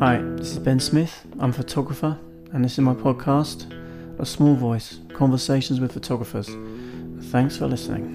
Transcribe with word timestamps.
Hi, 0.00 0.18
this 0.36 0.52
is 0.52 0.60
Ben 0.60 0.78
Smith. 0.78 1.26
I'm 1.40 1.50
a 1.50 1.52
photographer, 1.52 2.16
and 2.52 2.64
this 2.64 2.74
is 2.74 2.78
my 2.78 2.94
podcast, 2.94 3.66
A 4.20 4.24
Small 4.24 4.54
Voice 4.54 5.00
Conversations 5.12 5.80
with 5.80 5.90
Photographers. 5.90 6.48
Thanks 7.32 7.56
for 7.56 7.66
listening. 7.66 8.14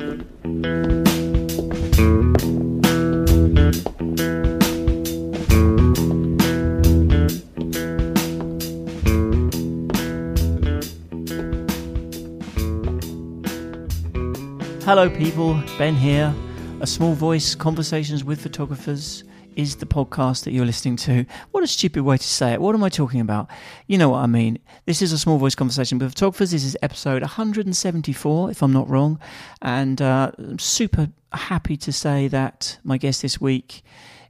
Hello, 14.85 15.09
people. 15.09 15.61
Ben 15.77 15.97
here. 15.97 16.33
A 16.79 16.87
Small 16.87 17.13
Voice 17.13 17.55
Conversations 17.55 18.23
with 18.23 18.39
Photographers 18.39 19.25
is 19.55 19.77
the 19.77 19.85
podcast 19.85 20.43
that 20.43 20.51
you're 20.51 20.65
listening 20.65 20.95
to. 20.97 21.25
What 21.51 21.63
a 21.63 21.67
stupid 21.67 22.03
way 22.03 22.17
to 22.17 22.23
say 22.23 22.53
it. 22.53 22.61
What 22.61 22.75
am 22.75 22.83
I 22.83 22.89
talking 22.89 23.19
about? 23.19 23.47
You 23.87 23.97
know 23.97 24.09
what 24.09 24.19
I 24.19 24.27
mean. 24.27 24.59
This 24.85 25.01
is 25.01 25.11
a 25.11 25.17
small 25.17 25.37
voice 25.37 25.55
conversation 25.55 25.99
with 25.99 26.11
photographers. 26.11 26.51
This 26.51 26.63
is 26.63 26.77
episode 26.81 27.21
174, 27.21 28.51
if 28.51 28.61
I'm 28.61 28.73
not 28.73 28.89
wrong. 28.89 29.19
And 29.61 30.01
uh, 30.01 30.31
I'm 30.37 30.59
super 30.59 31.09
happy 31.31 31.77
to 31.77 31.91
say 31.91 32.27
that 32.27 32.79
my 32.83 32.97
guest 32.97 33.21
this 33.21 33.39
week 33.39 33.83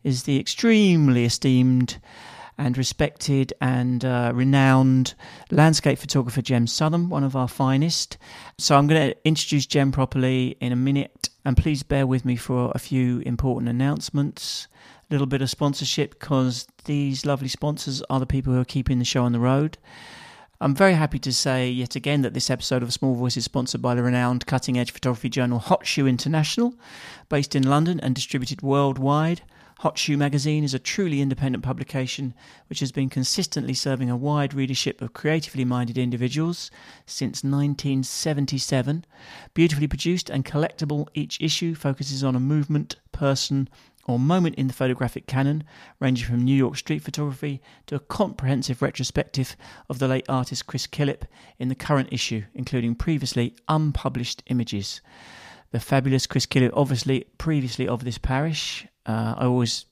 is 0.04 0.24
the 0.24 0.40
extremely 0.40 1.26
esteemed 1.26 2.00
and 2.58 2.78
respected 2.78 3.54
and 3.62 4.06
uh, 4.06 4.32
renowned 4.34 5.16
landscape 5.50 5.98
photographer 5.98 6.42
Jem 6.42 6.68
Southam, 6.68 7.10
one 7.10 7.24
of 7.24 7.36
our 7.36 7.48
finest. 7.48 8.18
So 8.58 8.78
I'm 8.78 8.88
going 8.88 9.12
to 9.12 9.18
introduce 9.26 9.66
Jem 9.66 9.92
properly 9.92 10.58
in 10.60 10.72
a 10.72 10.76
minute, 10.76 11.30
and 11.46 11.58
please 11.58 11.84
bear 11.84 12.06
with 12.06 12.26
me 12.26 12.36
for 12.36 12.72
a 12.76 12.80
few 12.80 13.20
important 13.22 13.70
announcements 13.70 14.68
little 15.10 15.28
bit 15.28 15.42
of 15.42 15.50
sponsorship 15.50 16.20
because 16.20 16.68
these 16.86 17.26
lovely 17.26 17.48
sponsors 17.48 18.02
are 18.10 18.20
the 18.20 18.26
people 18.26 18.54
who 18.54 18.60
are 18.60 18.66
keeping 18.66 19.00
the 19.00 19.06
show 19.06 19.24
on 19.24 19.32
the 19.32 19.40
road. 19.40 19.78
I'm 20.62 20.74
very 20.74 20.94
happy 20.94 21.20
to 21.20 21.34
say 21.34 21.70
yet 21.70 21.96
again 21.96 22.22
that 22.22 22.34
this 22.34 22.50
episode 22.50 22.84
of 22.84 22.94
Small 22.94 23.16
Voice 23.16 23.36
is 23.36 23.44
sponsored 23.44 23.82
by 23.82 23.96
the 23.96 24.04
renowned 24.04 24.46
cutting 24.46 24.78
edge 24.78 24.92
photography 24.92 25.28
journal 25.28 25.60
Hot 25.60 25.86
Shoe 25.86 26.08
International, 26.08 26.74
based 27.28 27.54
in 27.54 27.64
London 27.70 28.00
and 28.00 28.16
distributed 28.16 28.62
worldwide. 28.62 29.42
Hot 29.80 29.98
Shoe 29.98 30.16
magazine 30.16 30.64
is 30.64 30.74
a 30.74 30.80
truly 30.80 31.20
independent 31.20 31.66
publication 31.66 32.34
which 32.70 32.80
has 32.80 32.94
been 32.94 33.10
consistently 33.10 33.74
serving 33.74 34.10
a 34.10 34.16
wide 34.16 34.54
readership 34.54 35.02
of 35.02 35.12
creatively 35.12 35.66
minded 35.66 35.98
individuals 35.98 36.72
since 37.06 37.44
1977. 37.44 39.04
Beautifully 39.54 39.88
produced 39.88 40.30
and 40.30 40.46
collectible, 40.46 41.10
each 41.14 41.42
issue 41.42 41.76
focuses 41.76 42.24
on 42.24 42.38
a 42.38 42.40
movement, 42.40 42.96
person, 43.12 43.68
or 44.06 44.20
moment 44.20 44.56
in 44.56 44.68
the 44.68 44.74
photographic 44.74 45.28
canon, 45.28 45.64
ranging 46.00 46.28
from 46.28 46.44
New 46.44 46.56
York 46.56 46.78
street 46.78 47.02
photography 47.02 47.62
to 47.88 47.96
a 47.96 48.00
comprehensive 48.00 48.82
retrospective 48.82 49.56
of 49.90 50.00
the 50.00 50.08
late 50.08 50.26
artist 50.28 50.68
Chris 50.68 50.88
Killip 50.88 51.24
in 51.58 51.70
the 51.70 51.76
current 51.76 52.10
issue, 52.12 52.44
including 52.54 52.96
previously 52.96 53.56
unpublished 53.68 54.44
images. 54.48 55.02
The 55.72 55.80
fabulous 55.80 56.28
Chris 56.28 56.46
Killip, 56.46 56.72
obviously 56.74 57.26
previously 57.38 57.88
of 57.88 58.04
this 58.04 58.18
parish. 58.18 58.86
Uh, 59.06 59.36
I 59.38 59.46
always 59.46 59.86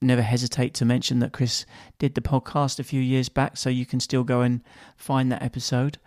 never 0.00 0.22
hesitate 0.22 0.74
to 0.74 0.84
mention 0.84 1.18
that 1.20 1.32
Chris 1.32 1.66
did 1.98 2.14
the 2.14 2.20
podcast 2.20 2.78
a 2.78 2.84
few 2.84 3.00
years 3.00 3.28
back, 3.28 3.56
so 3.56 3.70
you 3.70 3.86
can 3.86 4.00
still 4.00 4.24
go 4.24 4.40
and 4.40 4.62
find 4.96 5.30
that 5.30 5.42
episode. 5.42 5.98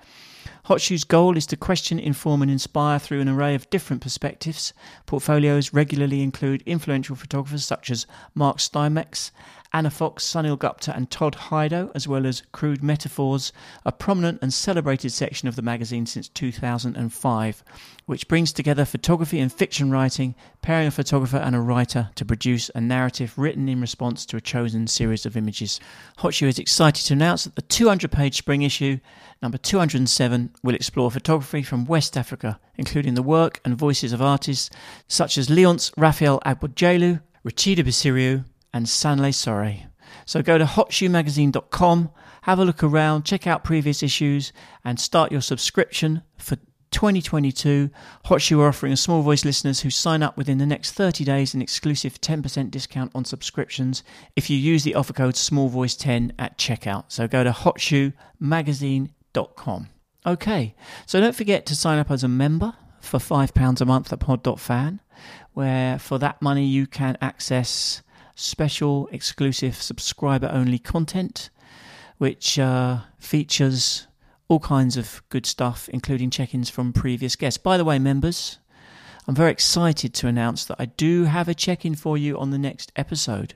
Hot 0.65 0.81
Shoe's 0.81 1.03
goal 1.03 1.37
is 1.37 1.45
to 1.47 1.57
question, 1.57 1.99
inform, 1.99 2.41
and 2.41 2.51
inspire 2.51 2.99
through 2.99 3.21
an 3.21 3.29
array 3.29 3.55
of 3.55 3.69
different 3.69 4.01
perspectives. 4.01 4.73
Portfolios 5.05 5.73
regularly 5.73 6.21
include 6.21 6.63
influential 6.65 7.15
photographers 7.15 7.65
such 7.65 7.89
as 7.89 8.05
Mark 8.35 8.59
Steinmetz, 8.59 9.31
Anna 9.73 9.89
Fox, 9.89 10.25
Sunil 10.25 10.59
Gupta, 10.59 10.93
and 10.93 11.09
Todd 11.09 11.35
Hido, 11.35 11.91
as 11.95 12.05
well 12.07 12.25
as 12.25 12.43
Crude 12.51 12.83
Metaphors, 12.83 13.53
a 13.85 13.91
prominent 13.91 14.39
and 14.41 14.53
celebrated 14.53 15.11
section 15.11 15.47
of 15.47 15.55
the 15.55 15.61
magazine 15.61 16.05
since 16.05 16.27
2005, 16.27 17.63
which 18.05 18.27
brings 18.27 18.51
together 18.51 18.83
photography 18.83 19.39
and 19.39 19.51
fiction 19.51 19.89
writing, 19.89 20.35
pairing 20.61 20.87
a 20.87 20.91
photographer 20.91 21.37
and 21.37 21.55
a 21.55 21.61
writer 21.61 22.09
to 22.15 22.25
produce 22.25 22.69
a 22.75 22.81
narrative 22.81 23.37
written 23.37 23.69
in 23.69 23.79
response 23.79 24.25
to 24.25 24.35
a 24.35 24.41
chosen 24.41 24.87
series 24.87 25.25
of 25.25 25.37
images. 25.37 25.79
Hot 26.17 26.33
Shoe 26.33 26.47
is 26.47 26.59
excited 26.59 27.05
to 27.05 27.13
announce 27.13 27.45
that 27.45 27.55
the 27.55 27.61
200 27.61 28.11
page 28.11 28.37
spring 28.37 28.63
issue, 28.63 28.99
number 29.41 29.57
207, 29.57 30.53
will 30.61 30.75
explore 30.75 31.09
photography 31.09 31.63
from 31.63 31.85
West 31.85 32.17
Africa, 32.17 32.59
including 32.75 33.13
the 33.13 33.23
work 33.23 33.61
and 33.63 33.77
voices 33.77 34.11
of 34.11 34.21
artists 34.21 34.69
such 35.07 35.37
as 35.37 35.49
Leonce 35.49 35.93
Raphael 35.95 36.41
Agbodjelou, 36.45 37.21
Rachida 37.45 37.79
Bisiru, 37.79 38.43
and 38.73 38.85
Sanlé 38.85 39.33
Sory. 39.33 39.85
So 40.25 40.41
go 40.41 40.57
to 40.57 40.65
hotshoemagazine.com, 40.65 42.11
have 42.43 42.59
a 42.59 42.65
look 42.65 42.83
around, 42.83 43.23
check 43.23 43.47
out 43.47 43.63
previous 43.63 44.03
issues, 44.03 44.51
and 44.83 44.99
start 44.99 45.31
your 45.31 45.41
subscription 45.41 46.23
for 46.37 46.57
2022. 46.91 47.89
Hot 48.25 48.41
Shoe 48.41 48.61
are 48.61 48.67
offering 48.67 48.93
a 48.93 48.97
small 48.97 49.21
voice 49.21 49.45
listeners 49.45 49.81
who 49.81 49.89
sign 49.89 50.21
up 50.21 50.37
within 50.37 50.57
the 50.57 50.65
next 50.65 50.91
30 50.91 51.23
days 51.23 51.53
an 51.53 51.61
exclusive 51.61 52.19
10% 52.19 52.69
discount 52.69 53.11
on 53.15 53.25
subscriptions 53.25 54.03
if 54.35 54.49
you 54.49 54.57
use 54.57 54.83
the 54.83 54.95
offer 54.95 55.13
code 55.13 55.35
smallvoice10 55.35 56.33
at 56.37 56.57
checkout. 56.57 57.05
So 57.07 57.27
go 57.27 57.43
to 57.43 57.51
hotshoemagazine.com. 57.51 59.89
Okay, 60.23 60.75
so 61.07 61.19
don't 61.19 61.35
forget 61.35 61.65
to 61.65 61.75
sign 61.75 61.97
up 61.97 62.11
as 62.11 62.23
a 62.23 62.27
member 62.27 62.75
for 62.99 63.17
£5 63.17 63.81
a 63.81 63.85
month 63.85 64.13
at 64.13 64.19
pod.fan, 64.19 64.99
where 65.53 65.97
for 65.97 66.19
that 66.19 66.39
money 66.41 66.65
you 66.65 66.85
can 66.85 67.17
access 67.21 68.03
special, 68.41 69.07
exclusive, 69.11 69.75
subscriber 69.75 70.49
only 70.51 70.79
content, 70.79 71.49
which 72.17 72.57
uh, 72.59 72.99
features 73.19 74.07
all 74.47 74.59
kinds 74.59 74.97
of 74.97 75.21
good 75.29 75.45
stuff, 75.45 75.87
including 75.89 76.29
check 76.29 76.53
ins 76.53 76.69
from 76.69 76.91
previous 76.91 77.35
guests. 77.35 77.57
By 77.57 77.77
the 77.77 77.85
way, 77.85 77.99
members, 77.99 78.59
I'm 79.27 79.35
very 79.35 79.51
excited 79.51 80.13
to 80.15 80.27
announce 80.27 80.65
that 80.65 80.77
I 80.79 80.85
do 80.85 81.25
have 81.25 81.47
a 81.47 81.53
check 81.53 81.85
in 81.85 81.95
for 81.95 82.17
you 82.17 82.37
on 82.37 82.51
the 82.51 82.57
next 82.57 82.91
episode. 82.95 83.53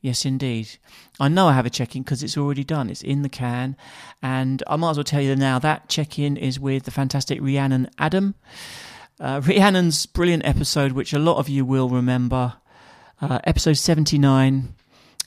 Yes, 0.00 0.24
indeed. 0.24 0.68
I 1.18 1.28
know 1.28 1.48
I 1.48 1.54
have 1.54 1.66
a 1.66 1.70
check 1.70 1.96
in 1.96 2.02
because 2.02 2.22
it's 2.22 2.36
already 2.36 2.62
done. 2.62 2.88
It's 2.88 3.02
in 3.02 3.22
the 3.22 3.28
can. 3.28 3.76
And 4.22 4.62
I 4.68 4.76
might 4.76 4.90
as 4.90 4.96
well 4.96 5.04
tell 5.04 5.20
you 5.20 5.34
now 5.34 5.58
that 5.58 5.88
check 5.88 6.18
in 6.18 6.36
is 6.36 6.60
with 6.60 6.84
the 6.84 6.92
fantastic 6.92 7.40
Rhiannon 7.40 7.90
Adam. 7.98 8.36
Uh, 9.18 9.40
Rhiannon's 9.44 10.06
brilliant 10.06 10.44
episode, 10.44 10.92
which 10.92 11.12
a 11.12 11.18
lot 11.18 11.38
of 11.38 11.48
you 11.48 11.64
will 11.64 11.88
remember, 11.88 12.54
uh, 13.20 13.38
episode 13.44 13.76
79 13.76 14.74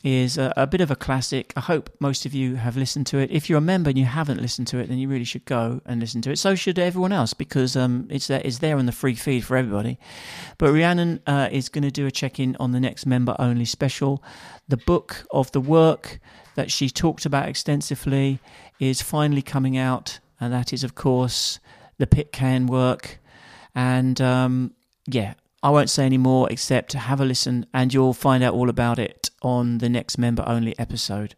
is 0.04 0.38
a, 0.38 0.52
a, 0.58 0.66
bit 0.66 0.82
of 0.82 0.90
a 0.90 0.96
classic. 0.96 1.54
I 1.56 1.60
hope 1.60 1.90
most 2.00 2.26
of 2.26 2.34
you 2.34 2.56
have 2.56 2.76
listened 2.76 3.06
to 3.08 3.20
it. 3.20 3.30
If 3.32 3.50
you're 3.50 3.60
a 3.60 3.62
member 3.62 3.90
and 3.90 4.00
you 4.00 4.06
haven't 4.06 4.42
listened 4.42 4.68
to 4.68 4.80
it, 4.80 4.88
then 4.88 4.98
you 4.98 5.08
really 5.08 5.26
should 5.26 5.46
go 5.46 5.82
and 5.86 6.00
listen 6.00 6.22
to 6.24 6.32
it. 6.32 6.40
So 6.40 6.56
should 6.56 6.80
everyone 6.80 7.12
else 7.12 7.34
because 7.34 7.76
um, 7.76 8.08
it's 8.10 8.28
there, 8.28 8.42
it's 8.44 8.60
there 8.60 8.78
on 8.78 8.88
the 8.88 8.92
free 8.92 9.14
feed 9.14 9.46
for 9.46 9.58
everybody. 9.58 10.00
But 10.58 10.72
Rhiannon 10.72 11.20
uh, 11.28 11.50
is 11.52 11.70
going 11.70 11.84
to 11.84 11.92
do 11.92 12.08
a 12.08 12.12
check 12.12 12.40
in 12.40 12.56
on 12.60 12.72
the 12.72 12.80
next 12.80 13.06
member 13.06 13.36
only 13.38 13.66
special. 13.66 14.24
The 14.68 14.78
book 14.78 15.26
of 15.32 15.52
the 15.52 15.62
work 15.62 16.20
that 16.56 16.72
she 16.72 16.90
talked 16.90 17.26
about 17.26 17.48
extensively 17.48 18.40
is 18.80 19.02
finally 19.02 19.42
coming 19.42 19.78
out, 19.78 20.20
and 20.40 20.52
that 20.52 20.74
is, 20.74 20.84
of 20.84 20.96
course, 20.96 21.60
the 21.98 22.08
Pitcairn 22.08 22.66
work. 22.66 23.20
And 23.76 24.20
um, 24.20 24.74
yeah, 25.06 25.36
I 25.64 25.70
won't 25.70 25.90
say 25.90 26.06
any 26.06 26.18
more 26.18 26.52
except 26.52 26.92
to 26.92 27.00
have 27.00 27.22
a 27.22 27.26
listen 27.26 27.66
and 27.74 27.94
you'll 27.94 28.14
find 28.14 28.44
out 28.44 28.54
all 28.54 28.70
about 28.70 28.98
it 28.98 29.30
on 29.42 29.78
the 29.78 29.90
next 29.90 30.18
member 30.18 30.44
only 30.48 30.78
episode. 30.80 31.36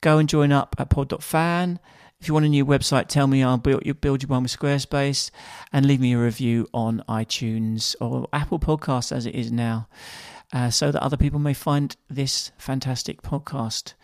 Go 0.00 0.18
and 0.18 0.28
join 0.28 0.50
up 0.50 0.74
at 0.78 0.88
pod.fan. 0.88 1.78
If 2.20 2.28
you 2.28 2.34
want 2.34 2.46
a 2.46 2.50
new 2.50 2.64
website, 2.64 3.08
tell 3.08 3.26
me 3.26 3.42
I'll 3.42 3.58
build 3.58 3.84
you, 3.84 3.94
build 3.94 4.22
you 4.22 4.28
one 4.28 4.42
with 4.42 4.58
Squarespace 4.58 5.30
and 5.72 5.86
leave 5.86 6.00
me 6.00 6.14
a 6.14 6.18
review 6.18 6.68
on 6.72 7.02
iTunes 7.08 7.94
or 8.00 8.28
Apple 8.32 8.58
Podcasts 8.58 9.12
as 9.12 9.26
it 9.26 9.34
is 9.34 9.50
now 9.50 9.88
uh, 10.52 10.70
so 10.70 10.90
that 10.90 11.02
other 11.02 11.16
people 11.16 11.38
may 11.38 11.54
find 11.54 11.96
this 12.08 12.50
fantastic 12.58 13.22
podcast. 13.22 13.94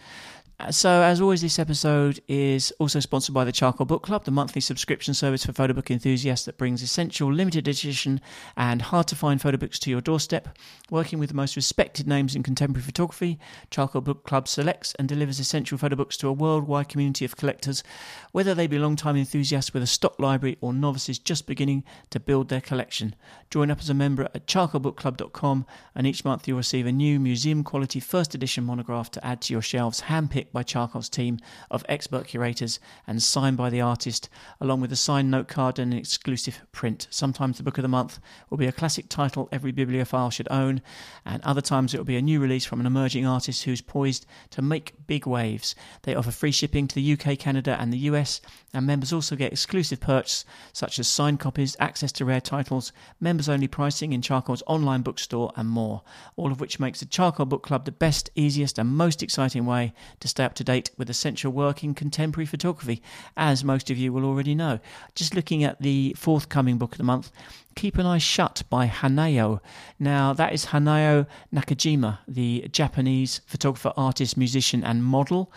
Uh, 0.59 0.73
so, 0.73 1.03
as 1.03 1.21
always, 1.21 1.43
this 1.43 1.59
episode 1.59 2.19
is 2.29 2.73
also 2.79 2.99
sponsored 2.99 3.35
by 3.35 3.45
the 3.45 3.53
Charcoal 3.53 3.85
Book 3.85 4.03
Club, 4.03 4.25
the 4.25 4.31
monthly 4.31 4.63
subscription 4.63 5.13
service 5.13 5.45
for 5.45 5.53
photo 5.53 5.75
book 5.75 5.91
enthusiasts 5.91 6.47
that 6.47 6.57
brings 6.57 6.81
essential 6.81 7.31
limited 7.31 7.69
edition 7.69 8.23
and 8.57 8.81
hard 8.81 9.07
to 9.09 9.15
find 9.15 9.43
photo 9.43 9.59
books 9.59 9.79
to 9.81 9.91
your 9.91 10.01
doorstep. 10.01 10.49
Working 10.91 11.19
with 11.19 11.29
the 11.29 11.35
most 11.35 11.57
respected 11.57 12.07
names 12.07 12.35
in 12.35 12.43
contemporary 12.43 12.87
photography, 12.87 13.39
Charcoal 13.71 14.01
Book 14.01 14.25
Club 14.25 14.49
selects 14.49 14.95
and 14.95 15.07
delivers 15.07 15.39
essential 15.39 15.77
photo 15.77 15.95
books 15.95 16.17
to 16.17 16.29
a 16.29 16.33
worldwide 16.33 16.89
community 16.89 17.27
of 17.27 17.37
collectors, 17.37 17.85
whether 18.33 18.55
they 18.55 18.67
be 18.67 18.79
long-time 18.79 19.17
enthusiasts 19.17 19.75
with 19.75 19.83
a 19.83 19.87
stock 19.87 20.19
library 20.19 20.57
or 20.63 20.73
novices 20.73 21.19
just 21.19 21.47
beginning 21.47 21.85
to 22.09 22.19
build 22.19 22.49
their 22.49 22.63
collection. 22.63 23.15
Join 23.51 23.71
up 23.71 23.81
as 23.81 23.91
a 23.91 23.95
member 23.95 24.23
at 24.35 24.47
charcoalbookclub.com, 24.47 25.67
and 25.95 26.07
each 26.07 26.25
month 26.25 26.49
you'll 26.49 26.57
receive 26.57 26.87
a 26.87 26.93
new 26.93 27.21
museum 27.21 27.63
quality 27.63 28.01
first 28.01 28.35
edition 28.35 28.65
monograph 28.65 29.11
to 29.11 29.27
add 29.27 29.43
to 29.43 29.53
your 29.53 29.61
shelves, 29.61 30.03
handpicked 30.03 30.46
handpicked 30.47 30.53
by 30.53 30.63
Charcoal's 30.63 31.09
team 31.09 31.39
of 31.71 31.85
expert 31.89 32.27
curators 32.27 32.79
and 33.07 33.23
signed 33.23 33.57
by 33.57 33.71
the 33.71 33.81
artist, 33.81 34.29
along 34.61 34.81
with 34.81 34.93
a 34.93 34.97
signed 34.97 35.31
note 35.31 35.49
card 35.49 35.79
and 35.79 35.93
an 35.93 35.99
exclusive 35.99 36.61
print. 36.73 37.07
Sometimes 37.11 37.57
the 37.57 37.63
book 37.63 37.79
of 37.79 37.83
the 37.83 37.89
month 37.89 38.19
will 38.51 38.59
be 38.59 38.67
a 38.67 38.73
classic 38.73 39.09
title 39.09 39.49
every 39.53 39.73
bibliophile 39.73 40.31
should 40.31 40.49
own, 40.51 40.81
and 41.25 41.43
other 41.43 41.61
times 41.61 41.95
it 41.95 41.99
will 41.99 42.05
be 42.05 42.17
a 42.17 42.23
new 42.23 42.41
release 42.41 42.65
from 42.65 42.81
an 42.81 42.87
emerging 42.87 43.27
artist 43.27 43.65
who's 43.65 43.81
poised 43.81 44.27
to 44.51 44.63
make 44.63 44.95
big 45.07 45.27
waves. 45.27 45.75
They 46.03 46.15
offer 46.15 46.31
free 46.31 46.53
shipping 46.53 46.89
to 46.89 46.95
the 46.95 47.13
UK, 47.13 47.39
Canada, 47.39 47.77
and 47.79 47.93
the 47.93 48.11
US, 48.11 48.41
and 48.73 48.87
members 48.87 49.13
also 49.13 49.37
get 49.37 49.53
exclusive 49.53 50.01
perks 50.01 50.45
such 50.73 50.99
as 50.99 51.09
signed 51.09 51.41
copies, 51.41 51.77
access 51.81 52.13
to 52.13 52.25
rare 52.25 52.41
titles, 52.41 52.93
members 53.21 53.49
only 53.49 53.69
pricing 53.69 54.13
in 54.13 54.23
Charcoal's 54.23 54.63
online 54.67 55.03
bookstore, 55.03 55.53
and 55.57 55.69
more. 55.69 56.03
All 56.37 56.53
of 56.53 56.61
which 56.61 56.81
makes 56.81 57.01
the 57.01 57.07
Charcoal 57.07 57.47
Book 57.47 57.63
Club 57.63 57.85
the 57.85 57.93
best, 57.93 58.31
easiest, 58.35 58.79
and 58.79 58.89
most 58.91 59.23
exciting 59.23 59.67
way 59.67 59.93
to 60.21 60.29
stay 60.37 60.45
up 60.45 60.53
to 60.53 60.65
date 60.65 60.91
with 60.99 61.09
essential 61.09 61.51
work 61.51 61.83
in 61.83 61.95
contemporary 61.95 62.45
photography, 62.45 63.01
as 63.39 63.65
most 63.65 63.89
of 63.89 63.97
you 63.97 64.13
will 64.13 64.27
already 64.27 64.55
know. 64.55 64.79
Just 65.15 65.35
looking 65.35 65.65
at 65.65 65.81
the 65.81 66.15
forthcoming 66.15 66.77
book 66.77 66.93
of 66.93 66.99
the 66.99 67.05
month, 67.05 67.33
Keep 67.75 67.97
an 67.97 68.05
Eye 68.05 68.19
Shut 68.19 68.63
by 68.69 68.87
Hanayo. 68.87 69.61
Now, 69.99 70.35
that 70.35 70.53
is 70.53 70.67
Hanayo 70.67 71.27
Nakajima, 71.55 72.19
the 72.29 72.69
Japanese 72.71 73.41
photographer, 73.47 73.95
artist, 73.97 74.37
musician, 74.37 74.85
and 74.85 75.03
model. 75.03 75.51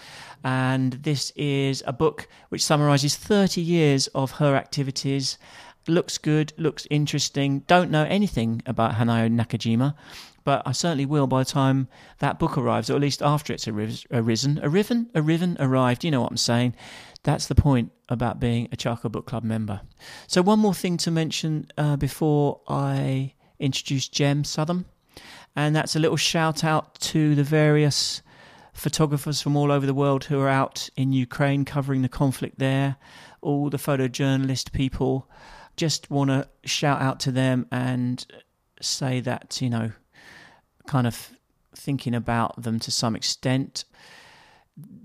And 0.46 0.94
this 0.94 1.32
is 1.36 1.84
a 1.86 1.92
book 1.92 2.30
which 2.48 2.64
summarizes 2.64 3.18
30 3.18 3.60
years 3.60 4.08
of 4.08 4.32
her 4.32 4.56
activities. 4.56 5.38
Looks 5.90 6.20
good, 6.20 6.54
looks 6.56 6.86
interesting. 6.92 7.62
Don't 7.62 7.90
know 7.90 8.04
anything 8.04 8.62
about 8.68 8.94
Hanayo 8.94 9.28
Nakajima, 9.28 9.96
but 10.44 10.62
I 10.64 10.72
certainly 10.72 11.08
will 11.08 11.26
by 11.26 11.42
the 11.42 11.50
time 11.50 11.88
that 12.20 12.38
book 12.38 12.60
arrives, 12.60 12.92
or 12.92 12.94
at 12.94 13.02
least 13.02 13.24
after 13.24 13.54
it's 13.54 13.68
arisen. 13.68 14.60
Arisen? 14.62 15.10
Arriven? 15.16 15.58
Arrived. 15.60 16.04
You 16.04 16.12
know 16.12 16.22
what 16.22 16.30
I'm 16.30 16.38
saying. 16.38 16.76
That's 17.24 17.48
the 17.48 17.56
point 17.56 17.92
about 18.08 18.40
being 18.40 18.68
a 18.72 18.76
Charcoal 18.76 19.10
Book 19.10 19.26
Club 19.26 19.44
member. 19.44 19.82
So, 20.28 20.44
one 20.44 20.60
more 20.60 20.76
thing 20.76 20.98
to 20.98 21.10
mention 21.10 21.68
uh, 21.76 21.96
before 21.96 22.62
I 22.68 23.34
introduce 23.58 24.08
Jem 24.08 24.44
Southam, 24.44 24.86
and 25.56 25.76
that's 25.76 25.96
a 25.96 26.00
little 26.00 26.18
shout 26.18 26.64
out 26.64 27.00
to 27.00 27.34
the 27.34 27.44
various 27.44 28.22
photographers 28.74 29.42
from 29.42 29.58
all 29.58 29.72
over 29.72 29.88
the 29.88 29.94
world 29.94 30.26
who 30.26 30.40
are 30.40 30.50
out 30.50 30.90
in 30.96 31.14
Ukraine 31.14 31.66
covering 31.66 32.04
the 32.04 32.10
conflict 32.10 32.60
there, 32.60 32.96
all 33.42 33.72
the 33.72 33.78
photojournalist 33.78 34.72
people. 34.72 35.28
Just 35.80 36.12
want 36.12 36.30
to 36.30 36.46
shout 36.66 37.02
out 37.02 37.22
to 37.22 37.32
them 37.32 37.66
and 37.72 38.26
say 38.82 39.22
that, 39.22 39.62
you 39.62 39.70
know, 39.70 39.94
kind 40.88 41.08
of 41.08 41.30
thinking 41.74 42.14
about 42.14 42.62
them 42.62 42.80
to 42.80 42.92
some 42.92 43.16
extent 43.16 43.86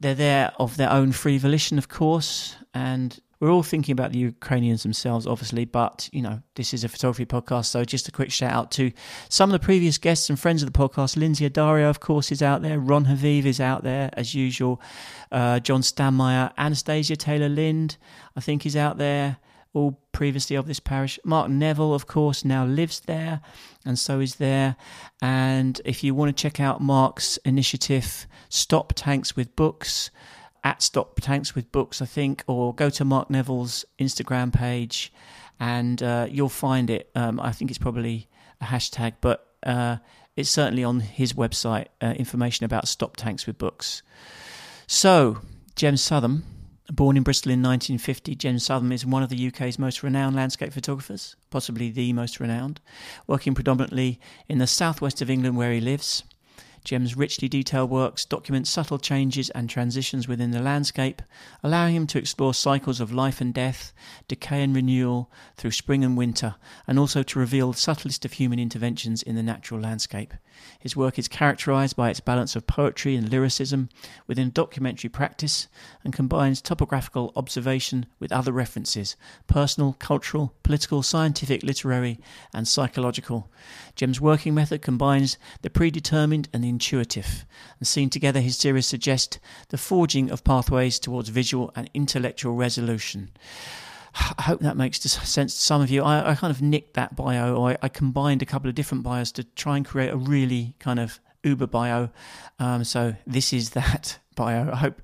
they're 0.00 0.15
there 0.15 0.53
of 0.59 0.76
their 0.76 0.91
own 0.91 1.12
free 1.12 1.38
volition, 1.38 1.79
of 1.79 1.88
course, 1.88 2.56
and 2.75 3.21
we're 3.41 3.50
all 3.50 3.62
thinking 3.62 3.93
about 3.93 4.12
the 4.12 4.19
Ukrainians 4.19 4.82
themselves, 4.82 5.26
obviously, 5.26 5.65
but 5.65 6.09
you 6.12 6.23
know, 6.23 6.41
this 6.55 6.73
is 6.73 6.85
a 6.85 6.88
photography 6.88 7.27
podcast, 7.27 7.67
so 7.67 7.85
just 7.85 8.09
a 8.09 8.12
quick 8.12 8.32
shout 8.32 8.53
out 8.53 8.70
to 8.73 8.91
some 9.29 9.50
of 9.50 9.53
the 9.53 9.65
previous 9.65 9.99
guests 9.99 10.29
and 10.29 10.38
friends 10.38 10.62
of 10.62 10.73
the 10.73 10.79
podcast. 10.79 11.17
Lynsey 11.17 11.49
Addario, 11.49 11.88
of 11.91 12.00
course, 12.00 12.32
is 12.32 12.43
out 12.43 12.62
there. 12.62 12.79
Ron 12.79 13.06
Haviv 13.06 13.44
is 13.44 13.61
out 13.61 13.82
there 13.82 14.11
as 14.15 14.35
usual. 14.35 14.81
Uh, 15.31 15.61
John 15.61 15.82
Stanmeyer, 15.82 16.53
Anastasia 16.56 17.17
Taylor 17.17 17.49
Lind, 17.49 17.97
I 18.37 18.41
think, 18.41 18.67
is 18.67 18.77
out 18.77 18.99
there 18.99 19.38
all 19.75 20.00
previously 20.12 20.56
of 20.56 20.67
this 20.67 20.81
parish. 20.81 21.19
Mark 21.25 21.50
Neville, 21.50 21.93
of 21.93 22.06
course, 22.06 22.44
now 22.44 22.65
lives 22.65 23.00
there, 23.00 23.41
and 23.85 23.99
so 23.99 24.21
is 24.21 24.37
there. 24.37 24.76
And 25.21 25.81
if 25.85 26.03
you 26.03 26.15
want 26.15 26.35
to 26.35 26.43
check 26.43 26.61
out 26.61 26.81
Mark's 26.81 27.37
initiative, 27.44 28.26
Stop 28.49 28.94
Tanks 28.97 29.37
with 29.37 29.55
Books, 29.56 30.11
at 30.62 30.81
Stop 30.82 31.21
Tanks 31.21 31.55
with 31.55 31.71
Books, 31.71 32.00
I 32.00 32.06
think, 32.06 32.43
or 32.47 32.75
go 32.75 32.88
to 32.88 33.05
Mark 33.05 33.29
Neville's 33.29 33.85
Instagram 33.99 34.53
page 34.53 35.12
and 35.61 36.03
uh, 36.03 36.27
you'll 36.29 36.49
find 36.49 36.91
it. 36.91 37.11
Um, 37.15 37.38
I 37.41 37.53
think 37.53 37.70
it's 37.70 37.79
probably 37.79 38.29
a 38.61 38.65
hashtag, 38.65 39.15
but 39.20 39.47
uh, 39.62 39.99
it's 40.37 40.50
certainly 40.50 40.85
on 40.85 41.00
his 41.00 41.32
website, 41.35 41.87
uh, 42.00 42.15
information 42.17 42.65
about 42.65 42.88
Stop 42.88 43.17
Tanks 43.17 43.47
with 43.47 43.59
Books. 43.59 44.03
So, 44.87 45.38
Jem 45.77 45.97
Southam 45.97 46.44
Born 46.93 47.17
in 47.17 47.23
Bristol 47.23 47.51
in 47.51 47.63
1950, 47.63 48.35
Jem 48.35 48.59
Southam 48.59 48.93
is 48.93 49.07
one 49.07 49.23
of 49.23 49.31
the 49.31 49.47
UK's 49.49 49.79
most 49.79 50.03
renowned 50.03 50.37
landscape 50.37 50.71
photographers, 50.71 51.35
possibly 51.49 51.91
the 51.91 52.13
most 52.13 52.39
renowned, 52.39 52.79
working 53.27 53.55
predominantly 53.55 54.21
in 54.51 54.59
the 54.59 54.67
southwest 54.67 55.23
of 55.23 55.31
England 55.31 55.57
where 55.57 55.73
he 55.73 55.81
lives. 55.81 56.25
Jem's 56.85 57.17
richly 57.17 57.49
detailed 57.49 57.89
works 57.89 58.27
document 58.27 58.69
subtle 58.69 58.99
changes 58.99 59.49
and 59.51 59.71
transitions 59.71 60.29
within 60.29 60.51
the 60.51 60.61
landscape, 60.61 61.23
allowing 61.63 61.97
him 61.97 62.07
to 62.07 62.19
explore 62.19 62.53
cycles 62.53 63.01
of 63.01 63.15
life 63.15 63.41
and 63.41 63.55
death, 63.55 63.95
decay 64.29 64.63
and 64.63 64.77
renewal 64.77 65.33
through 65.57 65.71
spring 65.71 66.05
and 66.05 66.19
winter, 66.19 66.57
and 66.87 66.99
also 66.99 67.23
to 67.23 67.39
reveal 67.39 67.73
the 67.73 67.79
subtlest 67.79 68.27
of 68.27 68.35
human 68.35 68.59
interventions 68.59 69.23
in 69.23 69.37
the 69.37 69.43
natural 69.43 69.81
landscape. 69.81 70.35
His 70.79 70.97
work 70.97 71.19
is 71.19 71.29
characterized 71.29 71.97
by 71.97 72.11
its 72.11 72.21
balance 72.21 72.55
of 72.57 72.67
poetry 72.67 73.17
and 73.17 73.29
lyricism 73.29 73.89
within 74.27 74.51
documentary 74.51 75.11
practice 75.11 75.69
and 76.03 76.13
combines 76.13 76.61
topographical 76.61 77.33
observation 77.37 78.07
with 78.19 78.33
other 78.33 78.53
references 78.53 79.17
personal, 79.47 79.95
cultural, 79.99 80.55
political, 80.63 81.03
scientific, 81.03 81.63
literary, 81.63 82.19
and 82.53 82.69
psychological. 82.69 83.51
Jem's 83.97 84.21
working 84.21 84.55
method 84.55 84.83
combines 84.83 85.39
the 85.63 85.71
predetermined 85.71 86.49
and 86.53 86.65
the 86.65 86.69
intuitive, 86.69 87.45
and 87.79 87.87
seen 87.87 88.11
together, 88.11 88.41
his 88.41 88.57
series 88.57 88.87
suggest 88.87 89.39
the 89.69 89.79
forging 89.79 90.31
of 90.31 90.45
pathways 90.45 90.99
towards 90.99 91.29
visual 91.29 91.73
and 91.75 91.91
intellectual 91.95 92.55
resolution. 92.55 93.31
I 94.15 94.43
hope 94.43 94.61
that 94.61 94.77
makes 94.77 95.01
sense 95.01 95.55
to 95.55 95.61
some 95.61 95.83
of 95.83 95.91
you. 95.91 96.03
I, 96.03 96.31
I 96.31 96.35
kind 96.35 96.51
of 96.51 96.63
nicked 96.63 96.95
that 96.95 97.17
bio, 97.17 97.65
I, 97.67 97.77
I, 97.83 97.89
combined 97.89 98.43
a 98.43 98.47
couple 98.47 98.69
of 98.69 98.75
different 98.77 99.03
bios 99.03 99.33
to 99.33 99.45
try 99.45 99.77
and 99.77 99.85
create 99.85 100.11
a 100.11 100.17
really 100.17 100.75
kind 100.79 101.01
of 101.01 101.19
uber 101.43 101.67
bio. 101.67 102.11
Um, 102.61 102.85
so 102.85 103.17
this 103.27 103.53
is 103.53 103.71
that 103.71 104.19
bio. 104.37 104.71
I 104.73 104.77
hope 104.77 105.03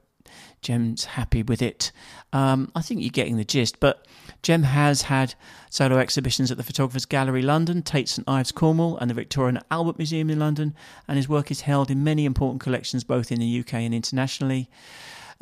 Jem's 0.62 1.05
happy 1.05 1.43
with 1.43 1.62
it. 1.62 1.91
Um, 2.33 2.71
I 2.75 2.83
think 2.83 3.01
you're 3.01 3.11
getting 3.11 3.37
the 3.37 3.45
gist. 3.45 3.81
But 3.81 4.07
Jem 4.43 4.62
has 4.62 5.03
had 5.03 5.35
solo 5.71 5.99
exhibitions 5.99 6.51
at 6.51 6.57
the 6.57 6.62
Photographers 6.62 7.05
Gallery 7.05 7.43
London, 7.43 7.83
Tate 7.83 8.09
St 8.09 8.29
Ives 8.29 8.53
Cornwall, 8.53 8.97
and 8.99 9.11
the 9.11 9.15
Victoria 9.15 9.49
and 9.49 9.65
Albert 9.71 9.99
Museum 9.99 10.31
in 10.31 10.39
London, 10.39 10.75
and 11.09 11.17
his 11.17 11.29
work 11.29 11.51
is 11.51 11.62
held 11.62 11.91
in 11.91 12.05
many 12.05 12.25
important 12.25 12.61
collections 12.61 13.05
both 13.05 13.33
in 13.33 13.41
the 13.41 13.61
UK 13.61 13.75
and 13.75 13.95
internationally. 13.95 14.69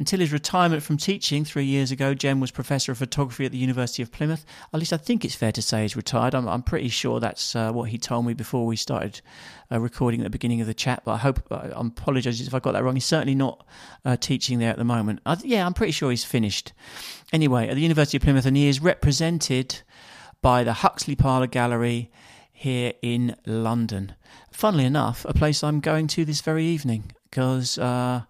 Until 0.00 0.20
his 0.20 0.32
retirement 0.32 0.84
from 0.84 0.96
teaching 0.96 1.44
three 1.44 1.64
years 1.64 1.90
ago, 1.90 2.14
Jem 2.14 2.38
was 2.38 2.52
Professor 2.52 2.92
of 2.92 2.98
Photography 2.98 3.46
at 3.46 3.50
the 3.50 3.58
University 3.58 4.00
of 4.00 4.12
Plymouth. 4.12 4.46
At 4.72 4.78
least 4.78 4.92
I 4.92 4.96
think 4.96 5.24
it's 5.24 5.34
fair 5.34 5.50
to 5.50 5.60
say 5.60 5.82
he's 5.82 5.96
retired. 5.96 6.36
I'm, 6.36 6.46
I'm 6.46 6.62
pretty 6.62 6.88
sure 6.88 7.18
that's 7.18 7.56
uh, 7.56 7.72
what 7.72 7.88
he 7.88 7.98
told 7.98 8.24
me 8.24 8.32
before 8.32 8.64
we 8.64 8.76
started 8.76 9.20
uh, 9.72 9.80
recording 9.80 10.20
at 10.20 10.24
the 10.24 10.30
beginning 10.30 10.60
of 10.60 10.68
the 10.68 10.74
chat, 10.74 11.02
but 11.04 11.12
I 11.12 11.16
hope, 11.16 11.42
uh, 11.50 11.70
I 11.74 11.80
apologise 11.84 12.40
if 12.40 12.54
I 12.54 12.60
got 12.60 12.72
that 12.72 12.84
wrong. 12.84 12.94
He's 12.94 13.06
certainly 13.06 13.34
not 13.34 13.66
uh, 14.04 14.16
teaching 14.16 14.60
there 14.60 14.70
at 14.70 14.78
the 14.78 14.84
moment. 14.84 15.18
I, 15.26 15.36
yeah, 15.42 15.66
I'm 15.66 15.74
pretty 15.74 15.92
sure 15.92 16.10
he's 16.10 16.24
finished. 16.24 16.72
Anyway, 17.32 17.68
at 17.68 17.74
the 17.74 17.82
University 17.82 18.18
of 18.18 18.22
Plymouth, 18.22 18.46
and 18.46 18.56
he 18.56 18.68
is 18.68 18.80
represented 18.80 19.82
by 20.40 20.62
the 20.62 20.74
Huxley 20.74 21.16
Parlour 21.16 21.48
Gallery 21.48 22.12
here 22.52 22.92
in 23.02 23.34
London. 23.46 24.14
Funnily 24.52 24.84
enough, 24.84 25.24
a 25.28 25.34
place 25.34 25.64
I'm 25.64 25.80
going 25.80 26.06
to 26.08 26.24
this 26.24 26.40
very 26.40 26.64
evening 26.64 27.10
because 27.30 27.78
uh, 27.78 28.22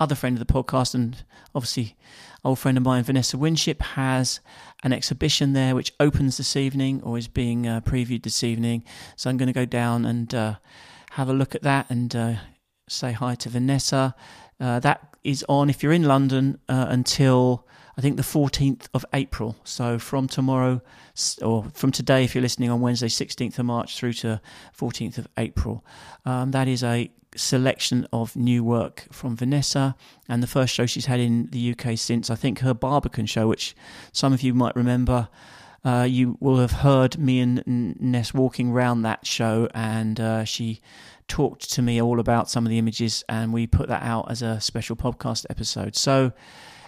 other 0.00 0.14
friend 0.14 0.36
of 0.36 0.44
the 0.44 0.52
podcast 0.52 0.94
and 0.94 1.22
obviously 1.54 1.96
old 2.42 2.58
friend 2.58 2.78
of 2.78 2.84
mine, 2.84 3.04
Vanessa 3.04 3.36
Winship, 3.36 3.82
has 3.82 4.40
an 4.82 4.92
exhibition 4.92 5.52
there 5.52 5.74
which 5.74 5.92
opens 6.00 6.38
this 6.38 6.56
evening 6.56 7.02
or 7.02 7.18
is 7.18 7.28
being 7.28 7.66
uh, 7.66 7.82
previewed 7.82 8.22
this 8.22 8.42
evening. 8.42 8.82
So 9.14 9.28
I'm 9.28 9.36
going 9.36 9.48
to 9.48 9.52
go 9.52 9.66
down 9.66 10.06
and 10.06 10.34
uh, 10.34 10.54
have 11.10 11.28
a 11.28 11.34
look 11.34 11.54
at 11.54 11.62
that 11.62 11.86
and 11.90 12.16
uh, 12.16 12.34
say 12.88 13.12
hi 13.12 13.34
to 13.36 13.50
Vanessa. 13.50 14.14
Uh, 14.58 14.80
that 14.80 15.14
is 15.22 15.44
on 15.48 15.68
if 15.68 15.82
you're 15.82 15.92
in 15.92 16.04
London 16.04 16.58
uh, 16.68 16.86
until 16.88 17.66
I 17.98 18.00
think 18.00 18.16
the 18.16 18.22
14th 18.22 18.88
of 18.94 19.04
April. 19.12 19.56
So 19.64 19.98
from 19.98 20.26
tomorrow, 20.26 20.80
or 21.42 21.66
from 21.74 21.92
today, 21.92 22.24
if 22.24 22.34
you're 22.34 22.40
listening 22.40 22.70
on 22.70 22.80
Wednesday, 22.80 23.08
16th 23.08 23.58
of 23.58 23.66
March 23.66 23.98
through 23.98 24.14
to 24.14 24.40
14th 24.78 25.18
of 25.18 25.28
April. 25.36 25.84
Um, 26.24 26.52
that 26.52 26.66
is 26.66 26.82
a 26.82 27.10
selection 27.36 28.06
of 28.12 28.34
new 28.36 28.64
work 28.64 29.06
from 29.12 29.36
Vanessa 29.36 29.94
and 30.28 30.42
the 30.42 30.46
first 30.46 30.74
show 30.74 30.86
she's 30.86 31.06
had 31.06 31.20
in 31.20 31.48
the 31.52 31.72
UK 31.72 31.96
since 31.96 32.30
I 32.30 32.34
think 32.34 32.60
her 32.60 32.74
Barbican 32.74 33.26
show, 33.26 33.48
which 33.48 33.74
some 34.12 34.32
of 34.32 34.42
you 34.42 34.54
might 34.54 34.76
remember. 34.76 35.28
Uh, 35.82 36.06
you 36.08 36.36
will 36.40 36.58
have 36.58 36.72
heard 36.72 37.18
me 37.18 37.40
and 37.40 37.64
Ness 37.66 38.34
walking 38.34 38.70
around 38.70 39.00
that 39.02 39.26
show, 39.26 39.66
and 39.72 40.20
uh, 40.20 40.44
she 40.44 40.80
talked 41.26 41.72
to 41.72 41.80
me 41.80 42.02
all 42.02 42.20
about 42.20 42.50
some 42.50 42.66
of 42.66 42.70
the 42.70 42.78
images, 42.78 43.24
and 43.30 43.50
we 43.52 43.66
put 43.66 43.88
that 43.88 44.02
out 44.02 44.30
as 44.30 44.42
a 44.42 44.60
special 44.60 44.94
podcast 44.94 45.46
episode. 45.48 45.96
So, 45.96 46.32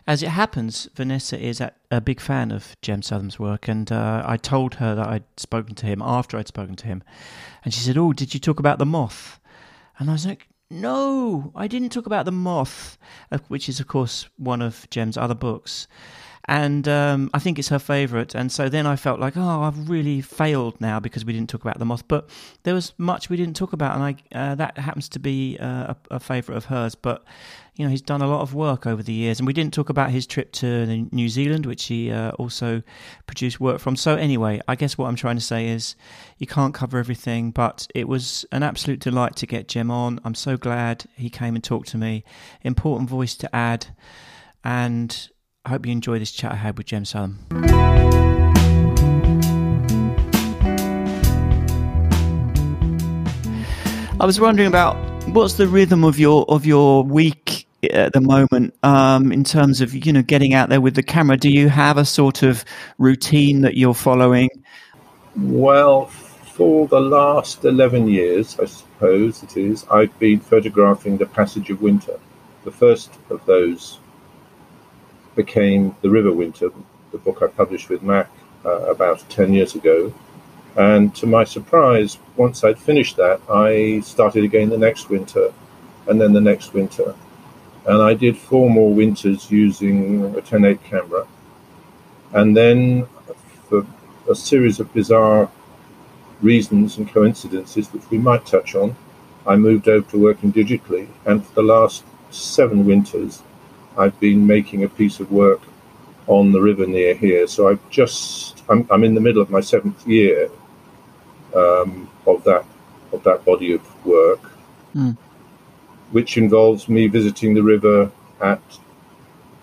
as 0.06 0.22
it 0.22 0.28
happens, 0.30 0.88
Vanessa 0.94 1.38
is 1.38 1.62
a 1.90 2.00
big 2.00 2.20
fan 2.20 2.50
of 2.50 2.76
Jem 2.82 3.00
Southam's 3.00 3.38
work, 3.38 3.66
and 3.66 3.90
uh, 3.90 4.22
I 4.26 4.36
told 4.36 4.74
her 4.74 4.94
that 4.94 5.08
I'd 5.08 5.24
spoken 5.38 5.74
to 5.76 5.86
him 5.86 6.02
after 6.02 6.36
I'd 6.36 6.48
spoken 6.48 6.74
to 6.76 6.86
him, 6.86 7.02
and 7.64 7.72
she 7.72 7.80
said, 7.80 7.96
"Oh, 7.96 8.12
did 8.12 8.34
you 8.34 8.40
talk 8.40 8.58
about 8.58 8.78
the 8.78 8.84
moth?" 8.84 9.38
And 9.98 10.08
I 10.08 10.12
was 10.12 10.26
like, 10.26 10.48
No, 10.70 11.52
I 11.54 11.66
didn't 11.66 11.90
talk 11.90 12.06
about 12.06 12.24
the 12.24 12.32
moth, 12.32 12.98
uh, 13.30 13.38
which 13.48 13.68
is 13.68 13.80
of 13.80 13.86
course 13.86 14.28
one 14.36 14.62
of 14.62 14.88
Jem's 14.90 15.16
other 15.16 15.34
books 15.34 15.86
and 16.46 16.88
um, 16.88 17.30
I 17.32 17.38
think 17.38 17.58
it's 17.58 17.68
her 17.68 17.78
favourite. 17.78 18.34
And 18.34 18.50
so 18.50 18.68
then 18.68 18.86
I 18.86 18.96
felt 18.96 19.20
like, 19.20 19.36
oh, 19.36 19.62
I've 19.62 19.88
really 19.88 20.20
failed 20.20 20.80
now 20.80 20.98
because 20.98 21.24
we 21.24 21.32
didn't 21.32 21.48
talk 21.48 21.62
about 21.62 21.78
the 21.78 21.84
moth. 21.84 22.06
But 22.08 22.28
there 22.64 22.74
was 22.74 22.92
much 22.98 23.30
we 23.30 23.36
didn't 23.36 23.56
talk 23.56 23.72
about, 23.72 23.94
and 23.94 24.02
I 24.02 24.16
uh, 24.36 24.54
that 24.56 24.78
happens 24.78 25.08
to 25.10 25.18
be 25.18 25.56
uh, 25.60 25.94
a, 26.10 26.16
a 26.16 26.20
favourite 26.20 26.56
of 26.56 26.64
hers. 26.66 26.94
But 26.94 27.24
you 27.74 27.86
know, 27.86 27.90
he's 27.90 28.02
done 28.02 28.20
a 28.20 28.26
lot 28.26 28.42
of 28.42 28.54
work 28.54 28.86
over 28.86 29.02
the 29.02 29.14
years, 29.14 29.40
and 29.40 29.46
we 29.46 29.54
didn't 29.54 29.72
talk 29.72 29.88
about 29.88 30.10
his 30.10 30.26
trip 30.26 30.52
to 30.52 30.86
New 31.10 31.28
Zealand, 31.28 31.64
which 31.64 31.86
he 31.86 32.10
uh, 32.10 32.32
also 32.32 32.82
produced 33.26 33.60
work 33.60 33.80
from. 33.80 33.96
So 33.96 34.14
anyway, 34.14 34.60
I 34.68 34.74
guess 34.74 34.98
what 34.98 35.06
I'm 35.06 35.16
trying 35.16 35.36
to 35.36 35.42
say 35.42 35.68
is, 35.68 35.96
you 36.36 36.46
can't 36.46 36.74
cover 36.74 36.98
everything, 36.98 37.50
but 37.50 37.86
it 37.94 38.08
was 38.08 38.44
an 38.52 38.62
absolute 38.62 39.00
delight 39.00 39.36
to 39.36 39.46
get 39.46 39.68
Jem 39.68 39.90
on. 39.90 40.20
I'm 40.22 40.34
so 40.34 40.58
glad 40.58 41.06
he 41.16 41.30
came 41.30 41.54
and 41.54 41.64
talked 41.64 41.88
to 41.88 41.98
me. 41.98 42.24
Important 42.62 43.08
voice 43.08 43.34
to 43.36 43.56
add, 43.56 43.86
and 44.62 45.30
I 45.64 45.70
hope 45.70 45.86
you 45.86 45.92
enjoy 45.92 46.18
this 46.18 46.32
chat 46.32 46.52
I 46.52 46.56
had 46.56 46.76
with 46.76 46.88
Jem 46.88 47.06
Southam. 47.06 47.38
I 54.20 54.26
was 54.26 54.38
wondering 54.38 54.68
about 54.68 55.11
what's 55.32 55.54
the 55.54 55.66
rhythm 55.66 56.04
of 56.04 56.18
your 56.18 56.44
of 56.48 56.66
your 56.66 57.02
week 57.02 57.66
at 57.90 58.12
the 58.12 58.20
moment 58.20 58.74
um, 58.82 59.32
in 59.32 59.44
terms 59.44 59.80
of 59.80 59.94
you 59.94 60.12
know 60.12 60.22
getting 60.22 60.52
out 60.52 60.68
there 60.68 60.80
with 60.80 60.94
the 60.94 61.02
camera. 61.02 61.36
Do 61.36 61.50
you 61.50 61.68
have 61.68 61.96
a 61.96 62.04
sort 62.04 62.42
of 62.42 62.64
routine 62.98 63.62
that 63.62 63.76
you're 63.76 63.94
following? 63.94 64.50
Well, 65.36 66.06
for 66.06 66.86
the 66.86 67.00
last 67.00 67.64
eleven 67.64 68.08
years, 68.08 68.58
I 68.60 68.66
suppose 68.66 69.42
it 69.42 69.56
is, 69.56 69.86
I've 69.90 70.16
been 70.18 70.38
photographing 70.38 71.16
the 71.16 71.26
passage 71.26 71.70
of 71.70 71.80
winter. 71.80 72.18
The 72.64 72.70
first 72.70 73.10
of 73.30 73.44
those 73.46 73.98
became 75.34 75.96
The 76.02 76.10
River 76.10 76.32
Winter, 76.32 76.70
the 77.10 77.18
book 77.18 77.42
I 77.42 77.46
published 77.46 77.88
with 77.88 78.02
MACK 78.02 78.30
uh, 78.64 78.82
about 78.82 79.24
10 79.30 79.54
years 79.54 79.74
ago. 79.74 80.12
And 80.76 81.14
to 81.16 81.26
my 81.26 81.44
surprise, 81.44 82.18
once 82.36 82.64
I'd 82.64 82.78
finished 82.78 83.16
that, 83.16 83.40
I 83.50 84.00
started 84.00 84.44
again 84.44 84.70
the 84.70 84.78
next 84.78 85.10
winter 85.10 85.52
and 86.06 86.20
then 86.20 86.32
the 86.32 86.40
next 86.40 86.72
winter. 86.72 87.14
And 87.86 88.02
I 88.02 88.14
did 88.14 88.36
four 88.36 88.70
more 88.70 88.92
winters 88.92 89.50
using 89.50 90.24
a 90.36 90.40
10.8 90.40 90.82
camera. 90.84 91.26
And 92.32 92.56
then, 92.56 93.06
for 93.68 93.86
a 94.30 94.34
series 94.34 94.80
of 94.80 94.92
bizarre 94.94 95.50
reasons 96.40 96.96
and 96.96 97.12
coincidences, 97.12 97.92
which 97.92 98.08
we 98.10 98.18
might 98.18 98.46
touch 98.46 98.74
on, 98.74 98.96
I 99.46 99.56
moved 99.56 99.88
over 99.88 100.08
to 100.12 100.18
working 100.18 100.52
digitally. 100.52 101.08
And 101.26 101.44
for 101.44 101.54
the 101.54 101.62
last 101.62 102.04
seven 102.30 102.86
winters, 102.86 103.42
I've 103.98 104.18
been 104.20 104.46
making 104.46 104.84
a 104.84 104.88
piece 104.88 105.20
of 105.20 105.30
work 105.30 105.60
on 106.28 106.52
the 106.52 106.60
river 106.60 106.86
near 106.86 107.14
here. 107.14 107.46
So 107.46 107.68
I've 107.68 107.90
just 107.90 108.62
I'm, 108.68 108.86
I'm 108.90 109.04
in 109.04 109.14
the 109.14 109.20
middle 109.20 109.42
of 109.42 109.50
my 109.50 109.60
seventh 109.60 110.06
year 110.06 110.50
um, 111.54 112.10
of 112.26 112.42
that 112.44 112.64
of 113.12 113.22
that 113.24 113.44
body 113.44 113.72
of 113.72 114.06
work, 114.06 114.40
mm. 114.94 115.16
which 116.12 116.38
involves 116.38 116.88
me 116.88 117.06
visiting 117.06 117.54
the 117.54 117.62
river 117.62 118.10
at 118.40 118.60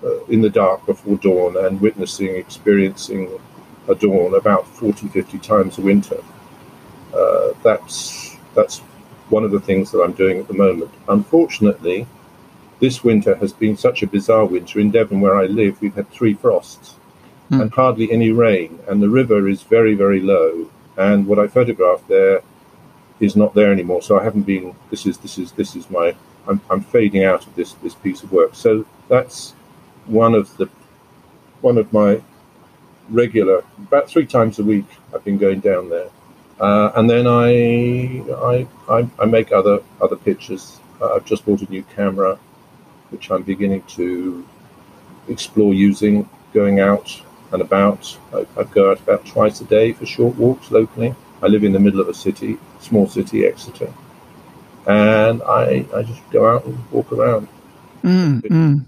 uh, 0.03 0.23
in 0.25 0.41
the 0.41 0.49
dark 0.49 0.85
before 0.85 1.17
dawn 1.17 1.57
and 1.65 1.81
witnessing, 1.81 2.35
experiencing 2.35 3.29
a 3.87 3.95
dawn 3.95 4.35
about 4.35 4.67
40, 4.67 5.07
50 5.07 5.39
times 5.39 5.77
a 5.77 5.81
winter. 5.81 6.23
Uh, 7.13 7.53
that's 7.63 8.37
that's 8.55 8.79
one 9.29 9.43
of 9.43 9.51
the 9.51 9.59
things 9.59 9.91
that 9.91 10.01
I'm 10.01 10.13
doing 10.13 10.39
at 10.39 10.47
the 10.47 10.53
moment. 10.53 10.91
Unfortunately, 11.07 12.07
this 12.79 13.03
winter 13.03 13.35
has 13.35 13.53
been 13.53 13.77
such 13.77 14.01
a 14.03 14.07
bizarre 14.07 14.45
winter. 14.45 14.79
In 14.79 14.91
Devon, 14.91 15.21
where 15.21 15.35
I 15.35 15.45
live, 15.45 15.81
we've 15.81 15.93
had 15.93 16.09
three 16.09 16.33
frosts 16.33 16.95
mm. 17.51 17.61
and 17.61 17.71
hardly 17.71 18.11
any 18.11 18.31
rain, 18.31 18.79
and 18.87 19.01
the 19.01 19.09
river 19.09 19.47
is 19.47 19.63
very, 19.63 19.95
very 19.95 20.21
low. 20.21 20.69
And 20.99 21.25
what 21.25 21.39
I 21.39 21.47
photographed 21.47 22.07
there 22.07 22.41
is 23.19 23.35
not 23.35 23.53
there 23.55 23.71
anymore. 23.71 24.01
So 24.01 24.19
I 24.19 24.23
haven't 24.23 24.43
been. 24.43 24.75
This 24.91 25.05
is 25.05 25.17
this 25.17 25.37
is 25.37 25.51
this 25.53 25.75
is 25.75 25.89
my. 25.89 26.15
I'm, 26.47 26.61
I'm 26.69 26.81
fading 26.81 27.23
out 27.23 27.47
of 27.47 27.55
this 27.55 27.73
this 27.85 27.95
piece 27.95 28.21
of 28.23 28.31
work. 28.31 28.53
So 28.53 28.85
that's 29.07 29.51
one 30.05 30.35
of 30.35 30.55
the 30.57 30.69
one 31.61 31.77
of 31.77 31.91
my 31.91 32.21
regular. 33.09 33.63
About 33.77 34.09
three 34.09 34.25
times 34.25 34.59
a 34.59 34.63
week, 34.63 34.85
I've 35.13 35.23
been 35.23 35.37
going 35.37 35.61
down 35.61 35.89
there. 35.89 36.09
Uh, 36.59 36.91
and 36.95 37.09
then 37.09 37.25
I, 37.25 38.21
I, 38.53 38.67
I 38.89 39.09
I 39.19 39.25
make 39.25 39.51
other 39.51 39.79
other 40.01 40.17
pictures. 40.17 40.79
Uh, 41.01 41.15
I've 41.15 41.25
just 41.25 41.45
bought 41.45 41.61
a 41.61 41.71
new 41.71 41.83
camera 41.95 42.37
which 43.09 43.31
I'm 43.31 43.43
beginning 43.43 43.83
to 43.97 44.45
explore 45.27 45.73
using, 45.73 46.29
going 46.53 46.79
out 46.79 47.21
and 47.51 47.61
about. 47.61 48.17
I, 48.33 48.45
I, 48.57 48.63
go 48.63 48.91
out 48.91 48.99
about 48.99 49.25
twice 49.25 49.61
a 49.61 49.65
day 49.65 49.93
for 49.93 50.05
short 50.05 50.35
walks 50.35 50.71
locally. 50.71 51.15
I 51.41 51.47
live 51.47 51.63
in 51.63 51.71
the 51.71 51.79
middle 51.79 52.01
of 52.01 52.07
a 52.07 52.13
city, 52.13 52.57
small 52.79 53.07
city, 53.07 53.45
Exeter, 53.45 53.93
and 54.87 55.41
I, 55.43 55.85
I 55.95 56.03
just 56.03 56.21
go 56.31 56.47
out 56.47 56.65
and 56.65 56.91
walk 56.91 57.11
around. 57.11 57.47
Mm, 58.03 58.41
mm. 58.41 58.85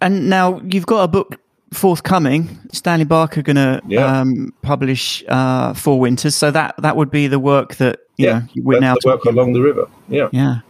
And 0.00 0.30
now 0.30 0.60
you've 0.64 0.86
got 0.86 1.04
a 1.04 1.08
book 1.08 1.36
forthcoming. 1.72 2.58
Stanley 2.72 3.04
Barker 3.04 3.42
going 3.42 3.56
to 3.56 3.80
yeah. 3.86 4.20
um, 4.20 4.52
publish 4.62 5.24
uh, 5.28 5.74
Four 5.74 6.00
Winters, 6.00 6.34
so 6.34 6.50
that 6.50 6.74
that 6.78 6.96
would 6.96 7.10
be 7.10 7.26
the 7.26 7.38
work 7.38 7.76
that 7.76 8.00
you 8.16 8.26
yeah, 8.26 8.38
know 8.40 8.46
we're 8.56 8.80
now 8.80 8.96
work 9.04 9.24
along 9.24 9.52
the 9.52 9.60
river. 9.60 9.88
Yeah, 10.08 10.28
yeah 10.32 10.60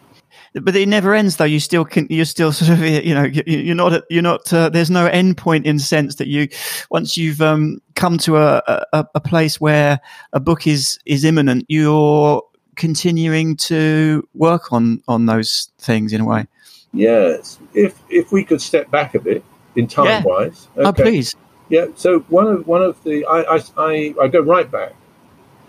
but 0.54 0.75
it 0.75 0.88
never 0.88 1.14
ends 1.14 1.37
though. 1.37 1.45
You 1.45 1.61
still 1.61 1.85
can 1.85 2.07
you're 2.11 2.25
still 2.25 2.52
sort 2.52 2.71
of 2.71 2.80
you 2.80 3.14
know 3.14 3.25
you're 3.25 3.75
not 3.75 4.02
you're 4.11 4.23
not 4.23 4.52
uh, 4.52 4.69
there's 4.69 4.90
no 4.90 5.07
end 5.07 5.37
point 5.37 5.66
in 5.66 5.76
the 5.76 5.83
sense 5.83 6.16
that 6.16 6.26
you 6.26 6.49
once 6.90 7.16
you've 7.16 7.40
um, 7.40 7.80
come 7.95 8.19
to 8.19 8.37
a, 8.37 8.62
a, 8.92 9.07
a 9.14 9.21
place 9.21 9.61
where 9.61 10.00
a 10.33 10.40
book 10.40 10.66
is 10.66 10.99
is 11.07 11.25
imminent 11.25 11.64
you're 11.69 12.42
continuing 12.76 13.57
to 13.57 14.26
work 14.35 14.73
on 14.73 15.02
on 15.07 15.26
those 15.26 15.71
things 15.78 16.12
in 16.12 16.21
a 16.21 16.25
way. 16.25 16.47
Yes. 16.92 17.59
If 17.75 18.00
if 18.09 18.33
we 18.33 18.45
could 18.45 18.61
step 18.61 18.90
back 18.90 19.14
a 19.14 19.21
bit 19.21 19.45
in 19.76 19.87
time 19.87 20.07
yeah. 20.07 20.23
wise 20.25 20.66
oh, 20.76 20.88
okay. 20.88 20.88
oh 20.88 20.92
please. 20.92 21.35
Yeah 21.69 21.87
so 21.95 22.21
one 22.28 22.49
of 22.49 22.66
one 22.66 22.83
of 22.83 23.02
the 23.04 23.25
I, 23.26 23.42
I 23.42 23.62
i 23.76 24.14
i 24.23 24.28
go 24.28 24.40
right 24.40 24.69
back. 24.69 24.95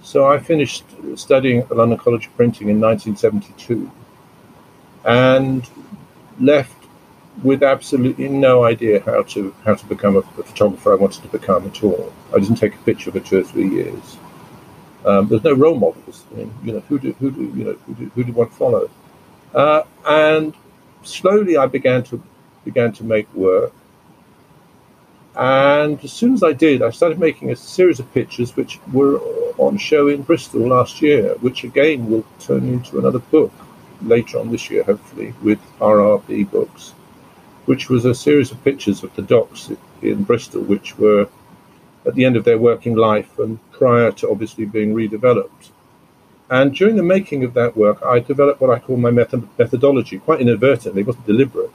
So 0.01 0.25
i 0.25 0.39
finished 0.39 0.83
studying 1.15 1.59
at 1.59 1.69
the 1.69 1.75
london 1.75 2.00
college 2.00 2.25
of 2.25 2.35
printing 2.35 2.69
in 2.69 2.81
1972 2.81 3.91
and 5.05 5.70
left 6.39 6.75
with 7.43 7.63
absolutely 7.63 8.27
no 8.27 8.63
idea 8.63 9.01
how 9.01 9.24
to 9.24 9.55
how 9.65 9.74
to 9.74 9.86
become 9.86 10.17
a, 10.17 10.22
photographer 10.22 10.91
I 10.91 10.96
wanted 10.96 11.24
to 11.24 11.29
become 11.29 11.65
at 11.65 11.84
all. 11.84 12.12
I 12.36 12.39
didn't 12.39 12.58
take 12.58 12.75
a 12.75 12.79
picture 12.79 13.12
for 13.12 13.20
two 13.20 13.39
or 13.39 13.43
three 13.43 13.70
years. 13.70 14.17
Um, 15.05 15.27
there's 15.27 15.43
no 15.43 15.53
role 15.53 15.75
models. 15.75 16.25
I 16.31 16.36
mean, 16.36 16.53
you 16.63 16.74
know, 16.74 16.79
who 16.81 17.00
do 17.00 17.13
who 17.13 17.31
do 17.31 17.41
you 17.41 17.63
know 17.63 17.74
who 17.86 17.93
do, 17.96 18.12
who 18.15 18.24
do 18.24 18.31
one 18.34 18.50
follow? 18.50 18.89
Uh, 19.53 19.84
and 20.05 20.53
slowly, 21.03 21.58
I 21.58 21.65
began 21.65 22.03
to 22.03 22.22
began 22.63 22.91
to 22.93 23.03
make 23.03 23.34
work. 23.34 23.74
And 25.36 26.03
as 26.03 26.12
soon 26.12 26.34
as 26.34 26.43
I 26.43 26.51
did, 26.51 26.81
I 26.81 26.89
started 26.89 27.17
making 27.17 27.51
a 27.51 27.55
series 27.55 28.00
of 28.00 28.13
pictures 28.13 28.55
which 28.58 28.79
were 28.91 29.20
on 29.58 29.77
show 29.77 30.10
in 30.10 30.24
Bristol 30.24 30.67
last 30.67 31.01
year, 31.01 31.36
which 31.39 31.63
again 31.63 32.10
will 32.10 32.25
turn 32.39 32.67
into 32.67 33.00
another 33.00 33.20
book 33.20 33.53
later 34.03 34.39
on 34.39 34.51
this 34.51 34.70
year, 34.70 34.84
hopefully, 34.84 35.34
with 35.41 35.60
RRB 35.79 36.50
Books, 36.51 36.93
which 37.65 37.89
was 37.89 38.05
a 38.05 38.15
series 38.15 38.51
of 38.51 38.63
pictures 38.63 39.03
of 39.03 39.15
the 39.15 39.22
docks 39.22 39.72
in 40.01 40.24
Bristol, 40.24 40.62
which 40.62 40.98
were 40.98 41.27
at 42.05 42.15
the 42.15 42.25
end 42.25 42.36
of 42.36 42.43
their 42.43 42.58
working 42.58 42.96
life 42.96 43.38
and 43.38 43.60
prior 43.72 44.12
to 44.12 44.29
obviously 44.29 44.65
being 44.65 44.93
redeveloped. 44.93 45.70
And 46.50 46.75
during 46.75 46.98
the 46.98 47.03
making 47.03 47.43
of 47.43 47.53
that 47.53 47.77
work, 47.77 48.03
I 48.03 48.20
developed 48.20 48.60
what 48.60 48.72
I 48.72 48.79
call 48.79 48.98
my 48.98 49.12
method- 49.12 49.48
methodology, 49.58 50.20
quite 50.20 50.41
inadvertently, 50.41 51.01
it 51.01 51.08
wasn't 51.08 51.25
deliberate. 51.25 51.72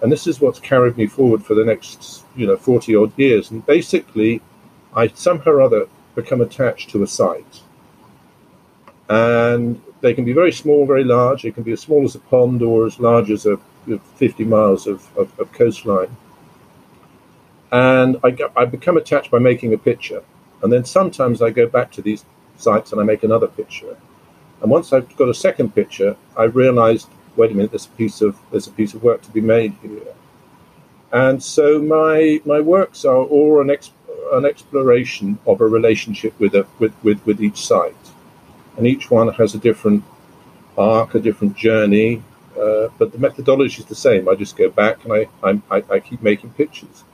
And 0.00 0.10
this 0.10 0.26
is 0.26 0.40
what's 0.40 0.60
carried 0.60 0.96
me 0.96 1.06
forward 1.06 1.42
for 1.42 1.54
the 1.54 1.64
next, 1.64 2.24
you 2.36 2.46
know, 2.46 2.56
40 2.56 2.94
odd 2.96 3.12
years. 3.16 3.50
And 3.50 3.64
basically, 3.66 4.40
I 4.94 5.08
somehow 5.08 5.52
or 5.52 5.62
other 5.62 5.88
become 6.14 6.40
attached 6.40 6.90
to 6.90 7.02
a 7.02 7.06
site. 7.06 7.60
And 9.08 9.80
they 10.00 10.14
can 10.14 10.24
be 10.24 10.32
very 10.32 10.52
small, 10.52 10.86
very 10.86 11.04
large. 11.04 11.44
It 11.44 11.54
can 11.54 11.62
be 11.62 11.72
as 11.72 11.80
small 11.80 12.04
as 12.04 12.14
a 12.14 12.20
pond 12.20 12.62
or 12.62 12.86
as 12.86 13.00
large 13.00 13.30
as 13.30 13.46
a 13.46 13.58
50 14.16 14.44
miles 14.44 14.86
of, 14.86 15.16
of, 15.16 15.38
of 15.38 15.52
coastline. 15.52 16.14
And 17.72 18.18
I, 18.22 18.36
I 18.56 18.64
become 18.64 18.96
attached 18.96 19.30
by 19.30 19.38
making 19.38 19.72
a 19.72 19.78
picture. 19.78 20.22
And 20.62 20.72
then 20.72 20.84
sometimes 20.84 21.42
I 21.42 21.50
go 21.50 21.66
back 21.66 21.90
to 21.92 22.02
these 22.02 22.24
sites 22.56 22.92
and 22.92 23.00
I 23.00 23.04
make 23.04 23.22
another 23.22 23.48
picture. 23.48 23.96
And 24.62 24.70
once 24.70 24.92
I've 24.92 25.14
got 25.16 25.28
a 25.28 25.34
second 25.34 25.74
picture, 25.74 26.16
I 26.36 26.44
realized, 26.44 27.08
wait 27.36 27.50
a 27.50 27.54
minute, 27.54 27.72
there's 27.72 27.86
a 27.86 27.90
piece 27.90 28.22
of 28.22 28.38
there's 28.50 28.66
a 28.66 28.70
piece 28.70 28.94
of 28.94 29.02
work 29.02 29.22
to 29.22 29.30
be 29.30 29.40
made 29.40 29.74
here. 29.82 30.14
And 31.12 31.42
so 31.42 31.80
my 31.80 32.40
my 32.44 32.60
works 32.60 33.04
are 33.04 33.22
all 33.22 33.60
an, 33.60 33.70
ex, 33.70 33.90
an 34.32 34.46
exploration 34.46 35.38
of 35.46 35.60
a 35.60 35.66
relationship 35.66 36.38
with 36.40 36.54
a 36.54 36.66
with, 36.78 36.94
with, 37.04 37.24
with 37.26 37.42
each 37.42 37.66
site 37.66 38.05
and 38.76 38.86
each 38.86 39.10
one 39.10 39.32
has 39.34 39.54
a 39.54 39.58
different 39.58 40.04
arc, 40.76 41.14
a 41.14 41.20
different 41.20 41.56
journey, 41.56 42.22
uh, 42.60 42.88
but 42.98 43.12
the 43.12 43.18
methodology 43.18 43.80
is 43.80 43.86
the 43.86 43.94
same. 43.94 44.28
I 44.28 44.34
just 44.34 44.56
go 44.56 44.70
back 44.70 45.04
and 45.04 45.12
I, 45.12 45.28
I, 45.70 45.82
I 45.90 46.00
keep 46.00 46.22
making 46.22 46.50
pictures. 46.50 47.04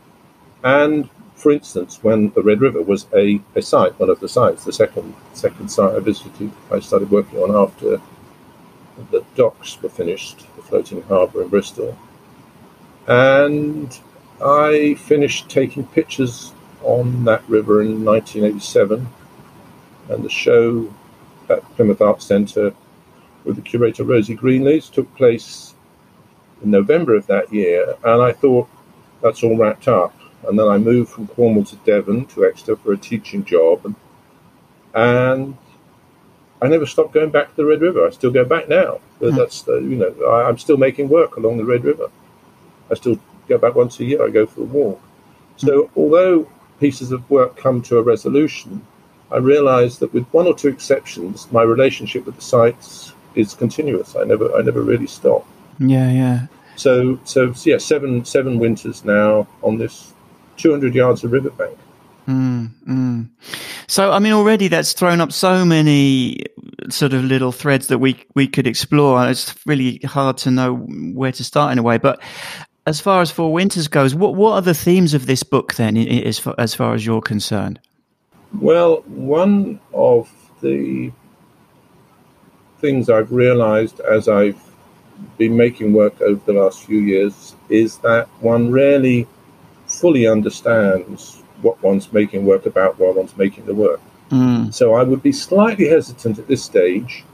And 0.62 1.08
for 1.34 1.50
instance, 1.50 1.98
when 2.02 2.30
the 2.30 2.42
Red 2.42 2.60
River 2.60 2.82
was 2.82 3.06
a, 3.14 3.40
a 3.54 3.62
site, 3.62 3.98
one 3.98 4.10
of 4.10 4.20
the 4.20 4.28
sites, 4.28 4.64
the 4.64 4.72
second 4.72 5.14
second 5.32 5.68
site 5.70 5.94
I 5.94 5.98
visited, 5.98 6.52
I 6.70 6.80
started 6.80 7.10
working 7.10 7.38
on 7.40 7.54
after 7.54 8.00
the 9.10 9.24
docks 9.34 9.80
were 9.82 9.88
finished, 9.88 10.46
the 10.56 10.62
floating 10.62 11.02
harbour 11.02 11.42
in 11.42 11.48
Bristol. 11.48 11.98
And 13.08 13.98
I 14.40 14.94
finished 14.94 15.48
taking 15.48 15.86
pictures 15.86 16.52
on 16.82 17.24
that 17.24 17.48
river 17.48 17.82
in 17.82 18.04
1987, 18.04 19.08
and 20.08 20.24
the 20.24 20.28
show 20.28 20.92
at 21.52 21.76
Plymouth 21.76 22.00
Arts 22.00 22.24
Centre 22.24 22.74
with 23.44 23.56
the 23.56 23.62
curator 23.62 24.04
Rosie 24.04 24.36
Greenlees 24.36 24.90
took 24.90 25.12
place 25.14 25.74
in 26.62 26.70
November 26.70 27.14
of 27.14 27.26
that 27.26 27.52
year, 27.52 27.94
and 28.04 28.22
I 28.22 28.32
thought 28.32 28.68
that's 29.20 29.42
all 29.42 29.56
wrapped 29.56 29.88
up. 29.88 30.14
And 30.46 30.58
then 30.58 30.68
I 30.68 30.76
moved 30.78 31.10
from 31.10 31.28
Cornwall 31.28 31.64
to 31.66 31.76
Devon 31.76 32.26
to 32.26 32.44
Exeter 32.44 32.76
for 32.76 32.92
a 32.92 32.96
teaching 32.96 33.44
job, 33.44 33.84
and, 33.84 33.94
and 34.94 35.56
I 36.60 36.68
never 36.68 36.86
stopped 36.86 37.12
going 37.12 37.30
back 37.30 37.50
to 37.50 37.56
the 37.56 37.64
Red 37.64 37.80
River. 37.80 38.06
I 38.06 38.10
still 38.10 38.30
go 38.30 38.44
back 38.44 38.68
now. 38.68 39.00
Mm. 39.20 39.36
That's 39.36 39.62
the, 39.62 39.74
you 39.74 39.96
know 39.96 40.14
I, 40.26 40.48
I'm 40.48 40.58
still 40.58 40.76
making 40.76 41.08
work 41.08 41.36
along 41.36 41.58
the 41.58 41.64
Red 41.64 41.84
River. 41.84 42.10
I 42.90 42.94
still 42.94 43.18
go 43.48 43.58
back 43.58 43.74
once 43.74 44.00
a 44.00 44.04
year. 44.04 44.24
I 44.24 44.30
go 44.30 44.46
for 44.46 44.62
a 44.62 44.64
walk. 44.64 45.00
So 45.56 45.90
although 45.96 46.48
pieces 46.80 47.12
of 47.12 47.28
work 47.30 47.56
come 47.56 47.82
to 47.82 47.98
a 47.98 48.02
resolution, 48.02 48.84
I 49.32 49.38
realise 49.38 49.96
that 49.98 50.12
with 50.12 50.26
one 50.32 50.46
or 50.46 50.54
two 50.54 50.68
exceptions, 50.68 51.50
my 51.50 51.62
relationship 51.62 52.26
with 52.26 52.36
the 52.36 52.42
sites 52.42 53.12
is 53.34 53.54
continuous. 53.54 54.14
I 54.16 54.24
never 54.24 54.54
I 54.54 54.62
never 54.62 54.82
really 54.82 55.06
stop. 55.06 55.46
Yeah, 55.78 56.10
yeah. 56.10 56.46
So 56.76 57.18
so 57.24 57.54
yeah, 57.64 57.78
seven 57.78 58.24
seven 58.24 58.58
winters 58.58 59.04
now 59.04 59.46
on 59.62 59.78
this 59.78 60.12
200 60.56 60.94
yards 60.94 61.24
of 61.24 61.32
riverbank. 61.32 61.78
Mm, 62.28 62.70
mm. 62.86 63.28
So, 63.88 64.12
I 64.12 64.20
mean, 64.20 64.32
already 64.32 64.68
that's 64.68 64.92
thrown 64.92 65.20
up 65.20 65.32
so 65.32 65.64
many 65.64 66.44
sort 66.88 67.12
of 67.12 67.24
little 67.24 67.52
threads 67.52 67.88
that 67.88 67.98
we 67.98 68.22
we 68.34 68.46
could 68.46 68.66
explore. 68.66 69.28
It's 69.28 69.54
really 69.66 69.98
hard 70.04 70.38
to 70.38 70.50
know 70.50 70.76
where 70.76 71.32
to 71.32 71.44
start 71.44 71.72
in 71.72 71.78
a 71.78 71.82
way. 71.82 71.98
But 71.98 72.22
as 72.86 73.00
far 73.00 73.22
as 73.22 73.30
Four 73.30 73.52
Winters 73.52 73.88
goes, 73.88 74.14
what 74.14 74.34
what 74.34 74.52
are 74.52 74.62
the 74.62 74.74
themes 74.74 75.14
of 75.14 75.26
this 75.26 75.42
book 75.42 75.74
then, 75.74 75.96
as 75.96 76.38
far, 76.38 76.54
as 76.58 76.74
far 76.74 76.94
as 76.94 77.04
you're 77.04 77.20
concerned? 77.20 77.80
Well, 78.60 79.02
one 79.06 79.80
of 79.92 80.30
the 80.60 81.12
things 82.78 83.08
I've 83.08 83.32
realised 83.32 84.00
as 84.00 84.28
I've 84.28 84.60
been 85.38 85.56
making 85.56 85.92
work 85.92 86.20
over 86.20 86.40
the 86.44 86.52
last 86.52 86.84
few 86.84 86.98
years 86.98 87.54
is 87.68 87.98
that 87.98 88.26
one 88.40 88.70
rarely 88.70 89.26
fully 89.86 90.26
understands 90.26 91.42
what 91.62 91.80
one's 91.82 92.12
making 92.12 92.44
work 92.44 92.66
about 92.66 92.98
while 92.98 93.12
one's 93.14 93.36
making 93.36 93.66
the 93.66 93.74
work. 93.74 94.00
Mm. 94.30 94.74
So 94.74 94.94
I 94.94 95.02
would 95.02 95.22
be 95.22 95.32
slightly 95.32 95.88
hesitant 95.88 96.38
at 96.38 96.48
this 96.48 96.64
stage 96.64 97.24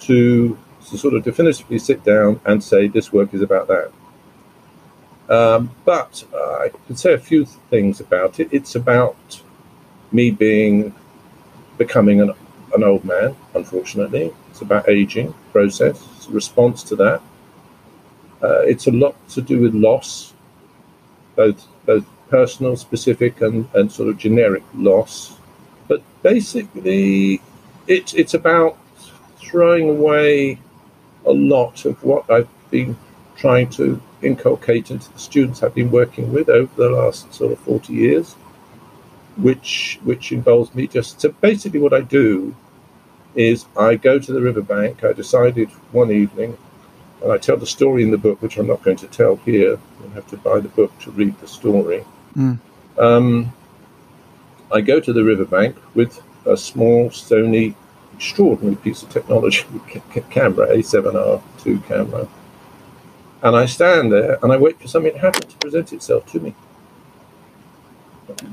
to, 0.00 0.58
to 0.88 0.98
sort 0.98 1.14
of 1.14 1.24
definitively 1.24 1.78
sit 1.78 2.04
down 2.04 2.40
and 2.44 2.62
say 2.62 2.88
this 2.88 3.12
work 3.12 3.32
is 3.32 3.42
about 3.42 3.68
that. 3.68 3.92
Um, 5.34 5.70
but 5.84 6.24
uh, 6.34 6.54
I 6.64 6.70
could 6.86 6.98
say 6.98 7.14
a 7.14 7.18
few 7.18 7.44
things 7.44 8.00
about 8.00 8.40
it. 8.40 8.48
It's 8.50 8.74
about 8.74 9.40
me 10.12 10.30
being 10.30 10.94
becoming 11.78 12.20
an, 12.20 12.32
an 12.74 12.84
old 12.84 13.04
man, 13.04 13.34
unfortunately. 13.54 14.32
It's 14.50 14.60
about 14.60 14.88
aging 14.88 15.34
process, 15.52 16.28
response 16.28 16.82
to 16.84 16.96
that. 16.96 17.22
Uh, 18.42 18.60
it's 18.60 18.86
a 18.86 18.92
lot 18.92 19.16
to 19.30 19.42
do 19.42 19.60
with 19.60 19.74
loss, 19.74 20.32
both 21.36 21.66
both 21.86 22.04
personal, 22.28 22.76
specific, 22.76 23.40
and, 23.40 23.68
and 23.74 23.90
sort 23.90 24.08
of 24.08 24.16
generic 24.18 24.62
loss. 24.74 25.36
But 25.88 26.02
basically, 26.22 27.42
it's 27.86 28.14
it's 28.14 28.34
about 28.34 28.78
throwing 29.38 29.90
away 29.90 30.58
a 31.26 31.32
lot 31.32 31.84
of 31.84 32.02
what 32.04 32.30
I've 32.30 32.48
been 32.70 32.96
trying 33.36 33.68
to 33.70 34.00
inculcate 34.22 34.90
into 34.90 35.12
the 35.12 35.18
students 35.18 35.62
I've 35.62 35.74
been 35.74 35.90
working 35.90 36.32
with 36.32 36.48
over 36.48 36.70
the 36.76 36.90
last 36.90 37.32
sort 37.34 37.52
of 37.52 37.58
40 37.60 37.92
years, 37.92 38.36
which 39.36 39.98
which 40.04 40.32
involves 40.32 40.74
me 40.74 40.86
just 40.86 41.20
so 41.20 41.30
basically 41.40 41.80
what 41.80 41.92
I 41.92 42.00
do 42.00 42.54
is 43.34 43.66
I 43.76 43.94
go 43.94 44.18
to 44.18 44.32
the 44.32 44.40
riverbank. 44.40 45.04
I 45.04 45.12
decided 45.12 45.70
one 45.92 46.10
evening 46.10 46.56
and 47.22 47.32
I 47.32 47.38
tell 47.38 47.56
the 47.56 47.66
story 47.66 48.02
in 48.02 48.10
the 48.10 48.18
book, 48.18 48.40
which 48.42 48.56
I'm 48.56 48.66
not 48.66 48.82
going 48.82 48.96
to 48.98 49.06
tell 49.06 49.36
here. 49.36 49.78
You'll 50.00 50.10
have 50.14 50.26
to 50.28 50.36
buy 50.36 50.60
the 50.60 50.68
book 50.68 50.98
to 51.00 51.10
read 51.10 51.38
the 51.40 51.46
story. 51.46 52.04
Mm. 52.36 52.58
Um, 52.98 53.52
I 54.72 54.80
go 54.80 55.00
to 55.00 55.12
the 55.12 55.22
riverbank 55.22 55.76
with 55.94 56.22
a 56.46 56.56
small 56.56 57.10
Sony 57.10 57.74
extraordinary 58.14 58.76
piece 58.76 59.02
of 59.02 59.10
technology 59.10 59.64
camera, 60.30 60.68
A7R2 60.68 61.86
camera. 61.86 62.28
And 63.42 63.56
I 63.56 63.66
stand 63.66 64.12
there 64.12 64.38
and 64.42 64.52
I 64.52 64.56
wait 64.56 64.80
for 64.80 64.88
something 64.88 65.12
to 65.12 65.18
happen 65.18 65.48
to 65.48 65.56
present 65.56 65.92
itself 65.92 66.30
to 66.32 66.40
me. 66.40 66.54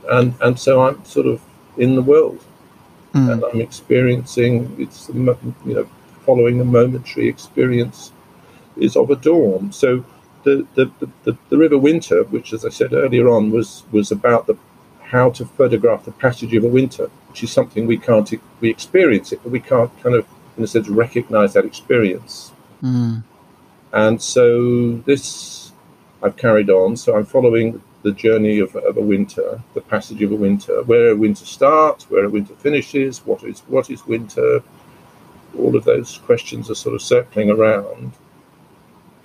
And, 0.10 0.34
and 0.42 0.60
so 0.60 0.82
I'm 0.82 1.04
sort 1.06 1.28
of 1.28 1.42
in 1.78 1.96
the 1.96 2.02
world 2.02 2.44
mm. 3.14 3.32
and 3.32 3.44
I'm 3.44 3.62
experiencing, 3.62 4.76
it's, 4.80 5.10
you 5.10 5.36
know, 5.66 5.90
following 6.26 6.58
the 6.58 6.66
momentary 6.66 7.28
experience 7.28 8.12
is 8.76 8.96
of 8.96 9.10
a 9.10 9.16
dawn. 9.16 9.72
So 9.72 10.06
the, 10.44 10.68
the, 10.76 10.92
the, 11.24 11.38
the, 11.50 11.58
River 11.58 11.78
Winter, 11.78 12.24
which, 12.26 12.54
as 12.54 12.66
I 12.66 12.70
said 12.70 12.94
earlier 12.94 13.30
on, 13.30 13.52
was, 13.52 13.84
was 13.92 14.12
about 14.12 14.48
the, 14.48 14.58
how 15.02 15.30
to 15.32 15.46
photograph 15.46 16.06
the 16.06 16.12
passage 16.12 16.54
of 16.54 16.64
a 16.64 16.68
winter, 16.68 17.10
which 17.30 17.44
is 17.44 17.52
something 17.52 17.88
we 17.88 17.98
can't 17.98 18.32
we 18.60 18.70
experience 18.70 19.32
it, 19.32 19.40
but 19.44 19.52
we 19.52 19.60
can't 19.60 19.92
kind 20.02 20.16
of, 20.16 20.26
in 20.58 20.64
a 20.64 20.68
sense, 20.68 20.88
recognize 20.90 21.54
that 21.54 21.66
experience. 21.66 22.52
Mm. 22.82 23.24
And 23.94 24.22
so 24.22 24.98
this 25.06 25.72
I've 26.22 26.36
carried 26.36 26.70
on. 26.70 26.98
So 26.98 27.16
I'm 27.16 27.26
following 27.26 27.82
the 28.08 28.16
journey 28.26 28.60
of, 28.60 28.76
of 28.76 28.98
a 28.98 29.02
winter, 29.02 29.62
the 29.74 29.82
passage 29.82 30.22
of 30.22 30.32
a 30.32 30.36
winter, 30.36 30.84
where 30.84 31.10
a 31.12 31.16
winter 31.16 31.46
starts, 31.46 32.10
where 32.10 32.26
a 32.26 32.30
winter 32.30 32.56
finishes, 32.56 33.20
what 33.26 33.44
is 33.44 33.60
what 33.68 33.90
is 33.90 34.06
winter. 34.06 34.64
All 35.58 35.76
of 35.76 35.84
those 35.86 36.20
questions 36.30 36.70
are 36.70 36.76
sort 36.76 36.96
of 36.96 37.02
circling 37.02 37.50
around 37.50 38.14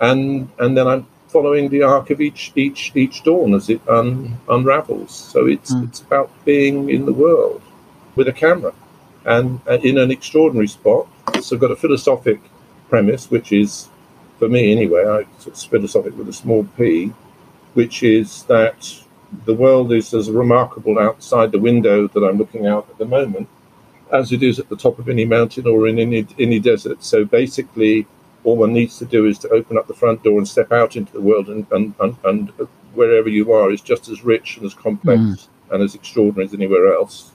and 0.03 0.49
and 0.59 0.77
then 0.77 0.87
I'm 0.87 1.07
following 1.27 1.69
the 1.69 1.83
arc 1.83 2.09
of 2.09 2.19
each 2.21 2.51
each 2.55 2.91
each 2.93 3.23
dawn 3.23 3.53
as 3.53 3.69
it 3.69 3.81
un, 3.87 4.37
unravels. 4.49 5.11
So 5.11 5.47
it's 5.47 5.73
mm. 5.73 5.87
it's 5.87 6.01
about 6.01 6.29
being 6.45 6.89
in 6.89 7.05
the 7.05 7.13
world 7.13 7.61
with 8.15 8.27
a 8.27 8.33
camera 8.33 8.73
and 9.25 9.61
uh, 9.67 9.79
in 9.89 9.97
an 9.97 10.11
extraordinary 10.11 10.67
spot. 10.67 11.07
So 11.41 11.55
I've 11.55 11.61
got 11.61 11.71
a 11.71 11.75
philosophic 11.75 12.39
premise, 12.89 13.31
which 13.31 13.51
is 13.51 13.87
for 14.39 14.49
me 14.49 14.71
anyway. 14.71 15.03
I 15.05 15.47
it's 15.47 15.63
philosophic 15.63 16.17
with 16.17 16.27
a 16.29 16.33
small 16.33 16.65
p, 16.77 17.13
which 17.73 18.03
is 18.03 18.43
that 18.43 18.99
the 19.45 19.53
world 19.53 19.91
is 19.91 20.13
as 20.13 20.29
remarkable 20.29 20.99
outside 20.99 21.51
the 21.51 21.59
window 21.59 22.07
that 22.07 22.23
I'm 22.23 22.37
looking 22.37 22.67
out 22.67 22.87
at 22.89 22.97
the 22.97 23.05
moment 23.05 23.47
as 24.11 24.31
it 24.31 24.43
is 24.43 24.59
at 24.59 24.69
the 24.69 24.75
top 24.75 24.99
of 24.99 25.09
any 25.09 25.25
mountain 25.25 25.67
or 25.67 25.87
in 25.87 25.97
any 25.97 26.27
any 26.37 26.59
desert. 26.59 27.03
So 27.03 27.25
basically 27.25 28.05
all 28.43 28.57
one 28.57 28.73
needs 28.73 28.97
to 28.99 29.05
do 29.05 29.25
is 29.25 29.39
to 29.39 29.49
open 29.49 29.77
up 29.77 29.87
the 29.87 29.93
front 29.93 30.23
door 30.23 30.37
and 30.37 30.47
step 30.47 30.71
out 30.71 30.95
into 30.95 31.13
the 31.13 31.21
world, 31.21 31.47
and, 31.47 31.65
and, 31.71 31.93
and, 31.99 32.17
and 32.25 32.49
wherever 32.93 33.29
you 33.29 33.53
are 33.53 33.71
is 33.71 33.81
just 33.81 34.09
as 34.09 34.23
rich 34.23 34.57
and 34.57 34.65
as 34.65 34.73
complex 34.73 35.21
mm. 35.21 35.47
and 35.71 35.81
as 35.81 35.95
extraordinary 35.95 36.45
as 36.45 36.53
anywhere 36.53 36.93
else. 36.93 37.31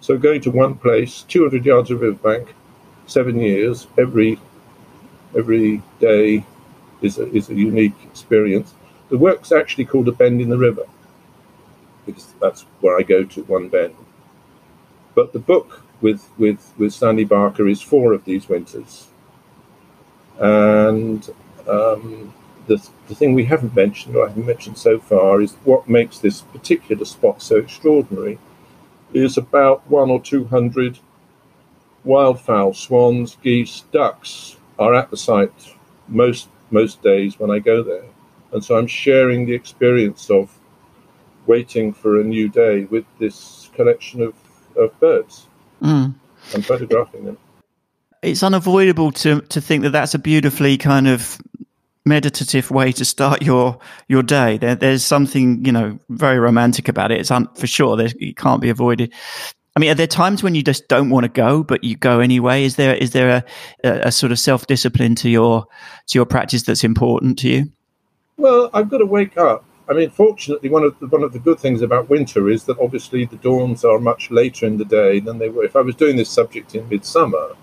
So 0.00 0.16
going 0.16 0.40
to 0.42 0.50
one 0.50 0.76
place, 0.76 1.22
200 1.28 1.64
yards 1.64 1.90
of 1.90 2.00
riverbank, 2.00 2.54
seven 3.06 3.38
years, 3.38 3.86
every 3.98 4.38
every 5.36 5.82
day 6.00 6.44
is 7.02 7.18
a, 7.18 7.30
is 7.32 7.50
a 7.50 7.54
unique 7.54 7.94
experience. 8.04 8.74
The 9.10 9.18
work's 9.18 9.52
actually 9.52 9.84
called 9.84 10.08
a 10.08 10.12
bend 10.12 10.40
in 10.40 10.48
the 10.48 10.58
river 10.58 10.86
because 12.06 12.32
that's 12.40 12.62
where 12.80 12.98
I 12.98 13.02
go 13.02 13.24
to 13.24 13.42
one 13.44 13.68
bend. 13.68 13.94
But 15.14 15.32
the 15.32 15.38
book 15.38 15.82
with 16.00 16.30
with 16.38 16.72
with 16.78 16.94
Stanley 16.94 17.24
Barker 17.24 17.68
is 17.68 17.82
four 17.82 18.12
of 18.12 18.24
these 18.24 18.48
winters, 18.48 19.08
and 20.38 21.28
um, 21.68 22.32
the, 22.66 22.88
the 23.08 23.14
thing 23.14 23.34
we 23.34 23.44
haven't 23.44 23.74
mentioned, 23.74 24.16
or 24.16 24.24
I 24.24 24.28
haven't 24.28 24.46
mentioned 24.46 24.78
so 24.78 24.98
far, 24.98 25.40
is 25.40 25.54
what 25.64 25.88
makes 25.88 26.18
this 26.18 26.40
particular 26.40 27.04
spot 27.04 27.42
so 27.42 27.56
extraordinary 27.56 28.38
is 29.12 29.36
about 29.36 29.88
one 29.90 30.08
or 30.08 30.20
two 30.22 30.44
hundred 30.44 31.00
wildfowl, 32.06 32.74
swans, 32.74 33.36
geese, 33.42 33.82
ducks 33.92 34.56
are 34.78 34.94
at 34.94 35.10
the 35.10 35.16
site 35.16 35.74
most 36.08 36.48
most 36.70 37.02
days 37.02 37.38
when 37.38 37.50
I 37.50 37.58
go 37.58 37.82
there, 37.82 38.04
and 38.52 38.64
so 38.64 38.76
I'm 38.76 38.86
sharing 38.86 39.46
the 39.46 39.54
experience 39.54 40.30
of 40.30 40.58
waiting 41.46 41.92
for 41.92 42.20
a 42.20 42.24
new 42.24 42.48
day 42.48 42.84
with 42.84 43.04
this 43.18 43.70
collection 43.74 44.22
of, 44.22 44.34
of 44.76 44.98
birds 45.00 45.46
mm. 45.82 46.14
and 46.54 46.66
photographing 46.66 47.24
them 47.24 47.38
it's 48.22 48.42
unavoidable 48.42 49.12
to 49.12 49.40
to 49.42 49.60
think 49.60 49.82
that 49.82 49.90
that's 49.90 50.14
a 50.14 50.18
beautifully 50.18 50.76
kind 50.76 51.08
of 51.08 51.38
meditative 52.04 52.70
way 52.70 52.92
to 52.92 53.04
start 53.04 53.42
your 53.42 53.78
your 54.08 54.22
day. 54.22 54.58
There, 54.58 54.74
there's 54.74 55.04
something 55.04 55.64
you 55.64 55.72
know 55.72 55.98
very 56.08 56.38
romantic 56.38 56.88
about 56.88 57.10
it. 57.12 57.20
It's 57.20 57.30
un, 57.30 57.48
for 57.54 57.66
sure. 57.66 57.96
There's, 57.96 58.14
it 58.18 58.36
can't 58.36 58.60
be 58.60 58.70
avoided. 58.70 59.12
I 59.76 59.80
mean, 59.80 59.90
are 59.90 59.94
there 59.94 60.06
times 60.06 60.42
when 60.42 60.54
you 60.54 60.62
just 60.62 60.88
don't 60.88 61.10
want 61.10 61.24
to 61.24 61.28
go, 61.28 61.62
but 61.62 61.84
you 61.84 61.96
go 61.96 62.20
anyway? 62.20 62.64
Is 62.64 62.76
there 62.76 62.94
is 62.94 63.12
there 63.12 63.30
a, 63.30 63.44
a, 63.88 64.08
a 64.08 64.12
sort 64.12 64.32
of 64.32 64.38
self 64.38 64.66
discipline 64.66 65.14
to 65.16 65.30
your 65.30 65.66
to 66.08 66.18
your 66.18 66.26
practice 66.26 66.62
that's 66.62 66.84
important 66.84 67.38
to 67.40 67.48
you? 67.48 67.72
Well, 68.40 68.70
I've 68.72 68.88
got 68.88 68.98
to 68.98 69.06
wake 69.06 69.36
up. 69.36 69.64
I 69.86 69.92
mean, 69.92 70.08
fortunately, 70.08 70.70
one 70.70 70.82
of 70.82 70.98
the, 70.98 71.08
one 71.08 71.22
of 71.22 71.32
the 71.34 71.38
good 71.38 71.60
things 71.60 71.82
about 71.82 72.08
winter 72.08 72.48
is 72.48 72.64
that 72.64 72.78
obviously 72.78 73.26
the 73.26 73.36
dawns 73.36 73.84
are 73.84 73.98
much 73.98 74.30
later 74.30 74.64
in 74.64 74.78
the 74.78 74.84
day 74.84 75.20
than 75.20 75.38
they 75.38 75.50
were. 75.50 75.64
If 75.64 75.76
I 75.76 75.80
was 75.80 75.94
doing 75.94 76.16
this 76.16 76.30
subject 76.30 76.74
in 76.74 76.88
midsummer, 76.88 77.54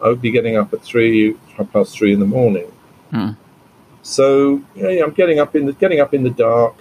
I 0.00 0.08
would 0.08 0.22
be 0.22 0.30
getting 0.30 0.56
up 0.56 0.72
at 0.72 0.80
three, 0.80 1.36
half 1.56 1.70
past 1.70 1.94
three 1.94 2.14
in 2.14 2.20
the 2.20 2.26
morning. 2.26 2.72
Hmm. 3.10 3.30
So 4.02 4.62
yeah, 4.74 5.04
I'm 5.04 5.12
getting 5.12 5.38
up 5.38 5.54
in 5.54 5.66
the 5.66 5.74
getting 5.74 6.00
up 6.00 6.14
in 6.14 6.22
the 6.22 6.30
dark, 6.30 6.76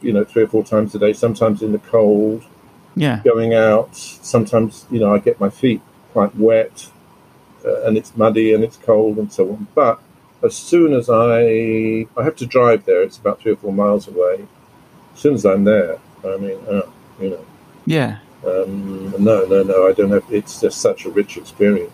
you 0.00 0.12
know, 0.12 0.24
three 0.24 0.44
or 0.44 0.48
four 0.48 0.64
times 0.64 0.94
a 0.94 0.98
day. 1.00 1.14
Sometimes 1.14 1.62
in 1.62 1.72
the 1.72 1.78
cold. 1.78 2.44
Yeah. 2.94 3.22
Going 3.24 3.54
out. 3.54 3.96
Sometimes 3.96 4.86
you 4.90 5.00
know 5.00 5.12
I 5.12 5.18
get 5.18 5.40
my 5.40 5.50
feet 5.50 5.80
quite 6.12 6.34
wet, 6.36 6.90
uh, 7.64 7.82
and 7.82 7.96
it's 7.96 8.16
muddy 8.16 8.54
and 8.54 8.62
it's 8.62 8.76
cold 8.76 9.18
and 9.18 9.32
so 9.32 9.50
on. 9.50 9.66
But 9.74 10.00
as 10.44 10.54
soon 10.56 10.92
as 10.92 11.08
I 11.10 12.06
I 12.16 12.22
have 12.22 12.36
to 12.36 12.46
drive 12.46 12.84
there, 12.84 13.02
it's 13.02 13.18
about 13.18 13.40
three 13.40 13.52
or 13.52 13.56
four 13.56 13.72
miles 13.72 14.08
away. 14.08 14.46
As 15.14 15.20
soon 15.20 15.34
as 15.34 15.44
I'm 15.46 15.64
there, 15.64 15.98
I 16.24 16.36
mean, 16.36 16.58
uh, 16.68 16.82
you 17.20 17.30
know. 17.30 17.44
Yeah. 17.86 18.18
Um, 18.46 19.10
no, 19.18 19.44
no, 19.46 19.62
no. 19.62 19.88
I 19.88 19.92
don't 19.92 20.10
have. 20.10 20.24
It's 20.30 20.60
just 20.60 20.80
such 20.80 21.04
a 21.04 21.10
rich 21.10 21.36
experience. 21.36 21.92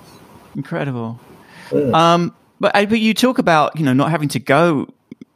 Incredible. 0.57 1.19
Yeah. 1.73 1.91
Um, 1.93 2.35
but 2.59 2.75
uh, 2.75 2.87
but 2.87 3.01
you 3.01 3.15
talk 3.15 3.39
about 3.39 3.79
you 3.79 3.85
know 3.85 3.93
not 3.93 4.11
having 4.11 4.29
to 4.31 4.39
go 4.39 4.89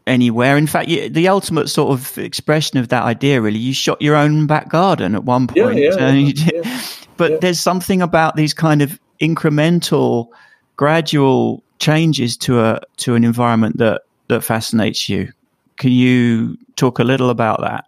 anywhere. 0.06 0.56
In 0.56 0.66
fact, 0.66 0.88
you, 0.88 1.08
the 1.08 1.28
ultimate 1.28 1.68
sort 1.68 1.98
of 1.98 2.18
expression 2.18 2.78
of 2.78 2.88
that 2.88 3.04
idea, 3.04 3.40
really, 3.40 3.58
you 3.58 3.72
shot 3.72 4.00
your 4.02 4.16
own 4.16 4.46
back 4.46 4.68
garden 4.68 5.14
at 5.14 5.24
one 5.24 5.46
point. 5.46 5.78
Yeah, 5.78 6.12
yeah, 6.12 6.32
yeah, 6.52 6.82
but 7.16 7.40
there's 7.40 7.60
something 7.60 8.02
about 8.02 8.36
these 8.36 8.52
kind 8.52 8.82
of 8.82 9.00
incremental, 9.20 10.28
gradual 10.76 11.63
changes 11.84 12.34
to 12.38 12.60
a 12.60 12.80
to 12.96 13.14
an 13.14 13.24
environment 13.24 13.76
that 13.76 14.02
that 14.28 14.42
fascinates 14.42 15.06
you. 15.08 15.30
Can 15.76 15.92
you 15.92 16.56
talk 16.76 16.98
a 16.98 17.04
little 17.04 17.28
about 17.28 17.60
that? 17.60 17.84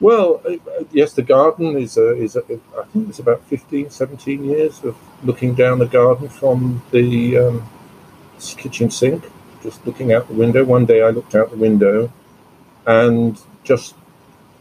Well, 0.00 0.40
uh, 0.48 0.84
yes, 0.92 1.12
the 1.14 1.22
garden 1.22 1.76
is 1.76 1.96
a, 1.96 2.14
is 2.16 2.36
a, 2.36 2.42
I 2.78 2.84
think 2.92 3.08
it's 3.08 3.18
about 3.18 3.42
15, 3.44 3.90
17 3.90 4.44
years 4.44 4.84
of 4.84 4.96
looking 5.24 5.54
down 5.54 5.78
the 5.78 5.86
garden 5.86 6.28
from 6.28 6.82
the 6.90 7.38
um, 7.38 7.68
kitchen 8.38 8.90
sink, 8.90 9.24
just 9.62 9.84
looking 9.86 10.12
out 10.12 10.28
the 10.28 10.34
window. 10.34 10.64
One 10.64 10.86
day 10.86 11.02
I 11.02 11.10
looked 11.10 11.34
out 11.34 11.50
the 11.50 11.56
window 11.56 12.12
and 12.86 13.40
just 13.64 13.94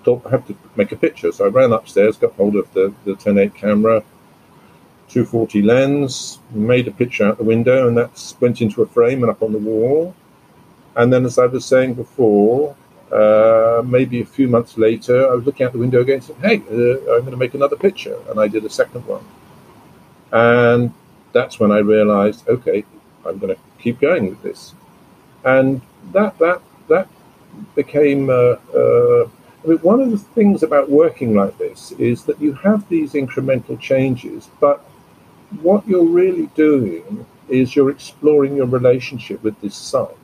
thought 0.03 0.25
I 0.25 0.29
have 0.29 0.47
to 0.47 0.55
make 0.75 0.91
a 0.91 0.95
picture. 0.95 1.31
So 1.31 1.45
I 1.45 1.49
ran 1.49 1.71
upstairs, 1.71 2.17
got 2.17 2.33
hold 2.33 2.55
of 2.55 2.71
the, 2.73 2.93
the 3.03 3.13
10.8 3.13 3.53
camera, 3.53 4.03
240 5.09 5.61
lens, 5.61 6.39
made 6.51 6.87
a 6.87 6.91
picture 6.91 7.25
out 7.25 7.37
the 7.37 7.43
window, 7.43 7.87
and 7.87 7.97
that 7.97 8.33
went 8.39 8.61
into 8.61 8.81
a 8.81 8.85
frame 8.85 9.23
and 9.23 9.29
up 9.29 9.41
on 9.41 9.51
the 9.53 9.59
wall. 9.59 10.15
And 10.95 11.11
then, 11.11 11.25
as 11.25 11.37
I 11.37 11.45
was 11.45 11.65
saying 11.65 11.93
before, 11.93 12.75
uh, 13.11 13.83
maybe 13.85 14.21
a 14.21 14.25
few 14.25 14.47
months 14.47 14.77
later, 14.77 15.29
I 15.29 15.35
was 15.35 15.45
looking 15.45 15.65
out 15.65 15.73
the 15.73 15.79
window 15.79 16.01
again 16.01 16.15
and 16.15 16.23
said, 16.23 16.37
Hey, 16.37 16.57
uh, 16.69 17.15
I'm 17.15 17.21
going 17.21 17.31
to 17.31 17.37
make 17.37 17.53
another 17.53 17.75
picture. 17.75 18.17
And 18.29 18.39
I 18.39 18.47
did 18.47 18.65
a 18.65 18.69
second 18.69 19.05
one. 19.05 19.23
And 20.31 20.93
that's 21.33 21.59
when 21.59 21.71
I 21.71 21.79
realized, 21.79 22.47
okay, 22.47 22.83
I'm 23.25 23.37
going 23.37 23.55
to 23.55 23.61
keep 23.79 23.99
going 23.99 24.29
with 24.29 24.41
this. 24.41 24.73
And 25.43 25.81
that 26.11 26.37
that 26.39 26.61
that 26.87 27.07
became. 27.75 28.29
Uh, 28.29 28.55
uh, 28.73 29.29
I 29.63 29.67
mean, 29.67 29.77
one 29.79 29.99
of 29.99 30.11
the 30.11 30.17
things 30.17 30.61
about 30.61 30.91
working 30.91 31.35
like 31.35 31.57
this 31.57 31.91
is 31.93 32.23
that 32.25 32.39
you 32.39 32.53
have 32.53 32.87
these 32.87 33.13
incremental 33.13 33.79
changes, 33.79 34.49
but 34.59 34.85
what 35.61 35.87
you're 35.87 36.05
really 36.05 36.47
doing 36.55 37.25
is 37.47 37.75
you're 37.75 37.89
exploring 37.89 38.55
your 38.55 38.65
relationship 38.65 39.43
with 39.43 39.59
this 39.61 39.75
site. 39.75 40.15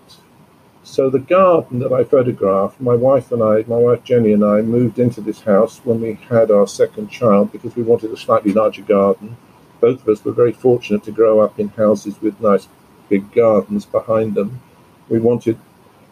So 0.83 1.09
the 1.09 1.19
garden 1.19 1.79
that 1.79 1.93
I 1.93 2.03
photographed, 2.03 2.81
my 2.81 2.95
wife 2.95 3.31
and 3.31 3.41
I, 3.41 3.63
my 3.67 3.77
wife 3.77 4.03
Jenny 4.03 4.33
and 4.33 4.43
I, 4.43 4.61
moved 4.61 4.99
into 4.99 5.21
this 5.21 5.41
house 5.41 5.79
when 5.83 6.01
we 6.01 6.13
had 6.29 6.49
our 6.49 6.67
second 6.67 7.09
child 7.09 7.51
because 7.51 7.75
we 7.75 7.83
wanted 7.83 8.11
a 8.11 8.17
slightly 8.17 8.51
larger 8.51 8.81
garden. 8.81 9.37
Both 9.79 10.01
of 10.01 10.09
us 10.09 10.25
were 10.25 10.31
very 10.31 10.51
fortunate 10.51 11.03
to 11.03 11.11
grow 11.11 11.39
up 11.39 11.59
in 11.59 11.69
houses 11.69 12.19
with 12.21 12.41
nice 12.41 12.67
big 13.09 13.31
gardens 13.31 13.85
behind 13.85 14.35
them. 14.35 14.61
We 15.07 15.19
wanted 15.19 15.57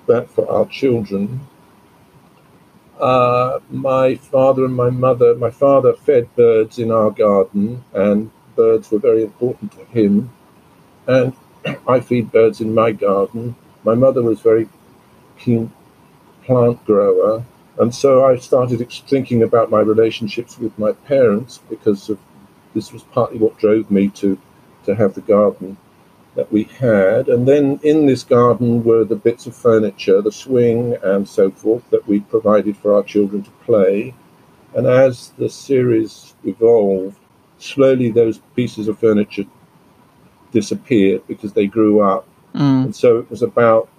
that 0.07 0.29
for 0.29 0.49
our 0.49 0.65
children. 0.67 1.41
Uh, 2.99 3.59
my 3.69 4.15
father 4.15 4.65
and 4.65 4.75
my 4.75 4.89
mother, 4.89 5.33
my 5.35 5.49
father 5.49 5.93
fed 5.93 6.35
birds 6.35 6.77
in 6.77 6.91
our 6.91 7.09
garden, 7.11 7.83
and 7.93 8.29
birds 8.59 8.91
were 8.91 8.99
very 8.99 9.23
important 9.23 9.71
to 9.71 9.85
him. 9.85 10.29
And 11.07 11.33
I 11.87 12.01
feed 12.01 12.31
birds 12.31 12.59
in 12.59 12.73
my 12.73 12.91
garden. 12.91 13.55
My 13.85 13.95
mother 13.95 14.21
was 14.21 14.41
very 14.41 14.67
keen 15.37 15.71
plant 16.43 16.83
grower, 16.85 17.45
and 17.77 17.95
so 17.95 18.25
I 18.25 18.37
started 18.37 18.79
thinking 19.13 19.41
about 19.43 19.69
my 19.69 19.79
relationships 19.79 20.59
with 20.59 20.77
my 20.77 20.91
parents 20.91 21.59
because 21.69 22.09
of 22.09 22.17
this 22.73 22.91
was 22.91 23.03
partly 23.03 23.37
what 23.37 23.57
drove 23.57 23.89
me 23.89 24.09
to 24.21 24.37
to 24.85 24.95
have 24.95 25.13
the 25.13 25.29
garden 25.37 25.77
that 26.35 26.51
we 26.51 26.63
had. 26.63 27.29
And 27.29 27.47
then 27.47 27.79
in 27.83 28.05
this 28.05 28.23
garden 28.23 28.83
were 28.83 29.05
the 29.05 29.23
bits 29.27 29.47
of 29.47 29.55
furniture, 29.55 30.21
the 30.21 30.31
swing 30.31 30.97
and 31.01 31.27
so 31.27 31.51
forth, 31.51 31.89
that 31.91 32.07
we 32.07 32.19
provided 32.19 32.75
for 32.77 32.93
our 32.95 33.03
children 33.03 33.43
to 33.43 33.51
play. 33.67 34.13
And 34.75 34.85
as 34.85 35.29
the 35.37 35.49
series 35.49 36.35
evolved, 36.43 37.19
slowly 37.59 38.09
those 38.09 38.39
pieces 38.55 38.87
of 38.87 38.99
furniture 38.99 39.45
disappeared 40.51 41.21
because 41.27 41.53
they 41.53 41.67
grew 41.67 42.01
up. 42.01 42.27
Mm. 42.55 42.85
And 42.85 42.95
so 42.95 43.19
it 43.19 43.29
was 43.29 43.43
about 43.43 43.89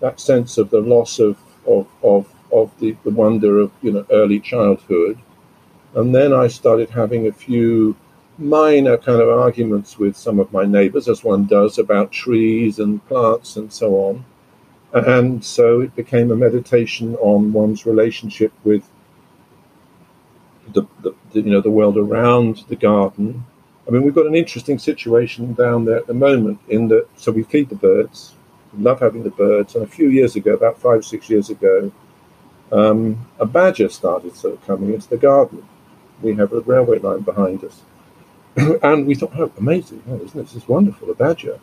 that 0.00 0.20
sense 0.20 0.58
of 0.58 0.70
the 0.70 0.80
loss 0.80 1.18
of, 1.18 1.36
of, 1.66 1.86
of, 2.02 2.26
of 2.52 2.78
the, 2.78 2.96
the 3.04 3.10
wonder 3.10 3.58
of 3.58 3.70
you 3.82 3.92
know 3.92 4.06
early 4.10 4.40
childhood. 4.40 5.18
And 5.94 6.14
then 6.14 6.32
I 6.32 6.48
started 6.48 6.90
having 6.90 7.26
a 7.26 7.32
few 7.32 7.96
minor 8.38 8.98
kind 8.98 9.20
of 9.20 9.28
arguments 9.28 9.98
with 9.98 10.16
some 10.16 10.38
of 10.38 10.52
my 10.52 10.64
neighbors, 10.64 11.08
as 11.08 11.24
one 11.24 11.46
does, 11.46 11.78
about 11.78 12.12
trees 12.12 12.78
and 12.78 13.06
plants 13.06 13.56
and 13.56 13.72
so 13.72 13.94
on. 13.94 14.24
And 14.92 15.44
so 15.44 15.80
it 15.80 15.96
became 15.96 16.30
a 16.30 16.36
meditation 16.36 17.16
on 17.16 17.52
one's 17.52 17.86
relationship 17.86 18.52
with 18.64 18.88
the, 20.72 20.86
the, 21.02 21.14
the, 21.32 21.40
you 21.40 21.50
know 21.50 21.60
the 21.60 21.70
world 21.70 21.96
around 21.96 22.64
the 22.68 22.76
garden. 22.76 23.44
I 23.86 23.90
mean, 23.90 24.02
we've 24.02 24.14
got 24.14 24.26
an 24.26 24.34
interesting 24.34 24.78
situation 24.78 25.54
down 25.54 25.84
there 25.84 25.98
at 25.98 26.06
the 26.06 26.14
moment 26.14 26.58
in 26.68 26.88
that 26.88 27.06
so 27.16 27.30
we 27.30 27.44
feed 27.44 27.68
the 27.68 27.76
birds, 27.76 28.34
we 28.72 28.82
love 28.82 29.00
having 29.00 29.22
the 29.22 29.30
birds, 29.30 29.74
and 29.74 29.84
a 29.84 29.88
few 29.88 30.08
years 30.08 30.34
ago, 30.36 30.54
about 30.54 30.78
five 30.78 31.04
six 31.04 31.30
years 31.30 31.50
ago, 31.50 31.92
um, 32.72 33.26
a 33.38 33.46
badger 33.46 33.88
started 33.88 34.34
sort 34.34 34.54
of 34.54 34.66
coming 34.66 34.92
into 34.92 35.08
the 35.08 35.16
garden. 35.16 35.66
We 36.22 36.34
have 36.34 36.52
a 36.52 36.60
railway 36.60 36.98
line 36.98 37.20
behind 37.20 37.62
us, 37.64 37.82
and 38.82 39.06
we 39.06 39.14
thought, 39.14 39.32
oh, 39.36 39.52
amazing, 39.56 40.02
oh, 40.08 40.16
isn't? 40.16 40.34
This 40.34 40.54
is 40.54 40.68
wonderful, 40.68 41.10
a 41.10 41.14
badger. 41.14 41.60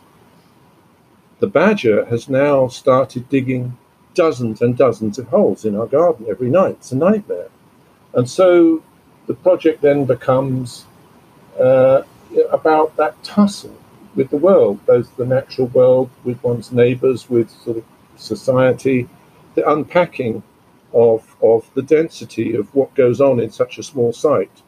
The 1.40 1.46
badger 1.48 2.06
has 2.06 2.28
now 2.28 2.68
started 2.68 3.28
digging 3.28 3.76
dozens 4.14 4.62
and 4.62 4.76
dozens 4.76 5.18
of 5.18 5.28
holes 5.28 5.64
in 5.64 5.76
our 5.76 5.86
garden 5.86 6.26
every 6.28 6.48
night. 6.48 6.76
It's 6.78 6.92
a 6.92 6.96
nightmare. 6.96 7.50
And 8.14 8.30
so 8.30 8.82
the 9.26 9.34
project 9.34 9.82
then 9.82 10.04
becomes 10.04 10.86
uh, 11.58 12.02
about 12.50 12.96
that 12.96 13.22
tussle 13.22 13.76
with 14.14 14.30
the 14.30 14.36
world, 14.36 14.84
both 14.86 15.16
the 15.16 15.26
natural 15.26 15.66
world, 15.68 16.10
with 16.24 16.42
one's 16.42 16.72
neighbors, 16.72 17.28
with 17.28 17.50
sort 17.50 17.78
of 17.78 17.84
society, 18.16 19.08
the 19.54 19.68
unpacking 19.68 20.42
of, 20.92 21.36
of 21.42 21.68
the 21.74 21.82
density 21.82 22.54
of 22.54 22.72
what 22.74 22.94
goes 22.94 23.20
on 23.20 23.40
in 23.40 23.50
such 23.50 23.78
a 23.78 23.82
small 23.82 24.12
site. 24.12 24.62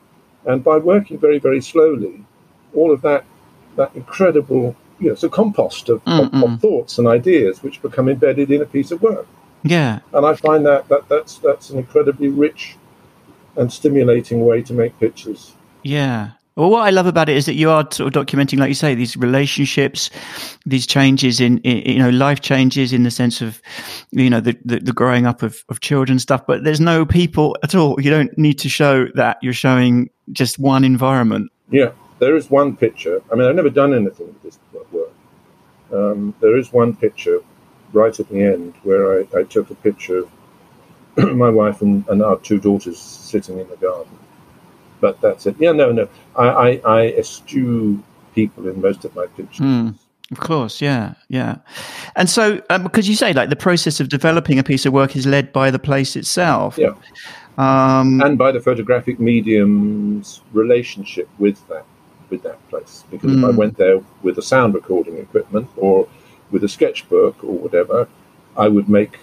And 0.45 0.63
by 0.63 0.79
working 0.79 1.19
very, 1.19 1.39
very 1.39 1.61
slowly, 1.61 2.25
all 2.75 2.93
of 2.93 3.03
that 3.03 3.25
that 3.77 3.95
incredible, 3.95 4.75
you 4.99 5.09
know, 5.09 5.13
it's 5.13 5.23
a 5.23 5.29
compost 5.29 5.89
of, 5.91 6.01
of, 6.07 6.33
of, 6.33 6.61
thoughts 6.61 6.99
and 6.99 7.07
ideas 7.07 7.63
which 7.63 7.83
become 7.83 8.09
embedded 8.09 8.51
in 8.51 8.63
a 8.63 8.65
piece 8.65 8.91
of 8.91 9.03
work. 9.03 9.27
Yeah. 9.63 10.01
And 10.15 10.25
I 10.25 10.35
find 10.35 10.65
that, 10.65 10.89
that 10.89 11.09
that's 11.09 11.39
that's 11.39 11.71
an 11.71 11.79
incredibly 11.79 12.29
rich 12.29 12.77
and 13.57 13.73
stimulating 13.73 14.45
way 14.45 14.63
to 14.63 14.73
make 14.73 14.99
pictures. 14.99 15.55
Yeah. 15.83 16.31
Well, 16.57 16.71
what 16.71 16.87
I 16.87 16.91
love 16.91 17.07
about 17.07 17.29
it 17.29 17.37
is 17.37 17.45
that 17.47 17.55
you 17.55 17.69
are 17.69 17.87
sort 17.91 18.17
of 18.17 18.27
documenting, 18.27 18.59
like 18.59 18.69
you 18.69 18.75
say, 18.75 18.95
these 18.95 19.15
relationships, 19.15 20.09
these 20.65 20.87
changes 20.87 21.39
in, 21.39 21.59
in 21.59 21.97
you 21.97 21.99
know, 21.99 22.09
life 22.09 22.41
changes 22.41 22.95
in 22.95 23.03
the 23.03 23.11
sense 23.11 23.43
of, 23.43 23.61
you 24.11 24.31
know, 24.31 24.41
the, 24.41 24.57
the, 24.65 24.79
the, 24.79 24.93
growing 24.93 25.27
up 25.27 25.43
of, 25.43 25.63
of 25.69 25.81
children 25.81 26.19
stuff, 26.19 26.47
but 26.47 26.65
there's 26.65 26.81
no 26.81 27.05
people 27.05 27.59
at 27.63 27.75
all. 27.75 28.01
You 28.01 28.11
don't 28.11 28.37
need 28.39 28.59
to 28.61 28.71
show 28.71 29.07
that 29.17 29.37
you're 29.43 29.53
showing 29.53 30.09
just 30.33 30.59
one 30.59 30.83
environment. 30.83 31.53
Yeah, 31.71 31.93
there 32.21 32.35
is 32.35 32.51
one 32.51 32.75
picture. 32.75 33.21
I 33.31 33.35
mean, 33.35 33.47
I've 33.47 33.55
never 33.55 33.69
done 33.69 33.93
anything 33.93 34.29
with 34.29 34.43
this 34.43 34.59
work. 34.93 35.13
Um, 35.93 36.35
there 36.41 36.57
is 36.57 36.73
one 36.73 36.97
picture 36.97 37.41
right 37.93 38.19
at 38.19 38.29
the 38.31 38.43
end 38.43 38.75
where 38.83 39.21
I, 39.21 39.41
I 39.41 39.43
took 39.43 39.71
a 39.71 39.75
picture 39.75 40.19
of 40.19 40.31
my 41.35 41.49
wife 41.49 41.83
and, 41.83 42.07
and, 42.09 42.23
our 42.23 42.39
two 42.39 42.59
daughters 42.59 42.99
sitting 42.99 43.59
in 43.59 43.69
the 43.69 43.77
garden. 43.77 44.19
But 45.01 45.21
that's 45.21 45.47
it. 45.47 45.57
Yeah, 45.59 45.73
no, 45.73 45.93
no. 45.93 46.09
I, 46.37 46.49
I, 46.49 46.81
I 46.85 47.07
eschew 47.09 48.03
people 48.35 48.69
in 48.69 48.81
most 48.81 49.05
of 49.05 49.15
my 49.15 49.27
pictures. 49.27 49.65
Mm. 49.65 49.95
Of 50.33 50.41
course, 50.41 50.83
yeah, 50.83 51.15
yeah. 51.29 51.57
And 52.17 52.29
so, 52.29 52.61
um, 52.69 52.83
because 52.83 53.09
you 53.09 53.15
say 53.15 53.33
like 53.33 53.49
the 53.49 53.57
process 53.57 54.01
of 54.01 54.09
developing 54.09 54.59
a 54.59 54.65
piece 54.65 54.85
of 54.85 54.93
work 54.93 55.15
is 55.15 55.25
led 55.25 55.53
by 55.53 55.71
the 55.71 55.79
place 55.79 56.17
itself. 56.17 56.77
Yeah. 56.77 56.95
Um, 57.59 58.21
and 58.21 58.37
by 58.37 58.51
the 58.51 58.61
photographic 58.61 59.21
medium's 59.21 60.43
relationship 60.53 61.29
with 61.39 61.67
that 61.69 61.85
with 62.29 62.43
that 62.43 62.59
place. 62.69 63.05
Because 63.11 63.31
mm. 63.31 63.39
if 63.39 63.45
I 63.45 63.53
hmm. 63.53 63.57
went 63.57 63.77
there 63.77 64.01
with 64.23 64.37
a 64.39 64.43
sound 64.43 64.75
recording 64.75 65.17
equipment 65.19 65.69
or 65.77 66.09
with 66.51 66.65
a 66.65 66.69
sketchbook 66.69 67.43
or 67.45 67.57
whatever, 67.57 68.09
I 68.57 68.69
would 68.69 68.89
make 68.89 69.19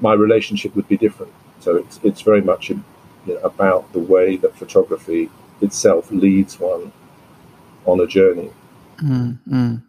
my 0.00 0.12
relationship 0.12 0.74
would 0.76 0.88
be 0.88 0.96
different. 0.96 1.32
So 1.60 1.76
it's 1.76 2.00
it's 2.02 2.22
very 2.22 2.42
much 2.42 2.70
you 2.70 2.82
know, 3.26 3.36
about 3.38 3.92
the 3.92 3.98
way 3.98 4.36
that 4.36 4.56
photography 4.56 5.30
itself 5.60 6.10
leads 6.10 6.60
one 6.60 6.92
on 7.84 8.00
a 8.00 8.06
journey. 8.06 8.50
Mm, 8.98 9.82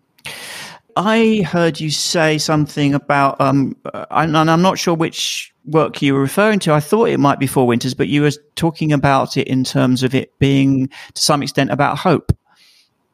I 0.95 1.43
heard 1.43 1.79
you 1.79 1.91
say 1.91 2.39
something 2.39 2.95
about, 2.95 3.39
um, 3.39 3.75
and 4.09 4.35
I'm 4.35 4.61
not 4.61 4.79
sure 4.79 4.95
which 4.95 5.53
work 5.65 6.01
you 6.01 6.15
were 6.15 6.19
referring 6.19 6.57
to. 6.59 6.73
I 6.73 6.79
thought 6.79 7.09
it 7.09 7.19
might 7.19 7.39
be 7.39 7.45
Four 7.45 7.67
Winters, 7.67 7.93
but 7.93 8.07
you 8.07 8.23
were 8.23 8.31
talking 8.55 8.91
about 8.91 9.37
it 9.37 9.47
in 9.47 9.63
terms 9.63 10.01
of 10.01 10.15
it 10.15 10.37
being, 10.39 10.87
to 11.13 11.21
some 11.21 11.43
extent, 11.43 11.69
about 11.71 11.99
hope. 11.99 12.35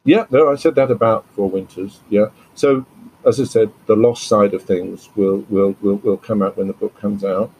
Yeah, 0.05 0.25
no, 0.31 0.49
I 0.49 0.55
said 0.55 0.75
that 0.75 0.91
about 0.91 1.25
Four 1.35 1.49
Winters. 1.49 1.99
Yeah. 2.09 2.27
So, 2.55 2.85
as 3.25 3.39
I 3.39 3.45
said, 3.45 3.71
the 3.85 3.95
lost 3.95 4.27
side 4.27 4.53
of 4.53 4.63
things 4.63 5.09
will 5.15 5.45
will 5.49 5.75
will, 5.81 5.97
will 5.97 6.17
come 6.17 6.41
out 6.41 6.57
when 6.57 6.67
the 6.67 6.73
book 6.73 6.99
comes 6.99 7.23
out. 7.23 7.51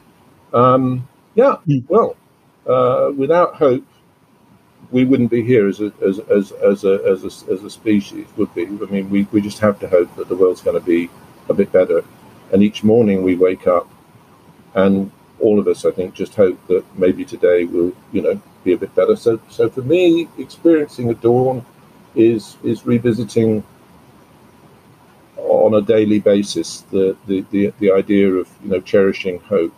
Um, 0.54 1.08
yeah. 1.36 1.58
Mm. 1.67 1.89
Well, 1.89 2.15
uh, 2.67 3.12
without 3.15 3.56
hope, 3.56 3.86
we 4.91 5.06
wouldn't 5.06 5.32
be 5.32 5.43
here 5.43 5.67
as 5.67 5.82
a, 5.82 5.91
as, 6.06 6.19
as, 6.19 6.52
as, 6.52 6.84
a, 6.84 7.02
as, 7.06 7.23
a, 7.23 7.52
as 7.52 7.63
a 7.63 7.69
species, 7.69 8.28
would 8.38 8.54
be. 8.54 8.65
I 8.65 8.67
mean, 8.67 9.10
we, 9.10 9.23
we 9.32 9.41
just 9.41 9.60
have 9.60 9.80
to 9.80 9.88
hope 9.88 10.15
that 10.15 10.30
the 10.30 10.36
world's 10.36 10.62
going 10.62 10.80
to 10.80 10.86
be 10.86 11.10
a 11.49 11.54
bit 11.54 11.71
better. 11.71 12.04
And 12.52 12.62
each 12.62 12.84
morning 12.84 13.23
we 13.23 13.36
wake 13.36 13.65
up, 13.65 13.89
and 14.76 15.12
all 15.39 15.60
of 15.60 15.67
us, 15.67 15.86
I 15.86 15.91
think, 15.91 16.13
just 16.13 16.36
hope 16.36 16.60
that 16.67 16.86
maybe 16.97 17.26
today 17.26 17.65
will, 17.65 17.91
you 18.12 18.21
know, 18.21 18.39
be 18.63 18.73
a 18.73 18.78
bit 18.78 18.93
better. 18.93 19.15
So, 19.15 19.39
so 19.49 19.69
for 19.69 19.82
me, 19.82 20.30
experiencing 20.38 21.10
a 21.10 21.15
dawn 21.15 21.65
is 22.15 22.58
is 22.63 22.86
revisiting 22.86 23.63
on 25.44 25.76
a 25.76 25.82
daily 25.82 26.20
basis 26.20 26.82
the, 26.92 27.16
the, 27.28 27.46
the, 27.52 27.74
the 27.80 27.92
idea 27.92 28.30
of 28.30 28.50
you 28.64 28.72
know 28.72 28.82
cherishing 28.82 29.40
hope. 29.40 29.74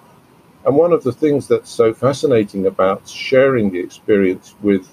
And 0.65 0.75
one 0.75 0.93
of 0.93 1.03
the 1.03 1.11
things 1.11 1.47
that's 1.47 1.69
so 1.69 1.93
fascinating 1.93 2.65
about 2.65 3.07
sharing 3.07 3.69
the 3.71 3.79
experience 3.79 4.55
with 4.61 4.89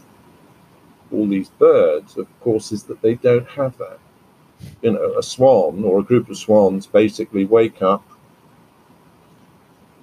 all 1.10 1.26
these 1.26 1.48
birds, 1.48 2.16
of 2.16 2.26
course, 2.40 2.72
is 2.72 2.82
that 2.84 3.00
they 3.00 3.14
don't 3.14 3.48
have 3.48 3.76
that. 3.78 3.98
You 4.82 4.92
know, 4.92 5.18
a 5.18 5.22
swan 5.22 5.82
or 5.84 6.00
a 6.00 6.02
group 6.02 6.28
of 6.28 6.36
swans 6.36 6.86
basically 6.86 7.44
wake 7.44 7.82
up, 7.82 8.06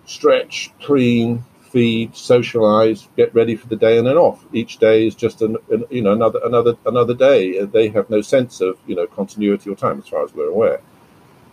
stretch, 0.05 0.71
preen, 0.81 1.43
feed, 1.69 2.15
socialize, 2.15 3.07
get 3.15 3.33
ready 3.33 3.55
for 3.55 3.67
the 3.67 3.75
day, 3.75 3.97
and 3.97 4.07
then 4.07 4.17
off. 4.17 4.43
Each 4.53 4.77
day 4.77 5.07
is 5.07 5.15
just 5.15 5.41
an, 5.41 5.57
an, 5.71 5.85
you 5.89 6.01
know 6.01 6.13
another 6.13 6.39
another 6.43 6.75
another 6.85 7.13
day. 7.13 7.63
They 7.65 7.89
have 7.89 8.09
no 8.09 8.21
sense 8.21 8.61
of 8.61 8.77
you 8.87 8.95
know 8.95 9.07
continuity 9.07 9.69
or 9.69 9.75
time, 9.75 9.99
as 9.99 10.07
far 10.07 10.23
as 10.23 10.33
we're 10.33 10.49
aware, 10.49 10.81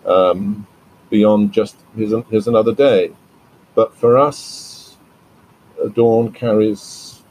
um, 0.05 0.67
beyond 1.11 1.53
just 1.53 1.77
here's, 1.97 2.13
here's 2.31 2.49
another 2.49 2.75
day. 2.75 3.13
But 3.75 3.95
for 3.95 4.17
us, 4.17 4.97
dawn 5.95 6.33
carries 6.33 7.23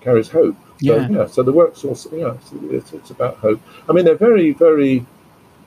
carries 0.00 0.28
hope. 0.28 0.56
Yeah. 0.80 1.06
So, 1.06 1.12
yeah. 1.12 1.26
So 1.26 1.42
the 1.42 1.52
work's 1.52 1.84
also 1.84 2.14
yeah, 2.16 2.34
it's, 2.70 2.92
it's, 2.92 3.10
about 3.10 3.36
hope. 3.36 3.60
I 3.88 3.92
mean, 3.92 4.04
they're 4.04 4.16
very 4.16 4.52
very. 4.52 5.06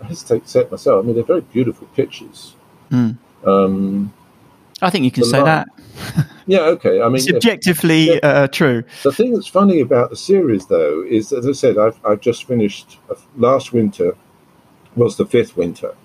I 0.02 0.08
hesitate 0.08 0.44
to 0.44 0.50
say 0.50 0.60
it 0.62 0.72
myself. 0.72 1.04
I 1.04 1.08
mean, 1.08 1.16
they're 1.16 1.24
very 1.24 1.42
beautiful 1.42 1.88
pictures. 1.96 2.56
Mm. 2.92 3.18
Um, 3.46 4.14
I 4.82 4.90
think 4.90 5.06
you 5.06 5.12
can 5.12 5.24
say 5.24 5.42
that. 5.42 5.68
yeah. 6.46 6.60
Okay. 6.60 7.02
I 7.02 7.08
mean, 7.10 7.22
subjectively 7.22 8.16
yeah. 8.16 8.20
uh, 8.24 8.48
true. 8.48 8.84
The 9.04 9.12
thing 9.12 9.34
that's 9.34 9.48
funny 9.48 9.80
about 9.80 10.10
the 10.10 10.18
series, 10.18 10.66
though, 10.68 11.04
is 11.04 11.32
as 11.32 11.48
I 11.48 11.54
said, 11.54 11.78
I've 11.78 11.98
I've 12.06 12.22
just 12.22 12.46
finished 12.46 12.98
uh, 13.10 13.16
last 13.38 13.72
winter 13.72 14.16
was 14.96 15.18
the 15.18 15.26
fifth 15.26 15.56
winter, 15.56 15.96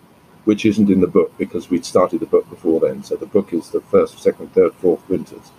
which 0.44 0.64
isn't 0.64 0.90
in 0.90 1.00
the 1.00 1.06
book 1.06 1.37
because 1.38 1.70
we'd 1.70 1.85
started 1.85 2.20
the 2.20 2.26
book 2.26 2.48
before 2.48 2.80
then. 2.80 3.02
So 3.02 3.16
the 3.16 3.26
book 3.26 3.52
is 3.52 3.70
the 3.70 3.80
first, 3.80 4.18
second, 4.20 4.52
third, 4.52 4.74
fourth 4.74 5.09
winters. 5.09 5.52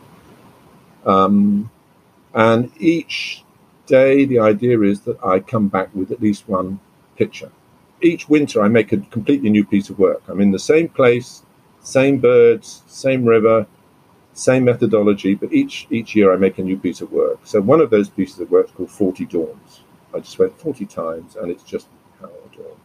Um, 1.05 1.69
and 2.33 2.71
each 2.79 3.43
day, 3.87 4.25
the 4.25 4.39
idea 4.39 4.81
is 4.81 5.01
that 5.01 5.21
I 5.23 5.39
come 5.39 5.67
back 5.67 5.93
with 5.93 6.11
at 6.11 6.21
least 6.21 6.47
one 6.47 6.79
picture. 7.17 7.51
Each 8.01 8.27
winter, 8.27 8.61
I 8.61 8.67
make 8.67 8.91
a 8.91 8.97
completely 8.97 9.49
new 9.49 9.65
piece 9.65 9.89
of 9.89 9.99
work. 9.99 10.23
I'm 10.27 10.41
in 10.41 10.51
the 10.51 10.59
same 10.59 10.89
place, 10.89 11.43
same 11.81 12.19
birds, 12.19 12.83
same 12.87 13.25
river, 13.25 13.67
same 14.33 14.63
methodology, 14.65 15.35
but 15.35 15.51
each 15.51 15.87
each 15.89 16.15
year 16.15 16.33
I 16.33 16.37
make 16.37 16.57
a 16.57 16.63
new 16.63 16.77
piece 16.77 17.01
of 17.01 17.11
work. 17.11 17.39
So 17.43 17.61
one 17.61 17.81
of 17.81 17.89
those 17.89 18.09
pieces 18.09 18.39
of 18.39 18.51
work 18.51 18.67
is 18.67 18.71
called 18.71 18.91
40 18.91 19.25
Dawns. 19.25 19.81
I 20.13 20.19
just 20.19 20.37
went 20.39 20.59
40 20.59 20.85
times, 20.85 21.35
and 21.35 21.51
it's 21.51 21.63
just 21.63 21.87
how 22.19 22.27
I 22.27 22.55
dawn. 22.55 22.77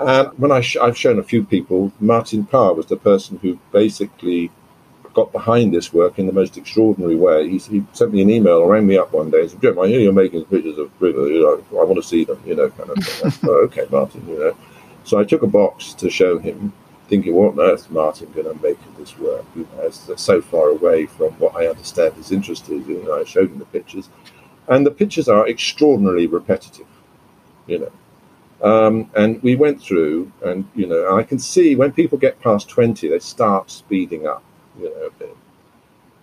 And 0.00 0.28
um, 0.28 0.34
when 0.36 0.52
I 0.52 0.62
I've 0.80 0.96
shown 0.96 1.18
a 1.18 1.22
few 1.22 1.44
people, 1.44 1.92
Martin 2.00 2.44
Parr 2.44 2.74
was 2.74 2.86
the 2.86 2.96
person 2.96 3.38
who 3.38 3.58
basically 3.72 4.50
got 5.14 5.32
behind 5.32 5.74
this 5.74 5.92
work 5.92 6.18
in 6.18 6.26
the 6.26 6.32
most 6.32 6.56
extraordinary 6.56 7.16
way. 7.16 7.48
He, 7.48 7.58
he 7.58 7.84
sent 7.92 8.12
me 8.12 8.22
an 8.22 8.30
email 8.30 8.58
or 8.58 8.70
rang 8.72 8.86
me 8.86 8.96
up 8.96 9.12
one 9.12 9.30
day 9.30 9.40
and 9.40 9.50
said, 9.50 9.60
Jem, 9.60 9.78
I 9.78 9.88
hear 9.88 9.98
you're 9.98 10.12
making 10.12 10.44
pictures 10.44 10.78
of 10.78 10.90
River. 11.00 11.26
You 11.28 11.40
know, 11.42 11.80
I 11.80 11.84
want 11.84 11.96
to 11.96 12.08
see 12.08 12.24
them, 12.24 12.40
you 12.46 12.54
know, 12.54 12.70
kind 12.70 12.90
of 12.90 13.04
thing. 13.04 13.32
oh, 13.50 13.64
okay, 13.64 13.86
Martin, 13.90 14.28
you 14.28 14.38
know. 14.38 14.56
So 15.02 15.18
I 15.18 15.24
took 15.24 15.42
a 15.42 15.48
box 15.48 15.94
to 15.94 16.08
show 16.08 16.38
him, 16.38 16.72
thinking, 17.08 17.34
what 17.34 17.52
on 17.52 17.60
earth 17.60 17.90
Martin 17.90 18.30
going 18.32 18.46
to 18.46 18.62
make 18.62 18.78
of 18.78 18.96
this 18.96 19.18
work? 19.18 19.44
You 19.56 19.66
know, 19.76 19.82
it's 19.82 20.10
so 20.16 20.40
far 20.40 20.68
away 20.68 21.06
from 21.06 21.32
what 21.34 21.56
I 21.56 21.66
understand 21.66 22.14
his 22.14 22.32
interest 22.32 22.68
is. 22.68 22.86
You 22.86 23.02
know, 23.02 23.20
I 23.20 23.24
showed 23.24 23.50
him 23.50 23.58
the 23.58 23.64
pictures. 23.66 24.08
And 24.68 24.84
the 24.84 24.90
pictures 24.90 25.28
are 25.28 25.48
extraordinarily 25.48 26.26
repetitive, 26.26 26.86
you 27.66 27.78
know. 27.78 27.92
Um, 28.60 29.10
and 29.16 29.42
we 29.42 29.54
went 29.56 29.80
through, 29.80 30.30
and 30.44 30.68
you 30.74 30.86
know, 30.86 31.16
I 31.16 31.22
can 31.22 31.38
see 31.38 31.76
when 31.76 31.92
people 31.92 32.18
get 32.18 32.40
past 32.40 32.68
20, 32.68 33.08
they 33.08 33.18
start 33.20 33.70
speeding 33.70 34.26
up 34.26 34.42
you 34.78 34.90
know. 34.90 35.28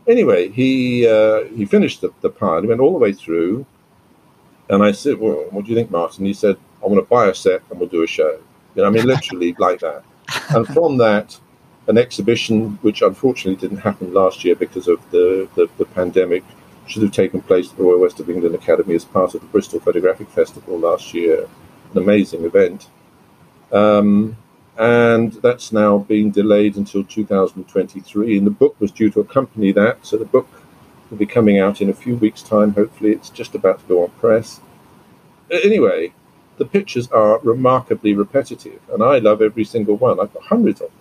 Anyway, 0.08 0.50
he 0.50 1.08
uh, 1.08 1.46
he 1.46 1.66
finished 1.66 2.02
the, 2.02 2.12
the 2.22 2.30
part. 2.30 2.64
He 2.64 2.68
went 2.68 2.80
all 2.80 2.92
the 2.92 3.00
way 3.00 3.12
through, 3.12 3.66
and 4.70 4.84
I 4.84 4.92
said, 4.92 5.20
"Well, 5.20 5.48
what 5.50 5.66
do 5.66 5.72
you 5.72 5.76
think, 5.76 5.90
Martin?" 5.90 6.26
He 6.26 6.34
said, 6.34 6.58
"I 6.84 6.88
want 6.88 7.04
to 7.04 7.10
buy 7.10 7.28
a 7.28 7.34
set 7.34 7.62
and 7.70 7.80
we'll 7.80 7.90
do 7.90 8.04
a 8.04 8.08
show." 8.08 8.40
You 8.76 8.82
know, 8.82 8.88
I 8.88 8.92
mean, 8.92 9.06
literally 9.06 9.56
like 9.58 9.80
that. 9.80 10.04
And 10.50 10.68
from 10.68 10.98
that, 10.98 11.40
an 11.88 11.98
exhibition, 11.98 12.80
which 12.82 13.02
unfortunately 13.02 13.60
didn't 13.60 13.84
happen 13.84 14.14
last 14.14 14.44
year 14.44 14.56
because 14.56 14.88
of 14.88 15.00
the, 15.12 15.48
the, 15.56 15.70
the 15.78 15.86
pandemic, 15.86 16.44
should 16.88 17.02
have 17.02 17.12
taken 17.12 17.42
place 17.42 17.72
at 17.72 17.78
the 17.78 17.84
Royal 17.84 18.00
West 18.00 18.20
of 18.20 18.30
England 18.30 18.56
Academy 18.56 18.96
as 18.96 19.06
part 19.06 19.34
of 19.34 19.42
the 19.42 19.48
Bristol 19.48 19.80
Photographic 19.80 20.30
Festival 20.30 20.78
last 20.78 21.14
year. 21.14 21.48
An 21.94 21.98
amazing 21.98 22.44
event. 22.44 22.90
Um, 23.72 24.38
and 24.78 25.34
that's 25.34 25.72
now 25.72 26.00
been 26.00 26.32
delayed 26.32 26.76
until 26.76 27.04
2023. 27.04 28.38
And 28.38 28.46
the 28.46 28.52
book 28.52 28.76
was 28.80 28.92
due 28.92 29.10
to 29.12 29.22
accompany 29.22 29.72
that, 29.72 30.06
so 30.06 30.18
the 30.18 30.26
book 30.26 30.48
will 31.10 31.18
be 31.18 31.26
coming 31.26 31.60
out 31.60 31.82
in 31.82 31.90
a 31.90 31.94
few 31.94 32.16
weeks' 32.16 32.42
time. 32.42 32.74
Hopefully, 32.74 33.12
it's 33.12 33.30
just 33.30 33.56
about 33.56 33.80
to 33.80 33.86
go 33.86 34.04
on 34.04 34.12
press. 34.12 34.60
Anyway, 35.50 36.14
the 36.58 36.66
pictures 36.66 37.10
are 37.12 37.40
remarkably 37.40 38.14
repetitive, 38.14 38.80
and 38.92 39.04
I 39.04 39.20
love 39.20 39.42
every 39.42 39.66
single 39.66 39.98
one. 39.98 40.20
I've 40.20 40.34
got 40.34 40.44
hundreds 40.44 40.82
of 40.82 40.88
them, 40.88 41.00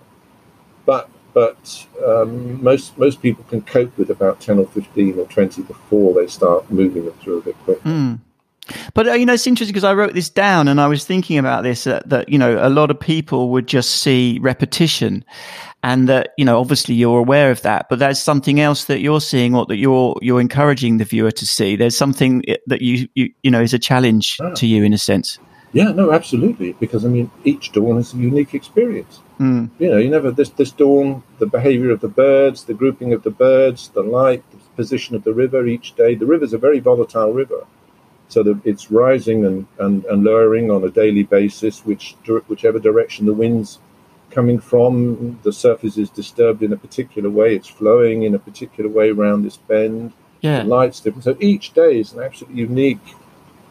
but 0.85 1.11
but 1.33 1.87
um, 2.05 2.63
most 2.63 2.97
most 2.97 3.21
people 3.21 3.45
can 3.45 3.61
cope 3.63 3.97
with 3.99 4.11
about 4.11 4.41
ten 4.41 4.59
or 4.59 4.67
fifteen 4.67 5.19
or 5.19 5.27
twenty 5.27 5.63
before 5.63 6.15
they 6.15 6.27
start 6.27 6.71
moving 6.71 7.05
them 7.05 7.15
through 7.15 7.39
a 7.39 7.43
bit 7.43 7.57
quicker. 7.65 7.81
Mm. 7.83 8.21
But 8.95 9.09
uh, 9.09 9.13
you 9.13 9.27
know, 9.27 9.35
it's 9.35 9.47
interesting 9.47 9.73
because 9.73 9.85
I 9.85 9.93
wrote 9.93 10.15
this 10.15 10.31
down 10.31 10.69
and 10.69 10.81
I 10.81 10.87
was 10.87 11.05
thinking 11.05 11.37
about 11.37 11.65
this 11.65 11.87
uh, 11.87 12.03
that 12.07 12.29
you 12.29 12.39
know 12.39 12.67
a 12.67 12.71
lot 12.71 12.91
of 12.91 12.99
people 12.99 13.51
would 13.51 13.67
just 13.67 14.03
see 14.03 14.39
repetition, 14.41 15.25
and 15.85 16.09
that 16.09 16.33
you 16.39 16.45
know 16.47 16.59
obviously 16.59 16.95
you're 16.95 17.19
aware 17.19 17.51
of 17.51 17.61
that, 17.63 17.89
but 17.91 17.99
there's 17.99 18.21
something 18.21 18.59
else 18.59 18.87
that 18.87 19.01
you're 19.01 19.21
seeing 19.21 19.55
or 19.55 19.67
that 19.67 19.77
you're 19.77 20.17
you're 20.23 20.41
encouraging 20.41 20.97
the 20.97 21.05
viewer 21.05 21.31
to 21.31 21.47
see. 21.47 21.77
There's 21.77 21.97
something 21.97 22.43
that 22.67 22.81
you 22.81 23.07
you, 23.15 23.31
you 23.43 23.51
know 23.51 23.61
is 23.61 23.75
a 23.75 23.79
challenge 23.79 24.39
ah. 24.41 24.55
to 24.55 24.67
you 24.67 24.83
in 24.83 24.95
a 24.95 24.99
sense. 24.99 25.39
Yeah, 25.75 25.91
no, 25.91 26.13
absolutely. 26.13 26.73
Because 26.75 27.05
I 27.05 27.09
mean, 27.09 27.31
each 27.45 27.73
dawn 27.73 27.99
is 27.99 28.15
a 28.15 28.17
unique 28.17 28.55
experience. 28.55 29.21
Mm. 29.39 29.71
You 29.79 29.91
know, 29.91 29.99
you 29.99 30.09
never 30.09 30.31
this 30.31 30.49
this 30.51 30.71
dawn, 30.71 31.23
the 31.39 31.47
behaviour 31.47 31.91
of 31.91 32.01
the 32.01 32.09
birds, 32.09 32.65
the 32.65 32.75
grouping 32.75 33.13
of 33.13 33.23
the 33.23 33.31
birds, 33.31 33.89
the 33.89 34.03
light, 34.03 34.43
the 34.53 34.59
position 34.77 35.15
of 35.15 35.25
the 35.25 35.35
river 35.35 35.67
each 35.67 35.95
day. 35.97 36.15
The 36.15 36.27
river's 36.27 36.55
a 36.55 36.59
very 36.59 36.81
volatile 36.81 37.33
river 37.33 37.67
so 38.29 38.43
that 38.43 38.59
it's 38.65 38.91
rising 38.91 39.45
and, 39.45 39.67
and, 39.79 40.05
and 40.07 40.25
lowering 40.25 40.71
on 40.71 40.83
a 40.83 40.91
daily 40.91 41.25
basis, 41.25 41.85
which 41.85 42.17
whichever 42.49 42.79
direction 42.79 43.27
the 43.27 43.35
wind's 43.35 43.79
coming 44.35 44.59
from, 44.59 45.39
the 45.43 45.53
surface 45.53 45.97
is 45.97 46.11
disturbed 46.11 46.63
in 46.63 46.73
a 46.73 46.77
particular 46.77 47.31
way, 47.31 47.55
it's 47.55 47.69
flowing 47.69 48.25
in 48.25 48.35
a 48.35 48.39
particular 48.39 48.91
way 48.91 49.11
around 49.11 49.43
this 49.43 49.57
bend. 49.57 50.13
Yeah. 50.41 50.63
The 50.63 50.69
light's 50.69 51.01
different. 51.01 51.25
So 51.25 51.37
each 51.41 51.73
day 51.73 52.01
is 52.01 52.13
an 52.13 52.23
absolutely 52.23 52.61
unique 52.61 52.99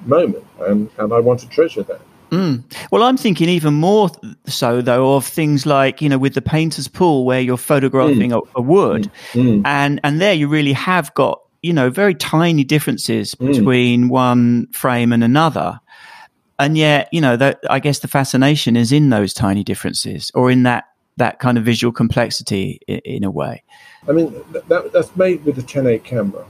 moment, 0.05 0.45
and, 0.59 0.89
and 0.97 1.13
I 1.13 1.19
want 1.19 1.41
to 1.41 1.49
treasure 1.49 1.83
that. 1.83 2.01
Mm. 2.33 2.63
Well, 2.89 3.03
I'm 3.03 3.15
thinking 3.15 3.47
even 3.47 3.75
more 3.75 4.09
so, 4.47 4.81
though, 4.81 5.15
of 5.15 5.25
things 5.25 5.67
like 5.67 6.01
you 6.01 6.09
know, 6.09 6.17
with 6.17 6.33
the 6.33 6.41
painter's 6.41 6.87
pool, 6.87 7.25
where 7.25 7.39
you're 7.39 7.57
photographing 7.57 8.31
mm. 8.31 8.41
a, 8.55 8.59
a, 8.59 8.61
wood, 8.61 9.11
mm. 9.33 9.61
and 9.65 9.99
and 10.03 10.19
there 10.19 10.33
you 10.33 10.47
really 10.47 10.73
have 10.73 11.13
got 11.13 11.43
you 11.61 11.73
know 11.73 11.91
very 11.91 12.15
tiny 12.15 12.63
differences 12.63 13.35
mm. 13.35 13.53
between 13.53 14.09
one 14.09 14.65
frame 14.71 15.13
and 15.13 15.23
another, 15.23 15.79
and 16.59 16.77
yet 16.77 17.09
you 17.11 17.21
know 17.21 17.35
that 17.37 17.59
I 17.69 17.79
guess 17.79 17.99
the 17.99 18.07
fascination 18.07 18.75
is 18.75 18.91
in 18.91 19.09
those 19.09 19.33
tiny 19.33 19.63
differences, 19.63 20.31
or 20.33 20.51
in 20.51 20.63
that 20.63 20.85
that 21.17 21.39
kind 21.39 21.57
of 21.57 21.63
visual 21.63 21.91
complexity 21.91 22.79
in, 22.87 22.99
in 22.99 23.23
a 23.23 23.31
way. 23.31 23.63
I 24.07 24.11
mean, 24.11 24.33
that, 24.51 24.91
that's 24.91 25.15
made 25.15 25.45
with 25.45 25.55
the 25.55 25.61
10A 25.61 26.03
camera. 26.03 26.45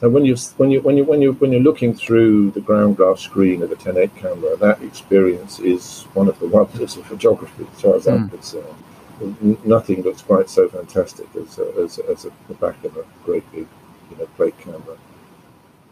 So 0.00 0.08
when 0.08 0.24
you 0.24 0.36
when 0.56 0.70
you 0.70 0.80
when 0.80 0.96
you 0.96 1.04
when 1.04 1.20
you 1.20 1.32
when 1.32 1.50
you're 1.50 1.60
looking 1.60 1.92
through 1.92 2.52
the 2.52 2.60
ground 2.60 2.98
glass 2.98 3.20
screen 3.20 3.62
of 3.62 3.72
a 3.72 3.76
10-8 3.76 4.14
camera, 4.16 4.56
that 4.56 4.80
experience 4.82 5.58
is 5.58 6.04
one 6.14 6.28
of 6.28 6.38
the 6.38 6.46
wonders 6.46 6.96
of 6.96 7.04
photography, 7.06 7.66
as 7.74 7.80
far 7.80 7.96
as 7.96 8.04
mm. 8.04 8.12
I'm 8.12 8.28
concerned. 8.28 9.64
Nothing 9.64 10.02
looks 10.02 10.22
quite 10.22 10.48
so 10.48 10.68
fantastic 10.68 11.26
as 11.34 11.58
a, 11.58 11.74
as, 11.82 11.98
as 11.98 12.24
a, 12.26 12.30
the 12.46 12.54
back 12.54 12.84
of 12.84 12.96
a 12.96 13.04
great 13.24 13.50
big 13.50 13.66
you 14.10 14.16
know 14.16 14.26
plate 14.36 14.56
camera. 14.60 14.96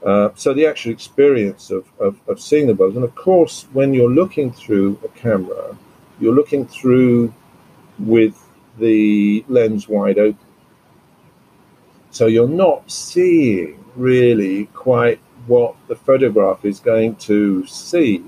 Uh, 0.06 0.30
so 0.36 0.54
the 0.54 0.64
actual 0.64 0.92
experience 0.92 1.72
of, 1.72 1.84
of, 1.98 2.16
of 2.28 2.40
seeing 2.40 2.68
the 2.68 2.74
birds, 2.74 2.94
and 2.94 3.04
of 3.04 3.12
course, 3.16 3.66
when 3.72 3.92
you're 3.92 4.08
looking 4.08 4.52
through 4.52 4.96
a 5.04 5.08
camera, 5.18 5.76
you're 6.20 6.32
looking 6.32 6.64
through 6.64 7.34
with 7.98 8.40
the 8.78 9.44
lens 9.48 9.88
wide 9.88 10.16
open. 10.16 10.38
So 12.10 12.26
you're 12.26 12.48
not 12.48 12.88
seeing 12.88 13.84
really 13.96 14.66
quite 14.66 15.18
what 15.48 15.74
the 15.88 15.96
photograph 15.96 16.64
is 16.64 16.78
going 16.78 17.16
to 17.16 17.66
see. 17.66 18.24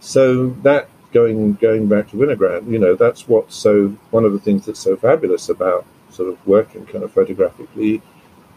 So 0.00 0.50
that 0.62 0.90
going 1.12 1.54
going 1.54 1.88
back 1.88 2.10
to 2.10 2.16
Winogrand, 2.16 2.70
you 2.70 2.78
know, 2.78 2.94
that's 2.94 3.26
what's 3.26 3.56
so 3.56 3.88
one 4.10 4.26
of 4.26 4.32
the 4.32 4.38
things 4.38 4.66
that's 4.66 4.80
so 4.80 4.96
fabulous 4.96 5.48
about 5.48 5.86
sort 6.10 6.28
of 6.28 6.46
working 6.46 6.84
kind 6.84 7.04
of 7.04 7.12
photographically 7.12 8.02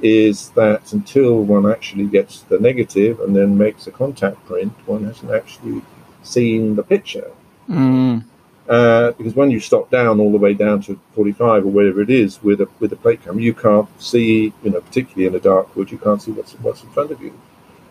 is 0.01 0.49
that 0.49 0.91
until 0.93 1.43
one 1.43 1.69
actually 1.69 2.06
gets 2.06 2.41
the 2.41 2.60
negative 2.60 3.19
and 3.21 3.36
then 3.36 3.58
makes 3.58 3.88
a 3.88 3.91
contact 3.91 4.43
print, 4.45 4.73
one 4.86 5.06
hasn't 5.06 5.32
actually 5.32 5.82
seen 6.23 6.75
the 6.75 6.84
picture. 6.84 7.32
Mm. 7.69 8.23
Uh, 8.67 9.12
because 9.12 9.36
when 9.36 9.51
you 9.51 9.60
stop 9.60 9.89
down 9.89 10.19
all 10.19 10.32
the 10.32 10.38
way 10.38 10.53
down 10.53 10.82
to 10.82 10.97
45 11.15 11.65
or 11.65 11.67
wherever 11.67 12.01
it 12.01 12.10
is 12.10 12.41
with 12.41 12.62
a 12.62 12.69
with 12.79 12.93
a 12.93 12.95
plate 12.95 13.21
camera, 13.23 13.41
you 13.41 13.53
can't 13.53 13.89
see, 14.01 14.53
you 14.63 14.71
know, 14.71 14.79
particularly 14.79 15.25
in 15.25 15.36
a 15.36 15.39
dark 15.39 15.75
wood, 15.75 15.91
you 15.91 15.97
can't 15.97 16.21
see 16.21 16.32
what's 16.32 16.53
what's 16.53 16.82
in 16.82 16.89
front 16.91 17.12
of 17.12 17.21
you. 17.21 17.34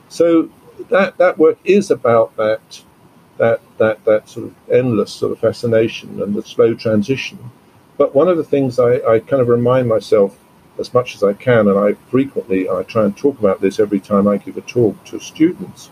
So 0.08 0.48
that 0.88 1.18
that 1.18 1.38
work 1.38 1.58
is 1.64 1.90
about 1.90 2.34
that 2.36 2.82
that 3.36 3.60
that 3.78 4.04
that 4.06 4.28
sort 4.28 4.46
of 4.46 4.54
endless 4.70 5.12
sort 5.12 5.32
of 5.32 5.38
fascination 5.38 6.22
and 6.22 6.34
the 6.34 6.42
slow 6.42 6.74
transition. 6.74 7.38
But 7.98 8.14
one 8.14 8.28
of 8.28 8.38
the 8.38 8.44
things 8.44 8.78
I, 8.78 8.94
I 9.06 9.18
kind 9.18 9.42
of 9.42 9.48
remind 9.48 9.88
myself 9.88 10.38
as 10.78 10.92
much 10.94 11.14
as 11.14 11.22
I 11.22 11.32
can, 11.34 11.68
and 11.68 11.78
I 11.78 11.94
frequently 12.10 12.68
I 12.68 12.82
try 12.82 13.04
and 13.04 13.16
talk 13.16 13.38
about 13.38 13.60
this 13.60 13.78
every 13.78 14.00
time 14.00 14.26
I 14.26 14.36
give 14.38 14.56
a 14.56 14.62
talk 14.62 15.04
to 15.06 15.20
students, 15.20 15.90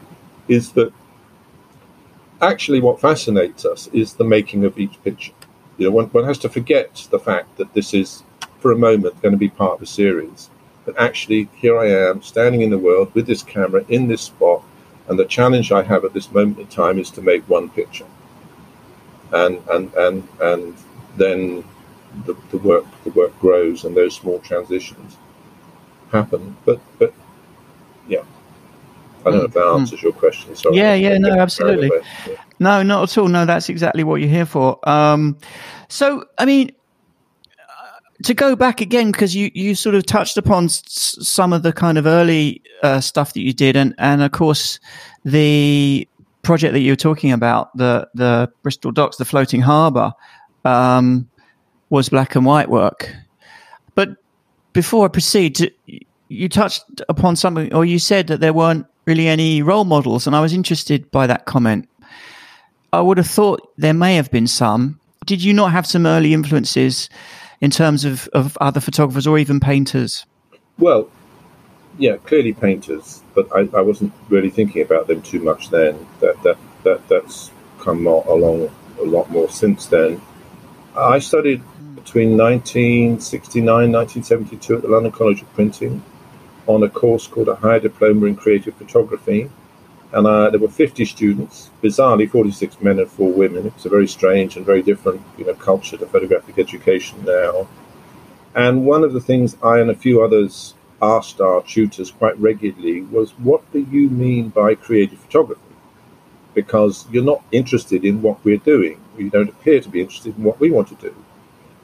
is 0.48 0.72
that 0.72 0.92
actually 2.40 2.80
what 2.80 3.00
fascinates 3.00 3.64
us 3.64 3.88
is 3.92 4.14
the 4.14 4.24
making 4.24 4.64
of 4.64 4.78
each 4.78 5.02
picture. 5.04 5.32
You 5.76 5.86
know, 5.86 5.92
one, 5.92 6.06
one 6.06 6.24
has 6.24 6.38
to 6.38 6.48
forget 6.48 7.06
the 7.10 7.18
fact 7.18 7.56
that 7.58 7.72
this 7.74 7.94
is, 7.94 8.22
for 8.58 8.72
a 8.72 8.76
moment, 8.76 9.20
going 9.22 9.32
to 9.32 9.38
be 9.38 9.48
part 9.48 9.74
of 9.74 9.82
a 9.82 9.86
series. 9.86 10.50
But 10.84 10.98
actually, 10.98 11.48
here 11.54 11.78
I 11.78 11.88
am, 11.88 12.22
standing 12.22 12.62
in 12.62 12.70
the 12.70 12.78
world 12.78 13.14
with 13.14 13.26
this 13.26 13.42
camera 13.42 13.84
in 13.88 14.08
this 14.08 14.22
spot, 14.22 14.62
and 15.08 15.18
the 15.18 15.24
challenge 15.24 15.72
I 15.72 15.82
have 15.82 16.04
at 16.04 16.14
this 16.14 16.32
moment 16.32 16.58
in 16.58 16.66
time 16.68 16.98
is 16.98 17.10
to 17.12 17.22
make 17.22 17.48
one 17.48 17.68
picture. 17.70 18.06
And 19.32 19.60
and 19.70 19.92
and 19.94 20.28
and 20.40 20.74
then 21.16 21.64
the, 22.26 22.36
the 22.50 22.58
work 22.58 22.84
the 23.04 23.10
work 23.10 23.38
grows, 23.40 23.84
and 23.84 23.96
those 23.96 24.14
small 24.14 24.38
transitions 24.40 25.16
happen. 26.12 26.56
But 26.64 26.80
but 26.98 27.14
yeah, 28.08 28.24
I 29.24 29.30
don't 29.30 29.38
know 29.38 29.44
if 29.44 29.52
that 29.52 29.64
hmm. 29.64 29.80
answers 29.80 30.02
your 30.02 30.12
question. 30.12 30.56
Sorry. 30.56 30.76
Yeah, 30.76 30.94
yeah, 30.94 31.18
no, 31.18 31.30
absolutely. 31.30 31.90
Yeah. 32.26 32.36
No, 32.58 32.82
not 32.82 33.04
at 33.04 33.18
all. 33.18 33.28
No, 33.28 33.46
that's 33.46 33.68
exactly 33.68 34.04
what 34.04 34.20
you're 34.20 34.30
here 34.30 34.46
for. 34.46 34.78
Um, 34.88 35.38
so, 35.88 36.24
I 36.38 36.44
mean, 36.44 36.70
uh, 37.58 37.98
to 38.24 38.34
go 38.34 38.54
back 38.54 38.82
again, 38.82 39.10
because 39.10 39.34
you, 39.34 39.50
you 39.54 39.74
sort 39.74 39.94
of 39.94 40.04
touched 40.04 40.36
upon 40.36 40.64
s- 40.64 41.16
some 41.20 41.54
of 41.54 41.62
the 41.62 41.72
kind 41.72 41.96
of 41.96 42.06
early 42.06 42.62
uh, 42.82 43.00
stuff 43.00 43.32
that 43.32 43.40
you 43.40 43.54
did, 43.54 43.76
and, 43.76 43.94
and 43.98 44.22
of 44.22 44.32
course, 44.32 44.78
the 45.24 46.06
project 46.42 46.74
that 46.74 46.80
you 46.80 46.92
were 46.92 46.96
talking 46.96 47.32
about, 47.32 47.74
the, 47.76 48.08
the 48.14 48.50
Bristol 48.62 48.92
Docks, 48.92 49.16
the 49.16 49.24
floating 49.24 49.62
harbour, 49.62 50.12
um, 50.66 51.28
was 51.90 52.08
black 52.08 52.34
and 52.34 52.46
white 52.46 52.70
work. 52.70 53.14
But 53.94 54.10
before 54.72 55.04
I 55.04 55.08
proceed, 55.08 55.72
you 56.28 56.48
touched 56.48 56.84
upon 57.08 57.36
something, 57.36 57.74
or 57.74 57.84
you 57.84 57.98
said 57.98 58.28
that 58.28 58.40
there 58.40 58.52
weren't 58.52 58.86
really 59.04 59.28
any 59.28 59.60
role 59.62 59.84
models, 59.84 60.26
and 60.26 60.34
I 60.34 60.40
was 60.40 60.52
interested 60.52 61.10
by 61.10 61.26
that 61.26 61.44
comment. 61.44 61.88
I 62.92 63.00
would 63.00 63.18
have 63.18 63.26
thought 63.26 63.72
there 63.76 63.94
may 63.94 64.16
have 64.16 64.30
been 64.30 64.46
some. 64.46 64.98
Did 65.26 65.42
you 65.42 65.52
not 65.52 65.72
have 65.72 65.86
some 65.86 66.06
early 66.06 66.32
influences 66.32 67.10
in 67.60 67.70
terms 67.70 68.04
of, 68.04 68.28
of 68.32 68.56
other 68.60 68.80
photographers 68.80 69.26
or 69.26 69.38
even 69.38 69.60
painters? 69.60 70.24
Well, 70.78 71.10
yeah, 71.98 72.16
clearly 72.16 72.52
painters, 72.52 73.22
but 73.34 73.48
I, 73.54 73.68
I 73.76 73.82
wasn't 73.82 74.12
really 74.28 74.50
thinking 74.50 74.82
about 74.82 75.06
them 75.06 75.22
too 75.22 75.40
much 75.40 75.70
then. 75.70 76.06
That 76.20 76.42
that 76.42 76.56
that 76.84 77.06
that's 77.08 77.50
come 77.80 78.06
along 78.06 78.70
a 78.98 79.04
lot 79.04 79.30
more 79.30 79.48
since 79.50 79.86
then. 79.86 80.20
I 80.96 81.18
studied 81.18 81.62
between 82.04 82.36
1969 82.36 83.92
1972 83.92 84.76
at 84.76 84.82
the 84.82 84.88
London 84.88 85.12
College 85.12 85.42
of 85.42 85.52
Printing 85.54 86.02
on 86.66 86.82
a 86.82 86.88
course 86.88 87.26
called 87.26 87.48
a 87.48 87.54
Higher 87.56 87.80
Diploma 87.80 88.26
in 88.26 88.36
Creative 88.36 88.74
Photography. 88.74 89.50
And 90.12 90.26
uh, 90.26 90.50
there 90.50 90.58
were 90.58 90.68
50 90.68 91.04
students, 91.04 91.70
bizarrely 91.82 92.28
46 92.28 92.80
men 92.80 92.98
and 92.98 93.08
4 93.08 93.32
women. 93.32 93.66
It 93.66 93.74
was 93.74 93.86
a 93.86 93.90
very 93.90 94.08
strange 94.08 94.56
and 94.56 94.66
very 94.66 94.82
different 94.82 95.20
you 95.38 95.44
know, 95.44 95.54
culture 95.54 95.96
to 95.96 96.06
photographic 96.06 96.58
education 96.58 97.24
now. 97.24 97.68
And 98.54 98.84
one 98.84 99.04
of 99.04 99.12
the 99.12 99.20
things 99.20 99.56
I 99.62 99.78
and 99.78 99.90
a 99.90 99.94
few 99.94 100.22
others 100.22 100.74
asked 101.00 101.40
our 101.40 101.62
tutors 101.62 102.10
quite 102.10 102.38
regularly 102.40 103.02
was, 103.02 103.32
What 103.38 103.70
do 103.72 103.86
you 103.90 104.08
mean 104.08 104.48
by 104.48 104.74
creative 104.74 105.20
photography? 105.20 105.60
Because 106.54 107.06
you're 107.12 107.22
not 107.22 107.44
interested 107.52 108.04
in 108.04 108.22
what 108.22 108.42
we're 108.44 108.56
doing. 108.56 109.00
You 109.16 109.30
don't 109.30 109.50
appear 109.50 109.80
to 109.80 109.88
be 109.88 110.00
interested 110.00 110.36
in 110.36 110.42
what 110.42 110.58
we 110.58 110.70
want 110.70 110.88
to 110.88 110.96
do. 110.96 111.14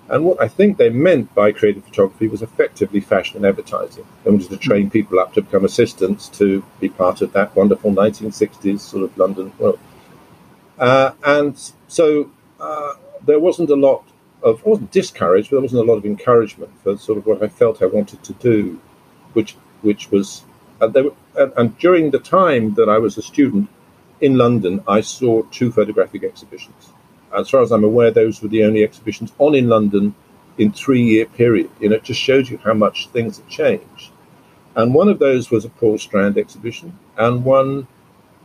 And 0.09 0.25
what 0.25 0.41
I 0.41 0.47
think 0.47 0.77
they 0.77 0.89
meant 0.89 1.35
by 1.35 1.51
creative 1.51 1.85
photography 1.85 2.29
was 2.29 2.43
effectively 2.43 3.01
fashion 3.01 3.39
and 3.39 3.47
advertising. 3.47 4.07
They 4.23 4.31
wanted 4.31 4.51
to 4.51 4.57
train 4.57 4.89
people 4.89 5.19
up 5.19 5.33
to 5.35 5.43
become 5.43 5.65
assistants 5.65 6.29
to 6.31 6.65
be 6.81 6.89
part 6.89 7.23
of 7.23 7.33
that 7.33 7.57
wonderful 7.57 7.91
1960s 7.91 8.81
sort 8.81 9.03
of 9.03 9.19
London 9.19 9.53
world. 9.59 9.81
Uh, 10.79 11.13
and 11.25 11.73
so 11.89 12.31
uh, 12.61 12.95
there 13.25 13.41
wasn't 13.41 13.71
a 13.71 13.75
lot 13.75 14.05
of, 14.43 14.65
I 14.65 14.69
wasn't 14.69 14.93
discouraged, 14.93 15.51
but 15.51 15.57
there 15.57 15.63
wasn't 15.63 15.83
a 15.83 15.91
lot 15.91 15.99
of 15.99 16.05
encouragement 16.05 16.71
for 16.85 16.97
sort 16.97 17.19
of 17.19 17.27
what 17.27 17.43
I 17.43 17.49
felt 17.49 17.83
I 17.83 17.87
wanted 17.87 18.23
to 18.23 18.33
do, 18.35 18.81
which 19.33 19.57
which 19.83 20.11
was, 20.11 20.45
were, 20.81 21.13
and, 21.37 21.53
and 21.57 21.79
during 21.79 22.11
the 22.11 22.19
time 22.19 22.75
that 22.75 22.89
I 22.89 22.99
was 22.99 23.19
a 23.19 23.23
student 23.23 23.69
in 24.21 24.37
London, 24.37 24.83
I 24.89 25.01
saw 25.01 25.43
two 25.51 25.71
photographic 25.71 26.25
exhibitions 26.25 26.93
as 27.37 27.51
far 27.51 27.63
as 27.63 27.71
I'm 27.71 27.85
aware, 27.85 28.11
those 28.11 28.43
were 28.43 28.49
the 28.49 28.65
only 28.65 28.83
exhibitions 28.83 29.33
on 29.39 29.55
in 29.55 29.69
London 29.69 30.15
in 30.59 30.73
three 30.73 31.03
year 31.03 31.27
period. 31.27 31.71
You 31.81 31.91
know, 31.91 31.97
it 31.97 32.05
just 32.05 32.21
shows 32.21 32.51
you 32.51 32.59
how 32.59 32.75
much 32.75 33.09
things 33.09 33.39
have 33.39 33.49
changed. 33.49 34.11
And 34.75 34.95
one 34.95 35.09
of 35.09 35.19
those 35.19 35.51
was 35.51 35.65
a 35.65 35.71
Paul 35.71 35.99
Strand 35.99 36.37
exhibition, 36.37 36.99
and 37.17 37.45
one 37.45 37.87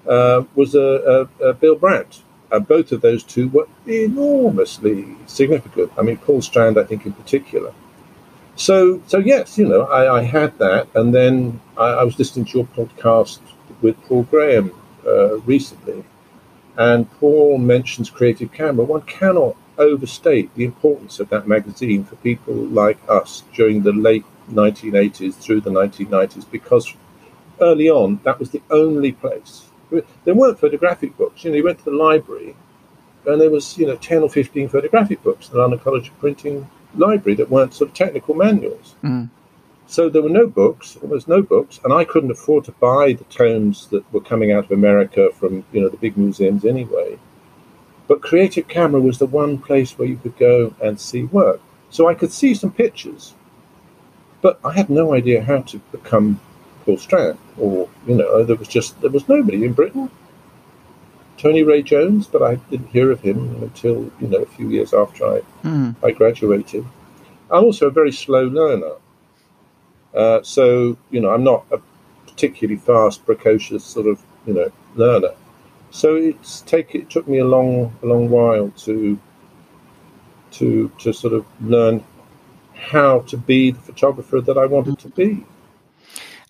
uh, 0.07 0.43
was 0.55 0.75
a, 0.75 1.27
a, 1.41 1.49
a, 1.49 1.53
Bill 1.53 1.75
Brandt. 1.75 2.23
And 2.51 2.67
both 2.67 2.91
of 2.91 3.01
those 3.01 3.23
two 3.23 3.47
were 3.49 3.67
enormously 3.87 5.15
significant. 5.25 5.91
I 5.97 6.01
mean, 6.01 6.17
Paul 6.17 6.41
Strand, 6.41 6.77
I 6.77 6.83
think, 6.83 7.05
in 7.05 7.13
particular. 7.13 7.73
So, 8.55 9.01
so 9.07 9.19
yes, 9.19 9.57
you 9.57 9.67
know, 9.67 9.83
I, 9.83 10.19
I 10.19 10.23
had 10.23 10.57
that, 10.59 10.87
and 10.95 11.15
then 11.15 11.61
I, 11.77 11.87
I, 11.87 12.03
was 12.03 12.19
listening 12.19 12.45
to 12.45 12.59
your 12.59 12.67
podcast 12.67 13.39
with 13.81 13.99
Paul 14.03 14.23
Graham 14.23 14.71
uh, 15.07 15.39
recently, 15.39 16.03
and 16.77 17.11
Paul 17.19 17.57
mentions 17.57 18.09
Creative 18.09 18.51
Camera. 18.51 18.85
One 18.85 19.01
cannot 19.01 19.55
overstate 19.77 20.53
the 20.55 20.65
importance 20.65 21.19
of 21.19 21.29
that 21.29 21.47
magazine 21.47 22.03
for 22.03 22.15
people 22.17 22.53
like 22.53 22.97
us 23.09 23.43
during 23.53 23.83
the 23.83 23.93
late 23.93 24.25
1980s 24.49 25.35
through 25.35 25.61
the 25.61 25.69
1990s 25.69 26.49
because 26.49 26.93
early 27.61 27.89
on, 27.89 28.19
that 28.23 28.39
was 28.39 28.49
the 28.49 28.61
only 28.69 29.11
place. 29.11 29.69
There 30.23 30.35
weren't 30.35 30.59
photographic 30.59 31.17
books. 31.17 31.43
You 31.43 31.51
know, 31.51 31.57
you 31.57 31.63
went 31.63 31.79
to 31.79 31.85
the 31.85 31.91
library, 31.91 32.55
and 33.25 33.39
there 33.39 33.49
was 33.49 33.77
you 33.77 33.85
know 33.85 33.97
ten 33.97 34.23
or 34.23 34.29
fifteen 34.29 34.69
photographic 34.69 35.21
books 35.21 35.47
in 35.47 35.53
the 35.53 35.59
London 35.59 35.79
College 35.79 36.09
of 36.09 36.19
Printing 36.19 36.69
library 36.95 37.35
that 37.35 37.49
weren't 37.49 37.73
sort 37.73 37.89
of 37.89 37.95
technical 37.95 38.33
manuals. 38.33 38.95
Mm. 39.03 39.29
So 39.91 40.07
there 40.07 40.21
were 40.21 40.29
no 40.29 40.47
books. 40.47 40.93
There 40.93 41.09
was 41.09 41.27
no 41.27 41.41
books, 41.41 41.81
and 41.83 41.91
I 41.91 42.05
couldn't 42.05 42.31
afford 42.31 42.63
to 42.63 42.71
buy 42.71 43.11
the 43.11 43.25
tomes 43.25 43.87
that 43.87 44.09
were 44.13 44.21
coming 44.21 44.49
out 44.49 44.63
of 44.63 44.71
America 44.71 45.31
from 45.33 45.65
you 45.73 45.81
know 45.81 45.89
the 45.89 45.97
big 45.97 46.15
museums 46.15 46.63
anyway. 46.63 47.19
But 48.07 48.21
Creative 48.21 48.65
Camera 48.69 49.01
was 49.01 49.17
the 49.17 49.25
one 49.25 49.57
place 49.57 49.97
where 49.97 50.07
you 50.07 50.15
could 50.15 50.37
go 50.37 50.73
and 50.81 50.97
see 50.97 51.23
work. 51.23 51.59
So 51.89 52.07
I 52.07 52.13
could 52.13 52.31
see 52.31 52.53
some 52.53 52.71
pictures, 52.71 53.33
but 54.41 54.61
I 54.63 54.71
had 54.71 54.89
no 54.89 55.13
idea 55.13 55.43
how 55.43 55.59
to 55.63 55.79
become 55.91 56.39
Paul 56.85 56.95
Strand, 56.95 57.37
or 57.57 57.89
you 58.07 58.15
know, 58.15 58.45
there 58.45 58.55
was 58.55 58.69
just 58.69 59.01
there 59.01 59.11
was 59.11 59.27
nobody 59.27 59.65
in 59.65 59.73
Britain. 59.73 60.09
Tony 61.37 61.63
Ray 61.63 61.81
Jones, 61.81 62.27
but 62.27 62.41
I 62.41 62.55
didn't 62.69 62.91
hear 62.91 63.11
of 63.11 63.19
him 63.19 63.61
until 63.61 64.09
you 64.21 64.27
know 64.29 64.37
a 64.37 64.53
few 64.55 64.69
years 64.69 64.93
after 64.93 65.25
I 65.25 65.41
Mm. 65.63 65.95
I 66.01 66.11
graduated. 66.11 66.85
I'm 67.51 67.65
also 67.65 67.87
a 67.87 67.91
very 67.91 68.13
slow 68.13 68.45
learner, 68.45 68.93
uh, 70.15 70.41
so 70.43 70.97
you 71.09 71.21
know 71.21 71.29
I'm 71.29 71.43
not 71.43 71.65
a 71.71 71.79
particularly 72.27 72.79
fast, 72.79 73.25
precocious 73.25 73.83
sort 73.83 74.07
of 74.07 74.21
you 74.45 74.53
know 74.53 74.71
learner. 74.95 75.33
So 75.91 76.15
it's 76.15 76.61
take 76.61 76.95
it 76.95 77.09
took 77.09 77.27
me 77.27 77.39
a 77.39 77.45
long 77.45 77.95
a 78.01 78.05
long 78.05 78.29
while 78.29 78.69
to 78.85 79.19
to 80.51 80.91
to 80.99 81.13
sort 81.13 81.33
of 81.33 81.45
learn 81.61 82.03
how 82.73 83.19
to 83.19 83.37
be 83.37 83.71
the 83.71 83.79
photographer 83.79 84.41
that 84.41 84.57
I 84.57 84.65
wanted 84.65 84.99
to 84.99 85.09
be. 85.09 85.45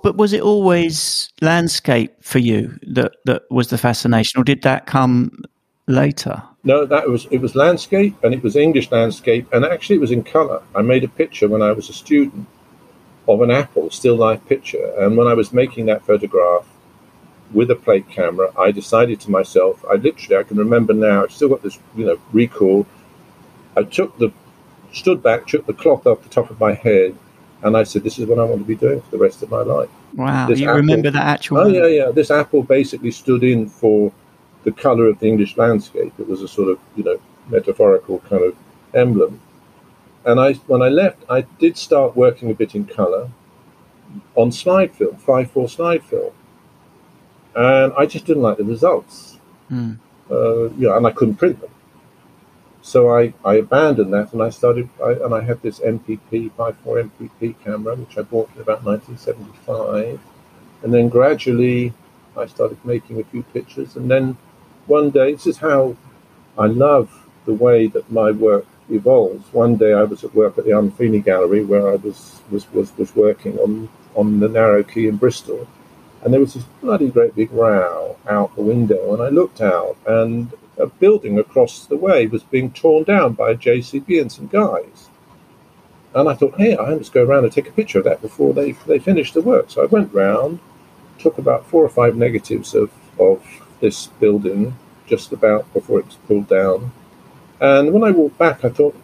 But 0.04 0.18
was 0.18 0.34
it 0.34 0.42
always 0.42 1.30
landscape 1.42 2.12
for 2.24 2.40
you 2.40 2.80
that, 2.88 3.18
that 3.26 3.44
was 3.52 3.68
the 3.68 3.78
fascination, 3.78 4.42
or 4.42 4.44
did 4.44 4.64
that 4.64 4.88
come 4.88 5.44
later? 5.88 6.42
No, 6.64 6.86
that 6.86 7.08
was 7.08 7.26
it 7.32 7.40
was 7.40 7.56
landscape 7.56 8.16
and 8.24 8.34
it 8.34 8.44
was 8.44 8.56
English 8.56 8.92
landscape 8.92 9.48
and 9.52 9.66
actually 9.66 9.98
it 9.98 10.02
was 10.02 10.12
in 10.12 10.24
colour. 10.24 10.62
I 10.76 10.82
made 10.82 11.04
a 11.04 11.08
picture 11.08 11.48
when 11.48 11.62
I 11.62 11.72
was 11.72 11.90
a 11.90 11.94
student 11.94 12.48
of 13.28 13.42
an 13.42 13.52
apple, 13.52 13.90
still 13.90 14.16
life 14.16 14.46
picture, 14.48 14.94
and 15.00 15.16
when 15.18 15.28
I 15.28 15.34
was 15.34 15.54
making 15.54 15.86
that 15.88 16.06
photograph 16.06 16.66
with 17.54 17.70
a 17.70 17.76
plate 17.76 18.10
camera, 18.10 18.50
I 18.58 18.72
decided 18.72 19.20
to 19.22 19.32
myself, 19.32 19.84
I 19.90 19.96
literally 19.96 20.38
I 20.38 20.44
can 20.44 20.58
remember 20.58 20.94
now, 20.94 21.24
I've 21.24 21.32
still 21.32 21.50
got 21.50 21.62
this, 21.62 21.78
you 21.96 22.06
know, 22.06 22.18
recall. 22.32 22.86
I 23.76 23.84
took 23.84 24.18
the 24.18 24.32
stood 24.94 25.22
back, 25.24 25.48
took 25.48 25.66
the 25.66 25.74
cloth 25.74 26.06
off 26.08 26.24
the 26.24 26.30
top 26.30 26.50
of 26.50 26.60
my 26.60 26.74
head, 26.74 27.16
and 27.64 27.78
I 27.78 27.84
said, 27.84 28.04
This 28.04 28.20
is 28.20 28.26
what 28.26 28.40
I 28.40 28.44
want 28.44 28.62
to 28.62 28.66
be 28.68 28.76
doing 28.76 29.02
for 29.02 29.12
the 29.12 29.18
rest 29.18 29.44
of 29.44 29.52
my 29.52 29.62
life. 29.62 29.90
Wow, 30.16 30.48
This 30.48 30.60
you 30.60 30.68
apple- 30.68 30.78
remember 30.78 31.12
that 31.12 31.26
actual? 31.26 31.58
Oh 31.60 31.68
yeah, 31.68 31.88
yeah. 31.88 32.12
This 32.12 32.32
apple 32.32 32.64
basically 32.64 33.12
stood 33.12 33.44
in 33.44 33.70
for 33.70 34.12
the 34.64 34.72
colour 34.72 35.08
of 35.08 35.20
the 35.20 35.28
English 35.28 35.58
landscape. 35.58 36.14
It 36.20 36.28
was 36.28 36.42
a 36.42 36.48
sort 36.48 36.70
of 36.70 36.80
you 36.96 37.04
know 37.04 37.20
metaphorical 37.50 38.20
kind 38.20 38.44
of 38.44 38.56
emblem. 38.94 39.40
And 40.26 40.40
I, 40.40 40.54
when 40.54 40.82
I 40.82 40.90
left, 40.90 41.24
I 41.30 41.42
did 41.42 41.78
start 41.78 42.16
working 42.16 42.52
a 42.52 42.54
bit 42.54 42.76
in 42.76 42.86
colour 42.86 43.30
on 44.36 44.52
slide 44.52 44.94
film, 44.94 45.16
five 45.18 45.50
four 45.52 45.68
slide 45.70 46.04
film, 46.04 46.34
and 47.56 47.94
I 47.98 48.06
just 48.06 48.26
didn't 48.26 48.44
like 48.44 48.58
the 48.58 48.64
results. 48.64 49.40
Mm. 49.72 49.98
Uh, 50.30 50.70
you 50.72 50.88
know, 50.88 50.96
and 50.96 51.06
I 51.08 51.12
couldn't 51.12 51.36
print 51.36 51.60
them. 51.60 51.72
So 52.82 53.16
I, 53.16 53.34
I 53.46 53.56
abandoned 53.56 54.14
that 54.14 54.34
and 54.34 54.42
I 54.42 54.50
started, 54.50 54.90
I, 55.04 55.12
and 55.12 55.34
I 55.34 55.42
had 55.42 55.62
this 55.62 55.80
MPP, 55.80 56.52
5.4 56.52 57.12
MPP 57.12 57.56
camera, 57.64 57.96
which 57.96 58.18
I 58.18 58.24
bought 58.24 58.50
in 58.56 58.62
about 58.62 58.84
1975. 58.84 60.20
And 60.84 60.94
then 60.94 61.10
gradually 61.10 61.94
I 62.36 62.48
started 62.48 62.84
making 62.84 63.20
a 63.20 63.24
few 63.26 63.44
pictures. 63.44 63.96
And 63.96 64.10
then 64.10 64.38
one 64.88 65.12
day, 65.12 65.34
this 65.34 65.46
is 65.46 65.58
how 65.58 65.96
I 66.58 66.66
love 66.66 67.28
the 67.46 67.54
way 67.54 67.88
that 67.88 68.12
my 68.12 68.32
work 68.32 68.66
evolves. 68.92 69.52
One 69.54 69.76
day 69.76 69.94
I 69.94 70.04
was 70.04 70.24
at 70.24 70.36
work 70.36 70.58
at 70.58 70.66
the 70.66 70.72
Arnolfini 70.72 71.24
Gallery 71.24 71.64
where 71.64 71.90
I 71.92 71.96
was, 71.96 72.42
was, 72.50 72.72
was, 72.72 72.96
was 72.98 73.16
working 73.16 73.58
on, 73.60 73.90
on 74.16 74.40
the 74.40 74.50
Narrow 74.50 74.84
Quay 74.84 75.08
in 75.08 75.18
Bristol. 75.18 75.68
And 76.24 76.34
there 76.34 76.40
was 76.40 76.54
this 76.54 76.64
bloody 76.82 77.10
great 77.10 77.36
big 77.36 77.52
row 77.52 78.18
out 78.28 78.56
the 78.56 78.62
window. 78.62 79.14
And 79.14 79.24
I 79.24 79.30
looked 79.30 79.62
out 79.62 79.98
and 80.06 80.52
a 80.78 80.88
building 80.88 81.40
across 81.40 81.86
the 81.86 81.98
way 81.98 82.28
was 82.28 82.44
being 82.44 82.72
torn 82.72 83.04
down 83.04 83.34
by 83.34 83.52
a 83.52 83.56
JCB 83.56 84.22
and 84.22 84.32
some 84.32 84.48
guys. 84.48 85.10
And 86.14 86.28
I 86.28 86.34
thought, 86.34 86.58
hey, 86.58 86.78
I 86.78 86.96
must 86.96 87.14
go 87.14 87.24
around 87.24 87.46
and 87.46 87.54
take 87.54 87.70
a 87.70 87.72
picture 87.72 88.00
of 88.00 88.06
that 88.06 88.22
before 88.22 88.54
they, 88.54 88.74
they 88.86 89.00
finish 89.00 89.32
the 89.32 89.42
work. 89.42 89.70
So 89.70 89.82
I 89.82 89.86
went 89.86 90.14
round, 90.14 90.60
took 91.18 91.38
about 91.38 91.66
four 91.68 91.84
or 91.84 91.90
five 91.90 92.18
negatives 92.18 92.76
of, 92.76 92.92
of 93.20 93.44
this 93.80 94.08
building 94.08 94.76
just 95.08 95.32
about 95.32 95.72
before 95.74 96.00
it 96.00 96.06
was 96.06 96.16
pulled 96.28 96.48
down. 96.48 96.92
And 97.62 97.94
when 97.94 98.04
I 98.04 98.12
walked 98.12 98.38
back, 98.38 98.66
I 98.66 98.70
thought, 98.70 98.96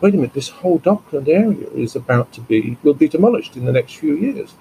wait 0.00 0.12
a 0.14 0.16
minute, 0.16 0.34
this 0.34 0.48
whole 0.48 0.78
Dockland 0.78 1.28
area 1.28 1.68
is 1.70 1.94
about 1.96 2.32
to 2.32 2.40
be, 2.40 2.76
will 2.82 2.94
be 2.94 3.08
demolished 3.08 3.56
in 3.56 3.64
the 3.64 3.72
next 3.72 3.96
few 3.96 4.16
years. 4.16 4.52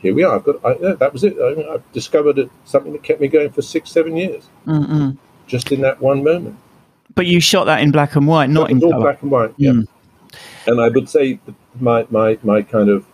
Here 0.00 0.12
we 0.12 0.24
are. 0.24 0.34
I've 0.36 0.44
got, 0.44 0.64
I, 0.64 0.76
yeah, 0.80 0.92
that 0.94 1.12
was 1.12 1.22
it. 1.22 1.36
I 1.40 1.74
I've 1.74 1.92
discovered 1.92 2.38
it, 2.38 2.50
something 2.64 2.92
that 2.92 3.04
kept 3.04 3.20
me 3.20 3.28
going 3.28 3.50
for 3.52 3.62
six, 3.62 3.90
seven 3.92 4.16
years, 4.16 4.48
Mm-mm. 4.66 5.16
just 5.46 5.70
in 5.70 5.80
that 5.82 6.00
one 6.00 6.24
moment. 6.24 6.56
But 7.14 7.26
you 7.26 7.40
shot 7.40 7.66
that 7.66 7.80
in 7.80 7.92
black 7.92 8.16
and 8.16 8.26
white, 8.26 8.50
not 8.50 8.70
in 8.70 8.82
all 8.82 8.90
color. 8.90 9.02
black 9.02 9.22
and 9.22 9.30
white. 9.30 9.54
Yeah. 9.56 9.70
Mm. 9.72 9.86
And 10.66 10.80
I 10.80 10.88
would 10.88 11.08
say 11.08 11.38
my, 11.78 12.06
my, 12.10 12.38
my 12.42 12.62
kind 12.62 12.88
of 12.88 13.06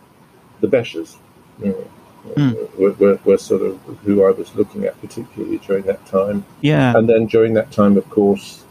the 0.61 0.67
Bechers 0.69 1.17
you 1.63 1.67
know, 1.69 1.91
Mm. 2.37 2.77
were, 2.79 2.93
were, 2.93 3.19
were 3.25 3.39
sort 3.39 3.63
of 3.63 3.79
who 4.05 4.23
I 4.25 4.31
was 4.33 4.55
looking 4.55 4.85
at 4.85 5.01
particularly 5.01 5.59
during 5.59 5.85
that 5.85 6.05
time. 6.07 6.45
Yeah, 6.61 6.95
And 6.97 7.09
then 7.09 7.27
during 7.27 7.55
that 7.55 7.71
time, 7.73 7.97
of 7.97 8.09
course, 8.11 8.65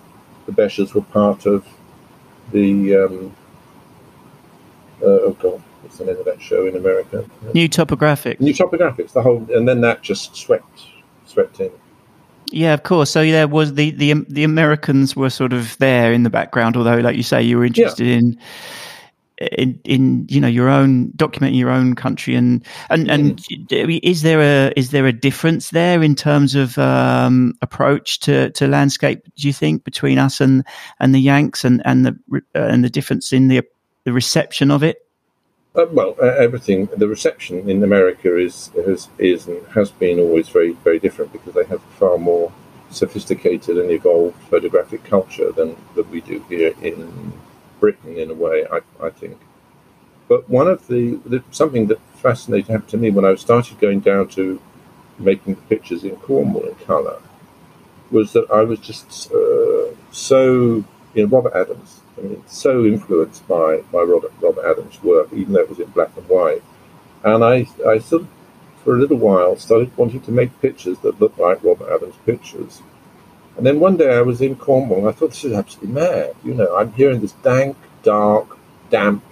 the 0.47 0.51
Bechers 0.51 0.93
were 0.93 1.01
part 1.01 1.45
of 1.45 1.65
the 2.51 2.95
um, 2.95 3.35
uh, 5.01 5.05
oh 5.05 5.37
god, 5.39 5.61
what's 5.81 5.97
the 5.99 6.05
name 6.05 6.17
of 6.17 6.25
that 6.25 6.41
show 6.41 6.65
in 6.65 6.75
America? 6.75 7.23
new 7.53 7.67
topographic. 7.67 8.41
New 8.41 8.53
Topographics. 8.53 9.13
The 9.13 9.21
whole, 9.21 9.45
and 9.53 9.67
then 9.67 9.81
that 9.81 10.01
just 10.01 10.35
swept 10.35 10.87
swept 11.25 11.59
in. 11.59 11.71
Yeah, 12.51 12.73
of 12.73 12.83
course. 12.83 13.11
So 13.11 13.23
there 13.23 13.47
was 13.47 13.73
the 13.73 13.91
the 13.91 14.13
the 14.29 14.43
Americans 14.43 15.15
were 15.15 15.29
sort 15.29 15.53
of 15.53 15.77
there 15.77 16.13
in 16.13 16.23
the 16.23 16.29
background, 16.29 16.77
although, 16.77 16.95
like 16.95 17.17
you 17.17 17.23
say, 17.23 17.43
you 17.43 17.57
were 17.57 17.65
interested 17.65 18.07
in 18.07 18.39
in 19.37 19.79
in 19.83 20.25
you 20.29 20.41
know 20.41 20.47
your 20.47 20.67
own 20.67 21.11
documenting 21.11 21.57
your 21.57 21.69
own 21.69 21.95
country 21.95 22.33
and 22.33 22.65
and 22.89 23.09
and 23.09 23.45
is 23.69 24.23
there 24.23 24.41
a 24.41 24.73
is 24.75 24.89
there 24.89 25.05
a 25.05 25.13
difference 25.13 25.69
there 25.69 26.01
in 26.01 26.15
terms 26.15 26.55
of 26.55 26.77
um, 26.77 27.53
approach 27.61 28.19
to, 28.21 28.49
to 28.51 28.67
landscape? 28.67 29.23
Do 29.35 29.47
you 29.47 29.53
think 29.53 29.83
between 29.83 30.17
us 30.17 30.41
and 30.41 30.65
and 30.99 31.13
the 31.13 31.19
Yanks 31.19 31.63
and 31.63 31.81
and 31.85 32.05
the 32.05 32.17
uh, 32.55 32.59
and 32.59 32.83
the 32.83 32.89
difference 32.89 33.31
in 33.31 33.47
the 33.47 33.61
the 34.05 34.13
reception 34.13 34.71
of 34.71 34.83
it? 34.83 35.05
Uh, 35.75 35.85
well, 35.91 36.15
uh, 36.19 36.25
everything. 36.25 36.89
The 36.97 37.07
reception 37.07 37.69
in 37.69 37.83
America 37.83 38.35
is 38.37 38.71
has 38.87 39.07
is 39.19 39.47
and 39.47 39.65
has 39.67 39.91
been 39.91 40.19
always 40.19 40.49
very 40.49 40.73
very 40.83 40.99
different 40.99 41.31
because 41.31 41.53
they 41.53 41.65
have 41.65 41.83
far 41.99 42.17
more 42.17 42.51
sophisticated 42.89 43.77
and 43.77 43.91
evolved 43.91 44.41
photographic 44.43 45.03
culture 45.03 45.51
than 45.51 45.75
that 45.93 46.09
we 46.09 46.21
do 46.21 46.43
here 46.49 46.73
in 46.81 47.33
Britain. 47.79 48.17
In 48.17 48.31
a 48.31 48.33
way, 48.33 48.65
I, 48.71 48.79
I 49.05 49.09
think. 49.09 49.37
But 50.27 50.49
one 50.49 50.67
of 50.67 50.87
the, 50.87 51.19
the 51.25 51.43
something 51.51 51.87
that 51.87 51.99
fascinated 52.15 52.67
happened 52.67 52.89
to 52.89 52.97
me 52.97 53.11
when 53.11 53.25
I 53.25 53.35
started 53.35 53.79
going 53.79 54.01
down 54.01 54.27
to 54.29 54.61
making 55.19 55.55
the 55.55 55.61
pictures 55.61 56.03
in 56.03 56.15
Cornwall 56.17 56.65
in 56.65 56.75
colour 56.75 57.19
was 58.11 58.33
that 58.33 58.49
I 58.51 58.61
was 58.63 58.79
just 58.79 59.31
uh, 59.31 59.93
so 60.11 60.83
you 61.13 61.23
know 61.23 61.25
Robert 61.27 61.55
Adams. 61.55 62.01
I 62.17 62.21
mean, 62.21 62.43
so 62.47 62.85
influenced 62.85 63.47
by 63.47 63.77
by 63.91 64.01
Robert, 64.01 64.33
Robert 64.41 64.65
Adams' 64.65 65.01
work, 65.03 65.29
even 65.33 65.53
though 65.53 65.61
it 65.61 65.69
was 65.69 65.79
in 65.79 65.89
black 65.91 66.15
and 66.17 66.27
white. 66.27 66.63
And 67.23 67.43
I 67.43 67.67
I 67.87 67.99
sort 67.99 68.23
of 68.23 68.27
for 68.83 68.95
a 68.95 68.99
little 68.99 69.17
while 69.17 69.55
started 69.57 69.95
wanting 69.97 70.21
to 70.21 70.31
make 70.31 70.61
pictures 70.61 70.97
that 70.99 71.19
looked 71.19 71.39
like 71.39 71.63
Robert 71.63 71.91
Adams' 71.93 72.15
pictures. 72.25 72.81
And 73.57 73.65
then 73.65 73.79
one 73.79 73.97
day 73.97 74.15
I 74.15 74.21
was 74.21 74.39
in 74.41 74.55
Cornwall 74.55 74.99
and 74.99 75.09
I 75.09 75.11
thought 75.11 75.31
this 75.31 75.43
is 75.43 75.53
absolutely 75.53 75.93
mad. 75.93 76.35
You 76.43 76.53
know, 76.53 76.75
I'm 76.75 76.93
here 76.93 77.09
in 77.09 77.21
this 77.21 77.31
dank, 77.33 77.75
dark, 78.03 78.57
damp 78.91 79.23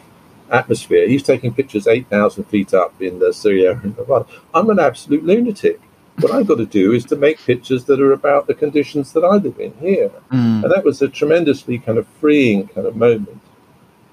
atmosphere. 0.49 1.07
He's 1.07 1.23
taking 1.23 1.53
pictures 1.53 1.87
8,000 1.87 2.43
feet 2.45 2.73
up 2.73 2.99
in 3.01 3.19
the 3.19 3.31
Sierra 3.31 3.79
Nevada. 3.83 4.25
I'm 4.53 4.69
an 4.71 4.79
absolute 4.79 5.23
lunatic. 5.23 5.79
What 6.19 6.31
I've 6.31 6.47
got 6.47 6.57
to 6.57 6.65
do 6.65 6.93
is 6.93 7.05
to 7.05 7.15
make 7.15 7.39
pictures 7.39 7.85
that 7.85 7.99
are 7.99 8.13
about 8.13 8.47
the 8.47 8.53
conditions 8.53 9.13
that 9.13 9.23
I 9.23 9.35
live 9.35 9.59
in 9.59 9.73
here. 9.79 10.11
Mm. 10.31 10.63
And 10.63 10.71
that 10.71 10.83
was 10.83 11.01
a 11.01 11.09
tremendously 11.09 11.77
kind 11.77 11.97
of 11.97 12.07
freeing 12.19 12.67
kind 12.69 12.87
of 12.87 12.95
moment. 12.95 13.41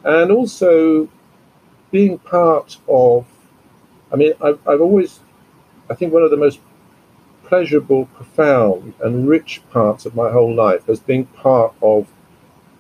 And 0.05 0.31
also 0.33 1.09
being 1.91 2.19
part 2.19 2.79
of, 2.89 3.25
I 4.13 4.17
mean, 4.17 4.33
I've, 4.43 4.59
I've 4.67 4.81
always, 4.81 5.21
I 5.89 5.95
think 5.95 6.13
one 6.13 6.23
of 6.23 6.31
the 6.31 6.37
most 6.37 6.59
pleasurable, 7.53 8.07
profound, 8.15 8.95
and 9.03 9.29
rich 9.29 9.61
parts 9.71 10.07
of 10.07 10.15
my 10.15 10.31
whole 10.31 10.55
life 10.55 10.87
has 10.87 10.99
been 10.99 11.27
part 11.27 11.75
of 11.83 12.09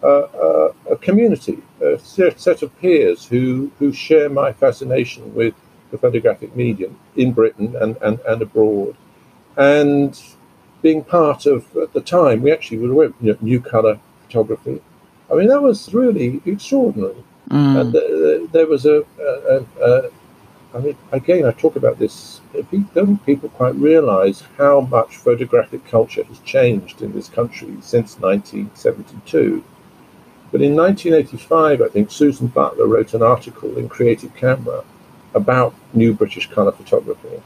uh, 0.02 0.06
uh, 0.46 0.72
a 0.90 0.96
community, 0.96 1.58
a 1.82 1.98
set 1.98 2.62
of 2.62 2.80
peers 2.80 3.26
who, 3.26 3.70
who 3.78 3.92
share 3.92 4.30
my 4.30 4.50
fascination 4.50 5.34
with 5.34 5.52
the 5.90 5.98
photographic 5.98 6.56
medium 6.56 6.98
in 7.16 7.32
Britain 7.32 7.76
and, 7.82 7.98
and, 8.00 8.18
and 8.20 8.40
abroad. 8.40 8.96
And 9.58 10.18
being 10.80 11.04
part 11.04 11.44
of, 11.44 11.76
at 11.76 11.92
the 11.92 12.00
time, 12.00 12.40
we 12.40 12.50
actually 12.50 12.78
were 12.78 12.92
aware 12.92 13.12
you 13.20 13.32
know, 13.32 13.38
new 13.42 13.60
colour 13.60 14.00
photography. 14.22 14.80
I 15.30 15.34
mean, 15.34 15.48
that 15.48 15.60
was 15.60 15.92
really 15.92 16.40
extraordinary. 16.46 17.22
Mm. 17.50 17.78
And 17.78 17.94
uh, 17.94 18.50
there 18.52 18.66
was 18.66 18.86
a, 18.86 19.04
a, 19.20 19.66
a, 19.84 20.06
a 20.06 20.10
I 20.74 20.78
mean, 20.78 20.96
again, 21.10 21.44
I 21.44 21.52
talk 21.52 21.76
about 21.76 21.98
this. 21.98 22.40
Don't 22.94 23.24
people 23.26 23.50
quite 23.50 23.74
realise 23.74 24.42
how 24.56 24.80
much 24.80 25.18
photographic 25.18 25.84
culture 25.84 26.24
has 26.24 26.38
changed 26.40 27.02
in 27.02 27.12
this 27.12 27.28
country 27.28 27.76
since 27.82 28.18
1972? 28.18 29.62
But 30.50 30.62
in 30.62 30.74
1985, 30.74 31.82
I 31.82 31.88
think 31.88 32.10
Susan 32.10 32.46
Butler 32.46 32.86
wrote 32.86 33.12
an 33.12 33.22
article 33.22 33.76
in 33.76 33.88
Creative 33.88 34.34
Camera 34.34 34.84
about 35.34 35.74
new 35.92 36.14
British 36.14 36.48
colour 36.48 36.72
photography. 36.72 37.42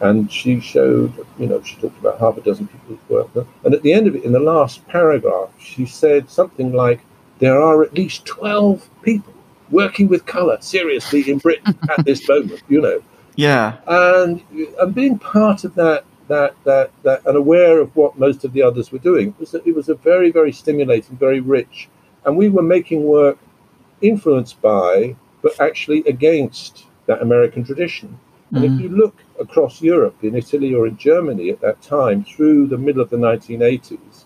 And 0.00 0.30
she 0.30 0.60
showed, 0.60 1.26
you 1.38 1.46
know, 1.46 1.62
she 1.62 1.76
talked 1.76 1.98
about 1.98 2.20
half 2.20 2.36
a 2.36 2.40
dozen 2.40 2.68
people's 2.68 2.98
work. 3.08 3.46
And 3.64 3.74
at 3.74 3.82
the 3.82 3.92
end 3.92 4.06
of 4.06 4.14
it, 4.14 4.24
in 4.24 4.32
the 4.32 4.40
last 4.40 4.86
paragraph, 4.86 5.50
she 5.58 5.84
said 5.84 6.30
something 6.30 6.72
like, 6.72 7.00
there 7.38 7.60
are 7.60 7.82
at 7.82 7.94
least 7.94 8.24
12 8.26 8.88
people 9.02 9.34
working 9.70 10.08
with 10.08 10.26
colour 10.26 10.58
seriously 10.60 11.30
in 11.30 11.38
Britain 11.38 11.78
at 11.90 12.04
this 12.04 12.28
moment, 12.28 12.62
you 12.68 12.80
know. 12.80 13.02
Yeah. 13.36 13.78
And 13.86 14.42
and 14.80 14.94
being 14.94 15.18
part 15.18 15.64
of 15.64 15.74
that 15.76 16.04
that 16.28 16.54
that 16.64 16.90
that 17.02 17.26
and 17.26 17.36
aware 17.36 17.80
of 17.80 17.94
what 17.96 18.18
most 18.18 18.44
of 18.44 18.52
the 18.52 18.62
others 18.62 18.92
were 18.92 18.98
doing 18.98 19.28
it 19.28 19.40
was 19.40 19.54
a, 19.54 19.68
it 19.68 19.74
was 19.74 19.88
a 19.88 19.94
very 19.94 20.30
very 20.30 20.52
stimulating, 20.52 21.16
very 21.16 21.40
rich, 21.40 21.88
and 22.24 22.36
we 22.36 22.48
were 22.48 22.62
making 22.62 23.04
work 23.04 23.38
influenced 24.00 24.60
by, 24.60 25.16
but 25.42 25.58
actually 25.60 26.00
against 26.06 26.86
that 27.06 27.22
American 27.22 27.64
tradition. 27.64 28.18
And 28.52 28.64
mm. 28.64 28.74
if 28.74 28.80
you 28.80 28.88
look 28.88 29.16
across 29.38 29.80
Europe, 29.80 30.16
in 30.22 30.34
Italy 30.34 30.74
or 30.74 30.86
in 30.86 30.96
Germany 30.96 31.50
at 31.50 31.60
that 31.60 31.80
time, 31.82 32.24
through 32.24 32.66
the 32.66 32.78
middle 32.78 33.02
of 33.02 33.10
the 33.10 33.16
1980s, 33.16 34.24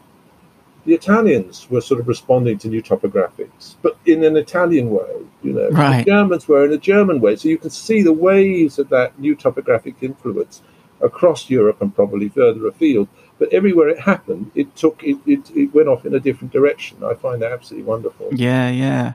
the 0.85 0.95
Italians 0.95 1.69
were 1.71 1.81
sort 1.81 2.01
of 2.01 2.09
responding 2.09 2.59
to 2.59 2.69
new 2.69 2.83
topographics, 2.83 3.77
but 3.83 3.97
in 4.07 4.23
an 4.25 4.37
Italian 4.37 4.91
way. 4.91 5.23
You 5.43 5.53
know, 5.53 5.69
right. 5.71 6.05
the 6.05 6.11
Germans 6.11 6.49
were 6.49 6.65
in 6.65 6.73
a 6.73 6.79
German 6.79 7.21
way. 7.21 7.37
So 7.37 7.49
you 7.49 7.59
can 7.59 7.71
see 7.71 8.03
the 8.03 8.13
waves 8.13 8.79
of 8.79 8.89
that 8.91 9.19
new 9.19 9.35
topographic 9.35 9.97
influence 10.03 10.63
across 11.01 11.51
Europe 11.51 11.81
and 11.81 11.95
probably 11.95 12.29
further 12.29 12.67
afield. 12.67 13.09
But 13.39 13.53
everywhere 13.53 13.89
it 13.89 14.01
happened, 14.01 14.53
it 14.55 14.75
took 14.77 15.03
it, 15.03 15.19
it, 15.27 15.51
it 15.51 15.75
went 15.75 15.89
off 15.89 16.07
in 16.07 16.15
a 16.15 16.21
different 16.21 16.53
direction. 16.53 17.03
I 17.03 17.15
find 17.15 17.43
that 17.43 17.53
absolutely 17.53 17.87
wonderful. 17.87 18.29
Yeah, 18.33 18.71
yeah. 18.71 19.15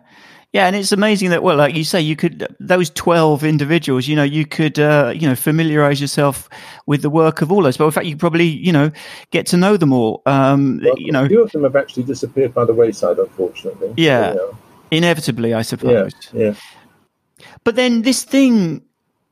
Yeah, 0.51 0.65
and 0.65 0.75
it's 0.75 0.91
amazing 0.91 1.29
that 1.29 1.43
well, 1.43 1.57
like 1.57 1.75
you 1.75 1.83
say, 1.83 2.01
you 2.01 2.15
could 2.15 2.47
those 2.59 2.89
twelve 2.89 3.43
individuals. 3.43 4.07
You 4.07 4.15
know, 4.15 4.23
you 4.23 4.47
could 4.47 4.79
uh, 4.79 5.13
you 5.15 5.27
know 5.27 5.35
familiarize 5.35 6.01
yourself 6.01 6.49
with 6.87 7.03
the 7.03 7.09
work 7.09 7.43
of 7.43 7.51
all 7.51 7.61
those. 7.61 7.77
But 7.77 7.85
in 7.85 7.91
fact, 7.91 8.07
you 8.07 8.17
probably 8.17 8.45
you 8.45 8.71
know 8.71 8.91
get 9.29 9.45
to 9.47 9.57
know 9.57 9.77
them 9.77 9.93
all. 9.93 10.23
Um, 10.25 10.81
well, 10.83 10.97
you 10.97 11.11
know, 11.11 11.25
a 11.25 11.27
few 11.27 11.43
of 11.43 11.51
them 11.51 11.63
have 11.63 11.75
actually 11.75 12.03
disappeared 12.03 12.55
by 12.55 12.65
the 12.65 12.73
wayside, 12.73 13.19
unfortunately. 13.19 13.93
Yeah, 13.95 14.33
so, 14.33 14.57
yeah. 14.91 14.97
inevitably, 14.97 15.53
I 15.53 15.61
suppose. 15.61 16.13
Yeah, 16.33 16.41
yeah. 16.41 17.45
But 17.63 17.75
then 17.75 18.01
this 18.01 18.23
thing, 18.23 18.81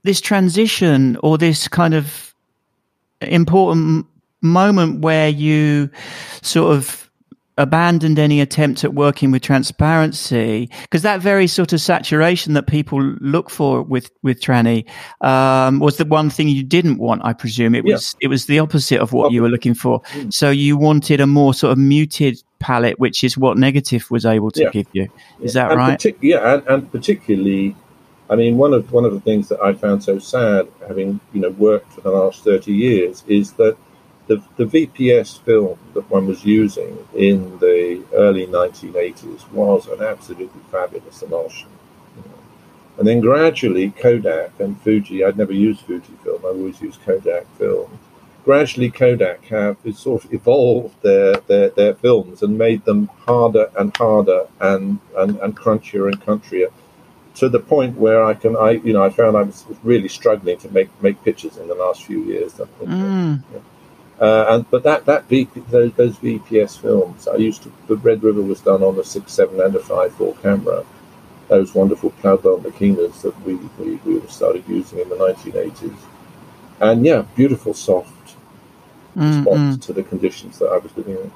this 0.04 0.22
transition, 0.22 1.18
or 1.24 1.40
this 1.40 1.68
kind 1.68 1.96
of 1.96 2.36
important 3.22 4.06
moment 4.42 5.02
where 5.02 5.30
you 5.30 5.90
sort 6.44 6.76
of 6.76 7.07
abandoned 7.58 8.20
any 8.20 8.40
attempt 8.40 8.84
at 8.84 8.94
working 8.94 9.32
with 9.32 9.42
transparency 9.42 10.70
because 10.84 11.02
that 11.02 11.20
very 11.22 11.48
sort 11.48 11.74
of 11.74 11.82
saturation 11.82 12.54
that 12.54 12.68
people 12.68 13.02
look 13.20 13.50
for 13.50 13.82
with 13.82 14.12
with 14.22 14.40
tranny 14.40 14.86
um, 15.22 15.80
was 15.80 15.98
the 15.98 16.06
one 16.06 16.30
thing 16.30 16.48
you 16.48 16.64
didn't 16.64 16.98
want 16.98 17.24
i 17.26 17.34
presume 17.34 17.74
it 17.74 17.84
was 17.84 18.16
yeah. 18.20 18.26
it 18.26 18.30
was 18.30 18.46
the 18.46 18.60
opposite 18.60 19.00
of 19.00 19.12
what 19.12 19.32
you 19.32 19.42
were 19.42 19.50
looking 19.50 19.74
for 19.74 20.02
mm. 20.02 20.32
so 20.32 20.50
you 20.50 20.78
wanted 20.78 21.20
a 21.20 21.28
more 21.28 21.54
sort 21.54 21.72
of 21.72 21.78
muted 21.78 22.42
palette 22.60 23.00
which 23.00 23.24
is 23.24 23.38
what 23.38 23.58
negative 23.58 24.10
was 24.12 24.26
able 24.26 24.52
to 24.52 24.64
yeah. 24.64 24.70
give 24.70 24.88
you 24.94 25.08
is 25.42 25.56
yeah. 25.56 25.64
that 25.64 25.72
and 25.72 25.80
right 25.80 26.00
partic- 26.00 26.18
yeah 26.22 26.54
and, 26.54 26.68
and 26.68 26.92
particularly 26.92 27.76
I 28.30 28.36
mean, 28.36 28.58
one 28.58 28.74
of 28.74 28.92
one 28.92 29.06
of 29.06 29.14
the 29.14 29.22
things 29.22 29.48
that 29.48 29.62
I 29.62 29.74
found 29.74 30.04
so 30.04 30.20
sad, 30.20 30.68
having 30.86 31.20
you 31.32 31.40
know 31.40 31.52
worked 31.52 31.94
for 31.94 32.02
the 32.02 32.12
last 32.12 32.44
thirty 32.44 32.74
years, 32.74 33.24
is 33.28 33.54
that 33.54 33.78
the, 34.28 34.44
the 34.58 34.66
VPS 34.66 35.40
film 35.42 35.80
that 35.94 36.10
one 36.10 36.28
was 36.28 36.46
using 36.46 36.98
in 37.16 37.58
the 37.60 38.04
early 38.14 38.46
1980s 38.46 39.50
was 39.52 39.88
an 39.88 40.02
absolutely 40.02 40.62
fabulous 40.70 41.22
emulsion. 41.22 41.70
You 42.16 42.24
know. 42.30 42.38
And 43.00 43.08
then 43.08 43.22
gradually 43.22 43.92
Kodak 43.92 44.60
and 44.60 44.80
Fuji, 44.82 45.24
I'd 45.24 45.38
never 45.38 45.54
used 45.54 45.82
Fuji 45.82 46.14
film, 46.24 46.42
I 46.44 46.50
always 46.50 46.82
used 46.82 47.02
Kodak 47.02 47.48
film. 47.58 47.98
Gradually 48.44 48.90
Kodak 48.90 49.44
have 49.46 49.78
sort 49.94 50.24
of 50.24 50.34
evolved 50.34 51.02
their, 51.02 51.36
their, 51.48 51.70
their 51.70 51.96
films 51.96 52.44
and 52.44 52.58
made 52.58 52.86
them 52.86 53.08
harder 53.26 53.70
and 53.78 53.96
harder 53.98 54.48
and, 54.62 55.00
and, 55.18 55.38
and 55.40 55.56
crunchier 55.58 56.08
and 56.12 56.22
crunchier 56.22 56.72
to 57.36 57.50
the 57.50 57.60
point 57.60 57.96
where 57.98 58.24
I 58.24 58.34
can, 58.34 58.56
I 58.58 58.72
you 58.72 58.94
know, 58.94 59.04
I 59.04 59.10
found 59.10 59.38
I 59.38 59.44
was 59.44 59.64
really 59.84 60.08
struggling 60.08 60.58
to 60.58 60.70
make 60.72 60.90
make 61.04 61.24
pictures 61.24 61.58
in 61.58 61.68
the 61.68 61.76
last 61.76 62.04
few 62.04 62.24
years. 62.24 62.54
Mm. 62.54 63.44
Yeah. 63.54 63.60
Uh, 64.20 64.46
and 64.50 64.72
but 64.72 64.84
that 64.84 65.06
that 65.06 65.26
VP, 65.26 65.60
those, 65.70 65.94
those, 65.94 66.18
VPS 66.18 66.80
films, 66.80 67.28
I 67.28 67.36
used 67.36 67.64
to. 67.64 67.72
The 67.88 67.98
Red 67.98 68.24
River 68.24 68.42
was 68.42 68.62
done 68.62 68.82
on 68.82 68.98
a 68.98 69.04
six 69.04 69.32
seven 69.32 69.62
and 69.62 69.76
a 69.76 69.80
five 69.80 70.14
four 70.16 70.36
camera. 70.38 70.84
Those 71.50 71.76
wonderful 71.76 72.12
Plaubel 72.12 72.62
Makinas 72.62 73.22
that 73.22 73.40
we, 73.46 73.56
we, 73.78 73.96
we 73.98 74.28
started 74.28 74.64
using 74.68 75.00
in 75.00 75.10
the 75.10 75.18
nineteen 75.18 75.56
eighties, 75.56 76.00
and 76.80 77.06
yeah, 77.06 77.26
beautiful 77.36 77.76
soft 77.76 78.36
mm, 79.16 79.36
response 79.36 79.78
mm. 79.78 79.82
to 79.84 79.94
the 79.94 80.04
conditions 80.04 80.58
that 80.60 80.70
I 80.70 80.78
was 80.78 80.96
living 80.98 81.18
in. 81.18 81.32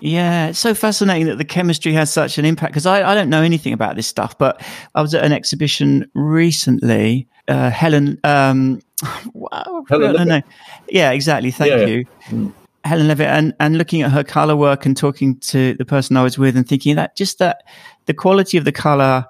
Yeah, 0.00 0.48
it's 0.48 0.58
so 0.58 0.74
fascinating 0.74 1.26
that 1.26 1.38
the 1.38 1.44
chemistry 1.44 1.92
has 1.92 2.12
such 2.12 2.38
an 2.38 2.44
impact 2.44 2.72
because 2.72 2.86
I, 2.86 3.08
I 3.10 3.14
don't 3.14 3.28
know 3.28 3.42
anything 3.42 3.72
about 3.72 3.96
this 3.96 4.06
stuff, 4.06 4.38
but 4.38 4.62
I 4.94 5.02
was 5.02 5.14
at 5.14 5.24
an 5.24 5.32
exhibition 5.32 6.08
recently. 6.14 7.28
Uh, 7.48 7.70
Helen, 7.70 8.18
um, 8.24 8.80
Helen 9.88 10.42
Yeah, 10.88 11.10
exactly. 11.10 11.50
Thank 11.50 11.70
yeah, 11.70 11.86
you. 11.86 11.96
Yeah. 11.96 12.28
Mm. 12.30 12.52
Helen 12.84 13.08
Levitt, 13.08 13.26
and, 13.26 13.54
and 13.60 13.76
looking 13.76 14.02
at 14.02 14.12
her 14.12 14.24
color 14.24 14.56
work 14.56 14.86
and 14.86 14.96
talking 14.96 15.36
to 15.40 15.74
the 15.74 15.84
person 15.84 16.16
I 16.16 16.22
was 16.22 16.38
with 16.38 16.56
and 16.56 16.66
thinking 16.66 16.96
that 16.96 17.16
just 17.16 17.38
that 17.38 17.64
the 18.06 18.14
quality 18.14 18.56
of 18.56 18.64
the 18.64 18.72
color 18.72 19.26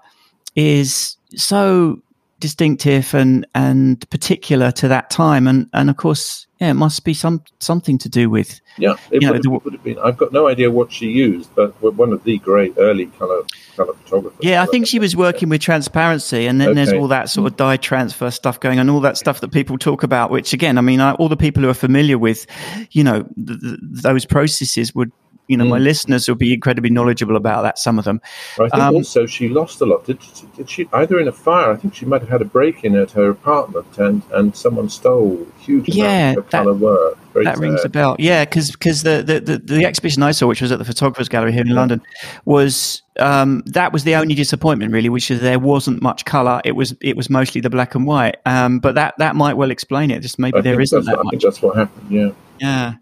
is 0.54 1.16
so 1.34 2.00
distinctive 2.39 3.14
and 3.14 3.47
and 3.55 4.09
particular 4.11 4.70
to 4.72 4.89
that 4.89 5.11
time. 5.11 5.47
And 5.47 5.68
and 5.72 5.91
of 5.91 5.97
course 5.97 6.49
yeah 6.61 6.70
it 6.70 6.74
must 6.74 7.05
be 7.05 7.14
some 7.14 7.43
something 7.61 7.99
to 7.99 8.09
do 8.09 8.28
with 8.28 8.61
yeah 8.78 8.95
it, 9.11 9.14
would, 9.14 9.22
know, 9.22 9.53
have, 9.53 9.64
would, 9.64 9.72
have, 9.72 9.84
been. 9.84 9.99
I've 9.99 10.16
got 10.16 10.32
no 10.32 10.49
idea 10.49 10.70
what 10.70 10.93
she 10.93 11.07
used 11.07 11.55
but 11.55 11.80
one 11.80 12.12
of 12.12 12.24
the 12.24 12.39
great 12.39 12.74
early 12.76 13.07
color 13.07 13.43
color 13.76 13.93
photographers. 13.95 14.39
Yeah 14.43 14.62
i 14.62 14.66
think 14.66 14.86
she 14.86 14.99
was 14.99 15.16
working 15.16 15.49
with 15.49 15.61
transparency 15.61 16.47
and 16.47 16.61
then 16.61 16.70
okay. 16.70 16.74
there's 16.74 16.93
all 16.93 17.09
that 17.09 17.28
sort 17.28 17.51
of 17.51 17.57
dye 17.57 17.76
transfer 17.76 18.30
stuff 18.30 18.61
going 18.61 18.78
on 18.78 18.89
all 18.91 19.01
that 19.01 19.16
stuff 19.16 19.41
that 19.41 19.53
people 19.53 19.78
talk 19.78 20.03
about 20.03 20.30
which 20.30 20.53
again 20.53 20.78
i 20.78 20.80
mean 20.80 21.01
I, 21.01 21.12
all 21.14 21.28
the 21.28 21.36
people 21.36 21.62
who 21.62 21.68
are 21.68 21.74
familiar 21.74 22.18
with 22.18 22.47
you 22.91 23.05
know 23.05 23.22
th- 23.22 23.61
th- 23.61 23.78
those 23.82 24.24
processes 24.24 24.95
would 24.95 25.12
you 25.49 25.57
know, 25.57 25.64
mm. 25.64 25.70
my 25.70 25.78
listeners 25.78 26.28
will 26.28 26.36
be 26.36 26.55
incredibly 26.55 26.90
knowledgeable 26.90 27.36
about 27.36 27.62
that. 27.62 27.78
Some 27.78 27.99
of 27.99 28.05
them. 28.05 28.20
I 28.61 28.68
think 28.68 28.74
um, 28.74 28.96
also 28.96 29.26
she 29.26 29.49
lost 29.49 29.80
a 29.80 29.86
lot. 29.86 30.05
Did, 30.05 30.18
did 30.57 30.70
she 30.70 30.88
either 30.92 31.18
in 31.18 31.26
a 31.26 31.32
fire? 31.32 31.72
I 31.72 31.76
think 31.76 31.94
she 31.94 32.07
might 32.07 32.20
have 32.20 32.30
had 32.30 32.42
a 32.42 32.44
break 32.44 32.84
in 32.84 32.94
at 32.94 33.11
her 33.12 33.30
apartment, 33.30 33.99
and 33.99 34.22
and 34.32 34.55
someone 34.55 34.88
stole 34.88 35.46
huge 35.59 35.88
yeah, 35.88 36.34
of 36.34 36.49
colour 36.51 36.74
work. 36.74 37.18
Very 37.32 37.46
that 37.46 37.57
sad. 37.57 37.62
rings 37.62 37.84
a 37.84 37.88
bell. 37.88 38.16
Yeah, 38.18 38.44
because 38.44 38.70
because 38.70 39.03
the, 39.03 39.22
the, 39.22 39.40
the 39.40 39.59
the 39.59 39.84
exhibition 39.84 40.22
I 40.22 40.32
saw, 40.32 40.46
which 40.46 40.61
was 40.61 40.70
at 40.70 40.78
the 40.78 40.84
Photographers 40.84 41.28
Gallery 41.28 41.53
here 41.53 41.62
in 41.62 41.74
London, 41.74 42.03
was 42.44 43.03
um, 43.18 43.62
that 43.66 43.92
was 43.92 44.05
the 44.05 44.14
only 44.16 44.34
disappointment 44.34 44.92
really, 44.92 45.09
which 45.09 45.30
is 45.30 45.40
there 45.40 45.59
wasn't 45.59 46.03
much 46.03 46.24
colour. 46.24 46.61
It 46.64 46.72
was 46.72 46.94
it 47.01 47.16
was 47.16 47.30
mostly 47.30 47.61
the 47.61 47.70
black 47.70 47.94
and 47.94 48.07
white. 48.07 48.36
Um, 48.44 48.80
but 48.80 48.94
that 48.96 49.14
that 49.18 49.34
might 49.34 49.55
well 49.55 49.70
explain 49.70 50.11
it. 50.11 50.20
Just 50.20 50.38
maybe 50.38 50.59
I 50.59 50.61
there 50.61 50.80
isn't 50.80 51.05
that 51.07 51.16
much. 51.16 51.26
I 51.26 51.30
think 51.30 51.42
that's 51.42 51.62
what 51.62 51.76
happened. 51.76 52.11
Yeah. 52.11 52.30
Yeah. 52.61 52.94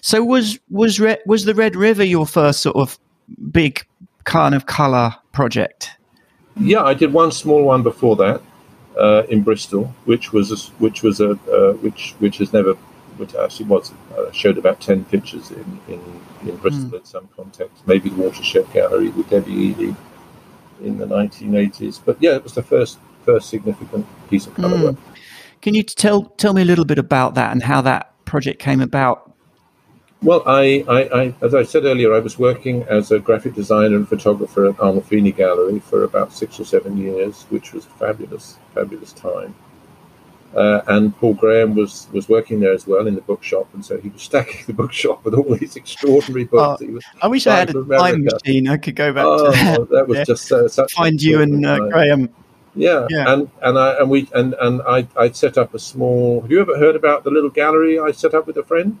So 0.00 0.22
was 0.22 0.58
was 0.70 1.00
Re- 1.00 1.22
was 1.26 1.44
the 1.44 1.54
Red 1.54 1.76
River 1.76 2.04
your 2.04 2.26
first 2.26 2.60
sort 2.60 2.76
of 2.76 2.98
big 3.50 3.86
kind 4.24 4.54
of 4.54 4.66
color 4.66 5.14
project? 5.32 5.90
Yeah, 6.56 6.82
I 6.82 6.94
did 6.94 7.12
one 7.12 7.32
small 7.32 7.64
one 7.64 7.82
before 7.82 8.16
that 8.16 8.40
uh, 8.98 9.24
in 9.28 9.42
Bristol, 9.42 9.92
which 10.04 10.32
was 10.32 10.52
a, 10.52 10.56
which 10.78 11.02
was 11.02 11.20
a 11.20 11.32
uh, 11.32 11.72
which 11.74 12.14
which 12.18 12.38
has 12.38 12.52
never 12.52 12.74
which 13.16 13.34
actually 13.34 13.66
was 13.66 13.92
uh, 14.16 14.30
showed 14.32 14.58
about 14.58 14.80
ten 14.80 15.04
pictures 15.06 15.50
in 15.50 15.80
in, 15.88 16.20
in 16.48 16.56
Bristol 16.56 16.90
mm. 16.90 16.98
in 16.98 17.04
some 17.04 17.28
context, 17.36 17.86
maybe 17.86 18.08
the 18.08 18.16
Watershed 18.16 18.70
Gallery 18.72 19.08
with 19.08 19.28
Debbie 19.30 19.52
Eadie 19.52 19.96
in 20.82 20.98
the 20.98 21.06
1980s. 21.06 22.00
But 22.04 22.16
yeah, 22.20 22.34
it 22.34 22.42
was 22.42 22.54
the 22.54 22.62
first 22.62 22.98
first 23.24 23.48
significant 23.48 24.06
piece 24.28 24.46
of 24.46 24.54
color 24.54 24.76
mm. 24.76 24.84
work. 24.84 24.96
Can 25.62 25.74
you 25.74 25.82
tell 25.82 26.24
tell 26.24 26.52
me 26.54 26.62
a 26.62 26.64
little 26.64 26.84
bit 26.84 26.98
about 26.98 27.34
that 27.34 27.52
and 27.52 27.62
how 27.62 27.80
that 27.82 28.12
project 28.24 28.60
came 28.60 28.80
about? 28.80 29.33
Well, 30.24 30.42
I, 30.46 30.82
I, 30.88 31.00
I, 31.20 31.34
as 31.42 31.54
I 31.54 31.64
said 31.64 31.84
earlier, 31.84 32.14
I 32.14 32.18
was 32.18 32.38
working 32.38 32.82
as 32.84 33.10
a 33.10 33.18
graphic 33.18 33.54
designer 33.54 33.96
and 33.96 34.08
photographer 34.08 34.66
at 34.66 34.76
Arnolfini 34.78 35.36
Gallery 35.36 35.80
for 35.80 36.04
about 36.04 36.32
six 36.32 36.58
or 36.58 36.64
seven 36.64 36.96
years, 36.96 37.42
which 37.50 37.74
was 37.74 37.84
a 37.84 37.90
fabulous, 37.90 38.56
fabulous 38.72 39.12
time. 39.12 39.54
Uh, 40.56 40.80
and 40.86 41.14
Paul 41.18 41.34
Graham 41.34 41.74
was, 41.74 42.08
was 42.10 42.26
working 42.26 42.60
there 42.60 42.72
as 42.72 42.86
well 42.86 43.06
in 43.06 43.16
the 43.16 43.20
bookshop, 43.20 43.68
and 43.74 43.84
so 43.84 43.98
he 43.98 44.08
was 44.08 44.22
stacking 44.30 44.64
the 44.66 44.72
bookshop 44.72 45.22
with 45.26 45.34
all 45.34 45.56
these 45.56 45.76
extraordinary 45.76 46.44
books. 46.44 46.82
Oh, 46.82 47.00
I 47.20 47.26
wish 47.26 47.46
I 47.46 47.56
had 47.56 47.70
a 47.70 47.84
time 47.84 48.24
machine. 48.24 48.66
I 48.66 48.78
could 48.78 48.96
go 48.96 49.12
back 49.12 49.26
oh, 49.26 49.50
to 49.50 49.50
that. 49.64 49.90
that 49.90 50.08
was 50.08 50.18
yeah. 50.18 50.24
just 50.24 50.50
uh, 50.50 50.86
find 50.94 51.20
you 51.20 51.42
and 51.42 51.66
uh, 51.66 51.80
Graham. 51.90 52.30
Yeah. 52.74 53.06
yeah, 53.10 53.32
and 53.32 53.50
and 53.62 53.78
I 53.78 53.98
and 54.00 54.10
we 54.10 54.28
and 54.34 54.54
and 54.60 54.82
I 54.82 55.06
I 55.16 55.30
set 55.30 55.58
up 55.58 55.74
a 55.74 55.78
small. 55.78 56.40
Have 56.40 56.50
you 56.50 56.60
ever 56.60 56.76
heard 56.76 56.96
about 56.96 57.22
the 57.22 57.30
little 57.30 57.50
gallery 57.50 58.00
I 58.00 58.10
set 58.10 58.34
up 58.34 58.48
with 58.48 58.56
a 58.56 58.64
friend? 58.64 58.98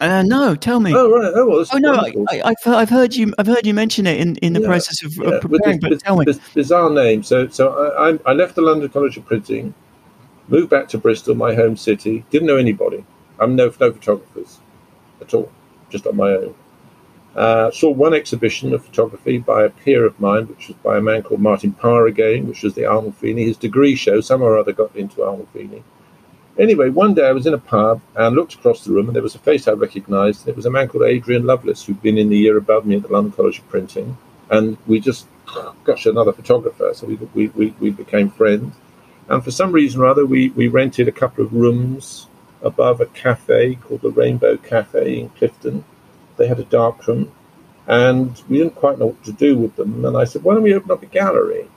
Uh, 0.00 0.22
no, 0.22 0.54
tell 0.54 0.80
me. 0.80 0.94
Oh 0.94 1.10
right. 1.10 1.32
Oh, 1.34 1.46
well, 1.48 1.66
oh 1.72 1.78
no, 1.78 1.94
I, 2.30 2.54
have 2.64 2.74
I've 2.74 2.90
heard 2.90 3.16
you 3.16 3.34
I've 3.38 3.46
heard 3.46 3.66
you 3.66 3.74
mention 3.74 4.06
it 4.06 4.20
in, 4.20 4.36
in 4.36 4.52
the 4.52 4.60
yeah, 4.60 4.66
process 4.66 5.02
of, 5.02 5.16
yeah. 5.16 5.40
preparing. 5.40 5.80
This, 5.80 5.90
but 5.90 6.00
tell 6.00 6.16
me. 6.16 6.24
This 6.24 6.40
bizarre 6.54 6.90
name. 6.90 7.22
So 7.22 7.48
so 7.48 7.92
I, 7.98 8.30
I 8.30 8.32
left 8.32 8.54
the 8.54 8.62
London 8.62 8.88
College 8.90 9.16
of 9.16 9.26
Printing, 9.26 9.74
moved 10.46 10.70
back 10.70 10.88
to 10.88 10.98
Bristol, 10.98 11.34
my 11.34 11.54
home 11.54 11.76
city. 11.76 12.24
Didn't 12.30 12.46
know 12.46 12.56
anybody. 12.56 13.04
I'm 13.40 13.56
no 13.56 13.66
no 13.66 13.70
photographers 13.70 14.60
at 15.20 15.34
all, 15.34 15.50
just 15.90 16.06
on 16.06 16.16
my 16.16 16.30
own. 16.30 16.54
Uh, 17.34 17.70
saw 17.70 17.90
one 17.90 18.14
exhibition 18.14 18.72
of 18.74 18.84
photography 18.84 19.38
by 19.38 19.64
a 19.64 19.70
peer 19.70 20.04
of 20.04 20.18
mine, 20.18 20.46
which 20.46 20.68
was 20.68 20.76
by 20.78 20.98
a 20.98 21.00
man 21.00 21.22
called 21.22 21.40
Martin 21.40 21.72
Parr 21.72 22.06
again, 22.06 22.46
which 22.46 22.62
was 22.62 22.74
the 22.74 22.84
Arnold 22.84 23.14
Arnolfini. 23.16 23.46
His 23.46 23.56
degree 23.56 23.94
show, 23.94 24.20
somehow 24.20 24.46
or 24.46 24.58
other 24.58 24.72
got 24.72 24.94
into 24.96 25.22
Arnold 25.22 25.48
Arnolfini. 25.54 25.82
Anyway, 26.58 26.88
one 26.90 27.14
day 27.14 27.24
I 27.26 27.32
was 27.32 27.46
in 27.46 27.54
a 27.54 27.58
pub 27.58 28.00
and 28.16 28.34
looked 28.34 28.54
across 28.54 28.84
the 28.84 28.90
room, 28.90 29.06
and 29.06 29.14
there 29.14 29.22
was 29.22 29.36
a 29.36 29.38
face 29.38 29.68
I 29.68 29.72
recognised. 29.72 30.48
It 30.48 30.56
was 30.56 30.66
a 30.66 30.70
man 30.70 30.88
called 30.88 31.04
Adrian 31.04 31.46
Lovelace, 31.46 31.84
who'd 31.84 32.02
been 32.02 32.18
in 32.18 32.30
the 32.30 32.36
year 32.36 32.58
above 32.58 32.84
me 32.84 32.96
at 32.96 33.02
the 33.02 33.12
London 33.12 33.32
College 33.32 33.60
of 33.60 33.68
Printing. 33.68 34.16
And 34.50 34.76
we 34.88 34.98
just, 34.98 35.28
gosh, 35.84 36.06
another 36.06 36.32
photographer. 36.32 36.90
So 36.94 37.06
we, 37.06 37.14
we, 37.34 37.46
we, 37.48 37.74
we 37.78 37.90
became 37.90 38.28
friends. 38.30 38.74
And 39.28 39.44
for 39.44 39.52
some 39.52 39.70
reason 39.70 40.00
or 40.00 40.06
other, 40.06 40.26
we, 40.26 40.48
we 40.50 40.66
rented 40.66 41.06
a 41.06 41.12
couple 41.12 41.44
of 41.44 41.52
rooms 41.52 42.26
above 42.62 43.00
a 43.00 43.06
cafe 43.06 43.76
called 43.76 44.02
the 44.02 44.10
Rainbow 44.10 44.56
Cafe 44.56 45.20
in 45.20 45.28
Clifton. 45.30 45.84
They 46.38 46.48
had 46.48 46.58
a 46.58 46.64
dark 46.64 47.06
room, 47.06 47.30
and 47.86 48.42
we 48.48 48.58
didn't 48.58 48.74
quite 48.74 48.98
know 48.98 49.06
what 49.06 49.24
to 49.24 49.32
do 49.32 49.56
with 49.56 49.76
them. 49.76 50.04
And 50.04 50.16
I 50.16 50.24
said, 50.24 50.42
why 50.42 50.54
don't 50.54 50.64
we 50.64 50.74
open 50.74 50.90
up 50.90 51.02
a 51.04 51.06
gallery? 51.06 51.68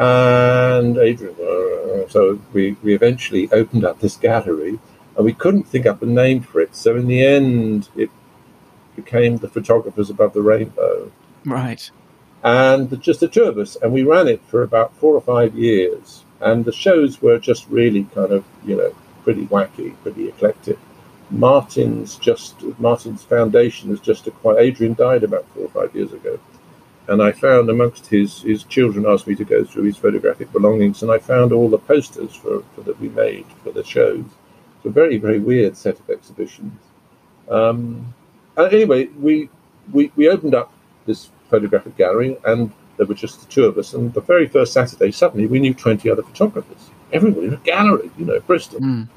And 0.00 0.96
Adrian, 0.96 1.34
uh, 1.34 2.08
so 2.08 2.40
we, 2.54 2.72
we 2.82 2.94
eventually 2.94 3.52
opened 3.52 3.84
up 3.84 4.00
this 4.00 4.16
gallery 4.16 4.78
and 5.14 5.26
we 5.26 5.34
couldn't 5.34 5.64
think 5.64 5.84
up 5.84 6.00
a 6.00 6.06
name 6.06 6.40
for 6.40 6.62
it. 6.62 6.74
So 6.74 6.96
in 6.96 7.06
the 7.06 7.22
end, 7.22 7.90
it 7.94 8.08
became 8.96 9.36
the 9.36 9.48
Photographers 9.48 10.08
Above 10.08 10.32
the 10.32 10.40
Rainbow. 10.40 11.12
Right. 11.44 11.90
And 12.42 12.88
the, 12.88 12.96
just 12.96 13.20
the 13.20 13.28
two 13.28 13.44
of 13.44 13.58
us. 13.58 13.76
And 13.76 13.92
we 13.92 14.02
ran 14.02 14.26
it 14.26 14.40
for 14.46 14.62
about 14.62 14.96
four 14.96 15.14
or 15.14 15.20
five 15.20 15.54
years. 15.54 16.24
And 16.40 16.64
the 16.64 16.72
shows 16.72 17.20
were 17.20 17.38
just 17.38 17.68
really 17.68 18.04
kind 18.04 18.32
of, 18.32 18.46
you 18.64 18.78
know, 18.78 18.94
pretty 19.22 19.44
wacky, 19.48 19.94
pretty 20.02 20.28
eclectic. 20.28 20.78
Martin's 21.30 22.16
just 22.16 22.62
Martin's 22.78 23.22
foundation 23.22 23.90
has 23.90 24.00
just 24.00 24.26
acquired. 24.26 24.60
Adrian 24.60 24.94
died 24.94 25.24
about 25.24 25.46
four 25.48 25.66
or 25.66 25.68
five 25.68 25.94
years 25.94 26.12
ago, 26.12 26.40
and 27.10 27.20
I 27.20 27.32
found 27.32 27.68
amongst 27.68 28.06
his, 28.06 28.42
his 28.42 28.62
children 28.62 29.04
asked 29.04 29.26
me 29.26 29.34
to 29.34 29.44
go 29.44 29.64
through 29.64 29.82
his 29.82 29.96
photographic 29.96 30.52
belongings, 30.52 31.02
and 31.02 31.10
I 31.10 31.18
found 31.18 31.52
all 31.52 31.68
the 31.68 31.76
posters 31.76 32.34
for, 32.34 32.62
for 32.72 32.82
that 32.82 33.00
we 33.00 33.08
made 33.08 33.46
for 33.64 33.72
the 33.72 33.84
shows. 33.84 34.24
It's 34.76 34.86
a 34.86 34.90
very 34.90 35.18
very 35.18 35.40
weird 35.40 35.76
set 35.76 35.98
of 35.98 36.08
exhibitions. 36.08 36.80
Um, 37.50 38.14
anyway, 38.56 39.06
we, 39.18 39.50
we 39.92 40.12
we 40.16 40.28
opened 40.28 40.54
up 40.54 40.72
this 41.04 41.30
photographic 41.50 41.96
gallery, 41.96 42.38
and 42.46 42.72
there 42.96 43.06
were 43.06 43.14
just 43.14 43.40
the 43.40 43.46
two 43.46 43.64
of 43.64 43.76
us. 43.76 43.92
And 43.92 44.14
the 44.14 44.20
very 44.20 44.46
first 44.46 44.72
Saturday, 44.72 45.10
suddenly 45.10 45.48
we 45.48 45.58
knew 45.58 45.74
twenty 45.74 46.08
other 46.08 46.22
photographers. 46.22 46.90
Everybody 47.12 47.48
in 47.48 47.54
a 47.54 47.56
gallery, 47.58 48.10
you 48.16 48.24
know, 48.24 48.38
Bristol. 48.40 48.80
Mm. 48.80 49.08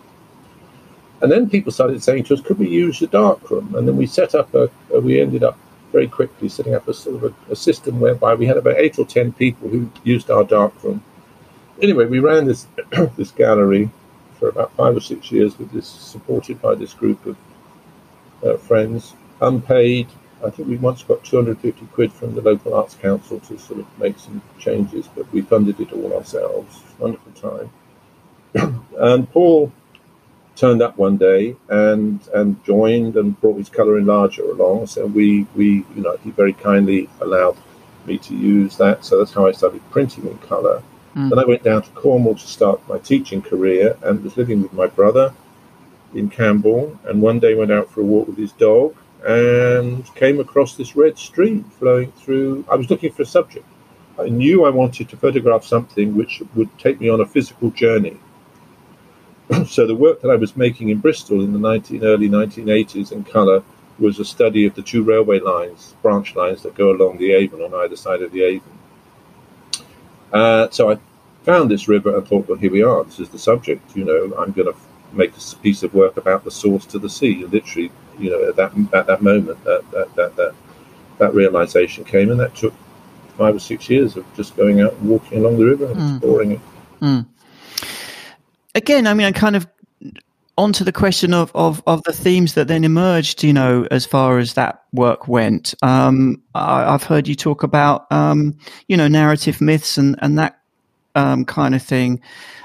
And 1.22 1.32
then 1.32 1.50
people 1.50 1.72
started 1.72 2.04
saying 2.04 2.24
to 2.26 2.34
us, 2.34 2.42
"Could 2.42 2.58
we 2.58 2.68
use 2.68 3.00
the 3.00 3.08
darkroom?" 3.08 3.76
And 3.76 3.88
then 3.88 3.96
we 3.98 4.08
set 4.08 4.34
up 4.34 4.54
a. 4.56 4.70
We 5.00 5.22
ended 5.22 5.44
up 5.44 5.58
very 5.94 6.08
quickly 6.08 6.50
setting 6.50 6.74
up 6.74 6.88
a 6.88 6.94
sort 6.94 7.16
of 7.16 7.24
a, 7.24 7.52
a, 7.54 7.56
system 7.56 8.00
whereby 8.00 8.34
we 8.34 8.48
had 8.48 8.58
about 8.58 8.78
eight 8.78 9.00
or 9.00 9.06
ten 9.06 9.32
people 9.32 9.70
who 9.70 9.90
used 10.04 10.30
our 10.30 10.44
darkroom. 10.44 11.02
Anyway, 11.82 12.06
we 12.06 12.20
ran 12.20 12.46
this 12.46 12.68
this 13.16 13.32
gallery 13.32 13.90
for 14.40 14.50
about 14.50 14.76
five 14.76 14.98
or 14.98 15.00
six 15.00 15.32
years 15.32 15.58
with 15.58 15.72
this 15.72 15.88
supported 15.88 16.62
by 16.62 16.76
this 16.76 16.94
group 16.94 17.26
of 17.26 17.38
uh, 18.44 18.58
friends, 18.58 19.14
unpaid. 19.40 20.08
I 20.44 20.50
think 20.50 20.68
we 20.68 20.76
once 20.76 21.04
got 21.04 21.24
250 21.24 21.86
quid 21.94 22.12
from 22.12 22.36
the 22.36 22.42
local 22.42 22.74
arts 22.74 22.96
council 22.96 23.40
to 23.42 23.58
sort 23.58 23.80
of 23.80 24.00
make 24.00 24.20
some 24.20 24.42
changes, 24.60 25.08
but 25.16 25.32
we 25.32 25.42
funded 25.42 25.80
it 25.80 25.94
all 25.94 26.12
ourselves. 26.14 26.82
Wonderful 27.00 27.32
time. 27.34 28.86
and 28.98 29.32
Paul 29.32 29.72
turned 30.56 30.82
up 30.82 30.98
one 30.98 31.18
day 31.18 31.56
and 31.70 32.20
and 32.34 32.64
joined 32.64 33.16
and 33.16 33.40
brought 33.42 33.58
his 33.58 33.70
color 33.70 34.00
enlarger 34.00 34.50
along. 34.50 34.88
So 34.88 35.06
we 35.06 35.48
we 35.56 35.86
you 35.96 36.02
know 36.02 36.18
he 36.24 36.32
very 36.32 36.54
kindly 36.54 37.10
allowed 37.22 37.58
me 38.06 38.18
to 38.20 38.36
use 38.36 38.78
that. 38.78 39.06
So 39.06 39.18
that's 39.18 39.34
how 39.34 39.48
I 39.48 39.52
started 39.52 39.82
printing 39.92 40.28
in 40.28 40.38
color. 40.40 40.82
Mm. 41.16 41.30
Then 41.30 41.40
I 41.40 41.46
went 41.46 41.64
down 41.64 41.82
to 41.84 41.90
Cornwall 41.92 42.36
to 42.36 42.48
start 42.48 42.88
my 42.88 42.98
teaching 42.98 43.42
career 43.42 43.98
and 44.04 44.24
was 44.24 44.38
living 44.38 44.62
with 44.62 44.74
my 44.74 44.88
brother 44.88 45.34
in 46.14 46.30
Camborne. 46.30 47.00
And 47.06 47.22
one 47.22 47.40
day 47.40 47.56
went 47.56 47.72
out 47.72 47.90
for 47.90 48.02
a 48.02 48.04
walk 48.04 48.28
with 48.28 48.38
his 48.38 48.52
dog 48.54 48.96
and 49.26 50.04
came 50.16 50.40
across 50.40 50.76
this 50.76 50.96
red 50.96 51.18
stream 51.18 51.64
flowing 51.80 52.12
through. 52.14 52.66
I 52.70 52.76
was 52.76 52.90
looking 52.90 53.12
for 53.12 53.22
a 53.22 53.26
subject. 53.26 53.66
I 54.20 54.28
knew 54.28 54.66
I 54.66 54.70
wanted 54.70 55.10
to 55.10 55.18
photograph 55.18 55.64
something 55.64 56.16
which 56.16 56.44
would 56.56 56.78
take 56.78 57.00
me 57.00 57.10
on 57.10 57.22
a 57.22 57.26
physical 57.26 57.72
journey 57.72 58.18
so 59.68 59.88
the 59.88 59.96
work 59.96 60.22
that 60.22 60.30
I 60.30 60.36
was 60.36 60.56
making 60.56 60.90
in 60.90 61.00
Bristol 61.00 61.42
in 61.42 61.54
the 61.54 61.60
19, 61.60 62.04
early 62.04 62.30
1980s 62.30 63.12
in 63.12 63.24
colour 63.24 63.64
was 64.00 64.20
a 64.20 64.26
study 64.26 64.66
of 64.66 64.76
the 64.76 64.82
two 64.82 65.04
railway 65.04 65.40
lines, 65.40 65.96
branch 66.02 66.36
lines 66.36 66.64
that 66.64 66.76
go 66.76 66.92
along 66.92 67.18
the 67.18 67.32
Avon 67.32 67.62
on 67.62 67.74
either 67.74 67.96
side 67.96 68.22
of 68.22 68.32
the 68.32 68.44
Avon. 68.44 68.80
Uh, 70.32 70.68
so 70.72 70.92
I 70.92 70.98
found 71.44 71.70
this 71.70 71.88
river 71.88 72.18
and 72.18 72.28
thought, 72.28 72.48
well, 72.48 72.58
here 72.58 72.72
we 72.72 72.82
are. 72.82 73.04
This 73.04 73.20
is 73.20 73.30
the 73.30 73.40
subject. 73.40 73.96
You 73.96 74.06
know, 74.06 74.36
I'm 74.38 74.52
going 74.52 74.72
to 74.72 74.76
make 75.12 75.32
a 75.38 75.56
piece 75.58 75.84
of 75.84 75.94
work 75.94 76.18
about 76.18 76.44
the 76.44 76.52
source 76.52 76.86
to 76.88 77.00
the 77.00 77.10
sea. 77.10 77.46
Literally, 77.46 77.92
you 78.18 78.32
know, 78.32 78.50
at 78.50 78.56
that 78.56 78.74
at 78.94 79.06
that 79.08 79.22
moment, 79.22 79.64
that 79.64 79.90
that 79.92 80.16
that 80.16 80.36
that, 80.36 80.56
that 81.20 81.34
realization 81.36 82.04
came, 82.04 82.32
and 82.32 82.40
that 82.40 82.56
took 82.56 82.74
five 83.38 83.56
or 83.56 83.60
six 83.60 83.90
years 83.90 84.18
of 84.18 84.26
just 84.36 84.56
going 84.58 84.82
out 84.82 84.94
and 84.94 85.10
walking 85.10 85.40
along 85.40 85.58
the 85.58 85.66
river 85.66 85.86
and 85.86 85.98
mm. 85.98 86.16
exploring 86.16 86.52
it. 86.52 86.60
Mm 87.00 87.26
again, 88.76 89.08
I 89.08 89.14
mean, 89.14 89.28
I 89.28 89.32
kind 89.32 89.56
of 89.56 89.68
onto 90.58 90.84
the 90.84 90.92
question 90.92 91.34
of, 91.34 91.52
of, 91.56 91.82
of 91.88 92.04
the 92.04 92.14
themes 92.14 92.54
that 92.54 92.68
then 92.68 92.84
emerged, 92.84 93.44
you 93.44 93.54
know, 93.54 93.88
as 93.90 94.06
far 94.06 94.38
as 94.38 94.54
that 94.54 94.84
work 94.94 95.28
went. 95.28 95.74
Um, 95.82 96.42
I, 96.54 96.92
have 96.92 97.04
heard 97.04 97.28
you 97.28 97.36
talk 97.36 97.64
about, 97.64 98.12
um, 98.12 98.58
you 98.88 98.96
know, 98.96 99.08
narrative 99.08 99.62
myths 99.62 99.98
and, 99.98 100.16
and 100.22 100.38
that 100.38 100.60
um, 101.16 101.46
kind 101.46 101.74
of 101.74 101.82
thing. 101.82 102.22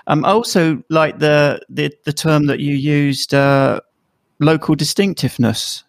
Um, 0.07 0.25
I 0.25 0.31
also 0.31 0.83
like 0.91 1.19
the, 1.19 1.61
the, 1.71 1.91
the 2.05 2.13
term 2.13 2.47
that 2.47 2.61
you 2.61 2.75
used, 2.75 3.33
uh, 3.33 3.81
local 4.39 4.75
distinctiveness, 4.75 5.83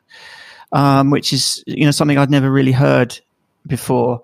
um, 0.72 1.10
which 1.10 1.34
is, 1.34 1.64
you 1.68 1.86
know, 1.86 1.92
something 1.92 2.18
I'd 2.18 2.32
never 2.32 2.50
really 2.50 2.72
heard 2.72 3.20
before. 3.68 4.22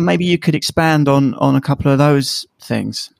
Maybe 0.00 0.24
you 0.24 0.38
could 0.38 0.54
expand 0.54 1.08
on, 1.08 1.34
on 1.34 1.56
a 1.56 1.60
couple 1.60 1.90
of 1.90 1.98
those 1.98 2.46
things. 2.58 3.10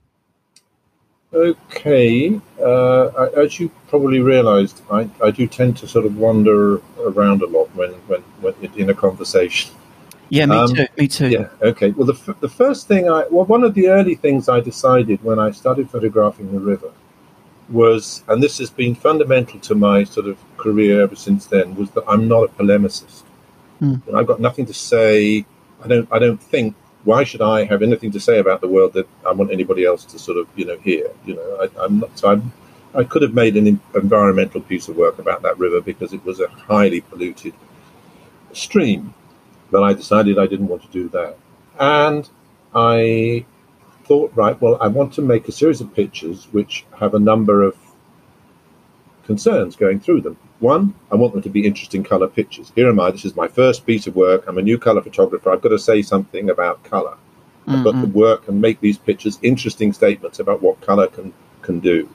Okay. 1.32 2.40
Uh, 2.60 3.06
I, 3.06 3.42
as 3.42 3.58
you 3.60 3.70
probably 3.88 4.20
realised, 4.20 4.82
I, 4.90 5.08
I 5.22 5.30
do 5.30 5.46
tend 5.46 5.76
to 5.78 5.88
sort 5.88 6.06
of 6.06 6.16
wander 6.16 6.80
around 7.00 7.42
a 7.42 7.46
lot 7.46 7.68
when, 7.74 7.92
when, 8.08 8.20
when 8.40 8.54
in 8.76 8.90
a 8.90 8.94
conversation. 8.94 9.72
Yeah, 10.28 10.46
me 10.46 10.56
um, 10.56 10.74
too. 10.74 10.86
Me 10.96 11.08
too. 11.08 11.28
Yeah. 11.28 11.48
Okay. 11.62 11.90
Well, 11.90 12.06
the, 12.06 12.14
f- 12.14 12.40
the 12.40 12.48
first 12.48 12.88
thing 12.88 13.08
I 13.08 13.26
well, 13.30 13.44
one 13.44 13.62
of 13.62 13.74
the 13.74 13.88
early 13.88 14.16
things 14.16 14.48
I 14.48 14.60
decided 14.60 15.22
when 15.22 15.38
I 15.38 15.52
started 15.52 15.88
photographing 15.88 16.50
the 16.52 16.58
river 16.58 16.90
was, 17.68 18.24
and 18.28 18.42
this 18.42 18.58
has 18.58 18.70
been 18.70 18.94
fundamental 18.94 19.60
to 19.60 19.74
my 19.74 20.04
sort 20.04 20.26
of 20.26 20.38
career 20.56 21.02
ever 21.02 21.16
since 21.16 21.46
then, 21.46 21.74
was 21.76 21.90
that 21.90 22.04
I'm 22.08 22.26
not 22.26 22.44
a 22.44 22.48
polemicist. 22.48 23.22
Mm. 23.80 24.14
I've 24.14 24.26
got 24.26 24.40
nothing 24.40 24.66
to 24.66 24.74
say. 24.74 25.44
I 25.84 25.88
don't. 25.88 26.08
I 26.10 26.18
don't 26.18 26.42
think 26.42 26.74
why 27.06 27.22
should 27.22 27.40
I 27.40 27.64
have 27.64 27.82
anything 27.82 28.10
to 28.10 28.20
say 28.20 28.40
about 28.40 28.60
the 28.60 28.66
world 28.66 28.92
that 28.94 29.08
I 29.24 29.30
want 29.30 29.52
anybody 29.52 29.84
else 29.84 30.04
to 30.06 30.18
sort 30.18 30.38
of, 30.38 30.48
you 30.56 30.66
know, 30.66 30.76
hear? 30.78 31.08
You 31.24 31.36
know, 31.36 31.68
I, 31.80 31.84
am 31.84 32.00
not. 32.00 32.18
So 32.18 32.30
I'm, 32.32 32.52
I 32.94 33.04
could 33.04 33.22
have 33.22 33.32
made 33.32 33.56
an 33.56 33.80
environmental 33.94 34.60
piece 34.60 34.88
of 34.88 34.96
work 34.96 35.20
about 35.20 35.42
that 35.42 35.56
river 35.56 35.80
because 35.80 36.12
it 36.12 36.24
was 36.24 36.40
a 36.40 36.48
highly 36.48 37.00
polluted 37.00 37.54
stream, 38.52 39.14
but 39.70 39.84
I 39.84 39.92
decided 39.92 40.36
I 40.36 40.48
didn't 40.48 40.66
want 40.66 40.82
to 40.82 40.88
do 40.88 41.08
that, 41.10 41.36
and 41.78 42.28
I 42.74 43.44
thought, 44.04 44.32
right, 44.34 44.60
well, 44.60 44.76
I 44.80 44.88
want 44.88 45.12
to 45.14 45.22
make 45.22 45.46
a 45.46 45.52
series 45.52 45.80
of 45.80 45.94
pictures 45.94 46.48
which 46.52 46.86
have 46.98 47.14
a 47.14 47.20
number 47.20 47.62
of 47.62 47.76
concerns 49.24 49.76
going 49.76 50.00
through 50.00 50.22
them. 50.22 50.36
One, 50.60 50.94
I 51.12 51.16
want 51.16 51.34
them 51.34 51.42
to 51.42 51.50
be 51.50 51.66
interesting 51.66 52.02
color 52.02 52.28
pictures. 52.28 52.72
Here 52.74 52.88
am 52.88 52.98
I. 52.98 53.10
This 53.10 53.26
is 53.26 53.36
my 53.36 53.46
first 53.46 53.84
piece 53.84 54.06
of 54.06 54.16
work. 54.16 54.44
I'm 54.46 54.56
a 54.56 54.62
new 54.62 54.78
color 54.78 55.02
photographer. 55.02 55.50
I've 55.50 55.60
got 55.60 55.68
to 55.68 55.78
say 55.78 56.00
something 56.00 56.48
about 56.48 56.82
color. 56.82 57.16
I've 57.68 57.82
got 57.82 57.92
to 57.92 57.98
mm-hmm. 57.98 58.12
work 58.12 58.46
and 58.46 58.60
make 58.60 58.80
these 58.80 58.96
pictures 58.96 59.40
interesting 59.42 59.92
statements 59.92 60.38
about 60.38 60.62
what 60.62 60.80
color 60.80 61.08
can 61.08 61.32
can 61.62 61.80
do. 61.80 62.08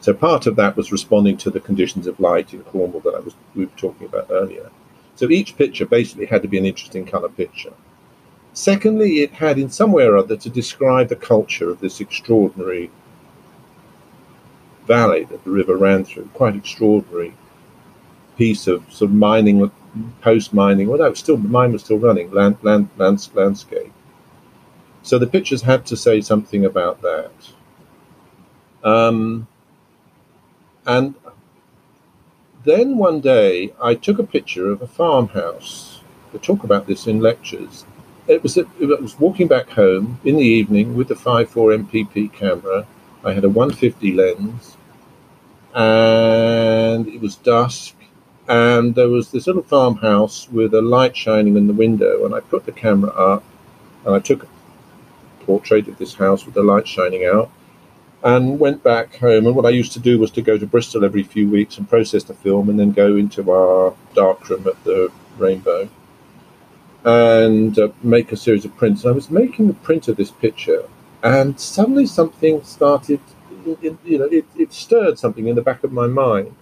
So 0.00 0.14
part 0.14 0.46
of 0.46 0.54
that 0.56 0.76
was 0.76 0.92
responding 0.92 1.36
to 1.38 1.50
the 1.50 1.58
conditions 1.58 2.06
of 2.06 2.20
light 2.20 2.54
in 2.54 2.62
Cornwall 2.62 3.00
that 3.00 3.16
I 3.16 3.18
was 3.18 3.34
we 3.56 3.64
were 3.64 3.72
talking 3.76 4.06
about 4.06 4.30
earlier. 4.30 4.70
So 5.16 5.28
each 5.28 5.56
picture 5.56 5.86
basically 5.86 6.26
had 6.26 6.42
to 6.42 6.48
be 6.48 6.58
an 6.58 6.66
interesting 6.66 7.04
colour 7.04 7.28
picture. 7.28 7.72
Secondly, 8.52 9.20
it 9.20 9.32
had 9.32 9.58
in 9.58 9.70
some 9.70 9.92
way 9.92 10.04
or 10.06 10.16
other 10.16 10.36
to 10.36 10.48
describe 10.48 11.08
the 11.08 11.16
culture 11.16 11.68
of 11.68 11.80
this 11.80 12.00
extraordinary 12.00 12.90
valley 14.86 15.24
that 15.24 15.42
the 15.44 15.50
river 15.50 15.76
ran 15.76 16.04
through. 16.04 16.30
Quite 16.32 16.54
extraordinary 16.54 17.34
piece 18.36 18.66
of 18.66 18.84
sort 18.92 19.10
of 19.10 19.16
mining, 19.16 19.70
post 20.20 20.52
mining. 20.52 20.88
Well, 20.88 20.98
no, 20.98 21.14
still 21.14 21.36
the 21.36 21.48
mine 21.48 21.72
was 21.72 21.82
still 21.82 21.98
running. 21.98 22.30
Land, 22.30 22.58
land, 22.62 22.88
lands, 22.96 23.30
landscape. 23.34 23.92
So 25.02 25.18
the 25.18 25.26
pictures 25.26 25.62
had 25.62 25.86
to 25.86 25.96
say 25.96 26.20
something 26.20 26.64
about 26.64 27.00
that. 27.02 27.32
Um, 28.82 29.46
and 30.84 31.14
then 32.64 32.98
one 32.98 33.20
day 33.20 33.72
I 33.82 33.94
took 33.94 34.18
a 34.18 34.24
picture 34.24 34.70
of 34.70 34.82
a 34.82 34.86
farmhouse. 34.86 36.00
I 36.34 36.38
talk 36.38 36.64
about 36.64 36.86
this 36.86 37.06
in 37.06 37.20
lectures. 37.20 37.84
It 38.26 38.42
was, 38.42 38.56
it 38.56 38.68
was 38.80 39.18
walking 39.20 39.46
back 39.46 39.70
home 39.70 40.20
in 40.24 40.36
the 40.36 40.42
evening 40.42 40.96
with 40.96 41.08
the 41.08 41.14
5.4 41.14 41.86
MPP 41.86 42.32
camera. 42.32 42.86
I 43.24 43.32
had 43.32 43.44
a 43.44 43.48
150 43.48 44.12
lens 44.12 44.76
and 45.76 47.06
it 47.06 47.20
was 47.20 47.36
dusk 47.36 47.94
and 48.48 48.94
there 48.94 49.08
was 49.08 49.30
this 49.30 49.46
little 49.46 49.62
farmhouse 49.62 50.48
with 50.50 50.74
a 50.74 50.82
light 50.82 51.16
shining 51.16 51.56
in 51.56 51.66
the 51.66 51.72
window 51.72 52.24
and 52.24 52.34
I 52.34 52.40
put 52.40 52.66
the 52.66 52.72
camera 52.72 53.10
up 53.10 53.42
and 54.04 54.14
I 54.14 54.20
took 54.20 54.44
a 54.44 54.48
portrait 55.44 55.88
of 55.88 55.98
this 55.98 56.14
house 56.14 56.44
with 56.44 56.54
the 56.54 56.62
light 56.62 56.86
shining 56.86 57.24
out 57.24 57.50
and 58.22 58.58
went 58.58 58.82
back 58.82 59.16
home. 59.16 59.46
And 59.46 59.54
what 59.54 59.66
I 59.66 59.70
used 59.70 59.92
to 59.92 60.00
do 60.00 60.18
was 60.18 60.30
to 60.32 60.42
go 60.42 60.58
to 60.58 60.66
Bristol 60.66 61.04
every 61.04 61.22
few 61.22 61.48
weeks 61.48 61.78
and 61.78 61.88
process 61.88 62.24
the 62.24 62.34
film, 62.34 62.68
and 62.68 62.78
then 62.78 62.90
go 62.90 63.16
into 63.16 63.50
our 63.50 63.94
darkroom 64.14 64.66
at 64.66 64.82
the 64.84 65.12
Rainbow 65.38 65.88
and 67.04 67.78
uh, 67.78 67.88
make 68.02 68.32
a 68.32 68.36
series 68.36 68.64
of 68.64 68.76
prints. 68.76 69.04
And 69.04 69.12
I 69.12 69.14
was 69.14 69.30
making 69.30 69.70
a 69.70 69.74
print 69.74 70.08
of 70.08 70.16
this 70.16 70.32
picture, 70.32 70.88
and 71.22 71.58
suddenly 71.60 72.06
something 72.06 72.62
started. 72.64 73.20
It, 73.82 73.96
you 74.04 74.18
know, 74.18 74.24
it, 74.24 74.44
it 74.56 74.72
stirred 74.72 75.18
something 75.18 75.46
in 75.46 75.56
the 75.56 75.62
back 75.62 75.84
of 75.84 75.92
my 75.92 76.06
mind, 76.06 76.54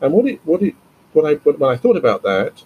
and 0.00 0.12
what 0.12 0.26
it 0.26 0.40
what 0.44 0.62
it 0.62 0.74
what 1.12 1.26
I 1.26 1.34
when 1.34 1.70
I 1.70 1.76
thought 1.76 1.96
about 1.96 2.22
that 2.22 2.64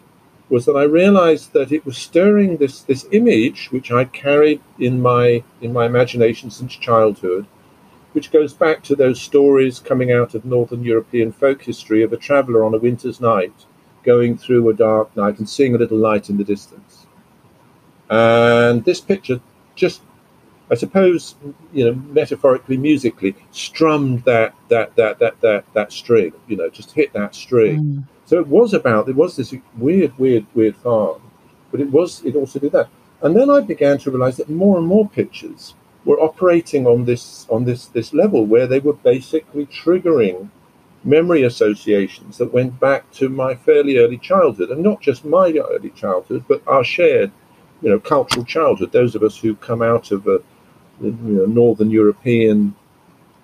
was 0.48 0.66
that 0.66 0.76
I 0.76 0.82
realized 0.82 1.52
that 1.52 1.72
it 1.72 1.86
was 1.86 1.96
stirring 1.96 2.58
this 2.58 2.82
this 2.82 3.06
image 3.12 3.70
which 3.70 3.90
I 3.90 4.04
carried 4.04 4.60
in 4.78 5.00
my 5.00 5.42
in 5.60 5.72
my 5.72 5.86
imagination 5.86 6.50
since 6.50 6.74
childhood 6.74 7.46
which 8.12 8.30
goes 8.30 8.52
back 8.52 8.82
to 8.84 8.94
those 8.94 9.20
stories 9.20 9.80
coming 9.80 10.12
out 10.12 10.34
of 10.34 10.44
Northern 10.44 10.84
European 10.84 11.32
folk 11.32 11.62
history 11.62 12.02
of 12.02 12.12
a 12.12 12.16
traveller 12.16 12.64
on 12.64 12.72
a 12.72 12.78
winter's 12.78 13.20
night 13.20 13.66
going 14.04 14.38
through 14.38 14.68
a 14.68 14.74
dark 14.74 15.16
night 15.16 15.38
and 15.38 15.48
seeing 15.48 15.74
a 15.74 15.78
little 15.78 15.98
light 15.98 16.30
in 16.30 16.36
the 16.36 16.44
distance. 16.44 17.06
And 18.08 18.84
this 18.84 19.00
picture 19.00 19.40
just, 19.74 20.02
I 20.70 20.74
suppose, 20.76 21.34
you 21.72 21.86
know, 21.86 21.94
metaphorically, 21.94 22.76
musically, 22.76 23.34
strummed 23.50 24.24
that 24.24 24.54
that 24.68 24.94
that 24.96 25.18
that 25.18 25.40
that 25.40 25.64
that 25.72 25.92
string, 25.92 26.32
you 26.46 26.56
know, 26.56 26.68
just 26.68 26.92
hit 26.92 27.12
that 27.14 27.34
string. 27.34 27.82
Mm. 27.82 28.04
So 28.26 28.38
it 28.38 28.46
was 28.46 28.72
about 28.72 29.08
it 29.08 29.16
was 29.16 29.36
this 29.36 29.54
weird, 29.76 30.18
weird, 30.18 30.46
weird 30.54 30.76
farm, 30.76 31.20
but 31.70 31.80
it 31.80 31.90
was 31.90 32.24
it 32.24 32.36
also 32.36 32.58
did 32.58 32.72
that. 32.72 32.88
And 33.20 33.36
then 33.36 33.50
I 33.50 33.60
began 33.60 33.98
to 33.98 34.10
realize 34.10 34.36
that 34.36 34.48
more 34.48 34.78
and 34.78 34.86
more 34.86 35.08
pictures 35.08 35.74
were 36.04 36.20
operating 36.20 36.86
on 36.86 37.04
this 37.04 37.46
on 37.50 37.64
this 37.64 37.86
this 37.86 38.12
level 38.12 38.46
where 38.46 38.66
they 38.66 38.80
were 38.80 38.94
basically 38.94 39.66
triggering 39.66 40.50
memory 41.04 41.42
associations 41.42 42.38
that 42.38 42.52
went 42.52 42.80
back 42.80 43.10
to 43.12 43.28
my 43.28 43.54
fairly 43.54 43.98
early 43.98 44.18
childhood, 44.18 44.70
and 44.70 44.82
not 44.82 45.00
just 45.00 45.24
my 45.24 45.52
early 45.52 45.90
childhood, 45.90 46.44
but 46.48 46.62
our 46.66 46.82
shared, 46.82 47.30
you 47.82 47.90
know, 47.90 48.00
cultural 48.00 48.44
childhood. 48.44 48.92
Those 48.92 49.14
of 49.14 49.22
us 49.22 49.36
who 49.38 49.54
come 49.56 49.82
out 49.82 50.10
of 50.10 50.26
a 50.26 50.40
you 51.00 51.12
know, 51.12 51.46
Northern 51.46 51.90
European 51.90 52.74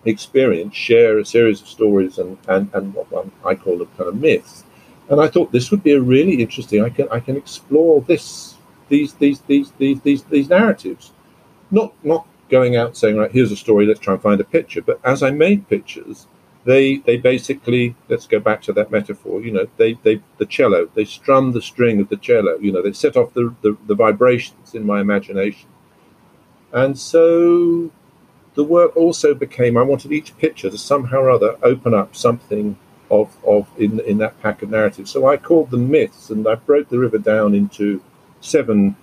experience 0.05 0.75
share 0.75 1.19
a 1.19 1.25
series 1.25 1.61
of 1.61 1.69
stories 1.69 2.19
and, 2.19 2.39
and, 2.49 2.71
and 2.73 2.95
what 2.95 3.27
I 3.45 3.55
call 3.55 3.79
them 3.79 3.89
kind 3.97 4.09
of 4.09 4.17
myths. 4.17 4.65
And 5.11 5.21
I 5.21 5.27
thought 5.27 5.51
this 5.51 5.71
would 5.73 5.83
be 5.83 5.93
a 5.93 6.01
really 6.01 6.41
interesting. 6.41 6.83
I 6.83 6.89
can 6.89 7.09
I 7.11 7.21
can 7.21 7.37
explore 7.37 8.01
this 8.01 8.55
these 8.89 9.15
these 9.15 9.41
these 9.41 9.73
these 9.73 10.01
these, 10.03 10.23
these 10.25 10.49
narratives, 10.49 11.13
not 11.71 11.93
not 12.05 12.27
going 12.49 12.77
out 12.77 12.97
saying, 12.97 13.17
right, 13.17 13.31
here's 13.31 13.53
a 13.53 13.57
story, 13.57 13.87
let's 13.87 14.01
try 14.01 14.15
and 14.15 14.23
find 14.23 14.41
a 14.41 14.45
picture. 14.45 14.83
But 14.83 15.01
as 15.05 15.23
I 15.23 15.31
made 15.31 15.69
pictures, 15.69 16.27
they 16.65 16.97
they 16.99 17.17
basically 17.17 17.97
let's 18.09 18.27
go 18.27 18.39
back 18.39 18.63
to 18.63 18.73
that 18.75 18.93
metaphor. 18.93 19.41
You 19.41 19.51
know, 19.51 19.67
they 19.79 19.95
they 20.05 20.23
the 20.39 20.47
cello, 20.47 20.89
they 20.95 21.05
strum 21.05 21.53
the 21.53 21.63
string 21.63 22.01
of 22.01 22.09
the 22.09 22.17
cello. 22.17 22.57
You 22.59 22.71
know, 22.71 22.83
they 22.83 22.93
set 22.93 23.17
off 23.17 23.35
the 23.35 23.55
the, 23.63 23.77
the 23.89 23.97
vibrations 23.97 24.75
in 24.77 24.87
my 24.87 25.01
imagination, 25.01 25.69
and 26.73 26.97
so 26.97 27.91
the 28.55 28.65
work 28.65 28.97
also 28.97 29.35
became. 29.35 29.77
I 29.77 29.83
wanted 29.83 30.13
each 30.13 30.37
picture 30.39 30.71
to 30.71 30.79
somehow 30.79 31.19
or 31.19 31.31
other 31.31 31.57
open 31.65 31.95
up 31.95 32.15
something 32.15 32.77
of 33.11 33.37
of 33.45 33.67
in 33.79 34.01
in 34.01 34.19
that 34.19 34.41
pack 34.41 34.63
of 34.63 34.71
narratives. 34.71 35.11
So 35.11 35.29
I 35.29 35.37
called 35.37 35.71
them 35.71 35.91
myths, 35.91 36.31
and 36.31 36.47
I 36.47 36.55
broke 36.55 36.89
the 36.89 36.99
river 36.99 37.19
down 37.19 37.55
into 37.55 38.03
seven 38.41 38.97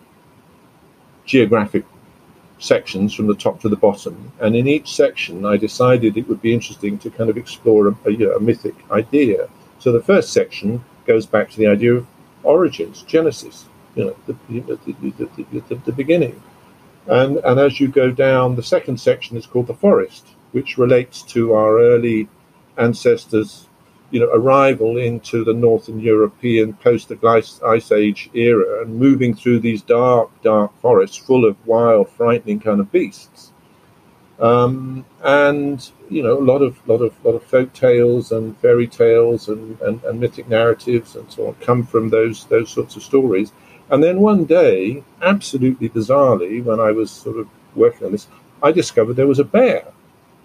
geographic 1.26 1.86
sections 2.60 3.14
from 3.14 3.28
the 3.28 3.36
top 3.36 3.60
to 3.62 3.70
the 3.70 3.76
bottom. 3.76 4.32
And 4.40 4.56
in 4.56 4.68
each 4.68 4.96
section, 4.96 5.46
I 5.46 5.58
decided 5.58 6.18
it 6.18 6.28
would 6.28 6.42
be 6.42 6.54
interesting 6.54 6.98
to 7.00 7.10
kind 7.10 7.30
of 7.30 7.38
explore 7.38 7.88
a, 7.90 7.96
a, 8.06 8.38
a 8.38 8.40
mythic 8.40 8.76
idea. 8.92 9.50
So 9.80 9.92
the 9.92 10.02
first 10.02 10.34
section 10.34 10.84
goes 11.06 11.26
back 11.26 11.52
to 11.52 11.58
the 11.58 11.68
idea 11.68 11.94
of 11.96 12.08
origins, 12.44 13.04
Genesis, 13.04 13.66
you 13.96 14.06
know, 14.06 14.16
the, 14.26 14.36
the, 14.50 15.30
the, 15.70 15.76
the 15.86 15.92
beginning. 15.92 16.42
And, 17.08 17.38
and 17.38 17.60
as 17.60 17.80
you 17.80 17.88
go 17.88 18.12
down, 18.12 18.56
the 18.56 18.64
second 18.64 19.00
section 19.00 19.38
is 19.38 19.46
called 19.46 19.68
the 19.68 19.74
forest, 19.74 20.28
which 20.52 20.78
relates 20.78 21.22
to 21.24 21.54
our 21.54 21.80
early 21.80 22.28
ancestors 22.78 23.68
you 24.10 24.20
know, 24.20 24.30
arrival 24.32 24.98
into 24.98 25.44
the 25.44 25.54
Northern 25.54 26.00
European 26.00 26.74
post 26.74 27.12
Ice 27.24 27.92
Age 27.92 28.30
era 28.34 28.82
and 28.82 28.96
moving 28.96 29.36
through 29.36 29.60
these 29.60 29.82
dark, 29.82 30.30
dark 30.42 30.72
forests 30.82 31.18
full 31.18 31.46
of 31.46 31.56
wild, 31.68 32.10
frightening 32.10 32.60
kind 32.60 32.80
of 32.80 32.92
beasts. 32.92 33.52
Um, 34.40 35.04
and 35.24 35.90
you 36.10 36.24
know, 36.24 36.38
a 36.38 36.40
lot 36.40 36.62
of 36.62 36.88
lot 36.88 37.02
of 37.02 37.14
lot 37.26 37.36
of 37.36 37.44
folk 37.44 37.74
tales 37.74 38.32
and 38.32 38.58
fairy 38.60 38.88
tales 38.88 39.50
and, 39.50 39.80
and, 39.82 40.02
and 40.04 40.20
mythic 40.20 40.48
narratives 40.48 41.16
and 41.16 41.30
so 41.32 41.48
on 41.48 41.56
come 41.56 41.84
from 41.84 42.10
those 42.10 42.46
those 42.46 42.70
sorts 42.70 42.96
of 42.96 43.04
stories. 43.04 43.52
And 43.90 44.04
then 44.04 44.20
one 44.20 44.46
day, 44.46 45.04
absolutely 45.22 45.90
bizarrely, 45.90 46.64
when 46.64 46.80
I 46.80 46.92
was 46.92 47.10
sort 47.10 47.38
of 47.38 47.48
working 47.76 48.06
on 48.06 48.12
this, 48.12 48.28
I 48.62 48.72
discovered 48.72 49.14
there 49.14 49.28
was 49.28 49.40
a 49.40 49.46
bear, 49.46 49.92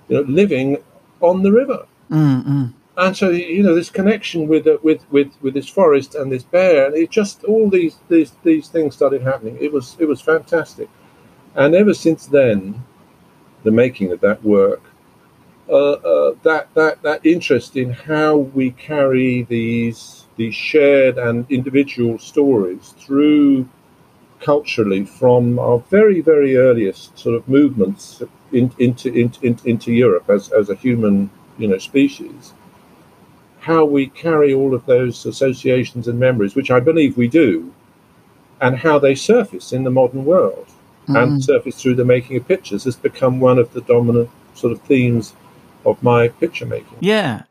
you 0.09 0.17
know, 0.17 0.23
living 0.23 0.79
on 1.21 1.43
the 1.43 1.53
river. 1.53 1.87
Mm-mm 2.11 2.73
and 2.97 3.17
so 3.17 3.31
you 3.31 3.63
know 3.63 3.75
this 3.75 3.91
connection 3.91 4.47
with 4.47 4.67
uh, 4.67 4.77
with 4.83 5.11
with 5.11 5.33
with 5.41 5.55
this 5.55 5.69
forest 5.69 6.15
and 6.15 6.31
this 6.31 6.43
bear 6.43 6.87
and 6.87 6.95
it 6.95 7.11
just 7.11 7.43
all 7.45 7.71
these 7.71 7.97
these 8.09 8.33
these 8.43 8.69
things 8.69 8.95
started 8.95 9.23
happening. 9.23 9.57
It 9.61 9.73
was 9.73 9.97
it 9.99 10.07
was 10.07 10.21
fantastic. 10.21 10.89
And 11.55 11.75
ever 11.75 11.95
since 11.95 12.27
then 12.27 12.85
the 13.63 13.71
making 13.71 14.13
of 14.13 14.21
that 14.21 14.43
work 14.45 14.83
uh, 15.69 15.93
uh, 15.93 16.35
that 16.43 16.69
that 16.75 17.01
that 17.03 17.25
interest 17.25 17.77
in 17.77 17.91
how 17.93 18.37
we 18.37 18.73
carry 18.73 19.45
these 19.45 20.27
these 20.37 20.55
shared 20.55 21.19
and 21.19 21.47
individual 21.51 22.19
stories 22.19 22.95
through 22.99 23.69
culturally 24.41 25.05
from 25.05 25.59
our 25.59 25.79
very 25.79 26.21
very 26.21 26.57
earliest 26.57 27.17
sort 27.17 27.37
of 27.37 27.49
movements 27.49 28.23
in, 28.51 28.73
into, 28.79 29.11
into 29.15 29.57
into 29.67 29.93
Europe 29.93 30.29
as 30.29 30.51
as 30.51 30.69
a 30.69 30.75
human 30.75 31.31
you 31.59 31.69
know 31.69 31.79
species 31.79 32.53
how 33.63 33.85
we 33.85 34.09
carry 34.09 34.53
all 34.53 34.75
of 34.75 34.85
those 34.87 35.25
associations 35.25 36.09
and 36.09 36.19
memories, 36.19 36.57
which 36.57 36.73
I 36.73 36.81
believe 36.81 37.17
we 37.17 37.29
do, 37.29 37.73
and 38.61 38.77
how 38.77 38.99
they 38.99 39.15
surface 39.15 39.73
in 39.73 39.85
the 39.85 39.91
modern 39.91 40.25
world 40.25 40.67
mm-hmm. 41.05 41.15
and 41.15 41.45
surface 41.45 41.81
through 41.81 41.95
the 41.95 42.05
making 42.05 42.37
of 42.37 42.49
pictures 42.49 42.83
has 42.85 42.97
become 42.97 43.39
one 43.39 43.61
of 43.61 43.73
the 43.73 43.81
dominant 43.83 44.29
sort 44.55 44.73
of 44.73 44.83
themes 44.83 45.35
of 45.87 46.03
my 46.03 46.27
picture 46.27 46.67
making. 46.67 46.99
Yeah. 46.99 47.43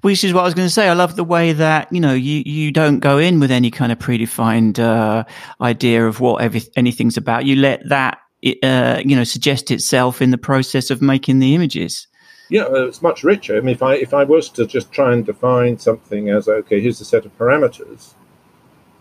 Which 0.00 0.24
is 0.24 0.32
what 0.34 0.40
I 0.40 0.44
was 0.44 0.54
going 0.54 0.66
to 0.66 0.74
say. 0.74 0.88
I 0.88 0.92
love 0.92 1.14
the 1.14 1.22
way 1.22 1.52
that 1.52 1.90
you 1.92 2.00
know 2.00 2.12
you, 2.12 2.42
you 2.44 2.72
don't 2.72 2.98
go 2.98 3.18
in 3.18 3.38
with 3.38 3.52
any 3.52 3.70
kind 3.70 3.92
of 3.92 3.98
predefined 3.98 4.80
uh, 4.80 5.24
idea 5.60 6.06
of 6.06 6.18
what 6.18 6.42
every, 6.42 6.62
anything's 6.74 7.16
about. 7.16 7.46
You 7.46 7.56
let 7.56 7.88
that 7.88 8.18
uh, 8.62 9.00
you 9.02 9.16
know 9.16 9.24
suggest 9.24 9.70
itself 9.70 10.20
in 10.20 10.32
the 10.32 10.36
process 10.36 10.90
of 10.90 11.00
making 11.00 11.38
the 11.38 11.54
images 11.54 12.08
yeah, 12.54 12.68
it's 12.70 13.02
much 13.02 13.24
richer. 13.24 13.56
I 13.56 13.60
mean, 13.60 13.74
if 13.74 13.82
I 13.82 13.94
if 13.94 14.14
I 14.14 14.22
was 14.22 14.48
to 14.50 14.64
just 14.64 14.92
try 14.92 15.12
and 15.12 15.26
define 15.26 15.76
something 15.76 16.30
as 16.30 16.46
okay, 16.46 16.80
here's 16.80 17.00
a 17.00 17.04
set 17.04 17.26
of 17.26 17.36
parameters. 17.36 18.14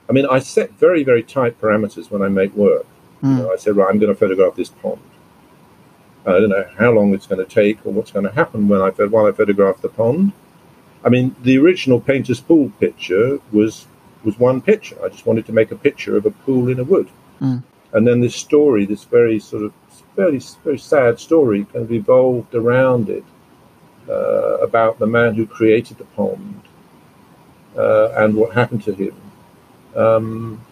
I 0.10 0.12
mean, 0.12 0.26
I 0.26 0.40
set 0.40 0.72
very 0.72 1.04
very 1.04 1.22
tight 1.22 1.62
parameters 1.62 2.10
when 2.10 2.24
I 2.24 2.30
make 2.30 2.56
work. 2.56 2.88
Mm. 3.22 3.38
You 3.38 3.44
know, 3.44 3.54
I 3.54 3.58
said, 3.58 3.76
right, 3.76 3.90
I'm 3.90 4.00
going 4.00 4.12
to 4.12 4.20
photograph 4.20 4.56
this 4.56 4.70
pond, 4.70 5.02
I 6.26 6.32
don't 6.40 6.50
know 6.50 6.68
how 6.80 6.92
long 6.92 7.14
it's 7.14 7.28
going 7.28 7.46
to 7.46 7.54
take 7.62 7.86
or 7.86 7.94
what's 7.94 8.10
going 8.10 8.26
to 8.26 8.32
happen 8.32 8.68
when 8.68 8.82
I 8.82 8.90
while 8.90 9.28
I 9.28 9.32
photograph 9.32 9.82
the 9.82 9.90
pond. 9.90 10.32
I 11.06 11.10
mean, 11.10 11.36
the 11.44 11.60
original 11.60 12.02
painter's 12.02 12.42
pool 12.42 12.72
picture 12.80 13.38
was 13.52 13.86
was 14.24 14.40
one 14.40 14.62
picture. 14.62 14.98
I 15.06 15.10
just 15.10 15.28
wanted 15.28 15.46
to 15.46 15.54
make 15.54 15.72
a 15.72 15.76
picture 15.76 16.18
of 16.18 16.26
a 16.26 16.32
pool 16.32 16.70
in 16.70 16.80
a 16.80 16.84
wood, 16.84 17.10
Mm. 17.40 17.62
and 17.92 18.08
then 18.08 18.22
this 18.22 18.36
story, 18.36 18.86
this 18.86 19.04
very 19.04 19.40
sort 19.40 19.64
of 19.64 19.74
very 20.16 20.40
very 20.64 20.80
sad 20.80 21.20
story, 21.20 21.66
kind 21.66 21.86
of 21.86 21.92
evolved 21.92 22.56
around 22.56 23.10
it 23.10 23.26
uh, 24.10 24.58
about 24.60 25.00
the 25.00 25.08
man 25.08 25.34
who 25.36 25.46
created 25.46 25.98
the 25.98 26.06
pond 26.06 26.62
uh, 27.78 28.10
and 28.12 28.36
what 28.36 28.54
happened 28.54 28.84
to 28.84 28.94
him, 28.94 29.16
um, 29.96 30.66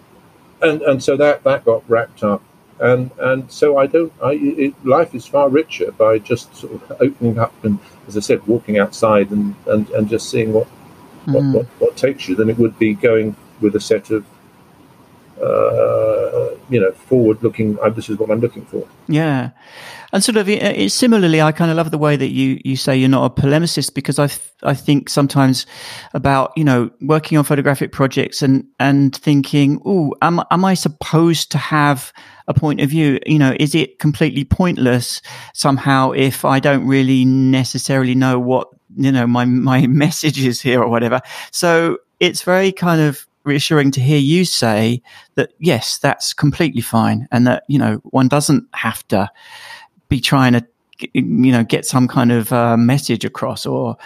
and 0.61 0.81
and 0.81 1.03
so 1.03 1.17
that 1.17 1.43
that 1.43 1.65
got 1.65 1.83
wrapped 1.89 2.23
up 2.23 2.41
and 2.81 3.11
and 3.19 3.51
so 3.51 3.77
I 3.77 3.85
don't. 3.85 4.11
I 4.23 4.31
it, 4.33 4.85
life 4.85 5.13
is 5.13 5.25
far 5.27 5.49
richer 5.49 5.91
by 5.91 6.17
just 6.17 6.55
sort 6.55 6.73
of 6.73 6.91
opening 6.99 7.37
up 7.37 7.53
and, 7.63 7.77
as 8.07 8.17
I 8.17 8.21
said, 8.21 8.45
walking 8.47 8.79
outside 8.79 9.29
and 9.31 9.55
and, 9.67 9.87
and 9.91 10.09
just 10.09 10.29
seeing 10.29 10.51
what, 10.51 10.67
what, 11.25 11.43
Mm. 11.43 11.53
what 11.53 11.65
what 11.77 11.95
takes 11.95 12.27
you 12.27 12.35
than 12.35 12.49
it 12.49 12.57
would 12.57 12.79
be 12.79 12.95
going 12.95 13.35
with 13.61 13.75
a 13.75 13.79
set 13.79 14.09
of 14.09 14.25
uh, 15.41 16.55
you 16.69 16.79
know 16.79 16.91
forward-looking. 16.91 17.77
Uh, 17.79 17.89
this 17.89 18.09
is 18.09 18.17
what 18.17 18.29
I'm 18.29 18.39
looking 18.39 18.65
for. 18.65 18.87
Yeah, 19.07 19.51
and 20.13 20.23
sort 20.23 20.37
of 20.37 20.49
it, 20.49 20.91
similarly, 20.91 21.41
I 21.41 21.51
kind 21.51 21.71
of 21.71 21.77
love 21.77 21.91
the 21.91 21.97
way 21.97 22.15
that 22.15 22.29
you 22.29 22.59
you 22.63 22.75
say 22.75 22.97
you're 22.97 23.09
not 23.09 23.25
a 23.25 23.41
polemicist 23.41 23.93
because 23.93 24.19
I 24.19 24.27
th- 24.27 24.51
I 24.63 24.73
think 24.73 25.09
sometimes 25.09 25.65
about 26.13 26.51
you 26.55 26.63
know 26.63 26.91
working 27.01 27.37
on 27.37 27.43
photographic 27.43 27.91
projects 27.91 28.41
and 28.41 28.65
and 28.79 29.15
thinking, 29.15 29.81
oh, 29.85 30.13
am 30.21 30.41
am 30.51 30.65
I 30.65 30.73
supposed 30.73 31.51
to 31.51 31.57
have 31.57 32.11
a 32.47 32.53
point 32.53 32.81
of 32.81 32.89
view? 32.89 33.19
You 33.25 33.39
know, 33.39 33.55
is 33.59 33.73
it 33.73 33.99
completely 33.99 34.43
pointless 34.43 35.21
somehow 35.53 36.11
if 36.11 36.43
I 36.43 36.59
don't 36.59 36.85
really 36.85 37.23
necessarily 37.25 38.15
know 38.15 38.37
what 38.39 38.67
you 38.95 39.11
know 39.11 39.25
my 39.27 39.45
my 39.45 39.87
message 40.03 40.43
is 40.43 40.61
here 40.61 40.81
or 40.81 40.89
whatever? 40.89 41.21
So 41.51 41.99
it's 42.19 42.43
very 42.43 42.71
kind 42.71 43.01
of 43.01 43.25
reassuring 43.43 43.91
to 43.91 44.01
hear 44.01 44.19
you 44.19 44.45
say 44.45 45.01
that 45.35 45.51
yes, 45.59 45.97
that's 45.97 46.33
completely 46.33 46.81
fine, 46.81 47.27
and 47.31 47.45
that 47.47 47.63
you 47.67 47.77
know 47.79 47.95
one 48.11 48.27
doesn't 48.27 48.67
have 48.73 49.07
to 49.09 49.29
be 50.09 50.19
trying 50.19 50.53
to 50.53 50.65
you 51.13 51.51
know 51.51 51.63
get 51.63 51.85
some 51.85 52.07
kind 52.07 52.31
of 52.31 52.51
uh, 52.53 52.77
message 52.77 53.25
across 53.25 53.65
or 53.65 53.97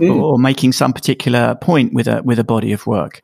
Mm. 0.00 0.20
or 0.20 0.40
making 0.40 0.72
some 0.72 0.92
particular 0.92 1.54
point 1.54 1.94
with 1.94 2.08
a 2.08 2.20
with 2.24 2.40
a 2.40 2.44
body 2.44 2.72
of 2.72 2.84
work. 2.84 3.22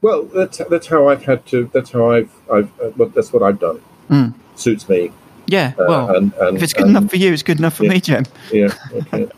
Well, 0.00 0.22
that's 0.24 0.56
that's 0.70 0.86
how 0.86 1.10
I've 1.10 1.22
had 1.22 1.44
to. 1.48 1.68
That's 1.74 1.90
how 1.90 2.10
I've 2.12 2.30
I've. 2.50 2.70
Uh, 2.80 3.04
that's 3.14 3.30
what 3.30 3.42
I've 3.42 3.60
done. 3.60 3.78
Mm. 4.08 4.32
Suits 4.56 4.88
me. 4.88 5.12
Yeah, 5.48 5.72
Uh, 5.78 5.84
well, 5.88 6.16
and, 6.16 6.32
and, 6.40 6.56
if 6.56 6.62
it's 6.62 6.72
good 6.72 6.86
and- 6.86 6.96
enough 6.96 7.10
for 7.10 7.16
you, 7.16 7.30
it's 7.30 7.42
good 7.42 7.58
enough 7.58 7.74
for 7.74 7.84
yeah. 7.84 7.90
me, 7.90 8.00
Jem. 8.00 8.24
yeah. 8.52 8.72
Okay. 8.94 9.28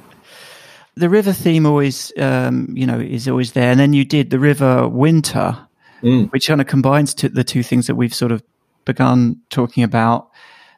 The 0.96 1.08
river 1.08 1.32
theme 1.32 1.66
always, 1.66 2.12
um, 2.18 2.68
you 2.72 2.86
know, 2.86 3.00
is 3.00 3.26
always 3.28 3.52
there, 3.52 3.70
and 3.70 3.80
then 3.80 3.92
you 3.92 4.04
did 4.04 4.30
the 4.30 4.38
river 4.38 4.88
winter, 4.88 5.56
Mm. 6.02 6.30
which 6.32 6.46
kind 6.48 6.60
of 6.60 6.66
combines 6.66 7.14
to 7.14 7.28
the 7.28 7.42
two 7.44 7.62
things 7.62 7.86
that 7.86 7.94
we've 7.94 8.14
sort 8.14 8.30
of 8.30 8.42
begun 8.84 9.36
talking 9.50 9.82
about. 9.82 10.28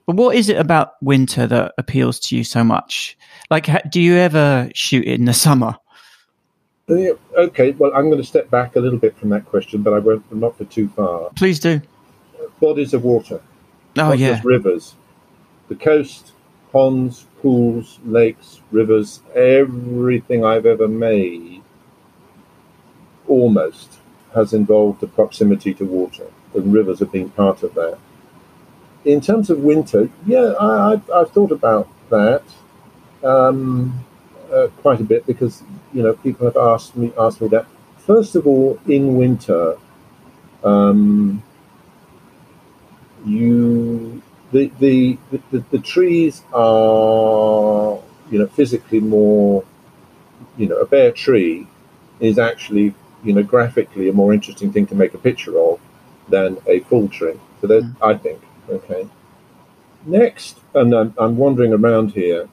But 0.07 0.15
what 0.17 0.37
is 0.37 0.49
it 0.49 0.57
about 0.57 0.93
winter 1.03 1.47
that 1.49 1.73
appeals 1.79 2.21
to 2.21 2.37
you 2.37 2.45
so 2.45 2.63
much? 2.63 3.19
Like, 3.51 3.67
ha- 3.67 3.81
do 3.91 4.01
you 4.01 4.15
ever 4.17 4.71
shoot 4.73 5.05
in 5.05 5.25
the 5.25 5.35
summer? 5.35 5.75
Okay. 6.89 7.73
Well, 7.73 7.91
I'm 7.95 8.09
going 8.09 8.21
to 8.23 8.27
step 8.27 8.49
back 8.49 8.77
a 8.77 8.81
little 8.81 8.99
bit 9.01 9.17
from 9.19 9.31
that 9.31 9.45
question, 9.47 9.83
but 9.83 9.93
I 9.93 9.99
won't 9.99 10.33
not 10.33 10.57
for 10.57 10.65
too 10.65 10.89
far. 10.89 11.31
Please 11.35 11.59
do. 11.59 11.81
Bodies 12.61 12.95
of 12.95 13.03
water. 13.03 13.41
Oh 13.99 14.13
yeah, 14.13 14.41
rivers. 14.45 14.95
The 15.69 15.75
coast, 15.75 16.33
ponds, 16.71 17.27
pools, 17.47 18.01
lakes, 18.05 18.61
rivers, 18.73 19.21
everything 19.33 20.45
I've 20.45 20.67
ever 20.67 20.89
made 20.89 21.63
almost 23.29 24.01
has 24.35 24.53
involved 24.53 25.01
the 25.01 25.07
proximity 25.07 25.73
to 25.75 25.85
water, 25.85 26.27
and 26.55 26.73
rivers 26.73 26.99
have 26.99 27.13
been 27.13 27.31
part 27.31 27.63
of 27.63 27.73
that. 27.75 27.99
In 29.05 29.21
terms 29.21 29.49
of 29.49 29.61
winter, 29.61 30.11
yeah, 30.27 30.55
I, 30.59 30.95
I've, 30.95 31.09
I've 31.09 31.31
thought 31.31 31.53
about 31.53 31.89
that 32.11 32.43
um, 33.23 34.05
uh, 34.53 34.67
quite 34.79 34.99
a 34.99 35.05
bit 35.05 35.25
because 35.25 35.63
you 35.93 36.03
know 36.03 36.15
people 36.15 36.47
have 36.47 36.57
asked 36.57 36.97
me 36.97 37.13
asked 37.17 37.41
me 37.41 37.47
that. 37.47 37.67
First 37.99 38.35
of 38.35 38.45
all, 38.45 38.81
in 38.89 39.15
winter, 39.17 39.79
um, 40.65 41.45
you 43.25 44.21
the, 44.53 44.71
the 44.79 45.19
the, 45.51 45.65
the 45.71 45.79
trees 45.79 46.43
are 46.53 47.99
you 48.31 48.39
know 48.39 48.47
physically 48.47 49.01
more 49.01 49.65
you 50.57 50.67
know 50.67 50.77
a 50.77 50.87
bare 50.87 51.13
tree 51.13 51.67
is 52.21 52.39
actually 52.39 52.95
you 53.25 53.33
know 53.33 53.43
graphically 53.43 54.09
a 54.09 54.13
more 54.13 54.33
interesting 54.33 54.73
thing 54.73 54.87
to 54.87 54.95
make 54.95 55.15
a 55.15 55.19
picture 55.19 55.59
of 55.59 55.81
than 56.29 56.59
a 56.67 56.81
full 56.81 57.09
tree. 57.09 57.39
So 57.61 57.67
that 57.69 57.83
hmm. 57.85 58.05
i 58.05 58.15
think 58.15 58.43
okay. 58.69 59.09
Next 60.05 60.61
and 60.75 60.95
I'm, 60.95 61.15
I'm 61.19 61.37
wandering 61.37 61.73
around 61.73 62.13
here 62.13 62.49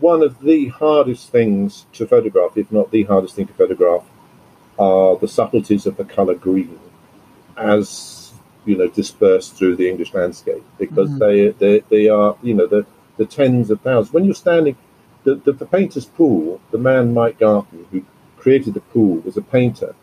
one 0.00 0.22
of 0.22 0.40
the 0.40 0.68
hardest 0.68 1.30
things 1.30 1.86
to 1.94 2.06
photograph 2.06 2.56
if 2.56 2.70
not 2.70 2.90
the 2.90 3.04
hardest 3.04 3.36
thing 3.36 3.46
to 3.46 3.52
photograph 3.54 4.04
are 4.78 5.16
the 5.16 5.28
subtleties 5.28 5.86
of 5.86 5.96
the 5.96 6.04
color 6.04 6.34
green. 6.34 6.78
As 7.56 8.21
you 8.64 8.76
know 8.76 8.88
dispersed 8.88 9.54
through 9.56 9.76
the 9.76 9.88
English 9.88 10.14
landscape 10.14 10.64
because 10.78 11.10
Mhm. 11.10 11.18
they, 11.18 11.48
they 11.62 11.82
they 11.88 12.08
are 12.08 12.36
you 12.42 12.54
know 12.54 12.66
the 12.66 12.86
the 13.16 13.26
tens 13.26 13.70
of 13.70 13.80
thousands. 13.80 14.12
When 14.12 14.24
you're 14.24 14.34
standing, 14.34 14.76
the, 15.24 15.34
the 15.36 15.52
the 15.52 15.66
painter's 15.66 16.06
pool, 16.06 16.60
the 16.70 16.78
man 16.78 17.12
Mike 17.14 17.38
Garton 17.38 17.86
who 17.90 18.02
created 18.36 18.74
the 18.74 18.80
pool 18.80 19.16
was 19.24 19.36
a 19.36 19.42
painter 19.42 19.94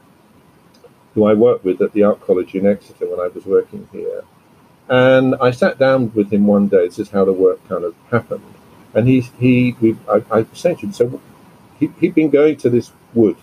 who 1.13 1.25
I 1.25 1.33
worked 1.33 1.65
with 1.65 1.81
at 1.81 1.93
the 1.93 2.03
Art 2.03 2.21
College 2.21 2.53
in 2.55 2.65
Exeter 2.65 3.07
when 3.09 3.19
I 3.19 3.27
was 3.27 3.45
working 3.45 3.87
here, 3.91 4.23
and 4.87 5.35
I 5.41 5.51
sat 5.51 5.79
down 5.79 6.11
with 6.13 6.31
him 6.31 6.45
one 6.47 6.67
day. 6.67 6.85
This 6.87 6.99
is 6.99 7.09
how 7.09 7.25
the 7.25 7.33
work 7.33 7.59
kind 7.67 7.83
of 7.83 7.95
happened, 8.11 8.43
and 8.93 9.07
he 9.07 9.21
he 9.39 9.75
we 9.81 9.97
I, 10.09 10.23
I 10.31 10.43
to 10.43 10.73
him 10.75 10.93
so 10.93 11.21
he 11.79 11.89
he'd 11.99 12.13
been 12.15 12.29
going 12.29 12.57
to 12.57 12.69
this 12.69 12.91
wood 13.13 13.37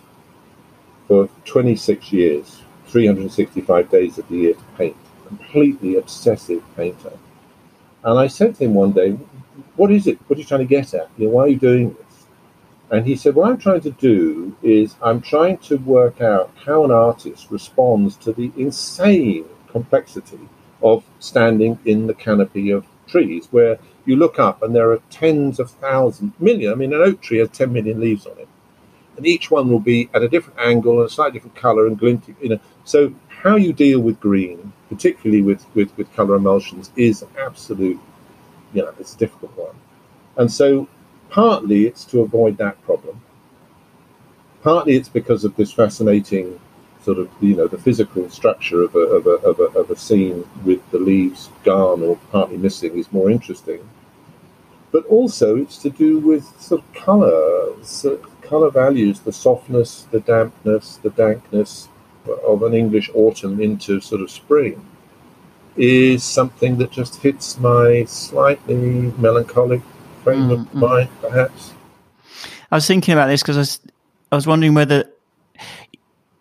for 1.07 1.29
26 1.45 2.13
years, 2.13 2.63
365 2.89 3.91
days 3.91 4.19
of 4.19 4.29
the 4.29 4.37
year 4.37 4.55
to 4.55 4.65
paint. 4.77 4.97
Completely 5.27 5.97
obsessive 5.97 6.63
painter. 6.77 7.13
And 8.05 8.19
I 8.19 8.27
said 8.27 8.55
to 8.57 8.65
him 8.65 8.75
one 8.75 8.93
day, 8.93 9.13
What 9.77 9.91
is 9.91 10.07
it? 10.07 10.19
What 10.27 10.37
are 10.37 10.41
you 10.41 10.47
trying 10.47 10.61
to 10.61 10.67
get 10.67 10.95
at? 10.95 11.11
You 11.17 11.27
know, 11.27 11.33
why 11.33 11.43
are 11.43 11.49
you 11.49 11.59
doing 11.59 11.95
this? 11.95 12.27
And 12.91 13.07
he 13.07 13.17
said, 13.17 13.35
What 13.35 13.51
I'm 13.51 13.59
trying 13.59 13.81
to 13.83 13.91
do 13.91 14.57
is 14.63 14.95
I'm 15.03 15.21
trying 15.21 15.59
to 15.59 15.77
work 15.77 16.21
out 16.21 16.53
how 16.65 16.85
an 16.85 16.91
artist 16.91 17.51
responds 17.51 18.17
to 18.17 18.33
the 18.33 18.53
insane 18.57 19.47
complexity 19.69 20.49
of 20.83 21.05
standing 21.19 21.79
in 21.85 22.07
the 22.07 22.15
canopy 22.15 22.71
of 22.71 22.87
trees, 23.07 23.49
where 23.51 23.79
you 24.05 24.17
look 24.17 24.39
up 24.39 24.63
and 24.63 24.75
there 24.75 24.91
are 24.93 25.01
tens 25.11 25.59
of 25.59 25.71
thousands, 25.71 26.33
million. 26.39 26.73
I 26.73 26.77
mean, 26.77 26.93
an 26.93 27.01
oak 27.01 27.21
tree 27.21 27.39
has 27.39 27.51
10 27.51 27.73
million 27.73 28.01
leaves 28.01 28.27
on 28.27 28.39
it 28.39 28.49
and 29.17 29.27
each 29.27 29.51
one 29.51 29.69
will 29.69 29.81
be 29.81 30.09
at 30.15 30.23
a 30.23 30.29
different 30.29 30.59
angle 30.59 31.01
and 31.01 31.09
a 31.09 31.13
slightly 31.13 31.39
different 31.39 31.57
color 31.57 31.87
and 31.87 31.99
glinting. 31.99 32.37
You 32.41 32.51
know, 32.51 32.61
so 32.85 33.15
how 33.29 33.57
you 33.57 33.73
deal 33.73 34.01
with 34.01 34.21
green, 34.21 34.73
particularly 34.89 35.43
with 35.43 35.65
with, 35.75 35.97
with 35.97 36.13
color 36.15 36.37
emulsions, 36.37 36.91
is 36.97 37.25
absolute. 37.39 38.01
You 38.73 38.83
know, 38.83 38.95
it's 38.99 39.15
a 39.15 39.19
difficult 39.19 39.57
one, 39.57 39.77
and 40.37 40.51
so 40.51 40.89
partly 41.31 41.87
it's 41.87 42.05
to 42.07 42.21
avoid 42.21 42.57
that 42.59 42.81
problem. 42.83 43.21
Partly 44.63 44.97
it's 44.97 45.09
because 45.09 45.45
of 45.45 45.55
this 45.57 45.73
fascinating 45.73 46.59
sort 47.03 47.19
of 47.19 47.31
you 47.41 47.55
know 47.55 47.69
the 47.69 47.79
physical 47.79 48.29
structure 48.31 48.83
of 48.83 48.95
a 48.95 48.99
of 48.99 49.27
a 49.27 49.37
of 49.49 49.61
a, 49.61 49.79
of 49.79 49.91
a 49.91 49.97
scene 49.97 50.45
with 50.65 50.81
the 50.91 50.99
leaves 50.99 51.51
gone 51.63 52.03
or 52.03 52.17
partly 52.33 52.57
missing 52.57 52.99
is 52.99 53.13
more 53.13 53.31
interesting 53.31 53.89
but 54.97 55.05
also 55.07 55.57
it's 55.57 55.77
to 55.77 55.91
do 55.91 56.19
with 56.19 56.59
sort 56.59 56.83
of 56.83 56.93
color, 56.95 57.75
so 57.83 58.17
color 58.41 58.71
values, 58.71 59.21
the 59.21 59.33
softness, 59.33 60.07
the 60.11 60.21
dampness, 60.21 60.97
the 61.03 61.11
dankness 61.11 61.89
of 62.47 62.63
an 62.63 62.75
English 62.75 63.11
autumn 63.15 63.61
into 63.61 64.01
sort 64.01 64.21
of 64.21 64.31
spring 64.31 64.85
is 65.77 66.25
something 66.25 66.79
that 66.79 66.91
just 66.91 67.17
hits 67.23 67.59
my 67.59 68.05
slightly 68.05 69.13
melancholic 69.19 69.83
frame 70.25 70.51
of 70.51 70.61
Mm, 70.61 70.67
mm. 70.69 70.75
mind, 70.75 71.09
perhaps. 71.21 71.73
I 72.71 72.77
was 72.77 72.87
thinking 72.87 73.13
about 73.13 73.27
this 73.27 73.43
because 73.43 73.57
I 73.57 73.61
was, 73.61 73.81
I 74.33 74.35
was 74.37 74.47
wondering 74.47 74.75
whether 74.75 75.05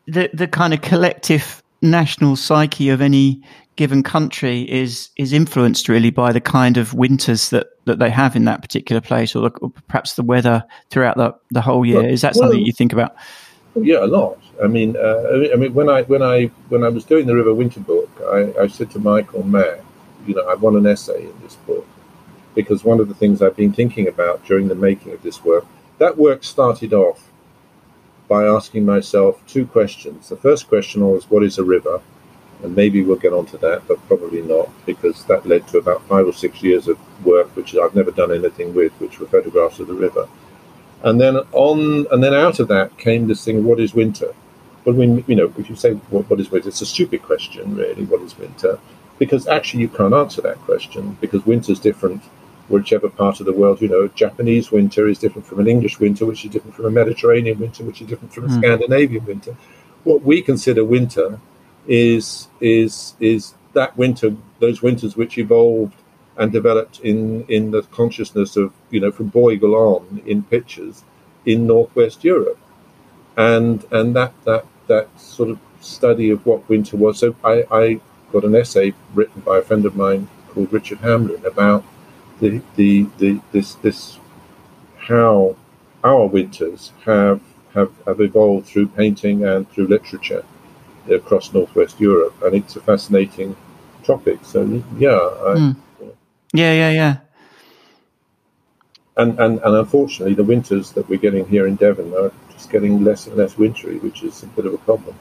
the 0.07 0.29
the 0.33 0.47
kind 0.47 0.73
of 0.73 0.81
collective 0.81 1.61
national 1.81 2.35
psyche 2.35 2.89
of 2.89 3.01
any 3.01 3.41
given 3.75 4.01
country 4.03 4.61
is 4.71 5.09
is 5.17 5.33
influenced 5.33 5.89
really 5.89 6.09
by 6.11 6.31
the 6.31 6.39
kind 6.41 6.77
of 6.77 6.93
winters 6.93 7.49
that, 7.49 7.67
that 7.85 7.99
they 7.99 8.09
have 8.09 8.35
in 8.35 8.45
that 8.45 8.61
particular 8.61 9.01
place, 9.01 9.35
or, 9.35 9.49
the, 9.49 9.57
or 9.59 9.69
perhaps 9.87 10.13
the 10.13 10.23
weather 10.23 10.63
throughout 10.89 11.17
the, 11.17 11.33
the 11.51 11.61
whole 11.61 11.85
year. 11.85 12.01
Well- 12.01 12.11
Is 12.11 12.21
that 12.21 12.35
something 12.35 12.59
you 12.65 12.71
think 12.71 12.93
about? 12.93 13.15
Yeah, 13.75 14.05
a 14.05 14.07
lot. 14.07 14.37
I 14.63 14.67
mean, 14.67 14.95
uh, 14.95 15.49
I 15.53 15.55
mean- 15.55 15.73
when 15.73 15.89
I 15.89 16.03
when 16.03 16.23
I 16.23 16.45
when 16.69 16.83
I 16.83 16.89
was 16.89 17.03
doing 17.03 17.27
the 17.27 17.35
River 17.35 17.53
Winter 17.53 17.81
book, 17.81 18.09
I, 18.31 18.53
I 18.61 18.67
said 18.67 18.89
to 18.91 18.99
Michael 18.99 19.43
Mack, 19.43 19.81
you 20.25 20.35
know, 20.35 20.47
I 20.47 20.55
want 20.55 20.77
an 20.77 20.87
essay 20.87 21.25
in 21.25 21.33
this 21.41 21.55
book, 21.55 21.85
because 22.53 22.83
one 22.83 22.99
of 22.99 23.07
the 23.07 23.13
things 23.13 23.41
I've 23.41 23.57
been 23.57 23.73
thinking 23.73 24.07
about 24.07 24.45
during 24.45 24.67
the 24.67 24.75
making 24.75 25.11
of 25.13 25.21
this 25.23 25.43
work, 25.43 25.65
that 25.97 26.17
work 26.17 26.43
started 26.43 26.93
off 26.93 27.29
by 28.27 28.45
asking 28.45 28.85
myself 28.85 29.41
two 29.45 29.65
questions. 29.65 30.29
The 30.29 30.37
first 30.37 30.67
question 30.67 31.05
was, 31.07 31.29
what 31.29 31.43
is 31.43 31.59
a 31.59 31.63
river? 31.63 32.01
And 32.63 32.75
maybe 32.75 33.03
we'll 33.03 33.17
get 33.17 33.33
onto 33.33 33.57
that, 33.59 33.87
but 33.87 34.05
probably 34.07 34.41
not, 34.41 34.69
because 34.85 35.25
that 35.25 35.45
led 35.45 35.67
to 35.67 35.77
about 35.77 36.01
five 36.07 36.25
or 36.25 36.33
six 36.33 36.63
years 36.63 36.87
of 36.87 36.97
work, 37.25 37.53
which 37.55 37.75
I've 37.75 37.93
never 37.93 38.11
done 38.11 38.31
anything 38.31 38.73
with, 38.73 38.93
which 38.93 39.19
were 39.19 39.27
photographs 39.27 39.79
of 39.79 39.87
the 39.87 39.93
river. 39.93 40.27
And 41.03 41.21
then 41.21 41.37
on, 41.51 42.07
and 42.11 42.23
then 42.23 42.33
out 42.33 42.59
of 42.59 42.67
that 42.69 42.97
came 42.97 43.27
this 43.27 43.43
thing: 43.45 43.63
what 43.63 43.79
is 43.79 43.93
winter? 43.93 44.33
But 44.85 44.95
when 44.95 45.25
you 45.27 45.35
know, 45.35 45.51
if 45.57 45.69
you 45.69 45.75
say 45.75 45.93
what, 45.93 46.29
what 46.29 46.39
is 46.39 46.51
winter, 46.51 46.69
it's 46.69 46.81
a 46.81 46.85
stupid 46.85 47.23
question, 47.23 47.75
really. 47.75 48.05
What 48.05 48.21
is 48.21 48.37
winter? 48.37 48.79
Because 49.17 49.47
actually, 49.47 49.81
you 49.81 49.89
can't 49.89 50.13
answer 50.13 50.41
that 50.43 50.59
question 50.59 51.17
because 51.19 51.45
winter 51.45 51.71
is 51.71 51.79
different 51.79 52.21
whichever 52.67 53.09
part 53.09 53.39
of 53.39 53.45
the 53.45 53.53
world. 53.53 53.81
You 53.81 53.89
know, 53.89 54.07
Japanese 54.09 54.71
winter 54.71 55.07
is 55.07 55.19
different 55.19 55.47
from 55.47 55.59
an 55.59 55.67
English 55.67 55.99
winter, 55.99 56.25
which 56.25 56.45
is 56.45 56.51
different 56.51 56.75
from 56.75 56.85
a 56.85 56.91
Mediterranean 56.91 57.59
winter, 57.59 57.83
which 57.83 58.01
is 58.01 58.07
different 58.07 58.33
from 58.33 58.45
a 58.45 58.47
mm. 58.47 58.57
Scandinavian 58.57 59.25
winter. 59.25 59.55
What 60.03 60.23
we 60.23 60.41
consider 60.41 60.85
winter 60.85 61.39
is 61.87 62.47
is 62.59 63.15
is 63.19 63.55
that 63.73 63.97
winter, 63.97 64.35
those 64.59 64.81
winters 64.81 65.17
which 65.17 65.37
evolved 65.37 65.95
and 66.37 66.51
developed 66.51 66.99
in 66.99 67.45
in 67.47 67.71
the 67.71 67.83
consciousness 67.83 68.55
of 68.55 68.73
you 68.89 68.99
know 68.99 69.11
from 69.11 69.31
Bruegel 69.31 69.73
on 69.73 70.21
in 70.25 70.43
pictures 70.43 71.03
in 71.45 71.67
Northwest 71.67 72.23
Europe, 72.23 72.59
and 73.37 73.85
and 73.91 74.15
that 74.15 74.33
that 74.45 74.65
that 74.87 75.07
sort 75.19 75.49
of 75.49 75.59
study 75.81 76.29
of 76.29 76.45
what 76.45 76.67
winter 76.69 76.97
was. 76.97 77.19
So 77.19 77.35
I, 77.43 77.63
I 77.71 77.99
got 78.31 78.43
an 78.43 78.55
essay 78.55 78.93
written 79.13 79.41
by 79.41 79.59
a 79.59 79.61
friend 79.61 79.85
of 79.85 79.95
mine 79.95 80.27
called 80.49 80.71
Richard 80.71 80.99
Hamlin 80.99 81.45
about 81.45 81.83
the 82.39 82.61
the, 82.75 83.07
the 83.17 83.41
this 83.51 83.75
this 83.75 84.19
how 84.97 85.55
our 86.03 86.27
winters 86.27 86.91
have 87.05 87.41
have, 87.73 87.91
have 88.05 88.21
evolved 88.21 88.67
through 88.67 88.87
painting 88.87 89.45
and 89.45 89.69
through 89.69 89.87
literature 89.87 90.43
across 91.09 91.53
Northwest 91.53 91.99
Europe, 91.99 92.35
and 92.43 92.55
it's 92.55 92.75
a 92.75 92.81
fascinating 92.81 93.55
topic. 94.03 94.39
So 94.43 94.83
yeah, 94.97 95.09
I, 95.09 95.55
mm. 95.55 95.75
yeah, 96.53 96.73
yeah, 96.73 96.91
yeah. 96.91 97.17
And, 99.17 99.39
and 99.39 99.59
and 99.59 99.75
unfortunately, 99.75 100.35
the 100.35 100.43
winters 100.43 100.91
that 100.91 101.07
we're 101.07 101.19
getting 101.19 101.47
here 101.47 101.67
in 101.67 101.75
Devon 101.75 102.13
are 102.13 102.31
just 102.57 102.71
getting 102.71 103.03
less 103.03 103.27
and 103.27 103.35
less 103.35 103.57
wintry, 103.57 103.97
which 103.99 104.23
is 104.23 104.43
a 104.43 104.47
bit 104.47 104.65
of 104.65 104.73
a 104.73 104.77
problem. 104.79 105.15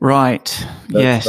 Right. 0.00 0.66
yes. 0.88 1.26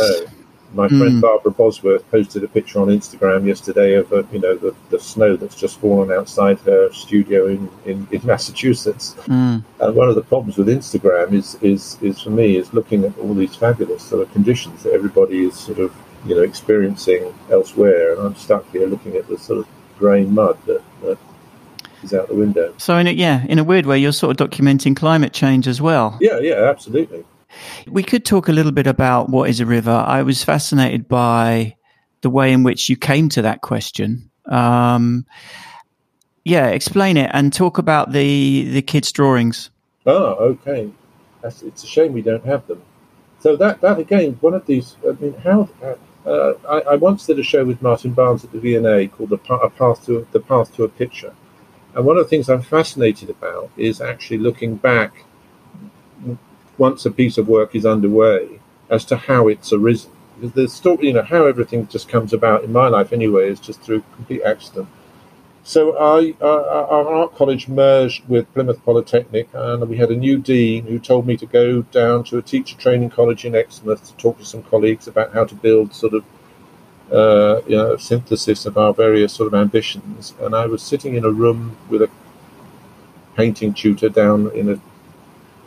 My 0.73 0.87
mm. 0.87 0.99
friend 0.99 1.21
Barbara 1.21 1.51
Bosworth 1.51 2.09
posted 2.11 2.43
a 2.43 2.47
picture 2.47 2.79
on 2.79 2.89
Instagram 2.89 3.47
yesterday 3.47 3.95
of 3.95 4.11
uh, 4.13 4.23
you 4.31 4.39
know 4.39 4.55
the, 4.55 4.75
the 4.91 4.99
snow 4.99 5.35
that's 5.35 5.55
just 5.55 5.79
fallen 5.79 6.11
outside 6.11 6.59
her 6.59 6.91
studio 6.93 7.47
in, 7.47 7.69
in, 7.85 8.07
in 8.11 8.21
Massachusetts. 8.25 9.15
Mm. 9.25 9.63
And 9.79 9.95
one 9.95 10.09
of 10.09 10.15
the 10.15 10.21
problems 10.21 10.57
with 10.57 10.67
Instagram 10.67 11.33
is, 11.33 11.55
is 11.61 11.97
is 12.01 12.21
for 12.21 12.29
me 12.29 12.57
is 12.57 12.71
looking 12.71 13.03
at 13.03 13.17
all 13.17 13.33
these 13.33 13.55
fabulous 13.55 14.03
sort 14.03 14.21
of 14.21 14.31
conditions 14.31 14.83
that 14.83 14.93
everybody 14.93 15.45
is 15.45 15.57
sort 15.57 15.79
of 15.79 15.95
you 16.25 16.35
know 16.35 16.43
experiencing 16.43 17.33
elsewhere, 17.49 18.13
and 18.13 18.21
I'm 18.21 18.35
stuck 18.35 18.69
here 18.71 18.85
looking 18.85 19.15
at 19.15 19.27
the 19.27 19.39
sort 19.39 19.59
of 19.59 19.67
grey 19.97 20.23
mud 20.23 20.57
that, 20.67 20.83
that 21.01 21.17
is 22.04 22.14
out 22.14 22.28
the 22.28 22.36
window. 22.36 22.74
So 22.78 22.97
in 22.97 23.08
a, 23.08 23.12
yeah, 23.12 23.45
in 23.45 23.60
a 23.60 23.64
weird 23.64 23.86
way, 23.86 23.97
you're 23.97 24.12
sort 24.12 24.39
of 24.39 24.50
documenting 24.50 24.95
climate 24.95 25.34
change 25.34 25.68
as 25.68 25.82
well. 25.82 26.18
Yeah, 26.22 26.39
yeah, 26.39 26.70
absolutely. 26.70 27.26
We 27.88 28.04
could 28.04 28.26
talk 28.26 28.47
a 28.47 28.52
little 28.52 28.72
bit 28.72 28.88
about 28.88 29.30
what 29.30 29.50
is 29.50 29.60
a 29.60 29.66
river. 29.66 29.91
I 29.91 30.22
was 30.22 30.43
fascinated 30.43 31.08
by 31.08 31.76
the 32.22 32.30
way 32.30 32.52
in 32.52 32.64
which 32.64 32.89
you 32.89 32.95
came 32.95 33.30
to 33.30 33.41
that 33.41 33.62
question. 33.62 34.30
Um, 34.45 35.26
yeah, 36.43 36.68
explain 36.68 37.18
it 37.18 37.30
and 37.34 37.54
talk 37.54 37.78
about 37.78 38.12
the 38.12 38.70
the 38.72 38.82
kids' 38.82 39.12
drawings. 39.12 39.70
Oh, 40.06 40.34
okay. 40.36 40.91
That's, 41.41 41.62
it's 41.62 41.84
a 41.84 41.88
shame 41.88 42.14
we 42.14 42.22
don't 42.22 42.45
have 42.45 42.66
them. 42.68 42.82
So 43.39 43.56
that 43.56 43.82
that 43.82 44.00
again, 44.00 44.38
one 44.41 44.54
of 44.54 44.66
these. 44.66 44.95
I 45.08 45.14
mean, 45.14 45.34
how 45.36 45.70
uh, 46.26 46.54
I, 46.70 46.82
I, 46.82 46.95
once 46.95 47.26
did 47.26 47.39
a 47.39 47.43
show 47.43 47.64
with 47.64 47.82
Martin 47.82 48.14
Barnes 48.14 48.43
at 48.43 48.52
the 48.52 48.60
V&A 48.60 49.08
called 49.08 49.30
the 49.30 49.38
path 49.38 50.06
to 50.06 50.28
the 50.32 50.39
path 50.39 50.76
to 50.76 50.84
a 50.84 50.89
picture, 50.89 51.34
and 52.00 52.06
one 52.06 52.16
of 52.16 52.24
the 52.24 52.30
things 52.30 52.47
I'm 52.47 52.62
fascinated 52.62 53.30
about 53.30 53.72
is 53.76 54.00
actually 54.00 54.38
looking 54.38 54.78
back 54.78 55.26
once 56.78 57.06
a 57.06 57.12
piece 57.12 57.38
of 57.38 57.50
work 57.50 57.76
is 57.76 57.86
underway 57.86 58.62
as 58.89 59.04
to 59.04 59.18
how 59.18 59.50
it's 59.50 59.74
arisen. 59.74 60.14
Because 60.36 60.54
the 60.54 60.70
story, 60.70 61.08
you 61.08 61.14
know, 61.14 61.24
how 61.24 61.45
everything 61.45 61.89
just 61.89 62.08
comes 62.08 62.32
about 62.32 62.64
in 62.64 62.72
my 62.72 62.88
life 62.88 63.12
anyway 63.12 63.50
is 63.50 63.60
just 63.60 63.82
through 63.82 64.06
complete 64.16 64.41
accident. 64.43 64.88
So 65.64 65.97
I, 65.97 66.36
our 66.41 67.06
art 67.16 67.36
college 67.36 67.68
merged 67.68 68.30
with 68.30 68.54
Plymouth 68.54 68.82
Polytechnic, 68.86 69.50
and 69.52 69.89
we 69.89 69.97
had 69.97 70.10
a 70.10 70.16
new 70.16 70.38
dean 70.38 70.86
who 70.86 71.00
told 71.00 71.28
me 71.28 71.36
to 71.36 71.45
go 71.45 71.82
down 71.82 72.24
to 72.24 72.38
a 72.38 72.41
teacher 72.41 72.78
training 72.78 73.10
college 73.10 73.43
in 73.43 73.56
Exmouth 73.56 74.08
to 74.08 74.16
talk 74.16 74.38
to 74.38 74.45
some 74.45 74.64
colleagues 74.64 75.06
about 75.06 75.34
how 75.34 75.43
to 75.43 75.54
build 75.54 75.93
sort 75.93 76.14
of 76.14 76.24
uh, 77.12 77.62
you 77.68 77.76
know, 77.76 77.97
synthesis 77.97 78.66
of 78.66 78.78
our 78.78 78.93
various 78.93 79.34
sort 79.34 79.53
of 79.53 79.60
ambitions. 79.60 80.34
And 80.41 80.55
I 80.55 80.66
was 80.66 80.82
sitting 80.82 81.16
in 81.16 81.26
a 81.26 81.32
room 81.32 81.78
with 81.89 82.01
a 82.01 82.10
painting 83.36 83.74
tutor 83.74 84.10
down 84.10 84.51
in 84.51 84.70
a 84.70 84.80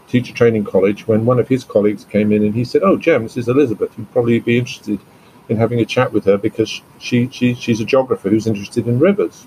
teacher 0.08 0.34
training 0.34 0.64
college 0.64 1.08
when 1.08 1.24
one 1.24 1.38
of 1.38 1.48
his 1.48 1.64
colleagues 1.64 2.04
came 2.04 2.32
in 2.32 2.44
and 2.44 2.54
he 2.54 2.64
said, 2.64 2.82
"Oh, 2.82 2.96
Jem, 2.96 3.22
this 3.22 3.36
is 3.36 3.48
Elizabeth. 3.48 3.96
You'd 3.96 4.12
probably 4.12 4.38
be 4.40 4.58
interested 4.58 5.00
in 5.48 5.56
having 5.56 5.80
a 5.80 5.84
chat 5.84 6.12
with 6.12 6.24
her 6.26 6.38
because 6.38 6.82
she, 6.98 7.28
she 7.28 7.54
she's 7.54 7.80
a 7.80 7.84
geographer 7.84 8.28
who's 8.28 8.46
interested 8.46 8.86
in 8.86 8.98
rivers." 8.98 9.46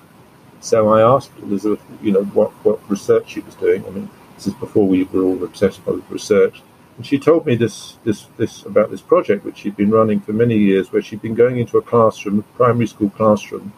So 0.62 0.90
I 0.90 1.02
asked 1.02 1.32
Elizabeth, 1.44 1.82
you 2.02 2.12
know, 2.12 2.24
what 2.24 2.52
what 2.66 2.80
research 2.90 3.30
she 3.30 3.42
was 3.42 3.56
doing. 3.56 3.86
I 3.86 3.90
mean, 3.92 4.10
this 4.36 4.48
is 4.48 4.54
before 4.56 4.88
we 4.88 5.04
were 5.04 5.24
all 5.24 5.44
obsessed 5.44 5.86
with 5.86 6.04
research. 6.10 6.62
And 6.98 7.06
she 7.06 7.20
told 7.20 7.46
me 7.46 7.56
this 7.56 7.98
this 8.04 8.28
this 8.38 8.64
about 8.64 8.90
this 8.90 9.02
project 9.02 9.44
which 9.44 9.58
she'd 9.58 9.76
been 9.76 9.92
running 9.92 10.22
for 10.22 10.34
many 10.34 10.58
years, 10.58 10.92
where 10.92 11.02
she'd 11.02 11.22
been 11.22 11.36
going 11.36 11.58
into 11.58 11.78
a 11.78 11.82
classroom, 11.82 12.40
a 12.40 12.58
primary 12.58 12.88
school 12.88 13.10
classroom, 13.10 13.74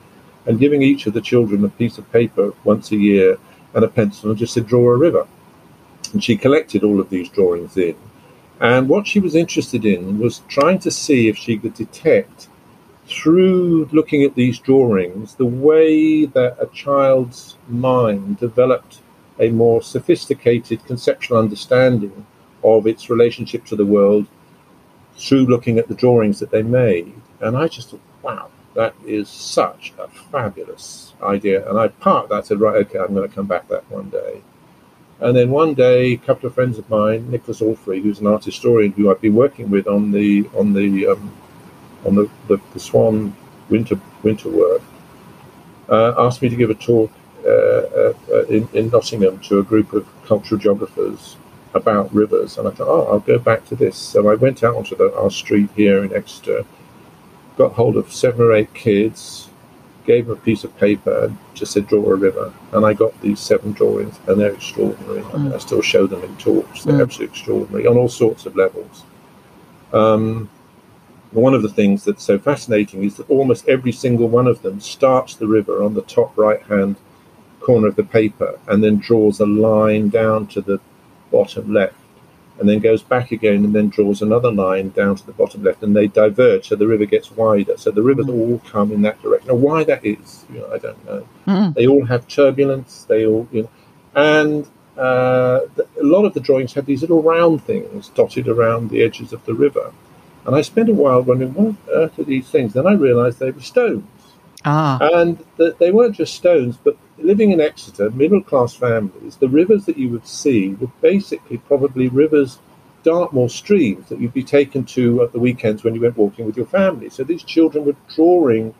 and 0.45 0.59
giving 0.59 0.82
each 0.82 1.07
of 1.07 1.13
the 1.13 1.22
children 1.22 1.63
a 1.65 1.70
piece 1.70 1.97
of 1.97 2.11
paper 2.11 2.53
once 2.63 2.91
a 2.91 2.95
year 2.95 3.38
and 3.74 3.84
a 3.84 3.88
pencil 3.88 4.30
and 4.30 4.39
just 4.39 4.53
said, 4.53 4.68
draw 4.68 4.89
a 4.89 4.97
river. 4.97 5.28
And 6.13 6.24
she 6.24 6.38
collected 6.38 6.84
all 6.84 6.99
of 6.99 7.09
these 7.09 7.30
drawings 7.30 7.76
in. 7.76 7.95
And 8.59 8.89
what 8.89 9.05
she 9.05 9.20
was 9.20 9.36
interested 9.36 9.86
in 9.86 10.20
was 10.20 10.41
trying 10.47 10.80
to 10.80 10.91
see 10.91 11.28
if 11.28 11.38
she 11.38 11.57
could 11.57 11.74
detect 11.74 12.47
through 13.07 13.88
looking 13.91 14.24
at 14.24 14.36
these 14.36 14.59
drawings 14.59 15.36
the 15.36 15.45
way 15.45 16.26
that 16.26 16.57
a 16.59 16.68
child's 16.68 17.57
mind 17.68 18.38
developed 18.38 19.01
a 19.39 19.49
more 19.49 19.82
sophisticated 19.82 20.84
conceptual 20.86 21.38
understanding 21.38 22.26
of 22.64 22.88
its 22.88 23.10
relationship 23.10 23.66
to 23.66 23.76
the 23.76 23.86
world 23.86 24.28
through 25.18 25.45
looking 25.45 25.80
at 25.80 25.88
the 25.88 25.95
drawings 25.95 26.39
that 26.39 26.51
they 26.51 26.64
made. 26.64 27.14
And 27.41 27.58
I 27.58 27.68
just 27.68 27.89
thought, 27.89 28.01
wow, 28.22 28.49
that 28.76 28.93
is 29.05 29.30
such 29.30 29.93
a 29.97 30.08
fabulous 30.08 31.14
idea. 31.22 31.68
And 31.70 31.80
I 31.80 31.88
parked 31.88 32.30
that, 32.30 32.45
said, 32.45 32.60
right, 32.60 32.76
okay, 32.86 32.99
I'm 32.99 33.14
going 33.14 33.28
to 33.28 33.34
come 33.34 33.47
back 33.47 33.68
that 33.70 33.89
one 33.91 34.10
day. 34.10 34.41
And 35.20 35.36
then 35.36 35.49
one 35.49 35.74
day, 35.74 36.14
a 36.14 36.18
couple 36.18 36.47
of 36.47 36.53
friends 36.53 36.78
of 36.78 36.88
mine, 36.89 37.32
Nicholas 37.32 37.60
Alfrey, 37.60 38.03
who's 38.03 38.20
an 38.20 38.28
art 38.28 38.45
historian 38.45 38.91
who 38.91 39.10
I've 39.10 39.20
been 39.20 39.34
working 39.34 39.72
with 39.72 39.88
on 39.88 40.12
the 40.12 40.47
on 40.55 40.74
the 40.74 41.08
um, 41.08 41.34
on 42.05 42.14
the, 42.14 42.30
the, 42.47 42.62
the, 42.74 42.80
Swan 42.80 43.36
winter 43.68 43.99
winter 44.22 44.49
work, 44.49 44.84
uh, 45.89 46.14
asked 46.20 46.43
me 46.43 46.49
to 46.49 46.55
give 46.55 46.70
a 46.70 46.76
talk 46.76 47.12
uh, 47.43 47.49
uh, 47.49 48.14
uh, 48.32 48.43
in, 48.45 48.70
in 48.74 48.89
Nottingham 48.91 49.39
to 49.39 49.58
a 49.58 49.64
group 49.64 49.91
of 49.93 50.08
cultural 50.26 50.62
geographers 50.62 51.36
about 51.78 52.13
rivers. 52.13 52.57
And 52.57 52.67
I 52.67 52.71
thought, 52.71 52.88
oh, 52.88 53.07
I'll 53.11 53.19
go 53.19 53.39
back 53.39 53.65
to 53.67 53.75
this. 53.75 53.97
So 53.97 54.30
I 54.30 54.36
went 54.36 54.63
out 54.63 54.75
onto 54.75 54.95
the, 54.95 55.15
our 55.17 55.32
street 55.32 55.69
here 55.75 56.03
in 56.03 56.13
Exeter, 56.13 56.65
got 57.57 57.73
hold 57.73 57.95
of 57.95 58.11
seven 58.11 58.41
or 58.41 58.53
eight 58.53 58.73
kids, 58.73 59.49
gave 60.05 60.28
them 60.28 60.38
a 60.38 60.41
piece 60.41 60.63
of 60.63 60.75
paper 60.78 61.25
and 61.25 61.38
just 61.53 61.73
said, 61.73 61.88
draw 61.88 62.03
a 62.11 62.15
river. 62.15 62.53
And 62.71 62.86
I 62.86 62.93
got 62.93 63.19
these 63.21 63.39
seven 63.39 63.73
drawings, 63.73 64.19
and 64.28 64.39
they're 64.39 64.53
extraordinary. 64.53 65.21
Mm. 65.21 65.53
I, 65.53 65.57
still 65.59 65.82
show 65.82 66.07
them 66.07 66.23
in 66.23 66.36
talks. 66.38 66.84
They're 66.84 66.95
mm. 66.95 67.01
absolutely 67.01 67.34
extraordinary 67.34 67.88
on 67.88 67.97
all 67.97 68.09
sorts 68.09 68.45
of 68.45 68.55
levels. 68.55 69.03
Um, 69.93 70.49
one 71.32 71.53
of 71.53 71.61
the 71.61 71.69
things 71.69 72.03
that's 72.03 72.23
so 72.23 72.39
fascinating 72.39 73.03
is 73.03 73.17
that 73.17 73.30
almost 73.30 73.67
every 73.67 73.91
single 73.91 74.30
one 74.30 74.47
of 74.47 74.61
them 74.61 74.80
starts 74.80 75.36
the 75.36 75.47
river 75.47 75.84
on 75.84 75.93
the 75.93 76.01
top 76.03 76.38
right 76.38 76.61
hand 76.63 76.95
corner 77.59 77.88
of 77.88 77.97
the 77.97 78.03
paper 78.03 78.57
and 78.67 78.82
then 78.82 78.97
draws 78.97 79.41
a 79.41 79.45
line 79.45 80.07
down 80.07 80.47
to 80.47 80.61
the 80.61 80.80
bottom 81.32 81.73
left 81.73 81.95
and 82.59 82.67
then 82.67 82.80
goes 82.80 83.03
back 83.03 83.32
again 83.32 83.63
and 83.65 83.73
then 83.73 83.89
draws 83.89 84.21
another 84.21 84.51
line 84.51 84.89
down 84.89 85.15
to 85.15 85.25
the 85.25 85.32
bottom 85.32 85.63
left 85.63 85.84
and 85.84 85.95
they 85.95 86.07
diverge 86.07 86.67
so 86.67 86.75
the 86.75 86.88
river 86.88 87.05
gets 87.05 87.32
wider. 87.32 87.78
So 87.78 87.91
the 87.91 88.01
rivers 88.01 88.25
mm. 88.25 88.34
all 88.39 88.59
come 88.59 88.91
in 88.91 89.01
that 89.03 89.21
direction. 89.21 89.47
Now 89.47 89.55
why 89.55 89.84
that 89.84 90.05
is 90.05 90.45
you 90.51 90.59
know 90.59 90.71
i 90.73 90.78
don't 90.78 91.05
know. 91.05 91.28
Mm. 91.45 91.73
they 91.75 91.88
all 91.88 92.05
have 92.05 92.28
turbulence 92.28 93.05
they 93.07 93.25
all 93.25 93.47
you 93.51 93.63
know 93.63 93.69
and 94.15 94.67
uh, 94.97 95.59
a 95.78 96.03
lot 96.03 96.25
of 96.25 96.34
the 96.34 96.39
drawings 96.39 96.73
have 96.73 96.88
these 96.88 97.01
little 97.01 97.21
round 97.21 97.63
things 97.63 98.09
dotted 98.09 98.47
around 98.47 98.89
the 98.89 99.03
edges 99.03 99.32
of 99.32 99.45
the 99.45 99.53
river. 99.53 99.93
And 100.45 100.55
i 100.55 100.61
spent 100.61 100.89
a 100.89 100.93
while 100.93 101.21
wondering 101.21 101.53
what 101.53 101.67
on 101.67 101.78
earth 101.93 102.17
are 102.19 102.23
these 102.23 102.49
things? 102.49 102.73
Then 102.73 102.88
i 102.88 102.93
realized 102.93 103.39
they 103.39 103.51
were 103.51 103.61
stones. 103.61 104.05
Ah, 104.65 104.97
And 105.13 105.38
th 105.57 105.75
they 105.78 105.91
weren't 105.91 106.15
just 106.15 106.34
stones, 106.34 106.75
but 106.86 106.97
living 107.18 107.51
in 107.51 107.61
Exeter, 107.61 108.09
middle 108.11 108.41
class 108.41 108.74
families, 108.74 109.38
the 109.38 109.49
rivers 109.49 109.86
that 109.86 109.97
you 109.97 110.09
would 110.09 110.28
see 110.28 110.70
were 110.76 110.91
basically 111.01 111.57
probably 111.57 112.07
rivers, 112.07 112.59
Dartmoor 113.03 113.49
streams 113.49 114.09
that 114.09 114.20
you'd 114.20 114.34
be 114.34 114.43
taken 114.43 114.84
to 114.84 115.24
at 115.24 115.32
the 115.32 115.39
weekends 115.39 115.84
when 115.84 115.95
you 115.95 116.01
went 116.01 116.18
walking 116.18 116.45
with 116.45 116.57
your 116.57 116.65
family. 116.65 117.09
So 117.09 117.24
these 117.24 117.43
children 117.43 117.86
were 117.86 117.95
drawing 118.13 118.74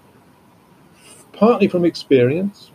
partly 1.32 1.68
from 1.68 1.86
experience, 1.86 2.72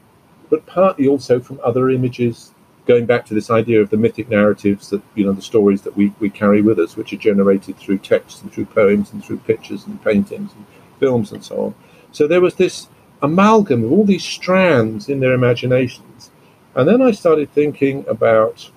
but 0.48 0.64
partly 0.66 1.08
also 1.08 1.40
from 1.40 1.60
other 1.62 1.90
images, 1.90 2.52
going 2.86 3.06
back 3.06 3.26
to 3.26 3.34
this 3.34 3.50
idea 3.50 3.80
of 3.80 3.90
the 3.90 3.96
mythic 3.96 4.28
narratives 4.30 4.88
that, 4.90 5.02
you 5.14 5.24
know, 5.24 5.32
the 5.32 5.42
stories 5.42 5.82
that 5.82 5.96
we, 5.96 6.12
we 6.20 6.30
carry 6.30 6.62
with 6.62 6.78
us, 6.78 6.96
which 6.96 7.12
are 7.12 7.18
generated 7.18 7.76
through 7.76 7.98
texts 7.98 8.40
and 8.40 8.52
through 8.52 8.66
poems 8.66 9.12
and 9.12 9.24
through 9.24 9.38
pictures 9.38 9.86
and 9.86 10.02
paintings 10.02 10.52
and 10.54 10.64
films 10.98 11.32
and 11.32 11.44
so 11.44 11.66
on. 11.66 11.74
So 12.12 12.26
there 12.26 12.40
was 12.40 12.54
this 12.54 12.88
amalgam 13.22 13.84
of 13.84 13.92
all 13.92 14.04
these 14.04 14.24
strands 14.24 15.08
in 15.08 15.20
their 15.20 15.32
imaginations. 15.32 16.30
And 16.74 16.88
then 16.88 17.02
I 17.02 17.10
started 17.12 17.52
thinking 17.52 18.04
about 18.08 18.70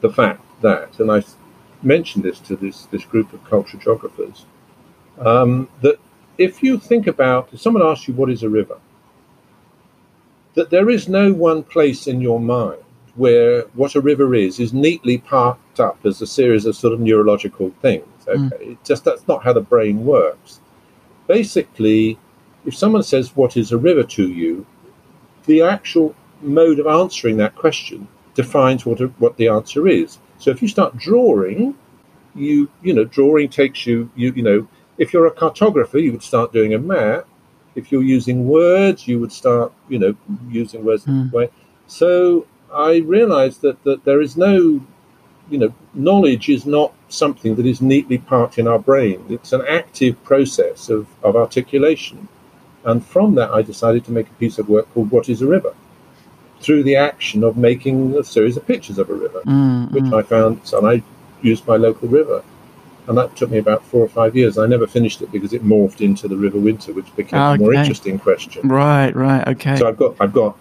the 0.00 0.10
fact 0.10 0.42
that, 0.62 0.98
and 1.00 1.10
I 1.10 1.22
mentioned 1.82 2.24
this 2.24 2.40
to 2.40 2.56
this, 2.56 2.86
this 2.86 3.04
group 3.04 3.32
of 3.32 3.44
cultural 3.44 3.82
geographers, 3.82 4.46
um, 5.18 5.68
that 5.80 5.98
if 6.36 6.62
you 6.62 6.78
think 6.78 7.06
about, 7.06 7.48
if 7.52 7.60
someone 7.60 7.82
asks 7.82 8.06
you 8.08 8.14
what 8.14 8.30
is 8.30 8.42
a 8.42 8.48
river, 8.48 8.78
that 10.54 10.70
there 10.70 10.90
is 10.90 11.08
no 11.08 11.32
one 11.32 11.62
place 11.62 12.06
in 12.06 12.20
your 12.20 12.40
mind 12.40 12.82
where 13.14 13.62
what 13.74 13.94
a 13.96 14.00
river 14.00 14.34
is 14.34 14.60
is 14.60 14.72
neatly 14.72 15.18
parked 15.18 15.80
up 15.80 15.98
as 16.04 16.22
a 16.22 16.26
series 16.26 16.66
of 16.66 16.76
sort 16.76 16.92
of 16.92 17.00
neurological 17.00 17.72
things. 17.82 18.06
Okay, 18.28 18.38
Mm. 18.38 18.72
it 18.72 18.84
just 18.84 19.04
that's 19.04 19.26
not 19.26 19.42
how 19.42 19.52
the 19.52 19.60
brain 19.60 20.04
works. 20.04 20.60
Basically, 21.26 22.18
if 22.68 22.76
someone 22.76 23.02
says 23.02 23.34
what 23.34 23.56
is 23.56 23.72
a 23.72 23.78
river 23.78 24.04
to 24.04 24.28
you, 24.28 24.66
the 25.46 25.62
actual 25.62 26.14
mode 26.42 26.78
of 26.78 26.86
answering 26.86 27.38
that 27.38 27.56
question 27.56 28.06
defines 28.34 28.84
what 28.84 29.00
a, 29.00 29.06
what 29.18 29.36
the 29.38 29.48
answer 29.48 29.88
is. 29.88 30.18
So 30.38 30.50
if 30.50 30.60
you 30.60 30.68
start 30.68 30.96
drawing, 30.96 31.74
you 32.34 32.68
you 32.82 32.92
know 32.94 33.04
drawing 33.04 33.48
takes 33.48 33.86
you 33.86 34.10
you 34.14 34.32
you 34.36 34.42
know 34.42 34.68
if 34.98 35.12
you're 35.12 35.26
a 35.26 35.32
cartographer, 35.42 36.00
you 36.02 36.12
would 36.12 36.22
start 36.22 36.52
doing 36.52 36.74
a 36.74 36.78
map. 36.78 37.26
If 37.74 37.90
you're 37.90 38.02
using 38.02 38.46
words, 38.46 39.08
you 39.08 39.18
would 39.18 39.32
start 39.32 39.72
you 39.88 39.98
know 39.98 40.14
using 40.50 40.84
words 40.84 41.04
Mm. 41.06 41.32
way. 41.32 41.48
So 41.86 42.46
I 42.72 42.98
realized 42.98 43.62
that 43.62 43.82
that 43.84 44.04
there 44.04 44.20
is 44.20 44.36
no 44.36 44.54
you 45.52 45.58
know 45.58 45.72
knowledge 45.94 46.50
is 46.50 46.66
not 46.66 46.92
something 47.08 47.54
that 47.56 47.66
is 47.66 47.80
neatly 47.80 48.18
parked 48.18 48.58
in 48.58 48.68
our 48.68 48.78
brain. 48.78 49.24
It's 49.30 49.52
an 49.54 49.64
active 49.66 50.22
process 50.22 50.90
of, 50.90 51.06
of 51.22 51.34
articulation. 51.34 52.28
And 52.88 53.04
from 53.04 53.34
that, 53.34 53.50
I 53.50 53.60
decided 53.60 54.06
to 54.06 54.12
make 54.12 54.28
a 54.28 54.38
piece 54.40 54.58
of 54.58 54.68
work 54.70 54.92
called 54.94 55.10
What 55.10 55.28
is 55.28 55.42
a 55.42 55.46
River? 55.46 55.74
Through 56.60 56.84
the 56.84 56.96
action 56.96 57.44
of 57.44 57.58
making 57.58 58.16
a 58.16 58.24
series 58.24 58.56
of 58.56 58.66
pictures 58.66 58.98
of 58.98 59.10
a 59.10 59.14
river, 59.14 59.42
mm, 59.42 59.92
which 59.92 60.04
mm. 60.04 60.18
I 60.18 60.22
found, 60.22 60.60
and 60.72 60.88
I 60.88 61.02
used 61.42 61.66
my 61.66 61.76
local 61.76 62.08
river. 62.08 62.42
And 63.06 63.16
that 63.18 63.36
took 63.36 63.50
me 63.50 63.58
about 63.58 63.84
four 63.84 64.02
or 64.02 64.08
five 64.08 64.34
years. 64.34 64.56
I 64.58 64.66
never 64.66 64.86
finished 64.86 65.20
it 65.20 65.30
because 65.30 65.52
it 65.52 65.62
morphed 65.62 66.00
into 66.00 66.28
the 66.28 66.36
River 66.36 66.58
Winter, 66.58 66.92
which 66.94 67.14
became 67.14 67.38
a 67.38 67.56
more 67.58 67.74
interesting 67.74 68.18
question. 68.18 68.66
right, 68.68 69.14
right, 69.14 69.46
okay. 69.48 69.76
So 69.76 69.86
I've 69.86 69.96
got 69.98 70.16
I've 70.18 70.32
got 70.32 70.56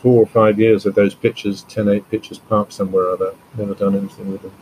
four 0.00 0.22
or 0.22 0.26
five 0.26 0.58
years 0.60 0.84
of 0.84 0.94
those 0.94 1.14
pictures, 1.14 1.62
10, 1.68 1.88
8 1.88 2.10
pictures 2.10 2.38
parked 2.38 2.72
somewhere 2.72 3.04
or 3.04 3.12
other. 3.12 3.34
Never 3.56 3.74
done 3.74 3.96
anything 3.96 4.32
with 4.32 4.42
them. 4.42 4.52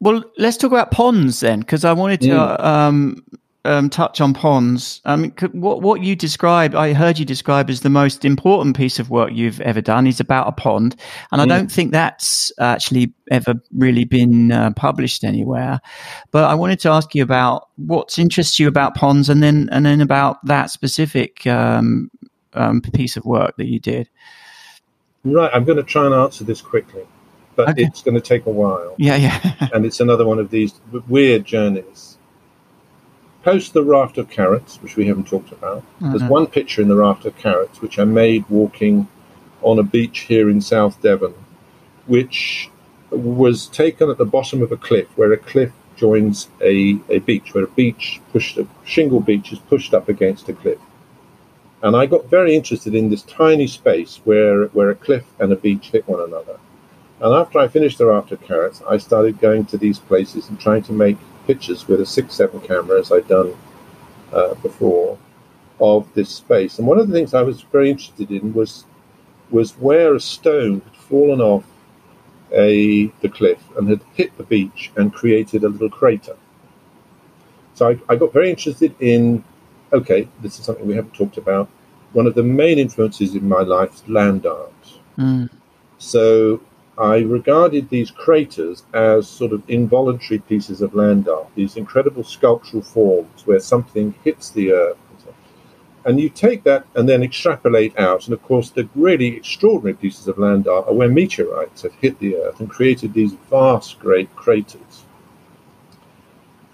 Well, 0.00 0.24
let's 0.36 0.56
talk 0.56 0.72
about 0.72 0.90
ponds 0.90 1.40
then, 1.40 1.60
because 1.60 1.84
I 1.84 1.92
wanted 1.92 2.20
to 2.22 2.28
Mm. 2.28 2.64
um, 2.64 3.22
um, 3.64 3.90
touch 3.90 4.20
on 4.20 4.32
ponds. 4.32 5.00
I 5.04 5.16
mean, 5.16 5.30
could, 5.32 5.52
what 5.52 5.82
what 5.82 6.02
you 6.02 6.16
describe, 6.16 6.74
I 6.74 6.92
heard 6.92 7.18
you 7.18 7.24
describe 7.24 7.68
as 7.68 7.80
the 7.80 7.90
most 7.90 8.24
important 8.24 8.76
piece 8.76 8.98
of 8.98 9.10
work 9.10 9.30
you've 9.32 9.60
ever 9.60 9.80
done 9.80 10.06
is 10.06 10.20
about 10.20 10.48
a 10.48 10.52
pond, 10.52 10.96
and 11.32 11.40
I 11.40 11.44
Mm. 11.44 11.48
don't 11.48 11.72
think 11.72 11.92
that's 11.92 12.50
actually 12.58 13.12
ever 13.30 13.54
really 13.74 14.04
been 14.04 14.50
uh, 14.52 14.70
published 14.76 15.24
anywhere. 15.24 15.80
But 16.30 16.44
I 16.44 16.54
wanted 16.54 16.80
to 16.80 16.90
ask 16.90 17.14
you 17.14 17.22
about 17.22 17.68
what 17.76 18.18
interests 18.18 18.58
you 18.58 18.66
about 18.68 18.94
ponds, 18.94 19.28
and 19.28 19.42
then 19.42 19.68
and 19.72 19.84
then 19.84 20.00
about 20.00 20.44
that 20.46 20.70
specific 20.70 21.46
um, 21.46 22.10
um, 22.54 22.80
piece 22.80 23.16
of 23.16 23.24
work 23.24 23.56
that 23.56 23.66
you 23.66 23.78
did. 23.78 24.08
Right, 25.24 25.50
I'm 25.52 25.64
going 25.64 25.76
to 25.76 25.82
try 25.82 26.06
and 26.06 26.14
answer 26.14 26.44
this 26.44 26.62
quickly, 26.62 27.02
but 27.56 27.68
Okay. 27.68 27.82
it's 27.84 28.00
going 28.02 28.14
to 28.14 28.22
take 28.22 28.46
a 28.46 28.50
while. 28.50 28.94
Yeah, 28.96 29.16
yeah. 29.16 29.68
and 29.74 29.84
it's 29.84 30.00
another 30.00 30.24
one 30.24 30.38
of 30.38 30.48
these 30.50 30.80
weird 31.08 31.44
journeys. 31.44 32.09
Post 33.42 33.72
the 33.72 33.82
raft 33.82 34.18
of 34.18 34.28
carrots, 34.28 34.78
which 34.82 34.96
we 34.96 35.06
haven't 35.06 35.26
talked 35.26 35.50
about. 35.50 35.82
There's 36.00 36.22
Mhm. 36.22 36.28
one 36.28 36.46
picture 36.46 36.82
in 36.82 36.88
the 36.88 36.96
raft 36.96 37.24
of 37.24 37.36
carrots 37.38 37.80
which 37.80 37.98
I 37.98 38.04
made 38.04 38.44
walking 38.50 39.08
on 39.62 39.78
a 39.78 39.82
beach 39.82 40.20
here 40.20 40.50
in 40.50 40.60
South 40.60 41.00
Devon, 41.00 41.32
which 42.06 42.70
was 43.10 43.66
taken 43.66 44.10
at 44.10 44.18
the 44.18 44.24
bottom 44.26 44.62
of 44.62 44.72
a 44.72 44.76
cliff, 44.76 45.08
where 45.16 45.32
a 45.32 45.36
cliff 45.38 45.72
joins 45.96 46.48
a, 46.62 46.98
a 47.08 47.18
beach, 47.20 47.54
where 47.54 47.64
a 47.64 47.68
beach 47.68 48.20
pushed 48.32 48.58
a 48.58 48.66
shingle 48.84 49.20
beach 49.20 49.52
is 49.52 49.58
pushed 49.58 49.94
up 49.94 50.08
against 50.08 50.48
a 50.48 50.52
cliff. 50.52 50.78
And 51.82 51.96
I 51.96 52.04
got 52.06 52.28
very 52.28 52.54
interested 52.54 52.94
in 52.94 53.08
this 53.08 53.22
tiny 53.22 53.66
space 53.66 54.20
where 54.24 54.66
where 54.66 54.90
a 54.90 54.94
cliff 54.94 55.24
and 55.38 55.50
a 55.50 55.56
beach 55.56 55.90
hit 55.90 56.06
one 56.06 56.20
another. 56.20 56.58
And 57.20 57.34
after 57.34 57.58
I 57.58 57.68
finished 57.68 57.98
the 57.98 58.06
raft 58.06 58.32
of 58.32 58.42
carrots, 58.42 58.82
I 58.88 58.98
started 58.98 59.40
going 59.40 59.64
to 59.66 59.78
these 59.78 59.98
places 59.98 60.48
and 60.48 60.58
trying 60.60 60.82
to 60.84 60.92
make 60.92 61.16
pictures 61.50 61.88
with 61.88 62.00
a 62.00 62.06
six 62.06 62.26
seven 62.34 62.60
camera, 62.60 63.00
as 63.00 63.10
I'd 63.10 63.28
done 63.28 63.50
uh, 64.32 64.54
before, 64.66 65.18
of 65.80 66.00
this 66.14 66.30
space. 66.42 66.78
And 66.78 66.86
one 66.86 66.98
of 67.00 67.08
the 67.08 67.14
things 67.16 67.34
I 67.34 67.42
was 67.42 67.62
very 67.62 67.90
interested 67.90 68.30
in 68.30 68.54
was 68.60 68.84
was 69.50 69.72
where 69.86 70.14
a 70.14 70.20
stone 70.20 70.80
had 70.86 70.96
fallen 71.10 71.40
off 71.40 71.64
a 72.52 73.06
the 73.22 73.28
cliff 73.38 73.60
and 73.76 73.88
had 73.88 74.02
hit 74.14 74.30
the 74.38 74.44
beach 74.54 74.92
and 74.96 75.12
created 75.20 75.64
a 75.64 75.68
little 75.68 75.90
crater. 76.00 76.36
So 77.74 77.82
I, 77.90 78.12
I 78.12 78.14
got 78.22 78.32
very 78.32 78.50
interested 78.50 78.94
in 79.00 79.42
okay, 79.92 80.28
this 80.42 80.58
is 80.58 80.64
something 80.64 80.86
we 80.86 80.94
haven't 80.94 81.14
talked 81.14 81.38
about. 81.44 81.66
One 82.12 82.26
of 82.30 82.34
the 82.34 82.46
main 82.62 82.78
influences 82.78 83.34
in 83.34 83.48
my 83.48 83.62
life 83.76 83.92
is 83.96 84.08
land 84.08 84.46
art. 84.46 84.82
Mm, 85.18 85.50
So 85.98 86.60
I 87.00 87.20
regarded 87.20 87.88
these 87.88 88.10
craters 88.10 88.84
as 88.92 89.26
sort 89.26 89.52
of 89.52 89.62
involuntary 89.68 90.40
pieces 90.40 90.82
of 90.82 90.94
land 90.94 91.28
art, 91.28 91.48
these 91.54 91.78
incredible 91.78 92.24
sculptural 92.24 92.82
forms 92.82 93.46
where 93.46 93.58
something 93.58 94.14
hits 94.22 94.50
the 94.50 94.72
earth. 94.72 94.98
And, 96.04 96.20
you 96.20 96.28
take 96.28 96.62
that 96.64 96.86
and 96.94 97.08
then 97.08 97.22
extrapolate 97.22 97.98
out. 97.98 98.26
And 98.26 98.34
of 98.34 98.42
course, 98.42 98.70
the 98.70 98.88
really 98.94 99.28
extraordinary 99.28 99.94
pieces 99.94 100.28
of 100.28 100.38
land 100.38 100.68
art 100.68 100.88
are 100.88 100.94
where 100.94 101.08
meteorites 101.08 101.82
have 101.82 101.94
hit 101.94 102.18
the 102.18 102.36
earth 102.36 102.60
and 102.60 102.68
created 102.68 103.14
these 103.14 103.32
vast, 103.48 103.98
great 103.98 104.34
craters. 104.36 105.04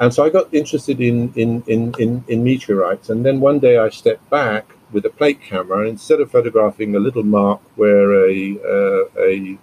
And 0.00 0.12
so 0.12 0.24
I 0.24 0.30
got 0.30 0.52
interested 0.52 1.00
in, 1.00 1.32
in, 1.34 1.62
in, 1.66 1.94
in, 1.98 2.24
in 2.26 2.44
meteorites. 2.44 3.10
And 3.10 3.24
then 3.24 3.40
one 3.40 3.60
day 3.60 3.78
I 3.78 3.90
stepped 3.90 4.28
back 4.28 4.72
with 4.92 5.06
a 5.06 5.10
plate 5.10 5.40
camera, 5.40 5.80
and 5.80 5.88
instead 5.88 6.20
of 6.20 6.30
photographing 6.30 6.94
a 6.94 7.00
little 7.00 7.24
mark 7.24 7.60
where 7.76 8.28
a, 8.28 8.58
uh, 8.64 9.20
a, 9.20 9.58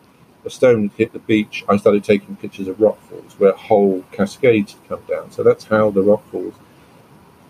a 0.45 0.49
stone 0.49 0.91
hit 0.98 1.14
the 1.14 1.20
beach, 1.20 1.64
I 1.70 1.78
started 1.78 2.03
taking 2.03 2.36
pictures 2.36 2.68
of 2.68 2.78
rockfalls 2.78 3.34
where 3.40 3.53
whole 3.53 4.03
cascades 4.11 4.74
had 4.74 4.90
come 4.90 5.02
down. 5.07 5.32
So 5.32 5.44
that's 5.44 5.65
how 5.65 5.91
the 5.91 6.02
rockfalls 6.02 6.53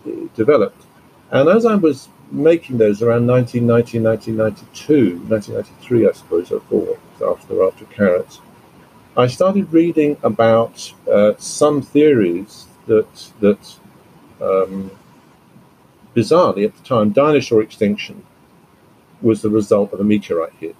uh, 0.06 0.28
developed. 0.34 0.82
And 1.30 1.48
as 1.48 1.66
I 1.66 1.74
was 1.74 2.08
making 2.30 2.78
those 2.78 3.02
around 3.02 3.26
1990, 3.26 4.00
1992, 4.00 5.18
1993, 5.28 6.08
I 6.08 6.12
suppose, 6.12 6.52
I 6.52 6.58
thought, 6.68 6.98
after 7.38 7.62
of 7.62 7.90
Carrots, 7.90 8.40
I 9.16 9.28
started 9.28 9.72
reading 9.72 10.16
about 10.22 10.92
uh, 11.10 11.34
some 11.38 11.82
theories 11.82 12.66
that 12.86 13.30
that 13.40 13.76
um, 14.40 14.90
bizarrely 16.14 16.64
at 16.64 16.76
the 16.76 16.82
time 16.82 17.10
dinosaur 17.10 17.62
extinction 17.62 18.24
was 19.22 19.42
the 19.42 19.50
result 19.50 19.92
of 19.92 20.00
a 20.00 20.04
meteorite 20.04 20.52
hit. 20.58 20.76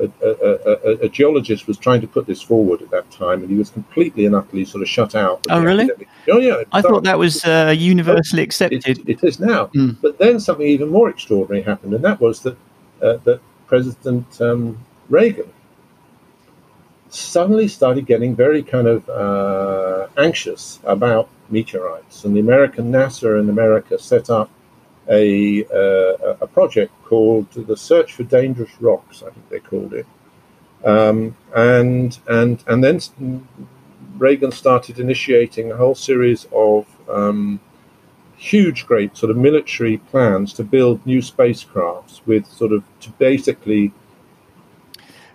A, 0.00 0.10
a, 0.22 0.90
a, 1.02 1.08
geologist 1.08 1.66
was 1.66 1.76
trying 1.76 2.00
to 2.00 2.06
put 2.06 2.26
this 2.26 2.40
forward 2.40 2.80
at 2.80 2.90
that 2.90 3.10
time, 3.10 3.42
and 3.42 3.50
he 3.50 3.56
was 3.56 3.68
completely 3.68 4.24
and 4.24 4.34
utterly 4.34 4.64
sort 4.64 4.82
of 4.82 4.88
shut 4.88 5.14
out. 5.14 5.46
of 5.46 5.52
Oh, 5.58 5.62
really? 5.62 5.84
academic- 5.84 6.08
Oh, 6.28 6.38
yeah. 6.38 6.62
I 6.72 6.80
thought 6.80 7.04
that 7.04 7.18
was 7.18 7.44
uh, 7.44 7.74
universally 7.76 8.42
it, 8.42 8.46
accepted. 8.46 9.08
it 9.08 9.22
is 9.22 9.38
now. 9.40 9.66
Mm. 9.76 9.98
But 10.00 10.18
then 10.18 10.40
something 10.40 10.66
even 10.66 10.88
more 10.88 11.10
extraordinary 11.10 11.62
happened, 11.62 11.92
and 11.94 12.04
that 12.04 12.20
was 12.20 12.40
that 12.40 12.56
uh, 13.02 13.18
that 13.24 13.40
President 13.66 14.40
um, 14.40 14.78
Reagan 15.08 15.50
suddenly 17.08 17.68
started 17.68 18.06
getting 18.06 18.34
very 18.36 18.62
kind 18.62 18.86
of 18.86 19.08
uh, 19.08 20.06
anxious 20.16 20.78
about 20.84 21.28
meteorites, 21.50 22.24
and 22.24 22.34
the 22.34 22.40
American 22.40 22.90
NASA 22.92 23.38
in 23.40 23.48
America 23.50 23.98
set 23.98 24.30
up 24.30 24.50
a 25.10 25.64
uh, 25.64 26.36
a 26.40 26.46
project 26.46 26.92
called 27.04 27.50
the 27.52 27.76
Search 27.76 28.14
for 28.14 28.22
Dangerous 28.22 28.70
Rocks, 28.80 29.22
I 29.22 29.30
think 29.30 29.48
they 29.48 29.60
called 29.60 29.92
it, 29.92 30.06
um, 30.84 31.36
and 31.54 32.18
and 32.28 32.62
and 32.66 32.84
then 32.84 33.00
Reagan 34.16 34.52
started 34.52 34.98
initiating 34.98 35.72
a 35.72 35.76
whole 35.76 35.94
series 35.94 36.46
of 36.52 36.86
um, 37.08 37.60
huge, 38.36 38.86
great 38.86 39.16
sort 39.16 39.30
of 39.30 39.36
military 39.36 39.98
plans 39.98 40.52
to 40.54 40.64
build 40.64 41.04
new 41.06 41.20
spacecrafts 41.20 42.20
with 42.26 42.46
sort 42.46 42.72
of 42.72 42.84
to 43.00 43.10
basically 43.12 43.92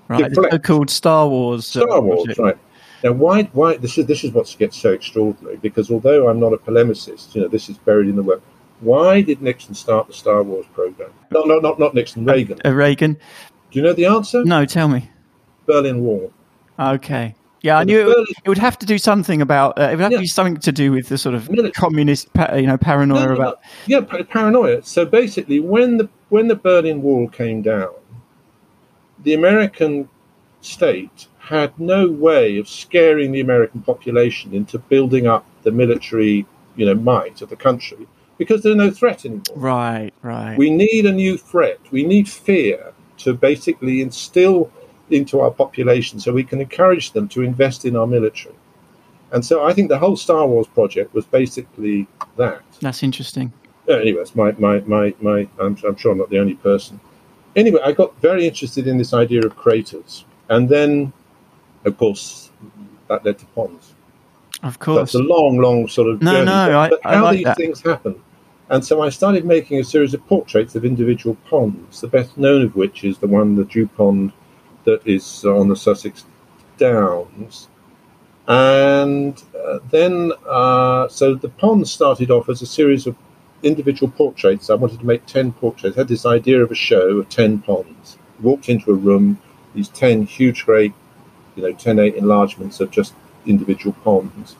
right, 0.07 0.33
so-called 0.33 0.89
Star 0.89 1.27
Wars. 1.27 1.67
Star 1.67 2.01
Wars, 2.01 2.23
project. 2.25 2.39
right? 2.39 2.57
Now, 3.03 3.11
why? 3.11 3.43
Why 3.53 3.77
this 3.77 3.97
is 3.97 4.05
this 4.05 4.23
is 4.23 4.31
what 4.31 4.53
gets 4.57 4.77
so 4.77 4.93
extraordinary 4.93 5.57
because 5.57 5.91
although 5.91 6.29
I'm 6.29 6.39
not 6.39 6.53
a 6.53 6.57
polemicist, 6.57 7.35
you 7.35 7.41
know, 7.41 7.47
this 7.47 7.69
is 7.69 7.77
buried 7.77 8.07
in 8.07 8.15
the 8.15 8.23
work. 8.23 8.41
Why 8.85 9.21
did 9.21 9.41
Nixon 9.41 9.73
start 9.73 10.05
the 10.05 10.13
Star 10.13 10.43
Wars 10.43 10.67
program? 10.71 11.09
No, 11.31 11.41
no, 11.41 11.57
not 11.57 11.79
not 11.79 11.95
Nixon. 11.95 12.23
Reagan. 12.23 12.59
Uh, 12.63 12.71
Reagan. 12.71 13.13
Do 13.13 13.79
you 13.79 13.81
know 13.81 13.93
the 13.93 14.05
answer? 14.05 14.45
No, 14.45 14.63
tell 14.63 14.87
me. 14.87 15.09
Berlin 15.65 16.03
Wall. 16.03 16.31
Okay. 16.79 17.33
Yeah, 17.61 17.79
I 17.79 17.83
knew 17.83 17.99
it 17.99 18.05
would, 18.05 18.29
it 18.29 18.47
would, 18.47 18.59
have 18.59 18.77
to 18.77 18.85
do 18.85 18.99
something 18.99 19.41
about. 19.41 19.79
Uh, 19.79 19.85
it 19.85 19.91
would 19.95 20.01
have 20.01 20.11
yeah. 20.11 20.19
to 20.19 20.21
be 20.21 20.27
something 20.27 20.57
to 20.57 20.71
do 20.71 20.91
with 20.91 21.09
the 21.09 21.17
sort 21.17 21.33
of 21.33 21.49
Military. 21.49 21.71
communist, 21.71 22.29
you 22.55 22.67
know, 22.67 22.77
paranoia 22.77 23.21
no, 23.21 23.25
no, 23.25 23.33
about. 23.33 23.61
Yeah, 23.87 24.01
paranoia. 24.01 24.83
So 24.83 25.03
basically, 25.03 25.59
when 25.59 25.97
the 25.97 26.07
when 26.29 26.47
the 26.47 26.55
Berlin 26.55 27.01
Wall 27.01 27.27
came 27.27 27.63
down, 27.63 27.89
the 29.23 29.33
American 29.33 30.07
state 30.61 31.25
had 31.39 31.79
no 31.79 32.07
way 32.07 32.59
of 32.59 32.69
scaring 32.69 33.31
the 33.31 33.39
American 33.39 33.81
population 33.81 34.53
into 34.53 34.77
building 34.77 35.25
up 35.25 35.43
the 35.63 35.71
military, 35.71 36.45
you 36.75 36.85
know, 36.85 36.93
might 36.93 37.41
of 37.41 37.49
the 37.49 37.55
country 37.55 38.07
because 38.37 38.63
there's 38.63 38.75
no 38.75 38.91
threat 38.91 39.25
anymore. 39.25 39.43
Right, 39.55 40.11
right. 40.21 40.57
We 40.57 40.69
need 40.69 41.05
a 41.05 41.11
new 41.11 41.37
threat. 41.37 41.79
We 41.91 42.03
need 42.03 42.27
fear 42.29 42.93
to 43.19 43.33
basically 43.33 44.01
instill 44.01 44.71
into 45.09 45.39
our 45.39 45.51
population 45.51 46.19
so 46.19 46.33
we 46.33 46.43
can 46.43 46.61
encourage 46.61 47.11
them 47.11 47.27
to 47.29 47.41
invest 47.41 47.85
in 47.85 47.95
our 47.95 48.07
military. 48.07 48.55
And 49.31 49.45
so 49.45 49.65
I 49.65 49.73
think 49.73 49.89
the 49.89 49.97
whole 49.97 50.15
Star 50.15 50.47
Wars 50.47 50.67
project 50.67 51.13
was 51.13 51.25
basically 51.25 52.07
that. 52.37 52.61
That's 52.79 53.03
interesting. 53.03 53.53
Anyways, 53.87 54.35
my, 54.35 54.51
my, 54.53 54.79
my, 54.81 55.13
my 55.21 55.47
I'm, 55.59 55.77
I'm 55.85 55.95
sure 55.95 56.11
I'm 56.11 56.17
not 56.17 56.29
the 56.29 56.39
only 56.39 56.55
person. 56.55 56.99
Anyway, 57.55 57.79
I 57.83 57.91
got 57.91 58.19
very 58.21 58.47
interested 58.47 58.87
in 58.87 58.97
this 58.97 59.13
idea 59.13 59.41
of 59.41 59.55
craters. 59.55 60.25
And 60.49 60.67
then, 60.67 61.13
of 61.85 61.97
course, 61.97 62.51
that 63.07 63.23
led 63.23 63.37
to 63.39 63.45
ponds. 63.47 63.93
Of 64.63 64.79
course. 64.79 65.13
That's 65.13 65.15
a 65.15 65.19
long, 65.19 65.57
long 65.57 65.87
sort 65.87 66.09
of 66.09 66.21
no, 66.21 66.31
journey. 66.31 66.45
No, 66.45 66.89
but, 66.89 67.05
I, 67.05 67.11
I 67.11 67.15
how 67.17 67.23
like 67.25 67.37
these 67.37 67.45
that. 67.45 67.57
things 67.57 67.81
happen. 67.81 68.21
And 68.69 68.83
so 68.83 69.01
I 69.01 69.09
started 69.09 69.45
making 69.45 69.79
a 69.79 69.83
series 69.83 70.13
of 70.13 70.25
portraits 70.27 70.75
of 70.75 70.85
individual 70.85 71.37
ponds, 71.49 72.01
the 72.01 72.07
best 72.07 72.37
known 72.37 72.63
of 72.63 72.75
which 72.75 73.03
is 73.03 73.17
the 73.19 73.27
one, 73.27 73.55
the 73.55 73.65
Dew 73.65 73.87
Pond, 73.87 74.33
that 74.85 75.05
is 75.05 75.45
on 75.45 75.67
the 75.67 75.75
Sussex 75.75 76.25
Downs. 76.77 77.67
And 78.47 79.41
uh, 79.55 79.79
then, 79.89 80.31
uh, 80.47 81.07
so 81.07 81.35
the 81.35 81.49
pond 81.49 81.87
started 81.87 82.31
off 82.31 82.49
as 82.49 82.61
a 82.61 82.67
series 82.67 83.07
of 83.07 83.15
individual 83.63 84.11
portraits. 84.11 84.69
I 84.69 84.75
wanted 84.75 84.99
to 84.99 85.05
make 85.05 85.25
10 85.25 85.53
portraits. 85.53 85.97
I 85.97 86.01
had 86.01 86.07
this 86.07 86.25
idea 86.25 86.63
of 86.63 86.71
a 86.71 86.75
show 86.75 87.17
of 87.19 87.29
10 87.29 87.59
ponds. 87.59 88.17
Walked 88.41 88.69
into 88.69 88.91
a 88.91 88.95
room, 88.95 89.39
these 89.73 89.89
10 89.89 90.25
huge, 90.25 90.65
great, 90.65 90.93
you 91.55 91.63
know, 91.63 91.71
10 91.71 91.99
8 91.99 92.15
enlargements 92.15 92.79
of 92.79 92.91
just 92.91 93.13
individual 93.45 93.95
ponds. 94.03 94.55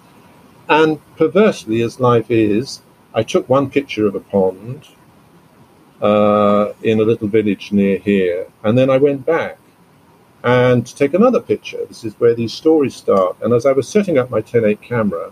And 0.67 0.99
perversely, 1.15 1.81
as 1.81 1.99
life 1.99 2.31
is, 2.31 2.81
I 3.15 3.23
took 3.23 3.47
one 3.47 3.69
picture 3.69 4.05
of 4.05 4.13
a 4.13 4.19
pond 4.19 4.89
uh, 6.01 6.73
in 6.83 6.99
a 6.99 7.03
little 7.03 7.29
village 7.29 7.71
near 7.71 7.97
here, 7.97 8.47
and 8.63 8.77
then 8.77 8.89
I 8.89 8.97
went 8.97 9.25
back 9.25 9.57
and 10.43 10.85
to 10.85 10.95
take 10.95 11.15
another 11.15 11.39
picture. 11.39 11.83
This 11.87 12.03
is 12.03 12.13
where 12.19 12.35
these 12.35 12.53
stories 12.53 12.95
start. 12.95 13.35
And 13.41 13.51
as 13.51 13.65
I 13.65 13.71
was 13.71 13.89
setting 13.89 14.19
up 14.19 14.29
my 14.29 14.41
10.8 14.41 14.79
camera 14.79 15.31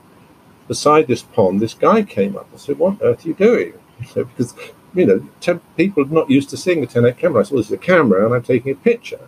beside 0.67 1.05
this 1.05 1.21
pond, 1.21 1.61
this 1.61 1.75
guy 1.75 2.01
came 2.01 2.35
up 2.35 2.49
and 2.51 2.59
said, 2.59 2.79
What 2.79 2.93
on 2.93 2.99
earth 3.03 3.23
are 3.23 3.27
you 3.27 3.35
doing? 3.35 3.73
because, 4.15 4.55
you 4.95 5.05
know, 5.05 5.27
ten, 5.39 5.61
people 5.77 6.03
are 6.03 6.07
not 6.07 6.31
used 6.31 6.49
to 6.49 6.57
seeing 6.57 6.83
a 6.83 6.87
10.8 6.87 7.17
camera. 7.17 7.41
I 7.41 7.43
said, 7.43 7.51
Well, 7.51 7.59
this 7.59 7.67
is 7.67 7.73
a 7.73 7.77
camera 7.77 8.25
and 8.25 8.33
I'm 8.33 8.41
taking 8.41 8.71
a 8.71 8.75
picture. 8.75 9.27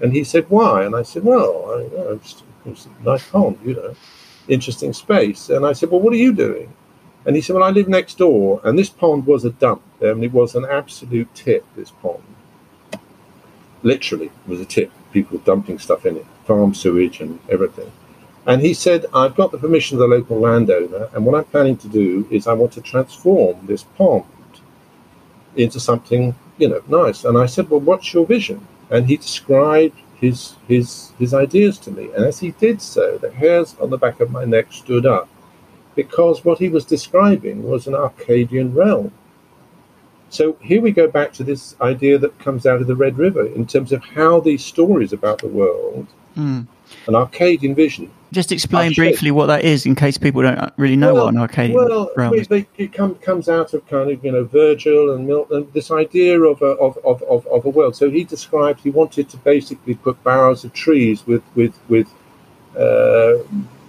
And 0.00 0.12
he 0.12 0.24
said, 0.24 0.46
Why? 0.48 0.84
And 0.84 0.96
I 0.96 1.02
said, 1.02 1.22
Well, 1.22 1.72
I, 1.72 1.82
you 1.82 1.98
know, 1.98 2.12
it's, 2.14 2.42
it's 2.66 2.86
a 2.86 3.04
nice 3.04 3.28
pond, 3.28 3.58
you 3.64 3.74
know, 3.74 3.94
interesting 4.48 4.92
space. 4.92 5.50
And 5.50 5.64
I 5.64 5.72
said, 5.72 5.90
Well, 5.90 6.00
what 6.00 6.12
are 6.12 6.16
you 6.16 6.32
doing? 6.32 6.72
And 7.24 7.36
he 7.36 7.42
said, 7.42 7.54
Well, 7.54 7.64
I 7.64 7.70
live 7.70 7.88
next 7.88 8.18
door. 8.18 8.60
And 8.64 8.78
this 8.78 8.90
pond 8.90 9.26
was 9.26 9.44
a 9.44 9.50
dump. 9.50 9.82
Mean, 10.00 10.24
it 10.24 10.32
was 10.32 10.54
an 10.54 10.64
absolute 10.64 11.32
tip, 11.34 11.64
this 11.76 11.90
pond. 11.90 12.22
Literally, 13.82 14.26
it 14.26 14.48
was 14.48 14.60
a 14.60 14.64
tip 14.64 14.90
people 15.12 15.38
dumping 15.38 15.78
stuff 15.78 16.06
in 16.06 16.16
it, 16.16 16.26
farm 16.46 16.74
sewage 16.74 17.20
and 17.20 17.38
everything. 17.48 17.92
And 18.46 18.62
he 18.62 18.74
said, 18.74 19.06
I've 19.14 19.36
got 19.36 19.52
the 19.52 19.58
permission 19.58 19.96
of 19.96 20.00
the 20.00 20.16
local 20.16 20.40
landowner, 20.40 21.08
and 21.14 21.24
what 21.24 21.36
I'm 21.36 21.44
planning 21.44 21.76
to 21.76 21.88
do 21.88 22.26
is 22.30 22.46
I 22.46 22.54
want 22.54 22.72
to 22.72 22.80
transform 22.80 23.66
this 23.66 23.84
pond 23.84 24.24
into 25.54 25.78
something, 25.78 26.34
you 26.58 26.68
know, 26.68 26.82
nice. 26.88 27.24
And 27.24 27.38
I 27.38 27.46
said, 27.46 27.70
Well, 27.70 27.80
what's 27.80 28.12
your 28.12 28.26
vision? 28.26 28.66
And 28.90 29.06
he 29.06 29.16
described 29.16 29.96
his 30.16 30.56
his 30.66 31.12
his 31.18 31.34
ideas 31.34 31.78
to 31.78 31.90
me. 31.90 32.10
And 32.16 32.24
as 32.24 32.40
he 32.40 32.50
did 32.52 32.82
so, 32.82 33.18
the 33.18 33.30
hairs 33.30 33.76
on 33.80 33.90
the 33.90 33.98
back 33.98 34.20
of 34.20 34.30
my 34.30 34.44
neck 34.44 34.72
stood 34.72 35.06
up 35.06 35.28
because 35.94 36.44
what 36.44 36.58
he 36.58 36.68
was 36.68 36.84
describing 36.84 37.64
was 37.64 37.86
an 37.86 37.94
Arcadian 37.94 38.74
realm. 38.74 39.12
So 40.30 40.56
here 40.62 40.80
we 40.80 40.92
go 40.92 41.08
back 41.08 41.34
to 41.34 41.44
this 41.44 41.76
idea 41.82 42.16
that 42.18 42.38
comes 42.38 42.64
out 42.64 42.80
of 42.80 42.86
the 42.86 42.96
Red 42.96 43.18
River 43.18 43.46
in 43.46 43.66
terms 43.66 43.92
of 43.92 44.02
how 44.02 44.40
these 44.40 44.64
stories 44.64 45.12
about 45.12 45.40
the 45.40 45.48
world, 45.48 46.06
mm. 46.34 46.66
an 47.06 47.14
Arcadian 47.14 47.74
vision. 47.74 48.10
Just 48.32 48.50
explain 48.50 48.94
briefly 48.94 49.30
what 49.30 49.46
that 49.46 49.62
is, 49.62 49.84
in 49.84 49.94
case 49.94 50.16
people 50.16 50.40
don't 50.40 50.72
really 50.78 50.96
know 50.96 51.12
well, 51.12 51.24
what 51.26 51.34
an 51.34 51.40
Arcadian 51.40 51.76
well, 51.76 52.10
realm 52.16 52.32
is. 52.32 52.48
They, 52.48 52.66
it 52.78 52.94
come, 52.94 53.14
comes 53.16 53.50
out 53.50 53.74
of 53.74 53.86
kind 53.88 54.10
of 54.10 54.24
you 54.24 54.32
know 54.32 54.44
Virgil 54.44 55.14
and 55.14 55.26
Milton, 55.26 55.68
this 55.74 55.90
idea 55.90 56.40
of 56.40 56.62
a, 56.62 56.76
of, 56.80 56.96
of, 57.04 57.22
of, 57.24 57.46
of 57.48 57.66
a 57.66 57.68
world. 57.68 57.94
So 57.94 58.08
he 58.08 58.24
described 58.24 58.80
he 58.80 58.88
wanted 58.88 59.28
to 59.28 59.36
basically 59.36 59.96
put 59.96 60.24
boughs 60.24 60.64
of 60.64 60.72
trees 60.72 61.26
with 61.26 61.42
with 61.54 61.78
with 61.90 62.08
uh, 62.74 63.44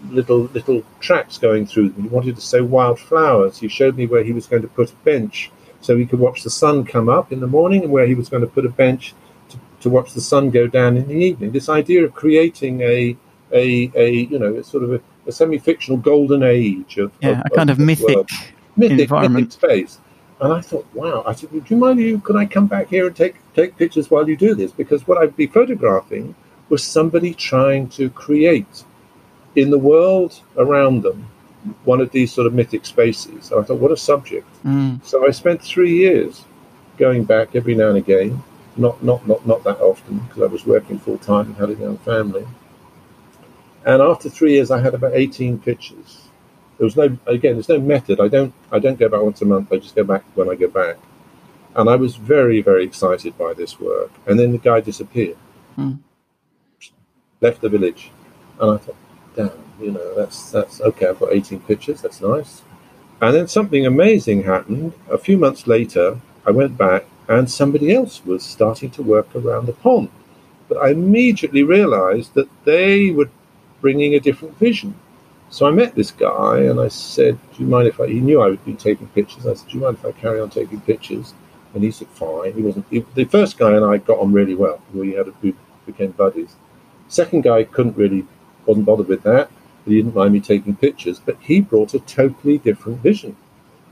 little 0.09 0.49
little 0.53 0.83
tracks 0.99 1.37
going 1.37 1.65
through 1.65 1.89
them. 1.89 2.03
He 2.03 2.09
wanted 2.09 2.35
to 2.35 2.41
sow 2.41 2.63
wild 2.63 2.99
flowers. 2.99 3.59
He 3.59 3.67
showed 3.67 3.97
me 3.97 4.05
where 4.05 4.23
he 4.23 4.33
was 4.33 4.47
going 4.47 4.61
to 4.61 4.67
put 4.67 4.91
a 4.91 4.95
bench 4.95 5.51
so 5.81 5.97
he 5.97 6.05
could 6.05 6.19
watch 6.19 6.43
the 6.43 6.49
sun 6.49 6.85
come 6.85 7.09
up 7.09 7.31
in 7.31 7.39
the 7.39 7.47
morning 7.47 7.83
and 7.83 7.91
where 7.91 8.07
he 8.07 8.15
was 8.15 8.29
going 8.29 8.41
to 8.41 8.47
put 8.47 8.65
a 8.65 8.69
bench 8.69 9.13
to, 9.49 9.57
to 9.81 9.89
watch 9.89 10.13
the 10.13 10.21
sun 10.21 10.49
go 10.49 10.65
down 10.67 10.95
in 10.97 11.07
the 11.07 11.15
evening. 11.15 11.51
This 11.51 11.69
idea 11.69 12.03
of 12.05 12.13
creating 12.13 12.81
a 12.81 13.17
a, 13.51 13.91
a 13.95 14.11
you 14.11 14.39
know 14.39 14.55
a 14.55 14.63
sort 14.63 14.83
of 14.83 14.93
a, 14.93 15.01
a 15.27 15.31
semi-fictional 15.31 15.97
golden 15.97 16.43
age 16.43 16.97
of 16.97 17.11
yeah, 17.21 17.41
of, 17.41 17.45
a 17.45 17.49
kind 17.49 17.69
of, 17.69 17.79
of 17.79 17.85
mythic, 17.85 18.27
mythic 18.75 18.99
environment 18.99 19.47
mythic 19.61 19.69
space. 19.69 19.99
And 20.39 20.51
I 20.51 20.59
thought, 20.59 20.85
wow. 20.93 21.23
I 21.25 21.33
said, 21.33 21.51
would 21.51 21.69
you 21.69 21.77
mind 21.77 21.99
you? 21.99 22.19
Could 22.19 22.35
I 22.35 22.45
come 22.45 22.67
back 22.67 22.89
here 22.89 23.07
and 23.07 23.15
take 23.15 23.35
take 23.53 23.77
pictures 23.77 24.09
while 24.11 24.27
you 24.27 24.35
do 24.35 24.55
this? 24.55 24.71
Because 24.71 25.07
what 25.07 25.17
I'd 25.17 25.37
be 25.37 25.47
photographing 25.47 26.35
was 26.69 26.83
somebody 26.83 27.33
trying 27.33 27.87
to 27.89 28.09
create 28.09 28.83
in 29.55 29.69
the 29.69 29.77
world 29.77 30.41
around 30.57 31.03
them 31.03 31.29
one 31.85 32.01
of 32.01 32.11
these 32.11 32.31
sort 32.31 32.47
of 32.47 32.53
mythic 32.53 32.85
spaces. 32.85 33.51
I 33.51 33.63
thought, 33.63 33.79
what 33.79 33.91
a 33.91 33.97
subject. 33.97 34.47
Mm. 34.63 35.03
So 35.05 35.27
I 35.27 35.31
spent 35.31 35.61
three 35.61 35.95
years 35.95 36.45
going 36.97 37.23
back 37.23 37.55
every 37.55 37.75
now 37.75 37.89
and 37.89 37.97
again, 37.97 38.43
not 38.75 39.03
not 39.03 39.27
not 39.27 39.45
not 39.45 39.63
that 39.63 39.79
often 39.79 40.19
because 40.19 40.43
I 40.43 40.47
was 40.47 40.65
working 40.65 40.99
full 40.99 41.17
time 41.17 41.47
and 41.47 41.55
had 41.55 41.69
a 41.69 41.75
young 41.75 41.97
family. 41.99 42.45
And 43.85 44.01
after 44.01 44.29
three 44.29 44.53
years, 44.53 44.71
I 44.71 44.79
had 44.79 44.93
about 44.93 45.13
18 45.13 45.59
pictures. 45.59 46.27
There 46.77 46.85
was 46.85 46.95
no 46.95 47.17
again, 47.27 47.53
there's 47.53 47.69
no 47.69 47.79
method. 47.79 48.19
I 48.19 48.27
don't 48.27 48.53
I 48.71 48.79
don't 48.79 48.99
go 48.99 49.09
back 49.09 49.21
once 49.21 49.41
a 49.41 49.45
month. 49.45 49.71
I 49.71 49.77
just 49.77 49.95
go 49.95 50.03
back 50.03 50.23
when 50.35 50.49
I 50.49 50.55
go 50.55 50.67
back. 50.67 50.97
And 51.75 51.89
I 51.89 51.95
was 51.95 52.15
very 52.15 52.61
very 52.61 52.83
excited 52.83 53.37
by 53.37 53.53
this 53.53 53.79
work. 53.79 54.11
And 54.27 54.39
then 54.39 54.51
the 54.51 54.57
guy 54.57 54.79
disappeared, 54.79 55.37
mm. 55.77 55.99
left 57.41 57.61
the 57.61 57.69
village, 57.69 58.11
and 58.59 58.71
I 58.71 58.77
thought, 58.77 58.95
damn 59.35 59.63
you 59.79 59.91
know, 59.91 60.15
that's 60.15 60.51
that's 60.51 60.81
okay. 60.81 61.07
I've 61.07 61.19
got 61.19 61.33
18 61.33 61.59
pictures. 61.61 62.01
That's 62.01 62.21
nice. 62.21 62.61
And 63.21 63.35
then 63.35 63.47
something 63.47 63.85
amazing 63.85 64.43
happened. 64.43 64.93
A 65.09 65.17
few 65.17 65.37
months 65.37 65.67
later, 65.67 66.19
I 66.45 66.51
went 66.51 66.77
back 66.77 67.05
and 67.27 67.49
somebody 67.49 67.93
else 67.93 68.25
was 68.25 68.43
starting 68.43 68.89
to 68.91 69.03
work 69.03 69.33
around 69.35 69.65
the 69.65 69.73
pond. 69.73 70.09
But 70.67 70.77
I 70.77 70.89
immediately 70.89 71.63
realized 71.63 72.33
that 72.33 72.49
they 72.65 73.11
were 73.11 73.29
bringing 73.81 74.13
a 74.13 74.19
different 74.19 74.57
vision. 74.57 74.95
So 75.49 75.67
I 75.67 75.71
met 75.71 75.95
this 75.95 76.11
guy 76.11 76.61
and 76.61 76.79
I 76.79 76.87
said, 76.87 77.37
Do 77.53 77.63
you 77.63 77.69
mind 77.69 77.87
if 77.87 77.99
I? 77.99 78.07
He 78.07 78.19
knew 78.19 78.41
I 78.41 78.49
would 78.49 78.65
be 78.65 78.73
taking 78.73 79.07
pictures. 79.07 79.45
I 79.45 79.53
said, 79.53 79.69
Do 79.69 79.77
you 79.77 79.83
mind 79.83 79.97
if 79.97 80.05
I 80.05 80.11
carry 80.11 80.39
on 80.39 80.49
taking 80.49 80.81
pictures? 80.81 81.33
And 81.73 81.83
he 81.83 81.91
said, 81.91 82.07
Fine. 82.09 82.53
He 82.53 82.61
wasn't. 82.61 82.85
He, 82.89 83.05
the 83.13 83.25
first 83.25 83.57
guy 83.57 83.71
and 83.75 83.85
I 83.85 83.97
got 83.97 84.19
on 84.19 84.33
really 84.33 84.55
well. 84.55 84.81
We 84.93 85.13
had 85.13 85.27
a, 85.27 85.33
we 85.41 85.53
became 85.85 86.11
buddies. 86.11 86.55
Second 87.07 87.43
guy 87.43 87.63
couldn't 87.63 87.95
really, 87.95 88.25
wasn't 88.65 88.85
bothered 88.85 89.07
with 89.07 89.23
that 89.23 89.49
he 89.85 89.95
didn't 89.95 90.15
mind 90.15 90.33
me 90.33 90.39
taking 90.39 90.75
pictures, 90.75 91.19
but 91.19 91.37
he 91.41 91.59
brought 91.59 91.93
a 91.93 91.99
totally 91.99 92.57
different 92.57 92.99
vision. 92.99 93.35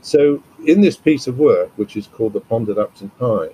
So, 0.00 0.42
in 0.64 0.80
this 0.80 0.96
piece 0.96 1.26
of 1.26 1.38
work, 1.38 1.70
which 1.76 1.96
is 1.96 2.06
called 2.06 2.32
The 2.32 2.40
Pond 2.40 2.68
at 2.68 2.78
Upton 2.78 3.10
Pyne, 3.18 3.50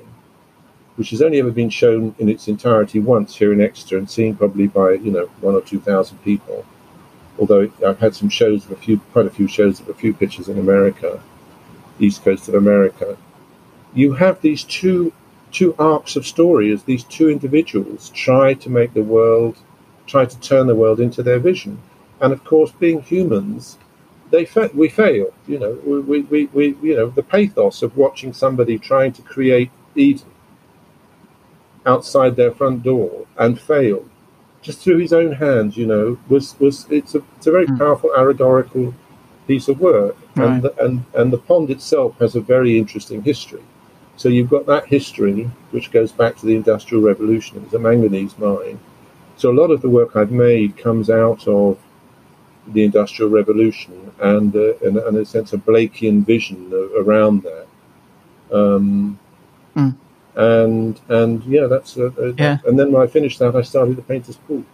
which 0.96 1.10
has 1.10 1.20
only 1.20 1.38
ever 1.38 1.50
been 1.50 1.70
shown 1.70 2.14
in 2.18 2.28
its 2.28 2.48
entirety 2.48 3.00
once 3.00 3.36
here 3.36 3.52
in 3.52 3.60
Exeter 3.60 3.98
and 3.98 4.10
seen 4.10 4.36
probably 4.36 4.66
by 4.66 4.92
you 4.92 5.10
know 5.10 5.26
one 5.40 5.54
or 5.54 5.60
two 5.60 5.80
thousand 5.80 6.18
people, 6.18 6.64
although 7.38 7.70
I've 7.86 7.98
had 7.98 8.14
some 8.14 8.28
shows 8.28 8.64
of 8.64 8.72
a 8.72 8.76
few, 8.76 8.98
quite 9.12 9.26
a 9.26 9.30
few 9.30 9.48
shows 9.48 9.80
of 9.80 9.88
a 9.88 9.94
few 9.94 10.14
pictures 10.14 10.48
in 10.48 10.58
America. 10.58 11.20
east 12.00 12.22
coast 12.22 12.48
of 12.48 12.54
America, 12.54 13.16
you 13.92 14.12
have 14.12 14.40
these 14.40 14.64
two 14.64 15.12
two 15.50 15.74
arcs 15.78 16.14
of 16.14 16.26
story 16.26 16.70
as 16.72 16.82
these 16.84 17.04
two 17.04 17.28
individuals 17.30 18.10
try 18.10 18.54
to 18.54 18.70
make 18.70 18.92
the 18.92 19.02
world, 19.02 19.56
try 20.08 20.24
to 20.24 20.40
turn 20.40 20.66
the 20.66 20.74
world 20.74 20.98
into 20.98 21.22
their 21.22 21.38
vision. 21.38 21.80
And 22.20 22.32
of 22.32 22.42
course, 22.42 22.72
being 22.72 23.02
humans, 23.02 23.78
they 24.30 24.44
fa- 24.44 24.70
we 24.74 24.88
fail. 24.88 25.32
You 25.46 25.58
know, 25.60 25.72
we, 25.84 26.22
we, 26.22 26.46
we, 26.46 26.76
you 26.82 26.96
know, 26.96 27.10
the 27.10 27.22
pathos 27.22 27.82
of 27.82 27.96
watching 27.96 28.32
somebody 28.32 28.78
trying 28.78 29.12
to 29.12 29.22
create 29.22 29.70
Eden 29.94 30.32
outside 31.86 32.34
their 32.34 32.50
front 32.50 32.82
door 32.82 33.26
and 33.38 33.60
fail 33.60 34.04
just 34.62 34.80
through 34.80 34.98
his 34.98 35.12
own 35.12 35.32
hands, 35.32 35.76
you 35.76 35.86
know, 35.86 36.18
was 36.28 36.58
was 36.58 36.86
it's 36.90 37.14
a 37.14 37.22
it's 37.36 37.46
a 37.46 37.52
very 37.52 37.66
mm. 37.66 37.78
powerful 37.78 38.14
allegorical 38.16 38.94
piece 39.46 39.68
of 39.68 39.80
work, 39.80 40.16
right. 40.36 40.46
and 40.46 40.62
the, 40.62 40.84
and 40.84 41.04
and 41.14 41.32
the 41.32 41.38
pond 41.38 41.70
itself 41.70 42.18
has 42.18 42.34
a 42.34 42.40
very 42.40 42.78
interesting 42.78 43.22
history. 43.22 43.62
So 44.16 44.28
you've 44.28 44.50
got 44.50 44.66
that 44.66 44.86
history, 44.86 45.48
which 45.70 45.92
goes 45.92 46.10
back 46.10 46.36
to 46.38 46.46
the 46.46 46.56
Industrial 46.56 47.02
Revolution. 47.02 47.58
It 47.58 47.64
was 47.64 47.74
a 47.74 47.78
manganese 47.78 48.36
mine. 48.36 48.80
So 49.38 49.50
a 49.52 49.54
lot 49.54 49.70
of 49.70 49.82
the 49.82 49.88
work 49.88 50.16
I've 50.16 50.32
made 50.32 50.76
comes 50.76 51.08
out 51.08 51.46
of 51.46 51.78
the 52.66 52.82
Industrial 52.82 53.30
Revolution 53.30 54.12
and, 54.20 54.54
uh, 54.54 54.76
and, 54.78 54.96
and 54.96 55.16
a 55.16 55.24
sense 55.24 55.52
of 55.52 55.64
Blakean 55.64 56.26
vision 56.26 56.72
around 56.96 57.44
that. 57.44 57.66
Um, 58.52 59.18
mm. 59.76 59.96
And 60.34 61.00
and 61.08 61.42
yeah, 61.44 61.66
that's 61.66 61.96
uh, 61.96 62.10
uh, 62.20 62.32
yeah. 62.36 62.58
And 62.66 62.78
then 62.78 62.92
when 62.92 63.02
I 63.02 63.06
finished 63.06 63.38
that, 63.40 63.56
I 63.56 63.62
started 63.62 63.96
the 63.96 64.02
Painter's 64.02 64.36
Pool. 64.36 64.64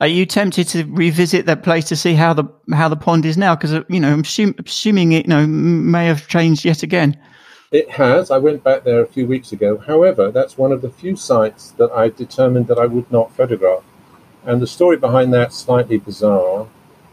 Are 0.00 0.06
you 0.06 0.26
tempted 0.26 0.68
to 0.68 0.84
revisit 0.84 1.46
that 1.46 1.62
place 1.62 1.84
to 1.86 1.96
see 1.96 2.14
how 2.14 2.32
the 2.32 2.44
how 2.72 2.88
the 2.88 2.96
pond 2.96 3.24
is 3.24 3.36
now? 3.36 3.56
Because 3.56 3.72
uh, 3.72 3.82
you 3.88 3.98
know, 3.98 4.12
I'm 4.12 4.20
assuming, 4.20 4.54
assuming 4.64 5.12
it 5.12 5.26
you 5.26 5.30
know 5.30 5.46
may 5.46 6.06
have 6.06 6.28
changed 6.28 6.64
yet 6.64 6.84
again. 6.84 7.18
It 7.72 7.90
has. 7.90 8.30
I 8.30 8.38
went 8.38 8.62
back 8.62 8.84
there 8.84 9.00
a 9.00 9.06
few 9.06 9.26
weeks 9.26 9.50
ago. 9.50 9.78
However, 9.78 10.30
that's 10.30 10.56
one 10.56 10.70
of 10.70 10.82
the 10.82 10.90
few 10.90 11.16
sites 11.16 11.70
that 11.78 11.90
I 11.90 12.10
determined 12.10 12.68
that 12.68 12.78
I 12.78 12.86
would 12.86 13.10
not 13.10 13.34
photograph. 13.34 13.82
And 14.44 14.60
the 14.60 14.66
story 14.66 14.96
behind 14.96 15.32
that's 15.32 15.56
slightly 15.56 15.98
bizarre 15.98 16.66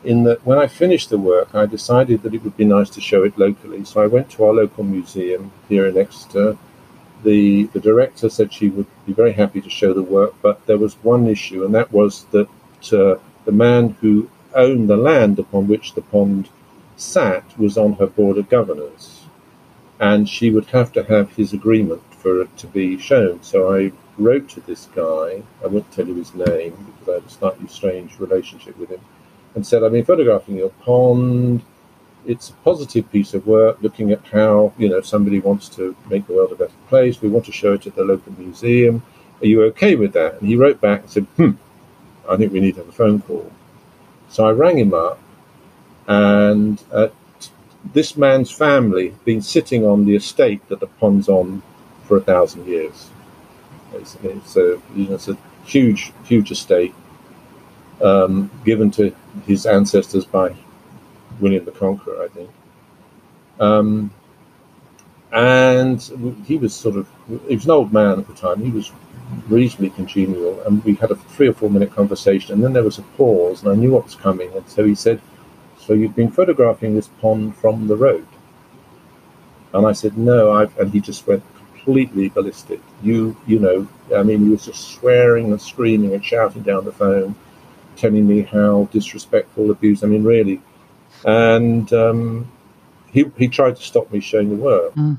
in 0.03 0.23
that 0.23 0.45
when 0.45 0.57
I 0.57 0.67
finished 0.67 1.09
the 1.09 1.17
work, 1.17 1.53
I 1.53 1.65
decided 1.65 2.23
that 2.23 2.33
it 2.33 2.43
would 2.43 2.57
be 2.57 2.65
nice 2.65 2.89
to 2.91 3.01
show 3.01 3.23
it 3.23 3.37
locally. 3.37 3.83
So 3.85 4.01
I 4.01 4.07
went 4.07 4.29
to 4.31 4.45
our 4.45 4.53
local 4.53 4.83
museum 4.83 5.51
here 5.67 5.85
in 5.87 5.97
Exeter. 5.97 6.57
The, 7.23 7.63
the 7.65 7.79
director 7.79 8.29
said 8.29 8.53
she 8.53 8.69
would 8.69 8.87
be 9.05 9.13
very 9.13 9.33
happy 9.33 9.61
to 9.61 9.69
show 9.69 9.93
the 9.93 10.03
work, 10.03 10.33
but 10.41 10.65
there 10.65 10.77
was 10.77 11.03
one 11.03 11.27
issue, 11.27 11.65
and 11.65 11.75
that 11.75 11.91
was 11.91 12.25
that 12.31 12.47
uh, 12.93 13.19
the 13.45 13.51
man 13.51 13.97
who 13.99 14.29
owned 14.55 14.89
the 14.89 14.97
land 14.97 15.37
upon 15.37 15.67
which 15.67 15.93
the 15.93 16.01
pond 16.01 16.49
sat 16.95 17.57
was 17.57 17.77
on 17.77 17.93
her 17.93 18.07
board 18.07 18.37
of 18.37 18.49
governors 18.49 19.19
and 19.99 20.29
she 20.29 20.49
would 20.49 20.65
have 20.67 20.91
to 20.93 21.03
have 21.03 21.31
his 21.33 21.53
agreement 21.53 22.01
for 22.19 22.41
it 22.41 22.57
to 22.57 22.67
be 22.67 22.97
shown. 22.97 23.41
So 23.43 23.75
I 23.75 23.91
wrote 24.17 24.49
to 24.49 24.61
this 24.61 24.87
guy, 24.93 25.41
I 25.63 25.67
won't 25.67 25.91
tell 25.91 26.07
you 26.07 26.15
his 26.15 26.33
name 26.33 26.75
because 26.99 27.09
I 27.09 27.13
had 27.15 27.23
a 27.23 27.29
slightly 27.29 27.67
strange 27.67 28.19
relationship 28.19 28.77
with 28.77 28.89
him, 28.89 29.01
and 29.55 29.65
said, 29.65 29.83
I've 29.83 29.91
been 29.91 30.05
photographing 30.05 30.57
your 30.57 30.69
pond. 30.69 31.63
It's 32.25 32.49
a 32.49 32.53
positive 32.53 33.09
piece 33.11 33.33
of 33.33 33.47
work 33.47 33.77
looking 33.81 34.11
at 34.11 34.27
how, 34.27 34.73
you 34.77 34.89
know, 34.89 35.01
somebody 35.01 35.39
wants 35.39 35.69
to 35.69 35.95
make 36.09 36.27
the 36.27 36.33
world 36.33 36.51
a 36.51 36.55
better 36.55 36.71
place. 36.87 37.21
We 37.21 37.29
want 37.29 37.45
to 37.45 37.51
show 37.51 37.73
it 37.73 37.87
at 37.87 37.95
the 37.95 38.03
local 38.03 38.33
museum. 38.33 39.01
Are 39.41 39.47
you 39.47 39.63
okay 39.63 39.95
with 39.95 40.13
that? 40.13 40.39
And 40.39 40.47
he 40.47 40.55
wrote 40.57 40.81
back 40.81 41.01
and 41.01 41.09
said, 41.09 41.23
hmm, 41.37 41.51
I 42.29 42.35
think 42.35 42.51
we 42.51 42.59
need 42.59 42.75
to 42.75 42.81
have 42.81 42.89
a 42.89 42.91
phone 42.91 43.21
call. 43.21 43.51
So 44.27 44.45
I 44.45 44.51
rang 44.51 44.77
him 44.77 44.93
up, 44.93 45.19
and 46.07 46.83
at 46.93 47.13
this 47.93 48.17
man's 48.17 48.51
family 48.51 49.09
had 49.11 49.25
been 49.25 49.41
sitting 49.41 49.85
on 49.85 50.05
the 50.05 50.15
estate 50.15 50.67
that 50.67 50.81
the 50.81 50.87
pond's 50.87 51.29
on 51.29 51.63
for 52.09 52.17
a 52.17 52.21
thousand 52.21 52.65
years. 52.65 53.09
It's, 53.93 54.17
it's, 54.23 54.57
a, 54.57 54.81
it's 54.95 55.27
a 55.27 55.37
huge, 55.63 56.11
huge 56.23 56.49
estate 56.51 56.93
um, 58.01 58.49
given 58.65 58.89
to 58.91 59.15
his 59.45 59.67
ancestors 59.67 60.25
by 60.25 60.55
William 61.39 61.65
the 61.65 61.71
Conqueror, 61.71 62.23
I 62.23 62.27
think. 62.29 62.49
Um, 63.59 64.11
and 65.31 66.01
he 66.47 66.57
was 66.57 66.73
sort 66.73 66.95
of, 66.95 67.07
he 67.47 67.55
was 67.55 67.65
an 67.65 67.71
old 67.71 67.93
man 67.93 68.17
at 68.19 68.27
the 68.27 68.33
time. 68.33 68.63
He 68.63 68.71
was 68.71 68.91
reasonably 69.47 69.91
congenial, 69.91 70.59
and 70.63 70.83
we 70.83 70.95
had 70.95 71.11
a 71.11 71.15
three 71.15 71.47
or 71.47 71.53
four 71.53 71.69
minute 71.69 71.93
conversation, 71.93 72.55
and 72.55 72.63
then 72.63 72.73
there 72.73 72.83
was 72.83 72.97
a 72.97 73.03
pause, 73.03 73.61
and 73.61 73.71
I 73.71 73.75
knew 73.75 73.91
what 73.91 74.05
was 74.05 74.15
coming, 74.15 74.51
and 74.53 74.67
so 74.67 74.83
he 74.83 74.95
said, 74.95 75.21
so 75.77 75.93
you've 75.93 76.15
been 76.15 76.31
photographing 76.31 76.95
this 76.95 77.09
pond 77.21 77.55
from 77.57 77.87
the 77.87 77.95
road? 77.95 78.25
And 79.73 79.85
I 79.85 79.91
said, 79.91 80.17
no, 80.17 80.51
I've, 80.51 80.75
and 80.79 80.91
he 80.91 80.99
just 80.99 81.27
went 81.27 81.43
completely 81.89 82.29
ballistic. 82.29 82.79
You, 83.01 83.35
you 83.47 83.59
know, 83.59 83.87
I 84.15 84.21
mean, 84.21 84.43
he 84.43 84.49
was 84.49 84.65
just 84.65 84.91
swearing 84.91 85.51
and 85.51 85.59
screaming 85.59 86.13
and 86.13 86.23
shouting 86.23 86.61
down 86.61 86.85
the 86.85 86.91
phone, 86.91 87.35
telling 87.95 88.27
me 88.27 88.43
how 88.43 88.87
disrespectful, 88.91 89.71
abuse. 89.71 90.03
I 90.03 90.07
mean, 90.07 90.23
really. 90.23 90.61
And 91.25 91.91
um, 91.93 92.51
he, 93.11 93.25
he 93.37 93.47
tried 93.47 93.75
to 93.77 93.81
stop 93.81 94.11
me 94.11 94.19
showing 94.19 94.49
the 94.49 94.55
work. 94.55 94.93
Mm. 94.93 95.17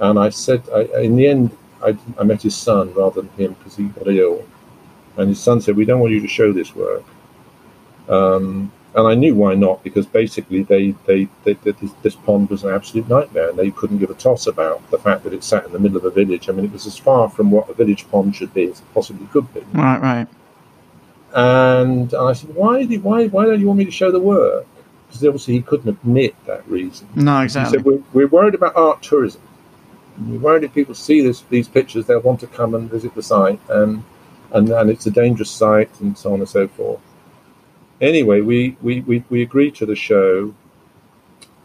And 0.00 0.18
I 0.18 0.28
said, 0.28 0.62
I, 0.72 0.82
in 1.00 1.16
the 1.16 1.26
end, 1.26 1.56
I, 1.84 1.96
I 2.16 2.22
met 2.22 2.42
his 2.42 2.56
son 2.56 2.94
rather 2.94 3.22
than 3.22 3.30
him 3.30 3.54
because 3.54 3.76
he 3.76 3.84
got 3.84 4.06
ill. 4.06 4.44
And 5.16 5.28
his 5.28 5.40
son 5.40 5.60
said, 5.60 5.76
We 5.76 5.84
don't 5.84 6.00
want 6.00 6.12
you 6.12 6.20
to 6.20 6.28
show 6.28 6.52
this 6.52 6.76
work. 6.76 7.04
Um, 8.08 8.70
and 8.94 9.06
I 9.06 9.14
knew 9.14 9.34
why 9.34 9.54
not 9.54 9.84
because 9.84 10.06
basically 10.06 10.62
they, 10.62 10.92
they, 11.06 11.28
they, 11.44 11.54
they 11.54 11.72
this, 11.72 11.92
this, 12.02 12.14
pond 12.14 12.48
was 12.48 12.64
an 12.64 12.74
absolute 12.74 13.08
nightmare 13.08 13.50
and 13.50 13.58
they 13.58 13.70
couldn't 13.70 13.98
give 13.98 14.10
a 14.10 14.14
toss 14.14 14.46
about 14.46 14.90
the 14.90 14.98
fact 14.98 15.24
that 15.24 15.34
it 15.34 15.44
sat 15.44 15.66
in 15.66 15.72
the 15.72 15.78
middle 15.78 15.98
of 15.98 16.04
a 16.04 16.10
village. 16.10 16.48
I 16.48 16.52
mean, 16.52 16.64
it 16.64 16.72
was 16.72 16.86
as 16.86 16.96
far 16.96 17.28
from 17.28 17.50
what 17.50 17.68
a 17.68 17.74
village 17.74 18.08
pond 18.10 18.34
should 18.34 18.54
be 18.54 18.64
as 18.64 18.80
it 18.80 18.94
possibly 18.94 19.26
could 19.26 19.52
be. 19.52 19.60
Right, 19.72 20.00
right. 20.00 20.28
And 21.34 22.14
I 22.14 22.32
said, 22.32 22.54
why, 22.54 22.86
did, 22.86 23.02
why, 23.04 23.26
why 23.26 23.44
don't 23.44 23.60
you 23.60 23.66
want 23.66 23.78
me 23.78 23.84
to 23.84 23.90
show 23.90 24.10
the 24.10 24.20
work? 24.20 24.66
Because 25.06 25.24
obviously 25.24 25.54
he 25.54 25.62
couldn't 25.62 25.88
admit 25.88 26.34
that 26.46 26.66
reason. 26.66 27.08
No, 27.14 27.42
exactly. 27.42 27.70
He 27.70 27.76
said, 27.76 27.84
we're, 27.84 28.02
we're 28.14 28.28
worried 28.28 28.54
about 28.54 28.74
art 28.74 29.02
tourism. 29.02 29.42
We're 30.18 30.38
worried 30.38 30.64
if 30.64 30.72
people 30.72 30.94
see 30.94 31.20
this, 31.20 31.42
these 31.42 31.68
pictures, 31.68 32.06
they'll 32.06 32.20
want 32.20 32.40
to 32.40 32.46
come 32.46 32.74
and 32.74 32.90
visit 32.90 33.14
the 33.14 33.22
site, 33.22 33.60
and, 33.68 34.02
and, 34.50 34.70
and 34.70 34.90
it's 34.90 35.06
a 35.06 35.10
dangerous 35.10 35.50
site, 35.50 35.90
and 36.00 36.16
so 36.16 36.32
on 36.32 36.40
and 36.40 36.48
so 36.48 36.66
forth 36.66 37.00
anyway, 38.00 38.40
we, 38.40 38.76
we, 38.82 39.00
we, 39.00 39.24
we 39.28 39.42
agreed 39.42 39.74
to 39.76 39.86
the 39.86 39.96
show 39.96 40.54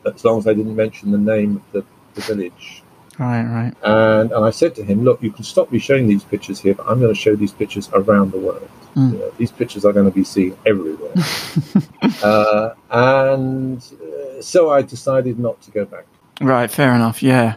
as 0.05 0.23
long 0.25 0.39
as 0.39 0.47
I 0.47 0.53
didn't 0.53 0.75
mention 0.75 1.11
the 1.11 1.17
name 1.17 1.57
of 1.57 1.71
the, 1.71 1.85
the 2.15 2.21
village. 2.21 2.83
Right, 3.19 3.43
right. 3.43 3.73
And 3.83 4.31
and 4.31 4.43
I 4.43 4.49
said 4.49 4.73
to 4.75 4.83
him, 4.83 5.03
look, 5.03 5.21
you 5.21 5.31
can 5.31 5.43
stop 5.43 5.71
me 5.71 5.79
showing 5.79 6.07
these 6.07 6.23
pictures 6.23 6.59
here, 6.59 6.73
but 6.73 6.87
I'm 6.87 6.99
going 6.99 7.13
to 7.13 7.19
show 7.19 7.35
these 7.35 7.51
pictures 7.51 7.89
around 7.93 8.31
the 8.31 8.39
world. 8.39 8.69
Mm. 8.95 9.13
You 9.13 9.17
know, 9.19 9.31
these 9.37 9.51
pictures 9.51 9.85
are 9.85 9.93
going 9.93 10.05
to 10.05 10.11
be 10.11 10.23
seen 10.23 10.57
everywhere. 10.65 11.13
uh, 12.23 12.73
and 12.89 13.77
uh, 13.77 14.41
so 14.41 14.71
I 14.71 14.81
decided 14.81 15.39
not 15.39 15.61
to 15.61 15.71
go 15.71 15.85
back. 15.85 16.05
Right, 16.41 16.69
fair 16.69 16.93
enough. 16.93 17.21
Yeah. 17.21 17.55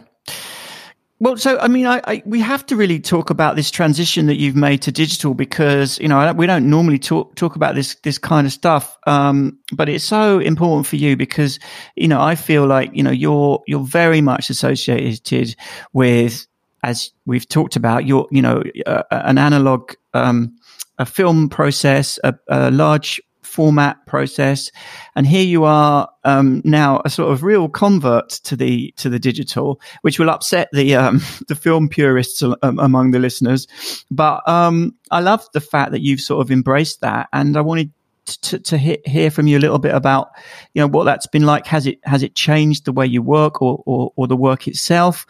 Well, 1.19 1.35
so 1.35 1.57
I 1.57 1.67
mean, 1.67 1.87
I, 1.87 1.99
I, 2.05 2.23
we 2.25 2.39
have 2.41 2.63
to 2.67 2.75
really 2.75 2.99
talk 2.99 3.31
about 3.31 3.55
this 3.55 3.71
transition 3.71 4.27
that 4.27 4.35
you've 4.35 4.55
made 4.55 4.83
to 4.83 4.91
digital 4.91 5.33
because 5.33 5.97
you 5.97 6.07
know 6.07 6.31
we 6.33 6.45
don't 6.45 6.69
normally 6.69 6.99
talk 6.99 7.33
talk 7.35 7.55
about 7.55 7.73
this 7.73 7.95
this 8.03 8.19
kind 8.19 8.45
of 8.45 8.53
stuff, 8.53 8.95
um, 9.07 9.57
but 9.73 9.89
it's 9.89 10.03
so 10.03 10.37
important 10.37 10.85
for 10.85 10.95
you 10.95 11.17
because 11.17 11.59
you 11.95 12.07
know 12.07 12.21
I 12.21 12.35
feel 12.35 12.67
like 12.67 12.91
you 12.93 13.01
know 13.01 13.11
you're 13.11 13.63
you're 13.65 13.83
very 13.83 14.21
much 14.21 14.51
associated 14.51 15.55
with 15.91 16.45
as 16.83 17.09
we've 17.25 17.49
talked 17.49 17.75
about 17.75 18.05
your 18.05 18.27
you 18.29 18.43
know 18.43 18.61
uh, 18.85 19.01
an 19.09 19.39
analog 19.39 19.93
um, 20.13 20.55
a 20.99 21.05
film 21.05 21.49
process, 21.49 22.19
a, 22.23 22.35
a 22.47 22.71
large 22.71 23.19
format 23.57 24.05
process. 24.05 24.71
And 25.15 25.25
here 25.25 25.43
you 25.43 25.63
are 25.63 26.07
um, 26.23 26.61
now 26.63 27.01
a 27.03 27.09
sort 27.09 27.31
of 27.31 27.41
real 27.41 27.67
convert 27.67 28.29
to 28.43 28.55
the 28.55 28.93
to 28.97 29.09
the 29.09 29.17
digital 29.17 29.81
which 30.03 30.19
will 30.19 30.29
upset 30.29 30.69
the 30.73 30.93
um, 30.93 31.21
the 31.47 31.55
film 31.55 31.89
purists 31.89 32.43
um, 32.43 32.55
among 32.61 33.11
the 33.11 33.19
listeners. 33.19 33.67
But 34.11 34.47
um, 34.47 34.93
i 35.09 35.19
love 35.21 35.43
the 35.53 35.61
fact 35.61 35.91
that 35.93 36.01
you've 36.01 36.21
sort 36.21 36.45
of 36.45 36.51
embraced 36.51 37.01
that. 37.01 37.29
And 37.33 37.57
i 37.57 37.61
wanted 37.61 37.89
to, 38.27 38.59
to 38.59 38.77
hear 38.77 39.31
from 39.31 39.47
you 39.47 39.57
a 39.57 39.63
little 39.65 39.79
bit 39.79 39.95
about 39.95 40.29
you 40.75 40.81
know 40.81 40.87
what 40.87 41.05
that's 41.05 41.25
been 41.25 41.47
like. 41.47 41.65
Has 41.65 41.87
it 41.87 41.97
has 42.03 42.21
it 42.21 42.35
changed 42.35 42.85
the 42.85 42.91
way 42.91 43.07
you 43.07 43.23
work 43.23 43.59
or 43.59 43.81
or, 43.87 44.13
or 44.15 44.27
the 44.27 44.37
work 44.37 44.67
itself? 44.67 45.25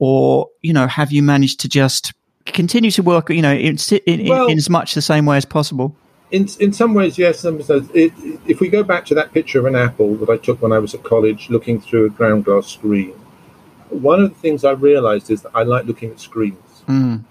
Or 0.00 0.48
you 0.62 0.72
know 0.72 0.88
have 0.88 1.12
you 1.12 1.22
managed 1.22 1.60
to 1.60 1.68
just 1.68 2.12
continue 2.46 2.90
to 2.90 3.02
work 3.02 3.30
you 3.30 3.42
know 3.42 3.54
in, 3.54 3.76
in, 4.06 4.26
well, 4.26 4.48
in 4.48 4.58
as 4.58 4.68
much 4.68 4.94
the 4.94 5.02
same 5.02 5.26
way 5.26 5.36
as 5.36 5.44
possible 5.44 5.94
in 6.30 6.48
in 6.60 6.72
some 6.72 6.94
ways, 6.94 7.18
yes. 7.18 7.40
Some 7.40 7.60
it, 7.60 8.12
if 8.46 8.60
we 8.60 8.68
go 8.68 8.82
back 8.82 9.06
to 9.06 9.14
that 9.14 9.32
picture 9.32 9.58
of 9.58 9.66
an 9.66 9.76
apple 9.76 10.14
that 10.16 10.28
I 10.28 10.36
took 10.36 10.60
when 10.62 10.72
I 10.72 10.78
was 10.78 10.94
at 10.94 11.02
college, 11.02 11.50
looking 11.50 11.80
through 11.80 12.06
a 12.06 12.10
ground 12.10 12.44
glass 12.44 12.66
screen, 12.66 13.14
one 13.88 14.22
of 14.22 14.30
the 14.30 14.34
things 14.36 14.64
I 14.64 14.72
realised 14.72 15.30
is 15.30 15.42
that 15.42 15.52
I 15.54 15.62
like 15.62 15.86
looking 15.86 16.10
at 16.10 16.20
screens. 16.20 16.84
Mm. 16.86 17.24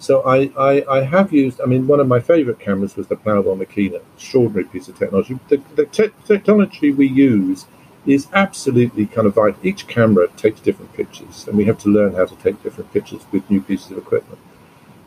So 0.00 0.22
I, 0.22 0.50
I, 0.56 0.84
I, 0.88 1.02
have 1.02 1.32
used. 1.32 1.60
I 1.60 1.66
mean, 1.66 1.86
one 1.86 1.98
of 1.98 2.06
my 2.06 2.20
favourite 2.20 2.60
cameras 2.60 2.96
was 2.96 3.08
the 3.08 3.16
Plaubel 3.16 3.58
Makina. 3.58 4.00
Extraordinary 4.14 4.64
piece 4.64 4.86
of 4.88 4.96
technology. 4.96 5.38
The, 5.48 5.60
the 5.74 5.86
te- 5.86 6.12
technology 6.24 6.92
we 6.92 7.08
use 7.08 7.66
is 8.06 8.28
absolutely 8.32 9.06
kind 9.06 9.26
of 9.26 9.34
vital. 9.34 9.58
Each 9.66 9.86
camera 9.88 10.28
takes 10.36 10.60
different 10.60 10.92
pictures, 10.94 11.48
and 11.48 11.56
we 11.56 11.64
have 11.64 11.78
to 11.80 11.88
learn 11.88 12.14
how 12.14 12.26
to 12.26 12.36
take 12.36 12.62
different 12.62 12.92
pictures 12.92 13.22
with 13.32 13.50
new 13.50 13.60
pieces 13.60 13.90
of 13.90 13.98
equipment. 13.98 14.38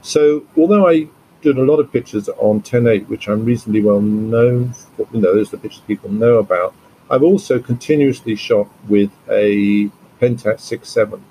So, 0.02 0.46
although 0.58 0.90
I 0.90 1.08
did 1.42 1.58
a 1.58 1.64
lot 1.64 1.78
of 1.78 1.92
pictures 1.92 2.30
on 2.30 2.62
10.8, 2.62 3.08
which 3.08 3.28
I'm 3.28 3.46
reasonably 3.46 3.82
well 3.82 4.02
known 4.02 4.74
for, 4.74 5.08
you 5.12 5.22
know, 5.22 5.34
those 5.34 5.50
are 5.50 5.58
the 5.58 5.64
pictures 5.64 5.82
people 5.88 6.10
know 6.12 6.38
about, 6.38 6.74
I've 7.10 7.24
also 7.24 7.60
continuously 7.60 8.36
shot 8.36 8.70
with 8.88 9.12
a 9.30 9.90
Pentax 10.22 10.62
6.7. 10.62 11.22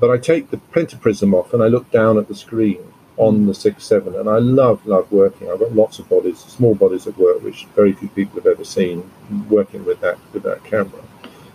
But 0.00 0.10
I 0.10 0.18
take 0.18 0.50
the 0.50 0.56
pentaprism 0.56 1.34
off 1.34 1.52
and 1.52 1.62
I 1.62 1.66
look 1.66 1.90
down 1.90 2.18
at 2.18 2.28
the 2.28 2.34
screen 2.34 2.92
on 3.18 3.46
the 3.46 3.52
6.7, 3.52 4.18
and 4.18 4.28
I 4.28 4.38
love, 4.38 4.86
love 4.86 5.10
working. 5.10 5.50
I've 5.50 5.58
got 5.58 5.74
lots 5.74 5.98
of 5.98 6.08
bodies, 6.08 6.38
small 6.38 6.76
bodies 6.76 7.06
of 7.06 7.18
work, 7.18 7.42
which 7.42 7.66
very 7.74 7.92
few 7.92 8.08
people 8.08 8.36
have 8.36 8.46
ever 8.46 8.64
seen 8.64 9.10
working 9.50 9.84
with 9.84 10.00
that 10.00 10.18
with 10.32 10.44
that 10.44 10.62
camera. 10.62 11.02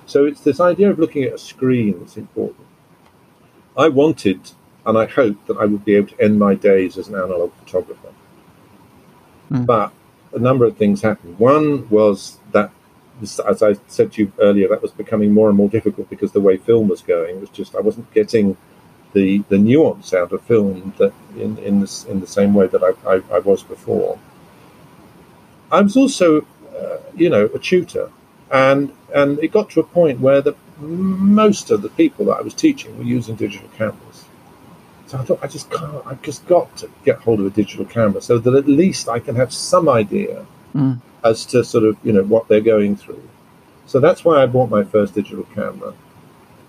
So 0.06 0.26
it's 0.26 0.42
this 0.42 0.60
idea 0.60 0.90
of 0.90 1.00
looking 1.00 1.24
at 1.24 1.34
a 1.34 1.38
screen 1.38 2.00
that's 2.00 2.18
important. 2.18 2.68
I 3.78 3.88
wanted, 3.88 4.52
and 4.86 4.98
I 4.98 5.06
hoped 5.06 5.48
that 5.48 5.58
I 5.58 5.66
would 5.66 5.86
be 5.86 5.96
able 5.96 6.10
to 6.10 6.22
end 6.22 6.40
my 6.40 6.56
days 6.56 6.98
as 6.98 7.08
an 7.08 7.16
analog 7.16 7.52
photographer. 7.54 8.10
Mm. 9.52 9.66
But 9.66 9.94
a 10.34 10.40
number 10.40 10.66
of 10.66 10.78
things 10.78 11.02
happened. 11.02 11.40
One 11.40 11.88
was 11.90 12.40
that, 12.52 12.72
as 13.22 13.64
I 13.64 13.76
said 13.88 14.12
to 14.14 14.24
you 14.24 14.34
earlier, 14.40 14.68
that 14.70 14.82
was 14.82 14.92
becoming 14.92 15.34
more 15.34 15.48
and 15.48 15.58
more 15.58 15.70
difficult 15.70 16.10
because 16.10 16.32
the 16.32 16.42
way 16.42 16.58
film 16.58 16.88
was 16.88 17.02
going 17.02 17.40
was 17.40 17.50
just 17.50 17.76
I 17.76 17.80
wasn't 17.80 18.12
getting 18.14 18.58
the 19.14 19.44
the 19.50 19.58
nuance 19.58 20.14
out 20.14 20.32
of 20.32 20.42
film 20.42 20.94
that 20.98 21.14
in 21.38 21.58
in 21.60 21.80
the, 21.80 22.06
in 22.10 22.20
the 22.20 22.28
same 22.28 22.54
way 22.54 22.68
that 22.68 22.84
I, 22.84 22.92
I, 23.10 23.22
I 23.32 23.40
was 23.40 23.64
before. 23.64 24.20
I 25.72 25.82
was 25.82 25.96
also, 25.96 26.42
uh, 26.78 26.98
you 27.16 27.30
know, 27.30 27.46
a 27.54 27.60
tutor, 27.60 28.12
and 28.52 28.92
and 29.14 29.40
it 29.40 29.52
got 29.52 29.70
to 29.72 29.80
a 29.80 29.84
point 29.84 30.20
where 30.20 30.42
the 30.42 30.56
most 30.80 31.72
of 31.72 31.82
the 31.82 31.90
people 31.90 32.26
that 32.26 32.38
I 32.38 32.42
was 32.42 32.54
teaching 32.54 32.98
were 32.98 33.04
using 33.04 33.36
digital 33.36 33.70
cameras. 33.70 34.13
So 35.14 35.20
I 35.20 35.24
thought 35.26 35.40
I 35.44 35.48
just 35.48 35.70
can't. 35.70 36.08
I've 36.08 36.24
just 36.24 36.44
got 36.48 36.76
to 36.78 36.90
get 37.06 37.20
hold 37.20 37.40
of 37.40 37.46
a 37.46 37.52
digital 37.52 37.86
camera 37.86 38.20
so 38.20 38.40
that 38.40 38.56
at 38.56 38.68
least 38.68 39.08
I 39.08 39.20
can 39.20 39.36
have 39.36 39.54
some 39.54 39.88
idea 39.88 40.44
mm. 40.74 41.00
as 41.24 41.46
to 41.48 41.64
sort 41.64 41.84
of 41.84 41.98
you 42.04 42.14
know 42.14 42.24
what 42.24 42.48
they're 42.48 42.62
going 42.62 42.96
through. 42.96 43.22
So 43.86 44.00
that's 44.00 44.26
why 44.26 44.42
I 44.42 44.48
bought 44.48 44.72
my 44.72 44.84
first 44.84 45.14
digital 45.14 45.44
camera, 45.54 45.94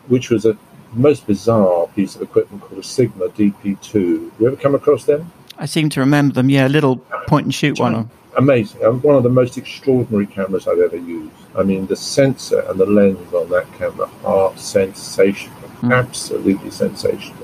which 0.09 0.29
was 0.29 0.45
a 0.45 0.59
most 0.93 1.27
bizarre 1.27 1.87
piece 1.97 2.16
of 2.16 2.21
equipment 2.21 2.62
called 2.62 2.81
a 2.81 2.83
Sigma 2.83 3.29
DP2. 3.29 3.95
You 3.95 4.47
ever 4.47 4.57
come 4.57 4.75
across 4.75 5.05
them? 5.05 5.33
I 5.57 5.65
seem 5.65 5.89
to 5.89 6.01
remember 6.01 6.35
them. 6.35 6.51
Yeah, 6.51 6.66
a 6.66 6.69
little 6.69 6.99
point 7.27 7.47
and 7.47 7.55
shoot 7.55 7.81
one. 7.81 8.11
Amazing. 8.37 8.81
One 9.01 9.16
of 9.16 9.23
the 9.23 9.31
most 9.31 9.57
extraordinary 9.57 10.27
cameras 10.27 10.69
I've 10.69 10.81
ever 10.81 10.99
used. 10.99 11.33
I 11.57 11.62
mean, 11.62 11.87
the 11.87 11.97
sensor 11.97 12.61
and 12.69 12.79
the 12.79 12.85
lens 12.85 13.33
on 13.33 13.49
that 13.49 13.73
camera 13.79 14.11
are 14.23 14.55
sensational. 14.59 15.57
Mm. 15.81 15.97
Absolutely 15.97 16.71
sensational. 16.71 17.44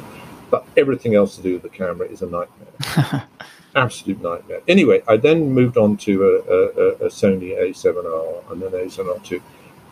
But 0.50 0.66
everything 0.76 1.14
else 1.14 1.36
to 1.36 1.42
do 1.42 1.54
with 1.54 1.62
the 1.62 1.68
camera 1.68 2.06
is 2.08 2.22
a 2.22 2.26
nightmare. 2.26 3.28
Absolute 3.76 4.20
nightmare. 4.20 4.60
Anyway, 4.66 5.02
I 5.06 5.16
then 5.16 5.52
moved 5.52 5.76
on 5.76 5.96
to 5.98 6.24
a, 6.24 6.52
a, 6.52 7.06
a 7.06 7.08
Sony 7.08 7.56
A7R 7.56 8.50
and 8.50 8.60
then 8.62 8.72
A7R2. 8.72 9.40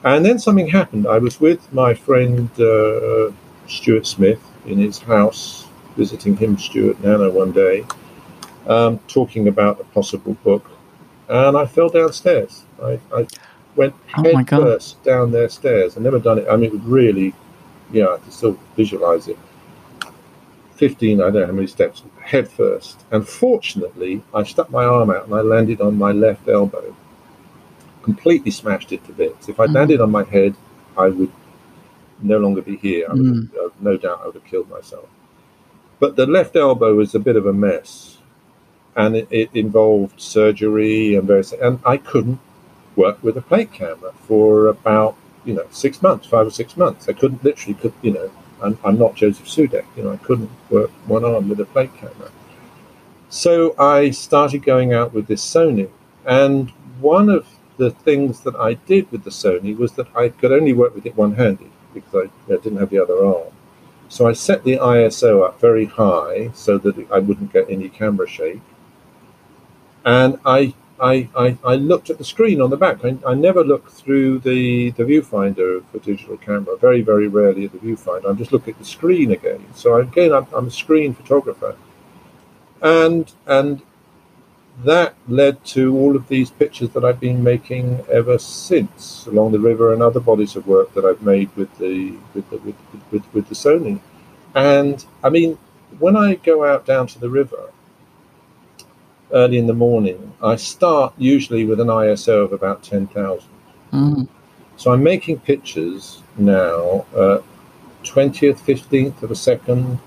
And 0.04 0.24
then 0.24 0.38
something 0.38 0.68
happened. 0.68 1.06
I 1.06 1.18
was 1.18 1.40
with 1.40 1.72
my 1.72 1.94
friend 1.94 2.48
uh, 2.60 3.30
Stuart 3.68 4.06
Smith 4.06 4.40
in 4.66 4.78
his 4.78 4.98
house, 4.98 5.66
visiting 5.96 6.36
him, 6.36 6.58
Stuart 6.58 7.02
Nana, 7.02 7.30
one 7.30 7.52
day, 7.52 7.84
um, 8.66 8.98
talking 9.08 9.48
about 9.48 9.80
a 9.80 9.84
possible 9.84 10.34
book, 10.44 10.70
and 11.28 11.56
I 11.56 11.66
fell 11.66 11.88
downstairs. 11.88 12.64
I, 12.82 13.00
I 13.14 13.26
went 13.76 13.94
oh 14.16 14.22
head 14.22 14.48
first 14.48 15.02
down 15.02 15.32
their 15.32 15.48
stairs. 15.48 15.96
I've 15.96 16.02
never 16.02 16.18
done 16.18 16.38
it. 16.38 16.46
I 16.48 16.56
mean, 16.56 16.66
it 16.66 16.72
was 16.72 16.82
really, 16.82 17.34
yeah, 17.90 18.08
I 18.08 18.18
can 18.18 18.30
still 18.30 18.58
visualize 18.76 19.28
it. 19.28 19.38
15, 20.78 21.20
I 21.20 21.24
don't 21.24 21.34
know 21.34 21.46
how 21.46 21.52
many 21.52 21.66
steps, 21.66 22.04
head 22.22 22.48
first. 22.48 23.04
And 23.10 23.28
fortunately, 23.28 24.22
I 24.32 24.44
stuck 24.44 24.70
my 24.70 24.84
arm 24.84 25.10
out 25.10 25.24
and 25.24 25.34
I 25.34 25.40
landed 25.40 25.80
on 25.80 25.98
my 25.98 26.12
left 26.12 26.48
elbow, 26.48 26.94
completely 28.02 28.52
smashed 28.52 28.92
it 28.92 29.04
to 29.06 29.12
bits. 29.12 29.48
If 29.48 29.58
I'd 29.58 29.70
mm. 29.70 29.74
landed 29.74 30.00
on 30.00 30.12
my 30.12 30.22
head, 30.22 30.54
I 30.96 31.08
would 31.08 31.32
no 32.20 32.38
longer 32.38 32.62
be 32.62 32.76
here. 32.76 33.06
I 33.10 33.14
would, 33.14 33.22
mm. 33.22 33.54
have, 33.60 33.72
no 33.80 33.96
doubt 33.96 34.20
I 34.22 34.26
would 34.26 34.36
have 34.36 34.44
killed 34.44 34.70
myself. 34.70 35.08
But 35.98 36.14
the 36.14 36.26
left 36.26 36.54
elbow 36.54 36.94
was 36.94 37.14
a 37.14 37.18
bit 37.18 37.34
of 37.34 37.46
a 37.46 37.52
mess, 37.52 38.18
and 38.94 39.16
it, 39.16 39.28
it 39.30 39.50
involved 39.54 40.20
surgery 40.20 41.16
and 41.16 41.26
various. 41.26 41.52
And 41.52 41.80
I 41.84 41.96
couldn't 41.96 42.38
work 42.94 43.22
with 43.22 43.36
a 43.36 43.42
plate 43.42 43.72
camera 43.72 44.12
for 44.26 44.68
about 44.68 45.16
you 45.44 45.54
know 45.54 45.66
six 45.70 46.02
months, 46.02 46.28
five 46.28 46.46
or 46.46 46.50
six 46.50 46.76
months. 46.76 47.08
I 47.08 47.14
couldn't 47.14 47.42
literally 47.42 47.74
could 47.74 47.94
you 48.02 48.12
know. 48.12 48.30
I'm, 48.62 48.78
I'm 48.84 48.98
not 48.98 49.14
Josef 49.14 49.46
Sudek. 49.46 49.84
You 49.96 50.04
know, 50.04 50.12
I 50.12 50.16
couldn't 50.16 50.50
work 50.70 50.90
one 51.06 51.24
arm 51.24 51.48
with 51.48 51.60
a 51.60 51.64
plate 51.64 51.94
camera. 51.96 52.30
So 53.28 53.74
I 53.78 54.10
started 54.10 54.62
going 54.62 54.92
out 54.92 55.12
with 55.12 55.26
this 55.26 55.44
Sony, 55.44 55.90
and 56.24 56.70
one 57.00 57.28
of 57.28 57.46
the 57.76 57.90
things 57.90 58.40
that 58.40 58.56
I 58.56 58.74
did 58.74 59.10
with 59.12 59.24
the 59.24 59.30
Sony 59.30 59.76
was 59.76 59.92
that 59.92 60.08
I 60.16 60.30
could 60.30 60.52
only 60.52 60.72
work 60.72 60.94
with 60.94 61.06
it 61.06 61.16
one-handed 61.16 61.70
because 61.94 62.28
I, 62.48 62.52
I 62.52 62.56
didn't 62.56 62.78
have 62.78 62.90
the 62.90 63.02
other 63.02 63.24
arm. 63.24 63.52
So 64.08 64.26
I 64.26 64.32
set 64.32 64.64
the 64.64 64.76
ISO 64.76 65.46
up 65.46 65.60
very 65.60 65.84
high 65.84 66.50
so 66.54 66.78
that 66.78 67.06
I 67.12 67.18
wouldn't 67.18 67.52
get 67.52 67.68
any 67.68 67.88
camera 67.88 68.26
shake. 68.26 68.60
And 70.04 70.38
I, 70.46 70.74
I, 71.00 71.28
I, 71.36 71.56
I 71.64 71.74
looked 71.76 72.10
at 72.10 72.18
the 72.18 72.24
screen 72.24 72.60
on 72.60 72.70
the 72.70 72.76
back. 72.76 73.04
I, 73.04 73.16
I 73.26 73.34
never 73.34 73.62
look 73.64 73.90
through 73.90 74.40
the, 74.40 74.90
the 74.90 75.04
viewfinder 75.04 75.84
for 75.90 75.98
digital 75.98 76.36
camera, 76.36 76.76
very, 76.76 77.02
very 77.02 77.28
rarely 77.28 77.64
at 77.64 77.72
the 77.72 77.78
viewfinder. 77.78 78.28
I'm 78.28 78.36
just 78.36 78.52
looking 78.52 78.74
at 78.74 78.80
the 78.80 78.84
screen 78.84 79.32
again. 79.32 79.64
So 79.74 79.96
again, 79.96 80.32
I'm, 80.32 80.46
I'm 80.54 80.66
a 80.66 80.70
screen 80.70 81.14
photographer. 81.14 81.76
And, 82.82 83.32
and 83.46 83.82
that 84.84 85.14
led 85.26 85.64
to 85.64 85.96
all 85.96 86.14
of 86.14 86.28
these 86.28 86.50
pictures 86.50 86.90
that 86.90 87.04
I've 87.04 87.20
been 87.20 87.42
making 87.42 88.04
ever 88.12 88.38
since 88.38 89.26
along 89.26 89.52
the 89.52 89.58
river 89.58 89.92
and 89.92 90.02
other 90.02 90.20
bodies 90.20 90.54
of 90.54 90.66
work 90.66 90.94
that 90.94 91.04
I've 91.04 91.22
made 91.22 91.54
with 91.56 91.76
the 91.78 92.16
with 92.34 92.48
the, 92.50 92.58
with, 92.58 92.76
with, 93.10 93.34
with 93.34 93.48
the 93.48 93.56
Sony. 93.56 94.00
And 94.54 95.04
I 95.24 95.30
mean, 95.30 95.58
when 95.98 96.16
I 96.16 96.36
go 96.36 96.64
out 96.64 96.86
down 96.86 97.08
to 97.08 97.18
the 97.18 97.28
river 97.28 97.70
early 99.32 99.58
in 99.58 99.66
the 99.66 99.74
morning, 99.74 100.32
I 100.42 100.56
start 100.56 101.12
usually 101.18 101.64
with 101.64 101.80
an 101.80 101.88
ISO 101.88 102.44
of 102.44 102.52
about 102.52 102.82
10,000. 102.82 103.48
Mm. 103.92 104.28
So 104.76 104.92
I'm 104.92 105.02
making 105.02 105.40
pictures 105.40 106.22
now, 106.36 107.04
uh, 107.14 107.40
20th, 108.04 108.58
15th 108.60 109.22
of 109.22 109.30
a 109.30 109.36
second, 109.36 109.98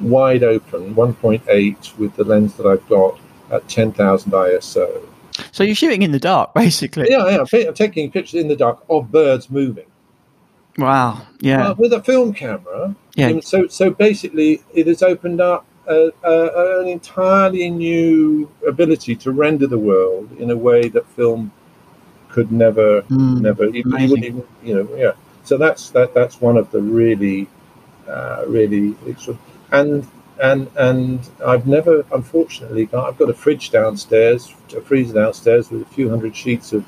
wide 0.00 0.42
open, 0.42 0.94
1.8 0.94 1.98
with 1.98 2.16
the 2.16 2.24
lens 2.24 2.54
that 2.54 2.66
I've 2.66 2.86
got 2.88 3.18
at 3.50 3.68
10,000 3.68 4.32
ISO. 4.32 5.08
So 5.52 5.64
you're 5.64 5.74
shooting 5.74 6.02
in 6.02 6.12
the 6.12 6.18
dark, 6.18 6.54
basically. 6.54 7.06
Yeah, 7.10 7.28
yeah. 7.28 7.66
I'm 7.68 7.74
taking 7.74 8.10
pictures 8.10 8.40
in 8.40 8.48
the 8.48 8.56
dark 8.56 8.84
of 8.88 9.10
birds 9.10 9.50
moving. 9.50 9.86
Wow. 10.78 11.22
Yeah. 11.40 11.68
Uh, 11.68 11.74
with 11.74 11.92
a 11.92 12.02
film 12.02 12.32
camera. 12.32 12.94
Yeah. 13.14 13.38
so, 13.40 13.68
so 13.68 13.90
basically, 13.90 14.62
it 14.72 14.86
has 14.88 15.02
opened 15.02 15.40
up 15.40 15.66
a, 15.86 16.10
a, 16.22 16.80
an 16.80 16.88
entirely 16.88 17.70
new 17.70 18.50
ability 18.66 19.16
to 19.16 19.32
render 19.32 19.66
the 19.66 19.78
world 19.78 20.30
in 20.38 20.50
a 20.50 20.56
way 20.56 20.88
that 20.88 21.06
film 21.08 21.52
could 22.28 22.50
never, 22.50 23.02
mm, 23.02 23.40
never, 23.40 23.66
even, 23.66 24.00
even, 24.00 24.46
you 24.62 24.74
know, 24.74 24.96
yeah. 24.96 25.12
So 25.44 25.56
that's 25.58 25.90
that. 25.90 26.14
That's 26.14 26.40
one 26.40 26.56
of 26.56 26.70
the 26.70 26.80
really, 26.80 27.48
uh, 28.08 28.44
really, 28.48 28.96
and 29.70 30.06
and 30.42 30.70
and 30.76 31.30
I've 31.46 31.66
never, 31.66 32.04
unfortunately, 32.12 32.86
got, 32.86 33.08
I've 33.08 33.18
got 33.18 33.30
a 33.30 33.34
fridge 33.34 33.70
downstairs, 33.70 34.54
a 34.76 34.80
freezer 34.80 35.14
downstairs 35.14 35.70
with 35.70 35.82
a 35.82 35.86
few 35.86 36.08
hundred 36.08 36.34
sheets 36.34 36.72
of 36.72 36.84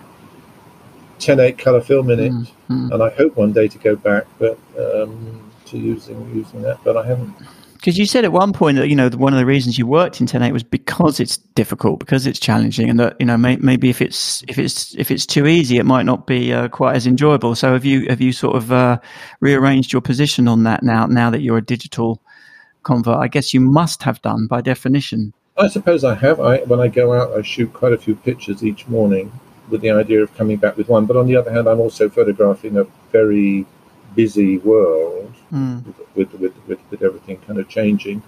10.8 1.19 1.59
color 1.59 1.81
film 1.81 2.11
in 2.11 2.21
it, 2.21 2.33
mm-hmm. 2.33 2.93
and 2.93 3.03
I 3.03 3.11
hope 3.11 3.37
one 3.37 3.53
day 3.53 3.69
to 3.69 3.79
go 3.79 3.95
back, 3.95 4.27
but 4.39 4.59
um, 4.79 5.51
to 5.67 5.79
using 5.79 6.35
using 6.35 6.63
that, 6.63 6.83
but 6.83 6.97
I 6.97 7.07
haven't. 7.07 7.35
Because 7.77 7.99
you 7.99 8.07
said 8.07 8.25
at 8.25 8.33
one 8.33 8.53
point 8.53 8.77
that 8.79 8.89
you 8.89 8.97
know 8.97 9.09
one 9.11 9.33
of 9.33 9.39
the 9.39 9.47
reasons 9.47 9.79
you 9.79 9.87
worked 9.87 10.21
in 10.21 10.27
10.8 10.27 10.53
was 10.53 10.63
because 10.63 11.21
it's 11.21 11.37
difficult, 11.37 12.01
because 12.01 12.27
it's 12.27 12.41
challenging, 12.41 12.91
and 12.91 12.99
that 12.99 13.17
you 13.21 13.27
know 13.27 13.37
may, 13.37 13.57
maybe 13.57 13.91
if 13.91 14.01
it's 14.03 14.43
if 14.49 14.59
it's 14.59 14.95
if 14.97 15.11
it's 15.11 15.27
too 15.27 15.47
easy, 15.47 15.79
it 15.79 15.87
might 15.87 16.05
not 16.05 16.27
be 16.27 16.53
uh, 16.53 16.69
quite 16.69 16.97
as 16.97 17.07
enjoyable. 17.07 17.55
So 17.55 17.73
have 17.73 17.85
you 17.85 18.07
have 18.09 18.21
you 18.21 18.33
sort 18.33 18.57
of 18.57 18.73
uh, 18.73 18.99
rearranged 19.41 19.93
your 19.93 20.03
position 20.03 20.49
on 20.49 20.65
that 20.65 20.83
now? 20.83 21.07
Now 21.07 21.31
that 21.31 21.41
you're 21.41 21.59
a 21.59 21.65
digital 21.65 22.21
convert, 22.83 23.17
I 23.17 23.29
guess 23.29 23.55
you 23.55 23.61
must 23.61 24.03
have 24.03 24.21
done 24.23 24.47
by 24.47 24.61
definition. 24.61 25.33
I 25.59 25.69
suppose 25.69 26.05
I 26.05 26.15
have. 26.15 26.39
I, 26.41 26.59
when 26.65 26.81
I 26.81 26.89
go 26.89 27.15
out, 27.15 27.37
I 27.37 27.43
shoot 27.43 27.73
quite 27.73 27.93
a 27.93 27.99
few 27.99 28.15
pictures 28.15 28.63
each 28.63 28.87
morning 28.89 29.33
with 29.71 29.81
the 29.81 29.91
idea 29.91 30.23
of 30.23 30.35
coming 30.37 30.59
back 30.59 30.77
with 30.77 30.89
one. 30.89 31.07
But 31.07 31.17
on 31.17 31.27
the 31.27 31.37
other 31.37 31.51
hand, 31.51 31.67
I'm 31.67 31.81
also 31.81 32.09
photographing 32.09 32.77
a 32.77 32.85
very 33.11 33.67
busy 34.17 34.59
world 34.59 35.33
mm. 35.53 35.85
with, 36.15 36.33
with, 36.33 36.55
with, 36.67 36.81
with, 36.91 37.03
everything 37.03 37.37
kind 37.47 37.59
of 37.61 37.69
changing. 37.69 38.23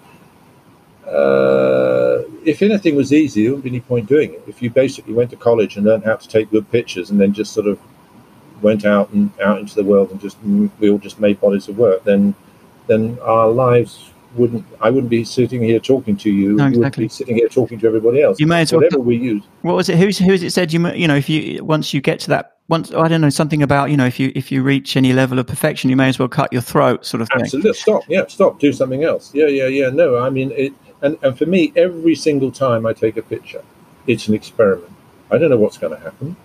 Uh, 1.06 2.23
if 2.44 2.60
anything 2.62 2.94
was 2.94 3.12
easy, 3.12 3.43
there 3.43 3.52
wouldn't 3.52 3.65
be 3.65 3.70
any 3.70 3.81
point 3.81 4.06
doing 4.06 4.35
it. 4.35 4.43
If 4.47 4.62
you 4.62 4.70
basically 4.70 5.15
went 5.15 5.31
to 5.31 5.36
college 5.36 5.77
and 5.77 5.86
learned 5.86 6.05
how 6.05 6.16
to 6.16 6.28
take 6.28 6.51
good 6.51 6.70
pictures 6.70 7.10
and 7.10 7.19
then 7.19 7.32
just 7.32 7.52
sort 7.52 7.66
of 7.66 7.81
went 8.60 8.85
out 8.85 9.10
and 9.10 9.31
out 9.40 9.59
into 9.59 9.74
the 9.74 9.85
world 9.85 10.10
and 10.10 10.20
just 10.20 10.36
we 10.78 10.90
all 10.90 10.98
just 10.98 11.19
made 11.19 11.40
bodies 11.40 11.69
of 11.69 11.78
work, 11.78 12.05
then 12.05 12.35
then 12.86 13.19
our 13.23 13.48
lives 13.48 14.10
wouldn't. 14.35 14.65
I 14.81 14.90
wouldn't 14.90 15.10
be 15.10 15.24
sitting 15.24 15.62
here 15.62 15.81
talking 15.81 16.16
to 16.19 16.31
you. 16.31 16.52
No, 16.52 16.66
You 16.66 16.70
would 16.70 16.78
exactly. 16.78 17.05
be 17.05 17.09
sitting 17.09 17.36
here 17.36 17.48
talking 17.48 17.78
to 17.81 17.86
everybody 17.86 18.23
else. 18.23 18.39
You 18.39 18.47
may 18.47 18.62
as 18.62 18.73
well 18.73 18.82
Whatever 18.82 19.01
we 19.01 19.16
use. 19.16 19.43
what 19.62 19.77
was 19.77 19.89
it? 19.89 19.98
Who's 19.98 20.19
who's 20.19 20.43
it 20.43 20.51
said? 20.51 20.73
You 20.73 20.86
you 20.93 21.09
know 21.09 21.16
if 21.16 21.28
you 21.28 21.65
once 21.65 21.94
you 21.94 22.01
get 22.01 22.20
to 22.20 22.28
that 22.31 22.57
once 22.69 22.93
I 22.93 23.09
don't 23.09 23.20
know 23.20 23.31
something 23.31 23.62
about 23.62 23.90
you 23.90 23.97
know 23.97 24.07
if 24.07 24.20
you 24.20 24.31
if 24.35 24.53
you 24.53 24.62
reach 24.62 24.97
any 24.97 25.12
level 25.12 25.39
of 25.39 25.47
perfection, 25.47 25.90
you 25.90 25.97
may 25.97 26.09
as 26.09 26.19
well 26.19 26.28
cut 26.28 26.53
your 26.53 26.62
throat, 26.62 27.05
sort 27.05 27.23
of 27.23 27.28
thing. 27.28 27.43
Absolutely. 27.43 27.73
Stop. 27.73 28.05
Yeah, 28.09 28.27
stop. 28.28 28.61
Do 28.61 28.73
something 28.73 29.05
else. 29.05 29.35
Yeah, 29.35 29.47
yeah, 29.47 29.66
yeah. 29.66 29.90
No, 29.90 30.19
I 30.19 30.31
mean 30.31 30.53
it. 30.53 30.73
And, 31.01 31.16
and 31.23 31.39
for 31.39 31.47
me, 31.47 31.73
every 31.77 32.16
single 32.16 32.51
time 32.51 32.85
I 32.85 32.93
take 32.93 33.16
a 33.16 33.23
picture, 33.23 33.62
it's 34.09 34.27
an 34.27 34.35
experiment. 34.35 34.93
I 35.31 35.39
don't 35.39 35.51
know 35.51 35.57
what's 35.57 35.78
going 35.78 35.97
to 35.97 36.03
happen. 36.03 36.36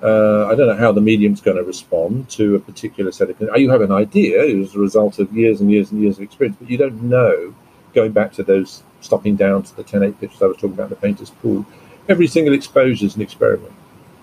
Uh, 0.00 0.46
I 0.46 0.54
don't 0.54 0.66
know 0.66 0.76
how 0.76 0.92
the 0.92 1.00
medium's 1.00 1.40
going 1.40 1.56
to 1.56 1.62
respond 1.62 2.28
to 2.30 2.56
a 2.56 2.60
particular 2.60 3.12
set 3.12 3.30
of. 3.30 3.40
You 3.56 3.70
have 3.70 3.80
an 3.80 3.92
idea 3.92 4.42
as 4.44 4.74
a 4.74 4.78
result 4.78 5.18
of 5.18 5.32
years 5.32 5.60
and 5.60 5.70
years 5.70 5.90
and 5.90 6.00
years 6.00 6.18
of 6.18 6.24
experience, 6.24 6.56
but 6.60 6.70
you 6.70 6.78
don't 6.78 7.02
know. 7.02 7.54
Going 7.94 8.12
back 8.12 8.32
to 8.34 8.42
those 8.42 8.82
stopping 9.02 9.36
down 9.36 9.64
to 9.64 9.76
the 9.76 9.84
10-8 9.84 10.18
pictures 10.18 10.40
I 10.40 10.46
was 10.46 10.56
talking 10.56 10.72
about 10.72 10.84
in 10.84 10.90
the 10.90 10.96
painter's 10.96 11.28
pool, 11.28 11.66
every 12.08 12.26
single 12.26 12.54
exposure 12.54 13.04
is 13.04 13.16
an 13.16 13.22
experiment, 13.22 13.74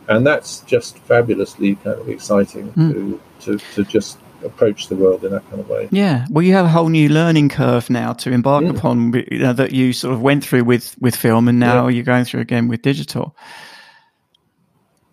and 0.10 0.28
that's 0.28 0.60
just 0.62 0.98
fabulously 1.00 1.76
kind 1.76 2.00
of 2.00 2.10
exciting 2.10 2.74
to, 2.74 3.22
to 3.42 3.58
to 3.76 3.84
just 3.86 4.18
approach 4.44 4.88
the 4.88 4.96
world 4.96 5.24
in 5.24 5.32
that 5.32 5.48
kind 5.50 5.60
of 5.60 5.70
way. 5.70 5.88
Yeah, 5.92 6.26
well, 6.30 6.44
you 6.44 6.54
have 6.54 6.66
a 6.66 6.70
whole 6.70 6.90
new 6.90 7.10
learning 7.10 7.50
curve 7.50 7.90
now 7.90 8.14
to 8.14 8.32
embark 8.32 8.64
Mm. 8.64 8.78
upon 8.78 9.14
you 9.32 9.40
know, 9.40 9.54
that 9.54 9.72
you 9.72 9.94
sort 9.94 10.14
of 10.14 10.22
went 10.22 10.44
through 10.44 10.64
with 10.64 10.96
with 11.00 11.16
film, 11.16 11.48
and 11.48 11.60
now 11.60 11.88
you're 11.88 12.04
going 12.04 12.26
through 12.26 12.42
again 12.42 12.68
with 12.68 12.82
digital. 12.82 13.36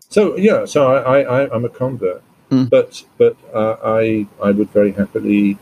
So 0.09 0.36
yeah, 0.36 0.64
so 0.64 0.93
I, 0.93 1.20
I, 1.23 1.55
I'm 1.55 1.64
a 1.64 1.68
convert, 1.68 2.23
Mm. 2.51 2.70
but 2.70 3.05
but 3.18 3.36
uh, 3.52 3.77
I 3.85 4.27
I 4.43 4.52
would 4.52 4.70
very 4.70 4.93
happily, 4.93 5.59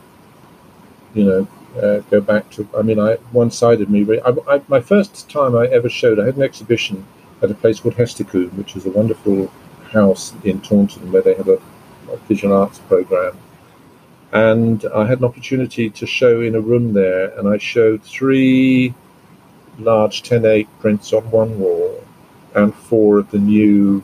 you 1.15 1.23
know, 1.23 1.47
uh, 1.81 1.99
go 2.11 2.21
back 2.21 2.49
to. 2.51 2.67
I 2.77 2.83
mean, 2.83 2.99
I 2.99 3.15
one 3.31 3.51
sided 3.51 3.89
me. 3.89 4.05
I, 4.23 4.31
I, 4.47 4.61
my 4.67 4.79
first 4.79 5.29
time 5.29 5.55
I 5.57 5.65
ever 5.67 5.89
showed, 5.89 6.19
I 6.19 6.25
had 6.25 6.37
an 6.37 6.43
exhibition 6.43 7.05
at 7.45 7.51
a 7.51 7.55
place 7.55 7.79
called 7.79 7.95
Hestercombe, 7.95 8.53
which 8.53 8.75
is 8.75 8.85
a 8.85 8.91
wonderful 8.91 9.51
house 9.91 10.33
in 10.43 10.59
Taunton 10.61 11.11
where 11.11 11.21
they 11.21 11.35
have 11.35 11.47
a, 11.47 11.59
a 12.11 12.17
visual 12.27 12.55
arts 12.55 12.79
program. 12.79 13.37
And 14.33 14.83
I 14.93 15.05
had 15.05 15.19
an 15.19 15.25
opportunity 15.25 15.89
to 15.89 16.05
show 16.05 16.41
in 16.41 16.55
a 16.55 16.59
room 16.59 16.93
there, 16.93 17.37
and 17.39 17.47
I 17.47 17.57
showed 17.57 18.03
three 18.03 18.93
large 19.79 20.23
10.8 20.23 20.67
prints 20.79 21.13
on 21.13 21.29
one 21.31 21.57
wall 21.59 22.03
and 22.55 22.73
four 22.73 23.19
of 23.19 23.29
the 23.31 23.37
new 23.37 24.03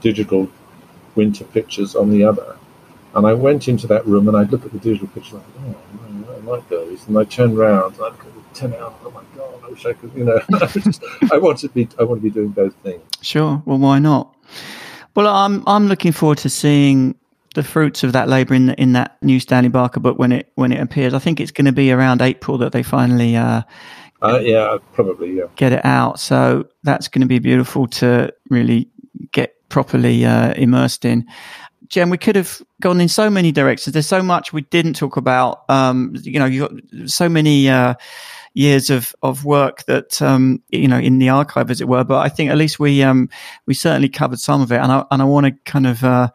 digital 0.00 0.48
winter 1.14 1.44
pictures 1.44 1.94
on 1.94 2.10
the 2.10 2.24
other. 2.24 2.56
And 3.14 3.26
I 3.26 3.32
went 3.32 3.68
into 3.68 3.86
that 3.86 4.06
room 4.06 4.28
and 4.28 4.36
I'd 4.36 4.52
look 4.52 4.66
at 4.66 4.72
the 4.72 4.78
digital 4.78 5.08
pictures 5.08 5.34
like, 5.34 5.42
oh, 5.60 6.34
I 6.34 6.38
like 6.40 6.68
those. 6.68 7.06
And 7.08 7.18
I 7.18 7.24
turned 7.24 7.56
around 7.56 7.94
and 7.94 8.02
I 8.02 8.08
looked 8.08 8.26
at 8.26 8.34
the 8.34 8.68
10 8.68 8.74
out. 8.74 8.98
Oh 9.04 9.10
my 9.10 9.22
I 9.66 9.70
wish 9.70 9.84
I 9.84 9.92
could, 9.94 10.12
you 10.14 10.24
know, 10.24 10.40
I, 10.52 10.66
just, 10.66 11.02
I 11.32 11.38
want 11.38 11.58
to 11.58 11.68
be, 11.68 11.88
I 11.98 12.04
want 12.04 12.20
to 12.20 12.22
be 12.22 12.30
doing 12.30 12.50
both 12.50 12.74
things. 12.82 13.02
Sure. 13.22 13.62
Well, 13.66 13.78
why 13.78 13.98
not? 13.98 14.34
Well, 15.14 15.26
I'm 15.26 15.62
I'm 15.66 15.88
looking 15.88 16.12
forward 16.12 16.38
to 16.38 16.48
seeing 16.50 17.16
the 17.54 17.62
fruits 17.62 18.04
of 18.04 18.12
that 18.12 18.28
labour 18.28 18.54
in 18.54 18.66
the, 18.66 18.74
in 18.80 18.92
that 18.92 19.16
new 19.22 19.40
Stanley 19.40 19.70
Barker 19.70 19.98
book 19.98 20.18
when 20.18 20.30
it 20.30 20.52
when 20.56 20.72
it 20.72 20.80
appears. 20.80 21.14
I 21.14 21.18
think 21.18 21.40
it's 21.40 21.50
going 21.50 21.64
to 21.64 21.72
be 21.72 21.90
around 21.90 22.20
April 22.22 22.58
that 22.58 22.72
they 22.72 22.82
finally 22.82 23.34
uh, 23.34 23.62
Uh, 24.22 24.38
yeah, 24.42 24.76
probably, 24.92 25.36
yeah. 25.38 25.44
get 25.56 25.72
it 25.72 25.84
out. 25.84 26.20
So 26.20 26.66
that's 26.82 27.08
going 27.08 27.22
to 27.22 27.26
be 27.26 27.38
beautiful 27.38 27.86
to 27.88 28.32
really 28.50 28.88
get 29.32 29.54
properly 29.68 30.24
uh, 30.24 30.52
immersed 30.54 31.04
in. 31.04 31.26
Jem, 31.88 32.10
we 32.10 32.18
could 32.18 32.36
have 32.36 32.60
gone 32.80 33.00
in 33.00 33.08
so 33.08 33.30
many 33.30 33.52
directions. 33.52 33.94
There's 33.94 34.06
so 34.08 34.22
much 34.22 34.52
we 34.52 34.62
didn't 34.62 34.94
talk 34.94 35.16
about. 35.16 35.64
Um, 35.70 36.14
you 36.22 36.38
know, 36.38 36.44
you 36.46 36.68
got 36.68 37.08
so 37.08 37.28
many 37.28 37.68
uh, 37.68 37.94
years 38.56 38.88
of, 38.88 39.14
of 39.22 39.44
work 39.44 39.84
that 39.84 40.20
um, 40.22 40.62
you 40.70 40.88
know 40.88 40.98
in 40.98 41.18
the 41.18 41.28
archive, 41.28 41.70
as 41.70 41.80
it 41.80 41.88
were. 41.88 42.02
But 42.04 42.18
I 42.18 42.28
think 42.28 42.50
at 42.50 42.56
least 42.56 42.80
we 42.80 43.02
um, 43.02 43.28
we 43.66 43.74
certainly 43.74 44.08
covered 44.08 44.40
some 44.40 44.62
of 44.62 44.72
it, 44.72 44.78
and 44.78 44.90
I 44.90 45.04
and 45.10 45.22
I 45.22 45.24
want 45.24 45.46
to 45.46 45.52
kind 45.70 45.86
of. 45.86 46.02
Uh, 46.02 46.28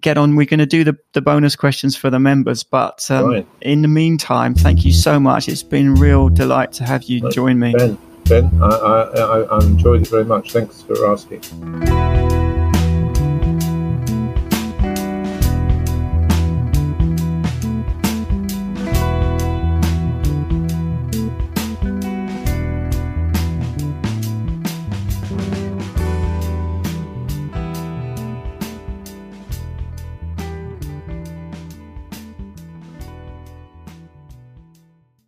Get 0.00 0.16
on. 0.16 0.36
We're 0.36 0.46
going 0.46 0.58
to 0.58 0.64
do 0.64 0.84
the, 0.84 0.96
the 1.12 1.20
bonus 1.20 1.54
questions 1.54 1.94
for 1.94 2.08
the 2.08 2.18
members, 2.18 2.62
but 2.62 3.10
um, 3.10 3.26
Right. 3.26 3.46
in 3.60 3.82
the 3.82 3.88
meantime, 3.88 4.54
thank 4.54 4.86
you 4.86 4.92
so 4.92 5.20
much. 5.20 5.50
It's 5.50 5.62
been 5.62 5.88
a 5.88 6.00
real 6.00 6.30
delight 6.30 6.72
to 6.72 6.84
have 6.84 7.02
you 7.02 7.30
join 7.30 7.58
me. 7.58 7.74
Ben, 7.76 7.98
Ben, 8.24 8.50
I, 8.62 8.68
I, 8.68 9.40
I 9.42 9.58
enjoyed 9.60 10.00
it 10.00 10.08
very 10.08 10.24
much. 10.24 10.52
Thanks 10.52 10.80
for 10.80 11.12
asking. 11.12 12.41